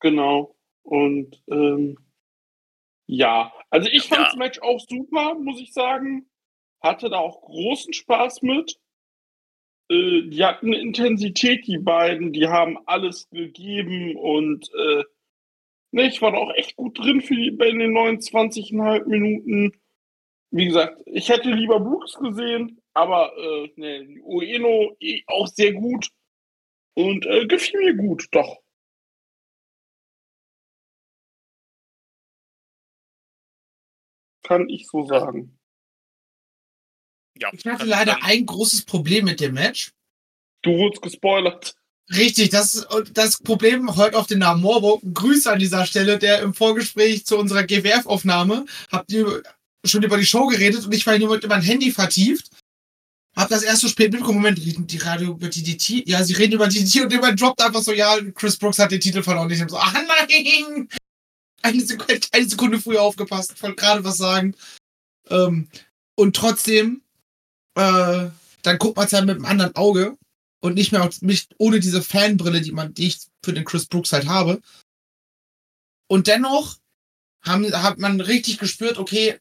Genau. 0.00 0.56
Und 0.82 1.42
ähm, 1.50 1.96
ja, 3.06 3.52
also 3.70 3.88
ich 3.90 4.04
fand 4.04 4.20
Ja. 4.20 4.26
das 4.26 4.36
Match 4.36 4.58
auch 4.60 4.80
super, 4.88 5.34
muss 5.34 5.60
ich 5.60 5.72
sagen. 5.72 6.28
Hatte 6.80 7.10
da 7.10 7.18
auch 7.18 7.42
großen 7.42 7.92
Spaß 7.92 8.42
mit. 8.42 8.76
Äh, 9.88 10.22
die 10.28 10.44
hatten 10.44 10.68
eine 10.68 10.78
Intensität, 10.80 11.66
die 11.66 11.78
beiden, 11.78 12.32
die 12.32 12.48
haben 12.48 12.78
alles 12.86 13.28
gegeben 13.30 14.16
und 14.16 14.68
äh, 14.74 15.04
ne, 15.92 16.08
ich 16.08 16.20
war 16.20 16.32
da 16.32 16.38
auch 16.38 16.52
echt 16.54 16.76
gut 16.76 16.98
drin 16.98 17.20
für 17.20 17.36
die, 17.36 17.50
bei 17.52 17.70
den 17.70 17.92
29,5 17.92 19.06
Minuten. 19.06 19.72
Wie 20.50 20.66
gesagt, 20.66 21.00
ich 21.06 21.28
hätte 21.28 21.50
lieber 21.50 21.80
Brooks 21.80 22.14
gesehen, 22.14 22.82
aber 22.92 23.32
äh, 23.38 23.72
ne, 23.76 24.20
Ueno 24.22 24.96
eh 25.00 25.22
auch 25.26 25.46
sehr 25.46 25.72
gut 25.72 26.08
und 26.94 27.24
äh, 27.26 27.46
gefiel 27.46 27.80
mir 27.80 27.94
gut, 27.94 28.26
doch. 28.32 28.58
Kann 34.42 34.68
ich 34.68 34.88
so 34.88 35.06
sagen. 35.06 35.58
Ja. 37.38 37.50
Ich 37.52 37.64
hatte 37.64 37.84
leider 37.86 38.22
ein 38.22 38.44
großes 38.44 38.84
Problem 38.84 39.24
mit 39.24 39.40
dem 39.40 39.54
Match. 39.54 39.92
Du 40.62 40.76
wurdest 40.76 41.02
gespoilert. 41.02 41.76
Richtig, 42.14 42.50
das 42.50 42.86
das 43.14 43.38
Problem 43.38 43.96
heute 43.96 44.18
auf 44.18 44.26
den 44.26 44.40
Namen 44.40 44.60
Morbo. 44.60 45.00
Grüße 45.14 45.50
an 45.50 45.58
dieser 45.58 45.86
Stelle, 45.86 46.18
der 46.18 46.42
im 46.42 46.52
Vorgespräch 46.52 47.24
zu 47.24 47.38
unserer 47.38 47.62
GWF-Aufnahme 47.62 48.66
habt 48.90 49.10
ihr 49.12 49.42
schon 49.84 50.02
über 50.02 50.18
die 50.18 50.26
Show 50.26 50.46
geredet 50.46 50.84
und 50.84 50.92
ich 50.92 51.06
war 51.06 51.18
nur 51.18 51.30
mit 51.30 51.48
mein 51.48 51.62
Handy 51.62 51.90
vertieft. 51.90 52.50
Hab 53.34 53.48
das 53.48 53.62
erst 53.62 53.80
so 53.80 53.88
spät 53.88 54.12
mitbekommen. 54.12 54.38
Moment, 54.38 54.58
reden 54.58 54.86
die 54.86 54.98
Radio 54.98 55.30
über 55.30 55.48
DDT? 55.48 56.06
Ja, 56.06 56.22
sie 56.22 56.34
reden 56.34 56.52
über 56.52 56.68
DDT 56.68 57.02
und 57.02 57.12
jemand 57.12 57.40
droppt 57.40 57.62
einfach 57.62 57.82
so, 57.82 57.92
ja, 57.92 58.18
Chris 58.34 58.58
Brooks 58.58 58.78
hat 58.78 58.90
den 58.90 59.00
Titel 59.00 59.22
verloren. 59.22 59.50
Ich 59.50 59.62
hab 59.62 59.70
so, 59.70 59.78
ah 59.78 59.92
nein! 59.92 60.88
Eine 61.62 61.80
Sekunde, 61.80 62.20
eine 62.32 62.48
Sekunde 62.48 62.78
früher 62.78 63.00
aufgepasst. 63.00 63.52
Ich 63.56 63.62
wollte 63.62 63.76
gerade 63.76 64.04
was 64.04 64.18
sagen. 64.18 64.54
Ähm, 65.30 65.68
und 66.14 66.36
trotzdem, 66.36 67.00
äh, 67.74 68.26
dann 68.62 68.78
guckt 68.78 68.96
man 68.96 69.06
es 69.06 69.12
ja 69.12 69.22
mit 69.22 69.36
einem 69.36 69.46
anderen 69.46 69.74
Auge 69.76 70.18
und 70.62 70.74
nicht 70.74 70.92
mehr 70.92 71.08
mich 71.20 71.48
ohne 71.58 71.80
diese 71.80 72.02
Fanbrille, 72.02 72.60
die 72.60 72.72
man, 72.72 72.94
die 72.94 73.08
ich 73.08 73.18
für 73.44 73.52
den 73.52 73.64
Chris 73.64 73.86
Brooks 73.86 74.12
halt 74.12 74.28
habe. 74.28 74.62
Und 76.08 76.28
dennoch 76.28 76.78
haben, 77.42 77.70
hat 77.82 77.98
man 77.98 78.20
richtig 78.20 78.58
gespürt, 78.58 78.96
okay, 78.96 79.38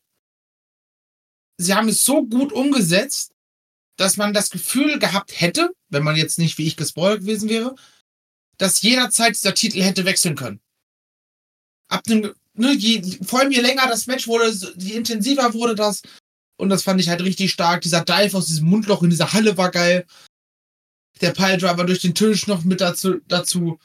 sie 1.57 1.75
haben 1.75 1.89
es 1.89 2.03
so 2.03 2.25
gut 2.25 2.51
umgesetzt, 2.51 3.33
dass 3.97 4.17
man 4.17 4.33
das 4.33 4.49
Gefühl 4.49 4.97
gehabt 4.97 5.39
hätte, 5.39 5.75
wenn 5.89 6.03
man 6.03 6.15
jetzt 6.15 6.39
nicht 6.39 6.57
wie 6.57 6.65
ich 6.65 6.75
gespoilert 6.75 7.21
gewesen 7.21 7.49
wäre, 7.49 7.75
dass 8.57 8.81
jederzeit 8.81 9.35
dieser 9.35 9.53
Titel 9.53 9.81
hätte 9.81 10.05
wechseln 10.05 10.35
können. 10.35 10.59
Ab 11.87 12.03
dem, 12.05 12.33
ne, 12.53 12.73
je, 12.73 13.19
vor 13.23 13.41
allem 13.41 13.51
je 13.51 13.61
länger 13.61 13.87
das 13.87 14.07
Match 14.07 14.27
wurde, 14.27 14.49
je 14.77 14.95
intensiver 14.95 15.53
wurde 15.53 15.75
das. 15.75 16.01
Und 16.57 16.69
das 16.69 16.83
fand 16.83 16.99
ich 16.99 17.09
halt 17.09 17.21
richtig 17.21 17.51
stark. 17.51 17.81
Dieser 17.81 18.03
Dive 18.03 18.37
aus 18.37 18.47
diesem 18.47 18.67
Mundloch 18.67 19.03
in 19.03 19.09
dieser 19.11 19.33
Halle 19.33 19.57
war 19.57 19.69
geil 19.69 20.07
der 21.19 21.31
Piledriver 21.31 21.83
durch 21.83 22.01
den 22.01 22.15
Tisch 22.15 22.47
noch 22.47 22.63
mit 22.63 22.81
dazu. 22.81 23.19
dazu. 23.27 23.79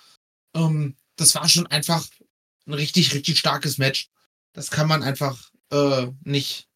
Ähm, 0.55 0.97
das 1.17 1.35
war 1.35 1.49
schon 1.49 1.67
einfach 1.67 2.07
ein 2.67 2.75
richtig, 2.75 3.15
richtig 3.15 3.39
starkes 3.39 3.79
Match. 3.79 4.11
Das 4.53 4.71
kann 4.71 4.89
man 4.89 5.03
einfach 5.03 5.51
äh, 5.71 6.09
nicht. 6.25 6.69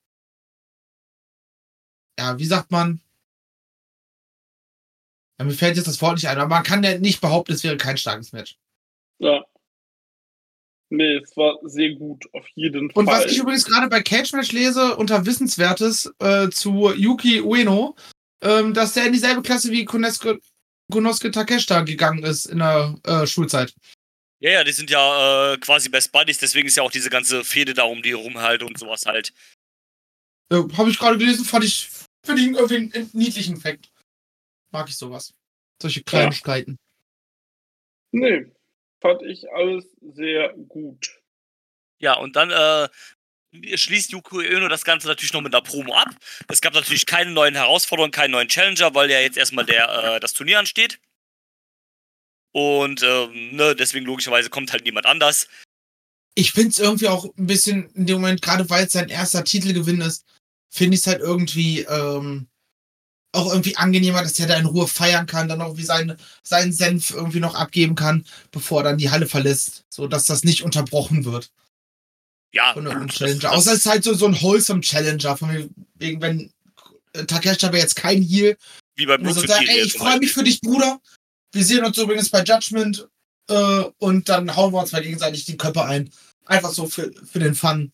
Ja, 2.18 2.39
wie 2.39 2.47
sagt 2.47 2.70
man? 2.70 3.01
Ja, 5.39 5.47
mir 5.47 5.52
fällt 5.52 5.77
jetzt 5.77 5.86
das 5.86 6.02
Wort 6.02 6.16
nicht 6.16 6.28
ein, 6.28 6.39
aber 6.39 6.48
man 6.48 6.62
kann 6.62 6.85
ja 6.85 6.98
nicht 6.98 7.20
behaupten, 7.20 7.52
es 7.52 7.64
wäre 7.64 7.78
kein 7.78 7.97
starkes 7.97 8.32
Match. 8.32 8.59
Ja. 9.18 9.44
Nee, 10.90 11.16
es 11.18 11.36
war 11.36 11.56
sehr 11.62 11.94
gut, 11.94 12.27
auf 12.35 12.47
jeden 12.56 12.90
Und 12.90 13.06
Fall. 13.06 13.24
was 13.24 13.32
ich 13.32 13.39
übrigens 13.39 13.64
gerade 13.64 13.89
bei 13.89 14.02
Cage 14.02 14.32
Match 14.32 14.52
lese, 14.52 14.97
unter 14.97 15.24
Wissenswertes 15.24 16.12
äh, 16.18 16.51
zu 16.51 16.93
Yuki 16.93 17.40
Ueno, 17.40 17.94
ähm, 18.42 18.74
dass 18.74 18.94
der 18.94 19.06
in 19.06 19.12
dieselbe 19.12 19.42
Klasse 19.42 19.70
wie 19.70 19.84
Konosuke, 19.84 20.40
Konosuke 20.90 21.30
Takeshita 21.30 21.82
gegangen 21.82 22.24
ist 22.24 22.46
in 22.46 22.58
der 22.58 22.94
äh, 23.04 23.26
Schulzeit. 23.26 23.74
Ja, 24.40 24.52
ja, 24.52 24.64
die 24.64 24.72
sind 24.72 24.90
ja 24.90 25.52
äh, 25.52 25.58
quasi 25.58 25.90
Best 25.90 26.12
Buddies, 26.12 26.38
deswegen 26.38 26.66
ist 26.66 26.76
ja 26.76 26.82
auch 26.82 26.90
diese 26.90 27.10
ganze 27.10 27.44
Fehde 27.44 27.74
da 27.74 27.84
um 27.84 28.02
die 28.02 28.16
herum 28.16 28.38
halt 28.38 28.62
und 28.62 28.78
sowas 28.78 29.04
halt. 29.04 29.34
Äh, 30.50 30.62
Habe 30.76 30.90
ich 30.90 30.98
gerade 30.98 31.18
gelesen, 31.18 31.44
fand 31.44 31.64
ich, 31.64 31.90
finde 32.24 32.42
ich 32.42 32.48
irgendwie 32.48 32.76
einen, 32.76 32.92
einen 32.94 33.10
niedlichen 33.12 33.58
Fact. 33.58 33.90
Mag 34.70 34.88
ich 34.88 34.96
sowas. 34.96 35.34
Solche 35.80 36.02
Kleinigkeiten. 36.02 36.78
Nee, 38.12 38.46
fand 39.00 39.22
ich 39.22 39.50
alles 39.52 39.84
sehr 40.00 40.54
gut. 40.68 41.20
Ja, 41.98 42.16
und 42.16 42.34
dann 42.36 42.50
äh, 42.50 42.88
schließt 43.52 44.12
Yuko 44.12 44.36
Ueno 44.39 44.68
das 44.68 44.85
Ganze 44.85 45.09
natürlich 45.09 45.32
noch 45.32 45.40
mit 45.40 45.55
einer 45.55 45.62
Promo 45.62 45.94
ab. 45.94 46.09
Es 46.48 46.60
gab 46.60 46.74
natürlich 46.74 47.06
keine 47.06 47.31
neuen 47.31 47.55
Herausforderungen, 47.55 48.12
keinen 48.12 48.32
neuen 48.32 48.48
Challenger, 48.48 48.94
weil 48.94 49.10
ja 49.10 49.20
jetzt 49.20 49.36
erstmal 49.36 49.64
der, 49.66 49.89
äh, 49.89 50.20
das 50.20 50.32
Turnier 50.32 50.59
ansteht. 50.59 51.01
Und 52.52 53.02
ähm, 53.02 53.56
ne, 53.56 53.74
deswegen 53.77 54.06
logischerweise 54.06 54.51
kommt 54.51 54.72
halt 54.72 54.85
niemand 54.85 55.06
anders. 55.06 55.48
Ich 56.35 56.52
finde 56.52 56.70
es 56.70 56.78
irgendwie 56.78 57.09
auch 57.09 57.24
ein 57.36 57.47
bisschen 57.47 57.90
in 57.94 58.06
dem 58.06 58.20
Moment, 58.20 58.43
gerade 58.43 58.68
weil 58.70 58.86
es 58.86 58.93
sein 58.93 59.09
erster 59.09 59.44
Titelgewinn 59.44 60.01
ist, 60.01 60.24
finde 60.68 60.94
ich 60.94 61.01
es 61.01 61.06
halt 61.06 61.20
irgendwie 61.20 61.81
ähm, 61.81 62.48
auch 63.32 63.52
irgendwie 63.52 63.77
angenehmer, 63.77 64.22
dass 64.22 64.39
er 64.39 64.47
da 64.47 64.56
in 64.56 64.66
Ruhe 64.66 64.89
feiern 64.89 65.27
kann, 65.27 65.48
dann 65.48 65.60
auch 65.60 65.77
wie 65.77 65.85
seinen, 65.85 66.16
Senf 66.43 67.10
irgendwie 67.10 67.40
noch 67.40 67.55
abgeben 67.55 67.94
kann, 67.94 68.24
bevor 68.51 68.81
er 68.81 68.85
dann 68.85 68.98
die 68.98 69.10
Halle 69.10 69.27
verlässt, 69.27 69.85
so 69.89 70.09
dass 70.09 70.24
das 70.24 70.44
nicht 70.44 70.62
unterbrochen 70.62 71.24
wird 71.24 71.51
Ja, 72.52 72.72
von 72.72 72.85
irgendeinem 72.85 73.09
das- 73.09 73.16
Challenger. 73.16 73.40
das- 73.40 73.52
Außer 73.52 73.72
es 73.72 73.78
ist 73.81 73.86
halt 73.86 74.05
so, 74.05 74.14
so 74.14 74.27
ein 74.27 74.40
wholesome 74.40 74.81
Challenger, 74.81 75.36
von 75.36 75.70
wegen, 75.94 76.20
wenn 76.20 76.52
Takeshi 77.27 77.66
aber 77.66 77.78
jetzt 77.78 77.97
kein 77.97 78.22
Heal 78.22 78.56
wie 78.97 79.06
bei 79.06 79.16
Und 79.16 79.27
und 79.27 79.35
sagt, 79.48 79.64
ey, 79.68 79.81
ich 79.82 79.94
freue 79.94 80.18
mich 80.18 80.32
für 80.32 80.44
dich, 80.44 80.60
Bruder. 80.60 81.01
Wir 81.52 81.64
sehen 81.64 81.85
uns 81.85 81.97
übrigens 81.98 82.28
bei 82.28 82.43
Judgment 82.43 83.09
äh, 83.48 83.85
und 83.98 84.28
dann 84.28 84.55
hauen 84.56 84.72
wir 84.72 84.81
uns 84.81 84.93
mal 84.93 85.02
gegenseitig 85.02 85.44
die 85.44 85.56
Köpfe 85.56 85.85
ein. 85.85 86.10
Einfach 86.47 86.70
so 86.70 86.86
für, 86.86 87.10
für 87.31 87.39
den 87.40 87.55
Fun. 87.55 87.93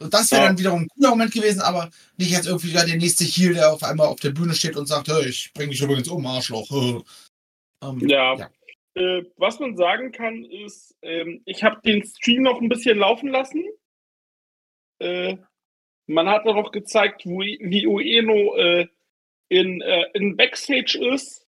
Und 0.00 0.14
das 0.14 0.30
wäre 0.30 0.42
Ja. 0.42 0.48
dann 0.48 0.58
wiederum 0.58 0.82
ein 0.82 0.88
cooler 0.94 1.10
Moment 1.10 1.32
gewesen, 1.32 1.60
aber 1.60 1.90
nicht 2.16 2.30
jetzt 2.30 2.46
irgendwie 2.46 2.68
wieder 2.68 2.84
der 2.86 2.96
nächste 2.96 3.24
Heel, 3.24 3.54
der 3.54 3.72
auf 3.72 3.82
einmal 3.82 4.06
auf 4.06 4.20
der 4.20 4.30
Bühne 4.30 4.54
steht 4.54 4.76
und 4.76 4.86
sagt, 4.86 5.08
hey, 5.08 5.26
ich 5.26 5.50
bring 5.54 5.70
dich 5.70 5.80
übrigens 5.80 6.08
um, 6.08 6.24
Arschloch. 6.26 6.68
Ähm, 7.80 8.00
Ja. 8.08 8.36
Ja. 8.36 8.50
Äh, 8.94 9.24
was 9.36 9.60
man 9.60 9.76
sagen 9.76 10.12
kann, 10.12 10.44
ist, 10.44 10.96
ähm, 11.02 11.42
ich 11.44 11.62
habe 11.62 11.80
den 11.84 12.04
Stream 12.04 12.42
noch 12.42 12.60
ein 12.60 12.68
bisschen 12.68 12.98
laufen 12.98 13.28
lassen. 13.28 13.64
Äh, 14.98 15.36
man 16.06 16.28
hat 16.28 16.46
auch 16.46 16.54
noch 16.54 16.72
gezeigt, 16.72 17.26
wo, 17.26 17.40
wie 17.40 17.86
Ueno 17.86 18.56
äh, 18.56 18.88
in, 19.48 19.80
äh, 19.80 20.06
in 20.14 20.36
Backstage 20.36 20.98
ist. 21.12 21.46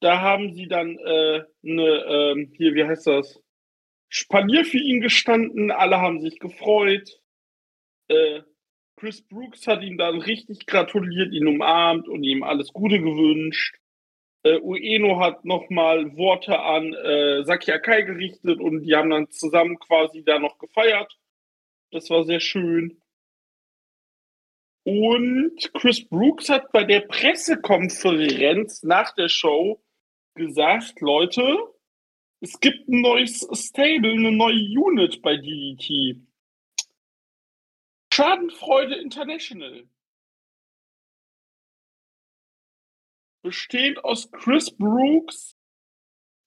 Da 0.00 0.20
haben 0.20 0.54
sie 0.54 0.68
dann 0.68 0.98
äh, 0.98 1.44
eine, 1.64 2.04
ähm, 2.08 2.52
hier, 2.56 2.74
wie 2.74 2.84
heißt 2.84 3.06
das? 3.06 3.42
Spalier 4.08 4.64
für 4.64 4.78
ihn 4.78 5.00
gestanden, 5.00 5.70
alle 5.70 6.00
haben 6.00 6.20
sich 6.20 6.38
gefreut. 6.38 7.20
Äh, 8.08 8.42
Chris 8.96 9.22
Brooks 9.22 9.66
hat 9.66 9.82
ihm 9.82 9.98
dann 9.98 10.20
richtig 10.20 10.66
gratuliert, 10.66 11.32
ihn 11.32 11.48
umarmt 11.48 12.08
und 12.08 12.22
ihm 12.22 12.42
alles 12.42 12.72
Gute 12.72 12.98
gewünscht. 12.98 13.76
Äh, 14.46 14.60
Ueno 14.60 15.18
hat 15.18 15.44
nochmal 15.44 16.16
Worte 16.16 16.60
an 16.60 16.92
äh, 16.94 17.42
Saki 17.44 17.72
Akai 17.72 18.02
gerichtet 18.02 18.60
und 18.60 18.82
die 18.82 18.94
haben 18.94 19.10
dann 19.10 19.28
zusammen 19.30 19.78
quasi 19.80 20.22
da 20.24 20.38
noch 20.38 20.58
gefeiert. 20.58 21.18
Das 21.90 22.10
war 22.10 22.24
sehr 22.24 22.38
schön. 22.38 23.02
Und 24.84 25.56
Chris 25.74 26.08
Brooks 26.08 26.48
hat 26.48 26.70
bei 26.70 26.84
der 26.84 27.00
Pressekonferenz 27.00 28.84
nach 28.84 29.12
der 29.16 29.28
Show 29.28 29.82
gesagt, 30.36 31.00
Leute, 31.00 31.58
es 32.40 32.60
gibt 32.60 32.88
ein 32.88 33.00
neues 33.00 33.48
Stable, 33.52 34.12
eine 34.12 34.30
neue 34.30 34.62
Unit 34.78 35.22
bei 35.22 35.36
DDT. 35.36 36.20
Schadenfreude 38.12 38.94
International. 38.94 39.88
Besteht 43.46 44.02
aus 44.02 44.28
Chris 44.32 44.76
Brooks, 44.76 45.54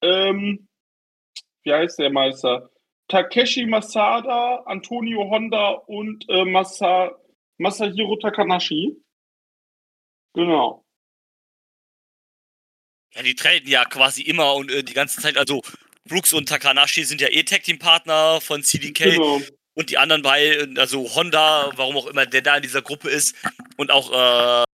ähm, 0.02 0.68
wie 1.64 1.72
heißt 1.72 1.98
der 1.98 2.10
Meister? 2.10 2.70
Takeshi 3.08 3.66
Masada, 3.66 4.64
Antonio 4.66 5.30
Honda 5.30 5.76
und 5.88 6.26
äh, 6.28 6.44
Masa, 6.44 7.18
Masahiro 7.58 8.18
Takanashi. 8.18 9.02
Genau. 10.34 10.84
Ja, 13.16 13.24
die 13.24 13.36
treten 13.36 13.70
ja 13.70 13.86
quasi 13.86 14.24
immer 14.24 14.56
und 14.56 14.70
äh, 14.70 14.84
die 14.84 14.94
ganze 14.94 15.22
Zeit, 15.22 15.38
also 15.38 15.62
Brooks 16.04 16.34
und 16.34 16.50
Takanashi 16.50 17.06
sind 17.06 17.22
ja 17.22 17.30
eh 17.30 17.44
Tag 17.44 17.64
Team 17.64 17.80
Partner 17.80 18.42
von 18.42 18.62
CDK 18.62 19.12
Genau. 19.12 19.40
und 19.74 19.90
die 19.90 19.98
anderen 19.98 20.22
beiden, 20.22 20.78
also 20.78 21.16
Honda, 21.16 21.72
warum 21.78 21.96
auch 21.96 22.08
immer 22.08 22.26
der 22.26 22.42
da 22.42 22.58
in 22.58 22.64
dieser 22.64 22.82
Gruppe 22.82 23.10
ist 23.10 23.38
und 23.78 23.90
auch 23.90 24.12
äh, 24.12 24.66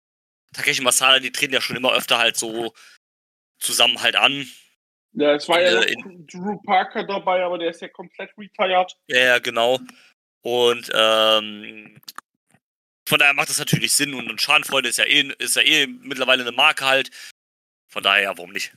Takeshi 0.55 0.81
Masada, 0.81 1.19
die 1.19 1.31
treten 1.31 1.53
ja 1.53 1.61
schon 1.61 1.75
immer 1.75 1.93
öfter 1.93 2.17
halt 2.17 2.37
so 2.37 2.73
zusammen 3.59 4.01
halt 4.01 4.15
an. 4.15 4.47
Ja, 5.13 5.33
es 5.33 5.47
war 5.47 5.61
ja 5.61 5.81
Äh, 5.81 5.95
Drew 6.31 6.57
Parker 6.65 7.03
dabei, 7.03 7.43
aber 7.43 7.57
der 7.57 7.69
ist 7.69 7.81
ja 7.81 7.87
komplett 7.87 8.31
retired. 8.37 8.97
Ja, 9.07 9.19
ja, 9.19 9.39
genau. 9.39 9.79
Und 10.41 10.91
ähm, 10.93 11.99
von 13.07 13.19
daher 13.19 13.33
macht 13.33 13.49
das 13.49 13.59
natürlich 13.59 13.93
Sinn 13.93 14.13
und, 14.13 14.29
und 14.29 14.41
Schadenfreude 14.41 14.89
ist 14.89 14.97
ja 14.97 15.05
eh, 15.05 15.33
ist 15.39 15.55
ja 15.55 15.61
eh 15.61 15.87
mittlerweile 15.87 16.43
eine 16.43 16.51
Marke 16.51 16.85
halt. 16.85 17.11
Von 17.87 18.03
daher, 18.03 18.23
ja, 18.23 18.37
warum 18.37 18.51
nicht? 18.51 18.75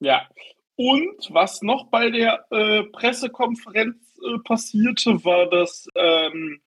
Ja. 0.00 0.28
Und 0.76 1.28
was 1.30 1.62
noch 1.62 1.86
bei 1.86 2.10
der 2.10 2.46
äh, 2.50 2.82
Pressekonferenz 2.84 3.96
äh, 4.22 4.38
passierte, 4.40 5.24
war, 5.24 5.48
dass 5.48 5.88
ähm, 5.94 6.60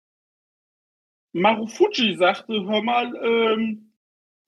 Marufuji 1.33 2.15
sagte, 2.17 2.65
hör 2.65 2.81
mal, 2.81 3.13
ähm, 3.23 3.86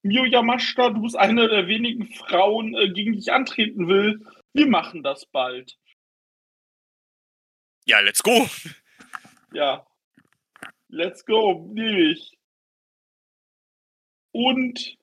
Mio 0.02 0.26
Yamashita, 0.26 0.90
du 0.90 1.02
bist 1.02 1.16
eine 1.16 1.48
der 1.50 1.68
wenigen 1.68 2.08
Frauen, 2.08 2.76
äh, 2.76 2.90
gegen 2.90 3.14
die 3.14 3.20
ich 3.20 3.32
antreten 3.32 3.88
will. 3.88 4.26
Wir 4.54 4.68
machen 4.68 5.04
das 5.04 5.26
bald. 5.26 5.78
Ja, 7.86 8.00
let's 8.00 8.24
go. 8.24 8.48
Ja. 9.54 9.86
Let's 10.90 11.26
go, 11.26 11.70
nehme 11.74 12.12
ich. 12.12 12.40
Und 14.32 14.98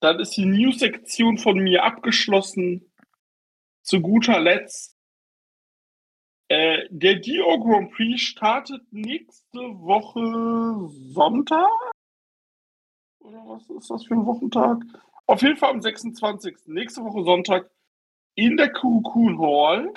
dann 0.00 0.20
ist 0.20 0.36
die 0.36 0.46
News-Sektion 0.46 1.38
von 1.38 1.58
mir 1.58 1.84
abgeschlossen. 1.84 2.92
Zu 3.82 4.00
guter 4.00 4.38
Letzt. 4.38 4.96
Äh, 6.48 6.86
der 6.90 7.16
Dio 7.16 7.58
Grand 7.58 7.92
Prix 7.92 8.20
startet 8.20 8.82
nächste 8.92 9.58
Woche 9.58 10.88
Sonntag? 11.12 11.68
Oder 13.28 13.46
was 13.46 13.68
ist 13.68 13.90
das 13.90 14.06
für 14.06 14.14
ein 14.14 14.24
Wochentag? 14.24 14.82
Auf 15.26 15.42
jeden 15.42 15.58
Fall 15.58 15.72
am 15.72 15.82
26. 15.82 16.56
Nächste 16.64 17.04
Woche 17.04 17.24
Sonntag 17.24 17.70
in 18.34 18.56
der 18.56 18.72
Kukun 18.72 19.38
Hall 19.38 19.92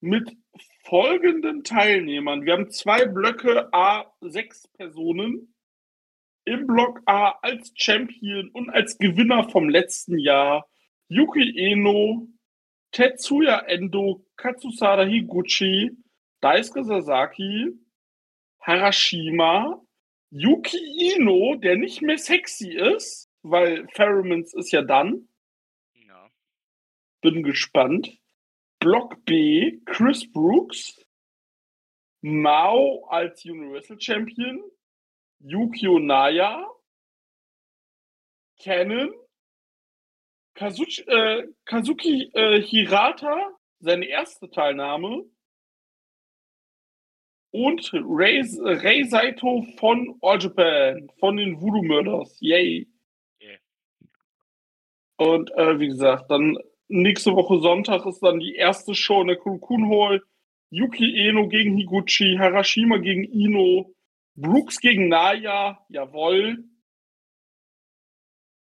mit 0.00 0.36
folgenden 0.84 1.64
Teilnehmern. 1.64 2.44
Wir 2.44 2.52
haben 2.52 2.70
zwei 2.70 3.06
Blöcke 3.06 3.72
A, 3.72 4.04
sechs 4.20 4.68
Personen. 4.68 5.54
Im 6.44 6.66
Block 6.66 7.00
A 7.06 7.38
als 7.40 7.72
Champion 7.74 8.50
und 8.50 8.68
als 8.68 8.98
Gewinner 8.98 9.48
vom 9.48 9.70
letzten 9.70 10.18
Jahr 10.18 10.68
Yuki 11.08 11.54
Eno, 11.56 12.28
Tetsuya 12.92 13.60
Endo, 13.60 14.26
Katsusada 14.36 15.04
Higuchi, 15.04 15.96
Daisuke 16.42 16.84
Sasaki, 16.84 17.78
Harashima, 18.60 19.80
Yuki 20.30 20.78
Ino, 21.14 21.54
der 21.56 21.76
nicht 21.76 22.02
mehr 22.02 22.18
sexy 22.18 22.72
ist, 22.72 23.30
weil 23.42 23.88
Pheromones 23.88 24.54
ist 24.54 24.72
ja 24.72 24.82
dann. 24.82 25.28
Ja. 25.94 26.30
Bin 27.22 27.42
gespannt. 27.42 28.18
Block 28.80 29.24
B, 29.24 29.80
Chris 29.86 30.30
Brooks, 30.30 31.04
Mao 32.20 33.06
als 33.08 33.44
Universal 33.44 34.00
Champion, 34.00 34.62
Yukio 35.40 35.98
Naya, 35.98 36.64
Cannon, 38.60 39.12
Kazuchi, 40.54 41.02
äh, 41.02 41.48
Kazuki 41.64 42.30
äh, 42.34 42.60
Hirata, 42.60 43.52
seine 43.80 44.06
erste 44.06 44.50
Teilnahme, 44.50 45.24
und 47.50 47.90
Rei, 47.92 48.42
Rei 48.62 49.02
Saito 49.04 49.66
von 49.78 50.16
All 50.20 50.38
Japan, 50.40 51.10
von 51.18 51.36
den 51.36 51.60
Voodoo 51.60 51.82
Murders. 51.82 52.36
Yay. 52.40 52.88
Yeah. 53.40 53.58
Und 55.16 55.50
äh, 55.56 55.78
wie 55.80 55.88
gesagt, 55.88 56.30
dann 56.30 56.58
nächste 56.88 57.34
Woche 57.34 57.58
Sonntag 57.60 58.06
ist 58.06 58.20
dann 58.20 58.40
die 58.40 58.54
erste 58.54 58.94
Show 58.94 59.22
in 59.22 59.28
der 59.28 59.36
Kurokun 59.36 59.88
Hall. 59.88 60.22
Yuki 60.70 61.26
Eno 61.26 61.48
gegen 61.48 61.76
Higuchi, 61.76 62.36
Harashima 62.38 62.98
gegen 62.98 63.24
Ino, 63.24 63.94
Brooks 64.34 64.80
gegen 64.80 65.08
Naya, 65.08 65.78
jawoll. 65.88 66.64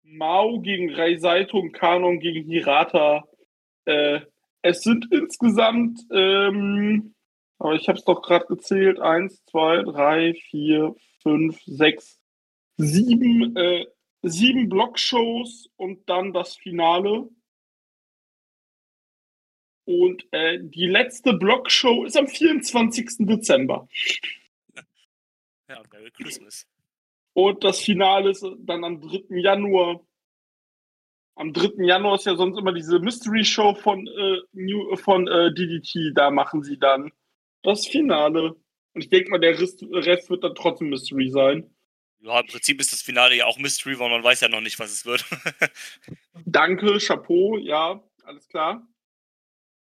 Mao 0.04 0.60
gegen 0.62 0.94
Rei 0.94 1.18
Saito 1.18 1.58
und 1.58 1.72
Kanon 1.72 2.20
gegen 2.20 2.48
Hirata. 2.48 3.24
Äh, 3.86 4.22
es 4.62 4.82
sind 4.82 5.08
insgesamt, 5.12 6.00
ähm, 6.12 7.15
aber 7.58 7.74
ich 7.76 7.88
habe 7.88 7.98
es 7.98 8.06
doch 8.06 8.22
gerade 8.22 8.46
gezählt, 8.48 9.00
eins, 9.00 9.44
zwei, 9.46 9.84
drei, 9.84 10.34
vier, 10.50 10.96
fünf, 11.22 11.60
sechs, 11.66 12.20
sieben, 12.78 13.56
äh, 13.56 13.86
sieben 14.22 14.70
Blockshows 14.70 15.70
und 15.78 16.08
dann 16.10 16.34
das 16.34 16.56
Finale. 16.58 17.30
Und 19.86 20.26
äh, 20.32 20.60
die 20.62 20.88
letzte 20.88 21.34
Blockshow 21.34 22.06
ist 22.06 22.18
am 22.18 22.28
24. 22.28 23.26
Dezember. 23.26 23.88
Ja, 25.68 25.82
Merry 25.92 26.12
Christmas. 26.12 26.68
Und 27.34 27.64
das 27.64 27.80
Finale 27.80 28.30
ist 28.30 28.46
dann 28.60 28.84
am 28.84 29.02
3. 29.02 29.36
Januar. 29.40 30.00
Am 31.34 31.54
3. 31.54 31.84
Januar 31.84 32.16
ist 32.16 32.28
ja 32.28 32.36
sonst 32.36 32.60
immer 32.60 32.72
diese 32.72 33.00
Mystery 33.00 33.44
Show 33.44 33.74
von, 33.74 34.06
äh, 34.06 34.42
New, 34.54 34.96
von 34.96 35.28
äh, 35.28 35.52
DDT. 35.52 36.12
Da 36.14 36.30
machen 36.30 36.62
sie 36.62 36.78
dann 36.78 37.12
das 37.66 37.88
Finale. 37.88 38.56
Und 38.94 39.02
ich 39.02 39.10
denke 39.10 39.30
mal, 39.30 39.40
der 39.40 39.60
Rest, 39.60 39.84
Rest 39.92 40.30
wird 40.30 40.44
dann 40.44 40.56
trotzdem 40.56 40.90
Mystery 40.90 41.30
sein. 41.30 41.70
Ja, 42.20 42.40
im 42.40 42.48
Prinzip 42.48 42.80
ist 42.80 42.92
das 42.94 43.02
Finale 43.02 43.36
ja 43.36 43.46
auch 43.46 43.60
Mystery, 43.60 44.00
weil 44.00 44.10
man 44.10 44.24
weiß 44.24 44.42
ja 44.42 44.50
noch 44.50 44.62
nicht, 44.62 44.80
was 44.80 44.92
es 44.92 45.06
wird. 45.06 45.26
Danke, 46.46 46.98
Chapeau, 46.98 47.58
ja, 47.58 48.02
alles 48.24 48.48
klar. 48.48 48.88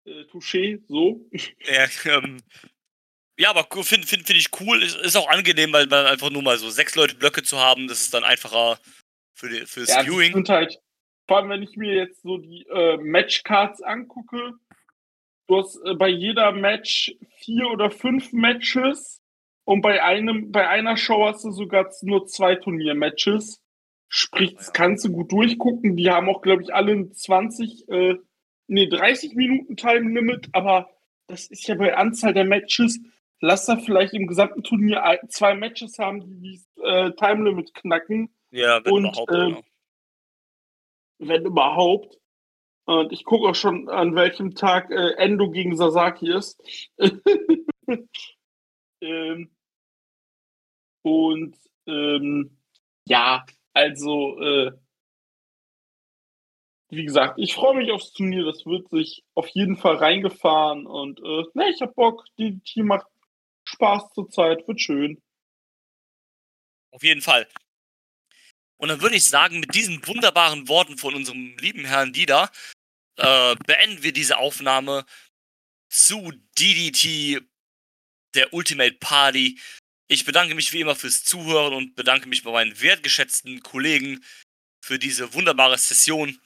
Äh, 0.05 0.23
Touché, 0.23 0.81
so. 0.87 1.29
ja, 1.65 1.87
ähm, 2.05 2.41
ja, 3.37 3.49
aber 3.49 3.65
finde 3.83 4.05
find, 4.05 4.27
find 4.27 4.39
ich 4.39 4.49
cool. 4.59 4.83
Ist, 4.83 4.97
ist 4.97 5.15
auch 5.15 5.29
angenehm, 5.29 5.73
weil 5.73 5.87
man 5.87 6.05
einfach 6.05 6.29
nur 6.29 6.43
mal 6.43 6.57
so 6.57 6.69
sechs 6.69 6.95
Leute 6.95 7.15
Blöcke 7.15 7.43
zu 7.43 7.57
haben, 7.57 7.87
das 7.87 8.01
ist 8.01 8.13
dann 8.13 8.23
einfacher 8.23 8.77
für 9.33 9.49
die, 9.49 9.65
fürs 9.65 9.89
Ja, 9.89 10.03
Viewing. 10.03 10.47
halt, 10.49 10.77
vor 11.27 11.37
allem 11.37 11.49
wenn 11.49 11.63
ich 11.63 11.75
mir 11.75 11.95
jetzt 11.95 12.21
so 12.21 12.37
die 12.37 12.65
äh, 12.69 12.97
Matchcards 12.97 13.81
angucke, 13.81 14.53
du 15.47 15.57
hast 15.57 15.77
äh, 15.85 15.93
bei 15.95 16.09
jeder 16.09 16.51
Match 16.51 17.15
vier 17.37 17.69
oder 17.69 17.91
fünf 17.91 18.31
Matches 18.33 19.21
Und 19.65 19.81
bei 19.81 20.03
einem, 20.03 20.51
bei 20.51 20.67
einer 20.67 20.97
Show 20.97 21.25
hast 21.25 21.43
du 21.45 21.51
sogar 21.51 21.89
nur 22.01 22.25
zwei 22.27 22.55
Turniermatches. 22.55 23.61
Sprich, 24.09 24.55
das 24.55 24.73
kannst 24.73 25.05
du 25.05 25.11
gut 25.11 25.31
durchgucken. 25.31 25.95
Die 25.95 26.09
haben 26.11 26.29
auch, 26.29 26.41
glaube 26.41 26.61
ich, 26.63 26.73
alle 26.73 26.91
ein 26.91 27.13
20, 27.13 27.87
äh, 27.89 28.15
nee, 28.67 28.87
30 28.87 29.35
Minuten 29.35 29.75
Time 29.77 30.13
Limit, 30.13 30.49
aber 30.51 30.89
das 31.27 31.47
ist 31.47 31.67
ja 31.67 31.75
bei 31.75 31.95
Anzahl 31.95 32.33
der 32.33 32.45
Matches. 32.45 32.99
Lass 33.39 33.65
da 33.65 33.77
vielleicht 33.77 34.13
im 34.13 34.27
gesamten 34.27 34.63
Turnier 34.63 35.19
zwei 35.29 35.55
Matches 35.55 35.97
haben, 35.97 36.21
die 36.41 36.59
das 36.77 36.85
äh, 36.85 37.11
Time 37.15 37.49
Limit 37.49 37.73
knacken, 37.73 38.29
Ja, 38.51 38.83
wenn 38.85 38.93
Und, 38.93 39.05
überhaupt. 39.05 39.29
genau. 39.31 39.63
wenn 41.19 41.45
überhaupt. 41.45 42.17
Und 42.85 43.13
ich 43.13 43.23
gucke 43.23 43.47
auch 43.49 43.55
schon, 43.55 43.89
an 43.89 44.15
welchem 44.15 44.55
Tag 44.55 44.91
äh, 44.91 45.13
Endo 45.13 45.49
gegen 45.49 45.75
Sasaki 45.75 46.31
ist. 46.31 46.61
ähm, 49.01 49.55
und 51.01 51.57
ähm, 51.87 52.57
ja, 53.07 53.45
also 53.73 54.39
äh, 54.39 54.71
wie 56.89 57.05
gesagt, 57.05 57.39
ich 57.39 57.55
freue 57.55 57.75
mich 57.75 57.91
aufs 57.91 58.13
Turnier. 58.13 58.45
Das 58.45 58.65
wird 58.65 58.89
sich 58.89 59.23
auf 59.33 59.47
jeden 59.47 59.77
Fall 59.77 59.95
reingefahren 59.95 60.85
und 60.85 61.19
äh, 61.19 61.43
ne, 61.53 61.69
ich 61.69 61.81
hab 61.81 61.95
Bock. 61.95 62.25
Die 62.37 62.59
Team 62.59 62.87
macht 62.87 63.07
Spaß 63.65 64.11
zurzeit, 64.13 64.67
wird 64.67 64.81
schön. 64.81 65.21
Auf 66.91 67.03
jeden 67.03 67.21
Fall. 67.21 67.47
Und 68.77 68.89
dann 68.89 69.01
würde 69.01 69.15
ich 69.15 69.27
sagen, 69.27 69.59
mit 69.59 69.73
diesen 69.73 70.05
wunderbaren 70.05 70.67
Worten 70.67 70.97
von 70.97 71.15
unserem 71.15 71.55
lieben 71.57 71.85
Herrn 71.85 72.13
Dieter 72.13 72.51
äh, 73.17 73.55
beenden 73.65 74.03
wir 74.03 74.13
diese 74.13 74.37
Aufnahme 74.37 75.05
zu 75.89 76.31
DDT, 76.57 77.41
der 78.35 78.53
Ultimate 78.53 78.95
Party. 78.99 79.59
Ich 80.07 80.25
bedanke 80.25 80.55
mich 80.55 80.73
wie 80.73 80.81
immer 80.81 80.95
fürs 80.95 81.23
Zuhören 81.23 81.73
und 81.73 81.95
bedanke 81.95 82.27
mich 82.27 82.43
bei 82.43 82.51
meinen 82.51 82.79
wertgeschätzten 82.81 83.61
Kollegen 83.61 84.23
für 84.83 84.99
diese 84.99 85.33
wunderbare 85.33 85.77
Session 85.77 86.39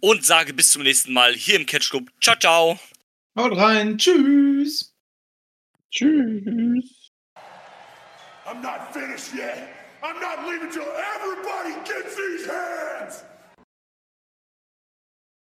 und 0.00 0.24
sage 0.24 0.52
bis 0.54 0.70
zum 0.70 0.82
nächsten 0.82 1.12
Mal 1.12 1.34
hier 1.34 1.56
im 1.56 1.66
Catch 1.66 1.90
Club. 1.90 2.10
Ciao, 2.20 2.36
ciao. 2.36 2.78
Haut 3.36 3.56
rein. 3.56 3.96
Tschüss. 3.96 4.94
Tschüss. 5.90 7.10
I'm 8.46 8.60
not 8.60 8.92
finished 8.92 9.34
yet. 9.34 9.68
I'm 10.02 10.20
not 10.20 10.46
leaving 10.46 10.70
till 10.70 10.82
everybody 10.82 11.74
gets 11.84 12.16
these 12.16 12.46
hands. 12.46 13.24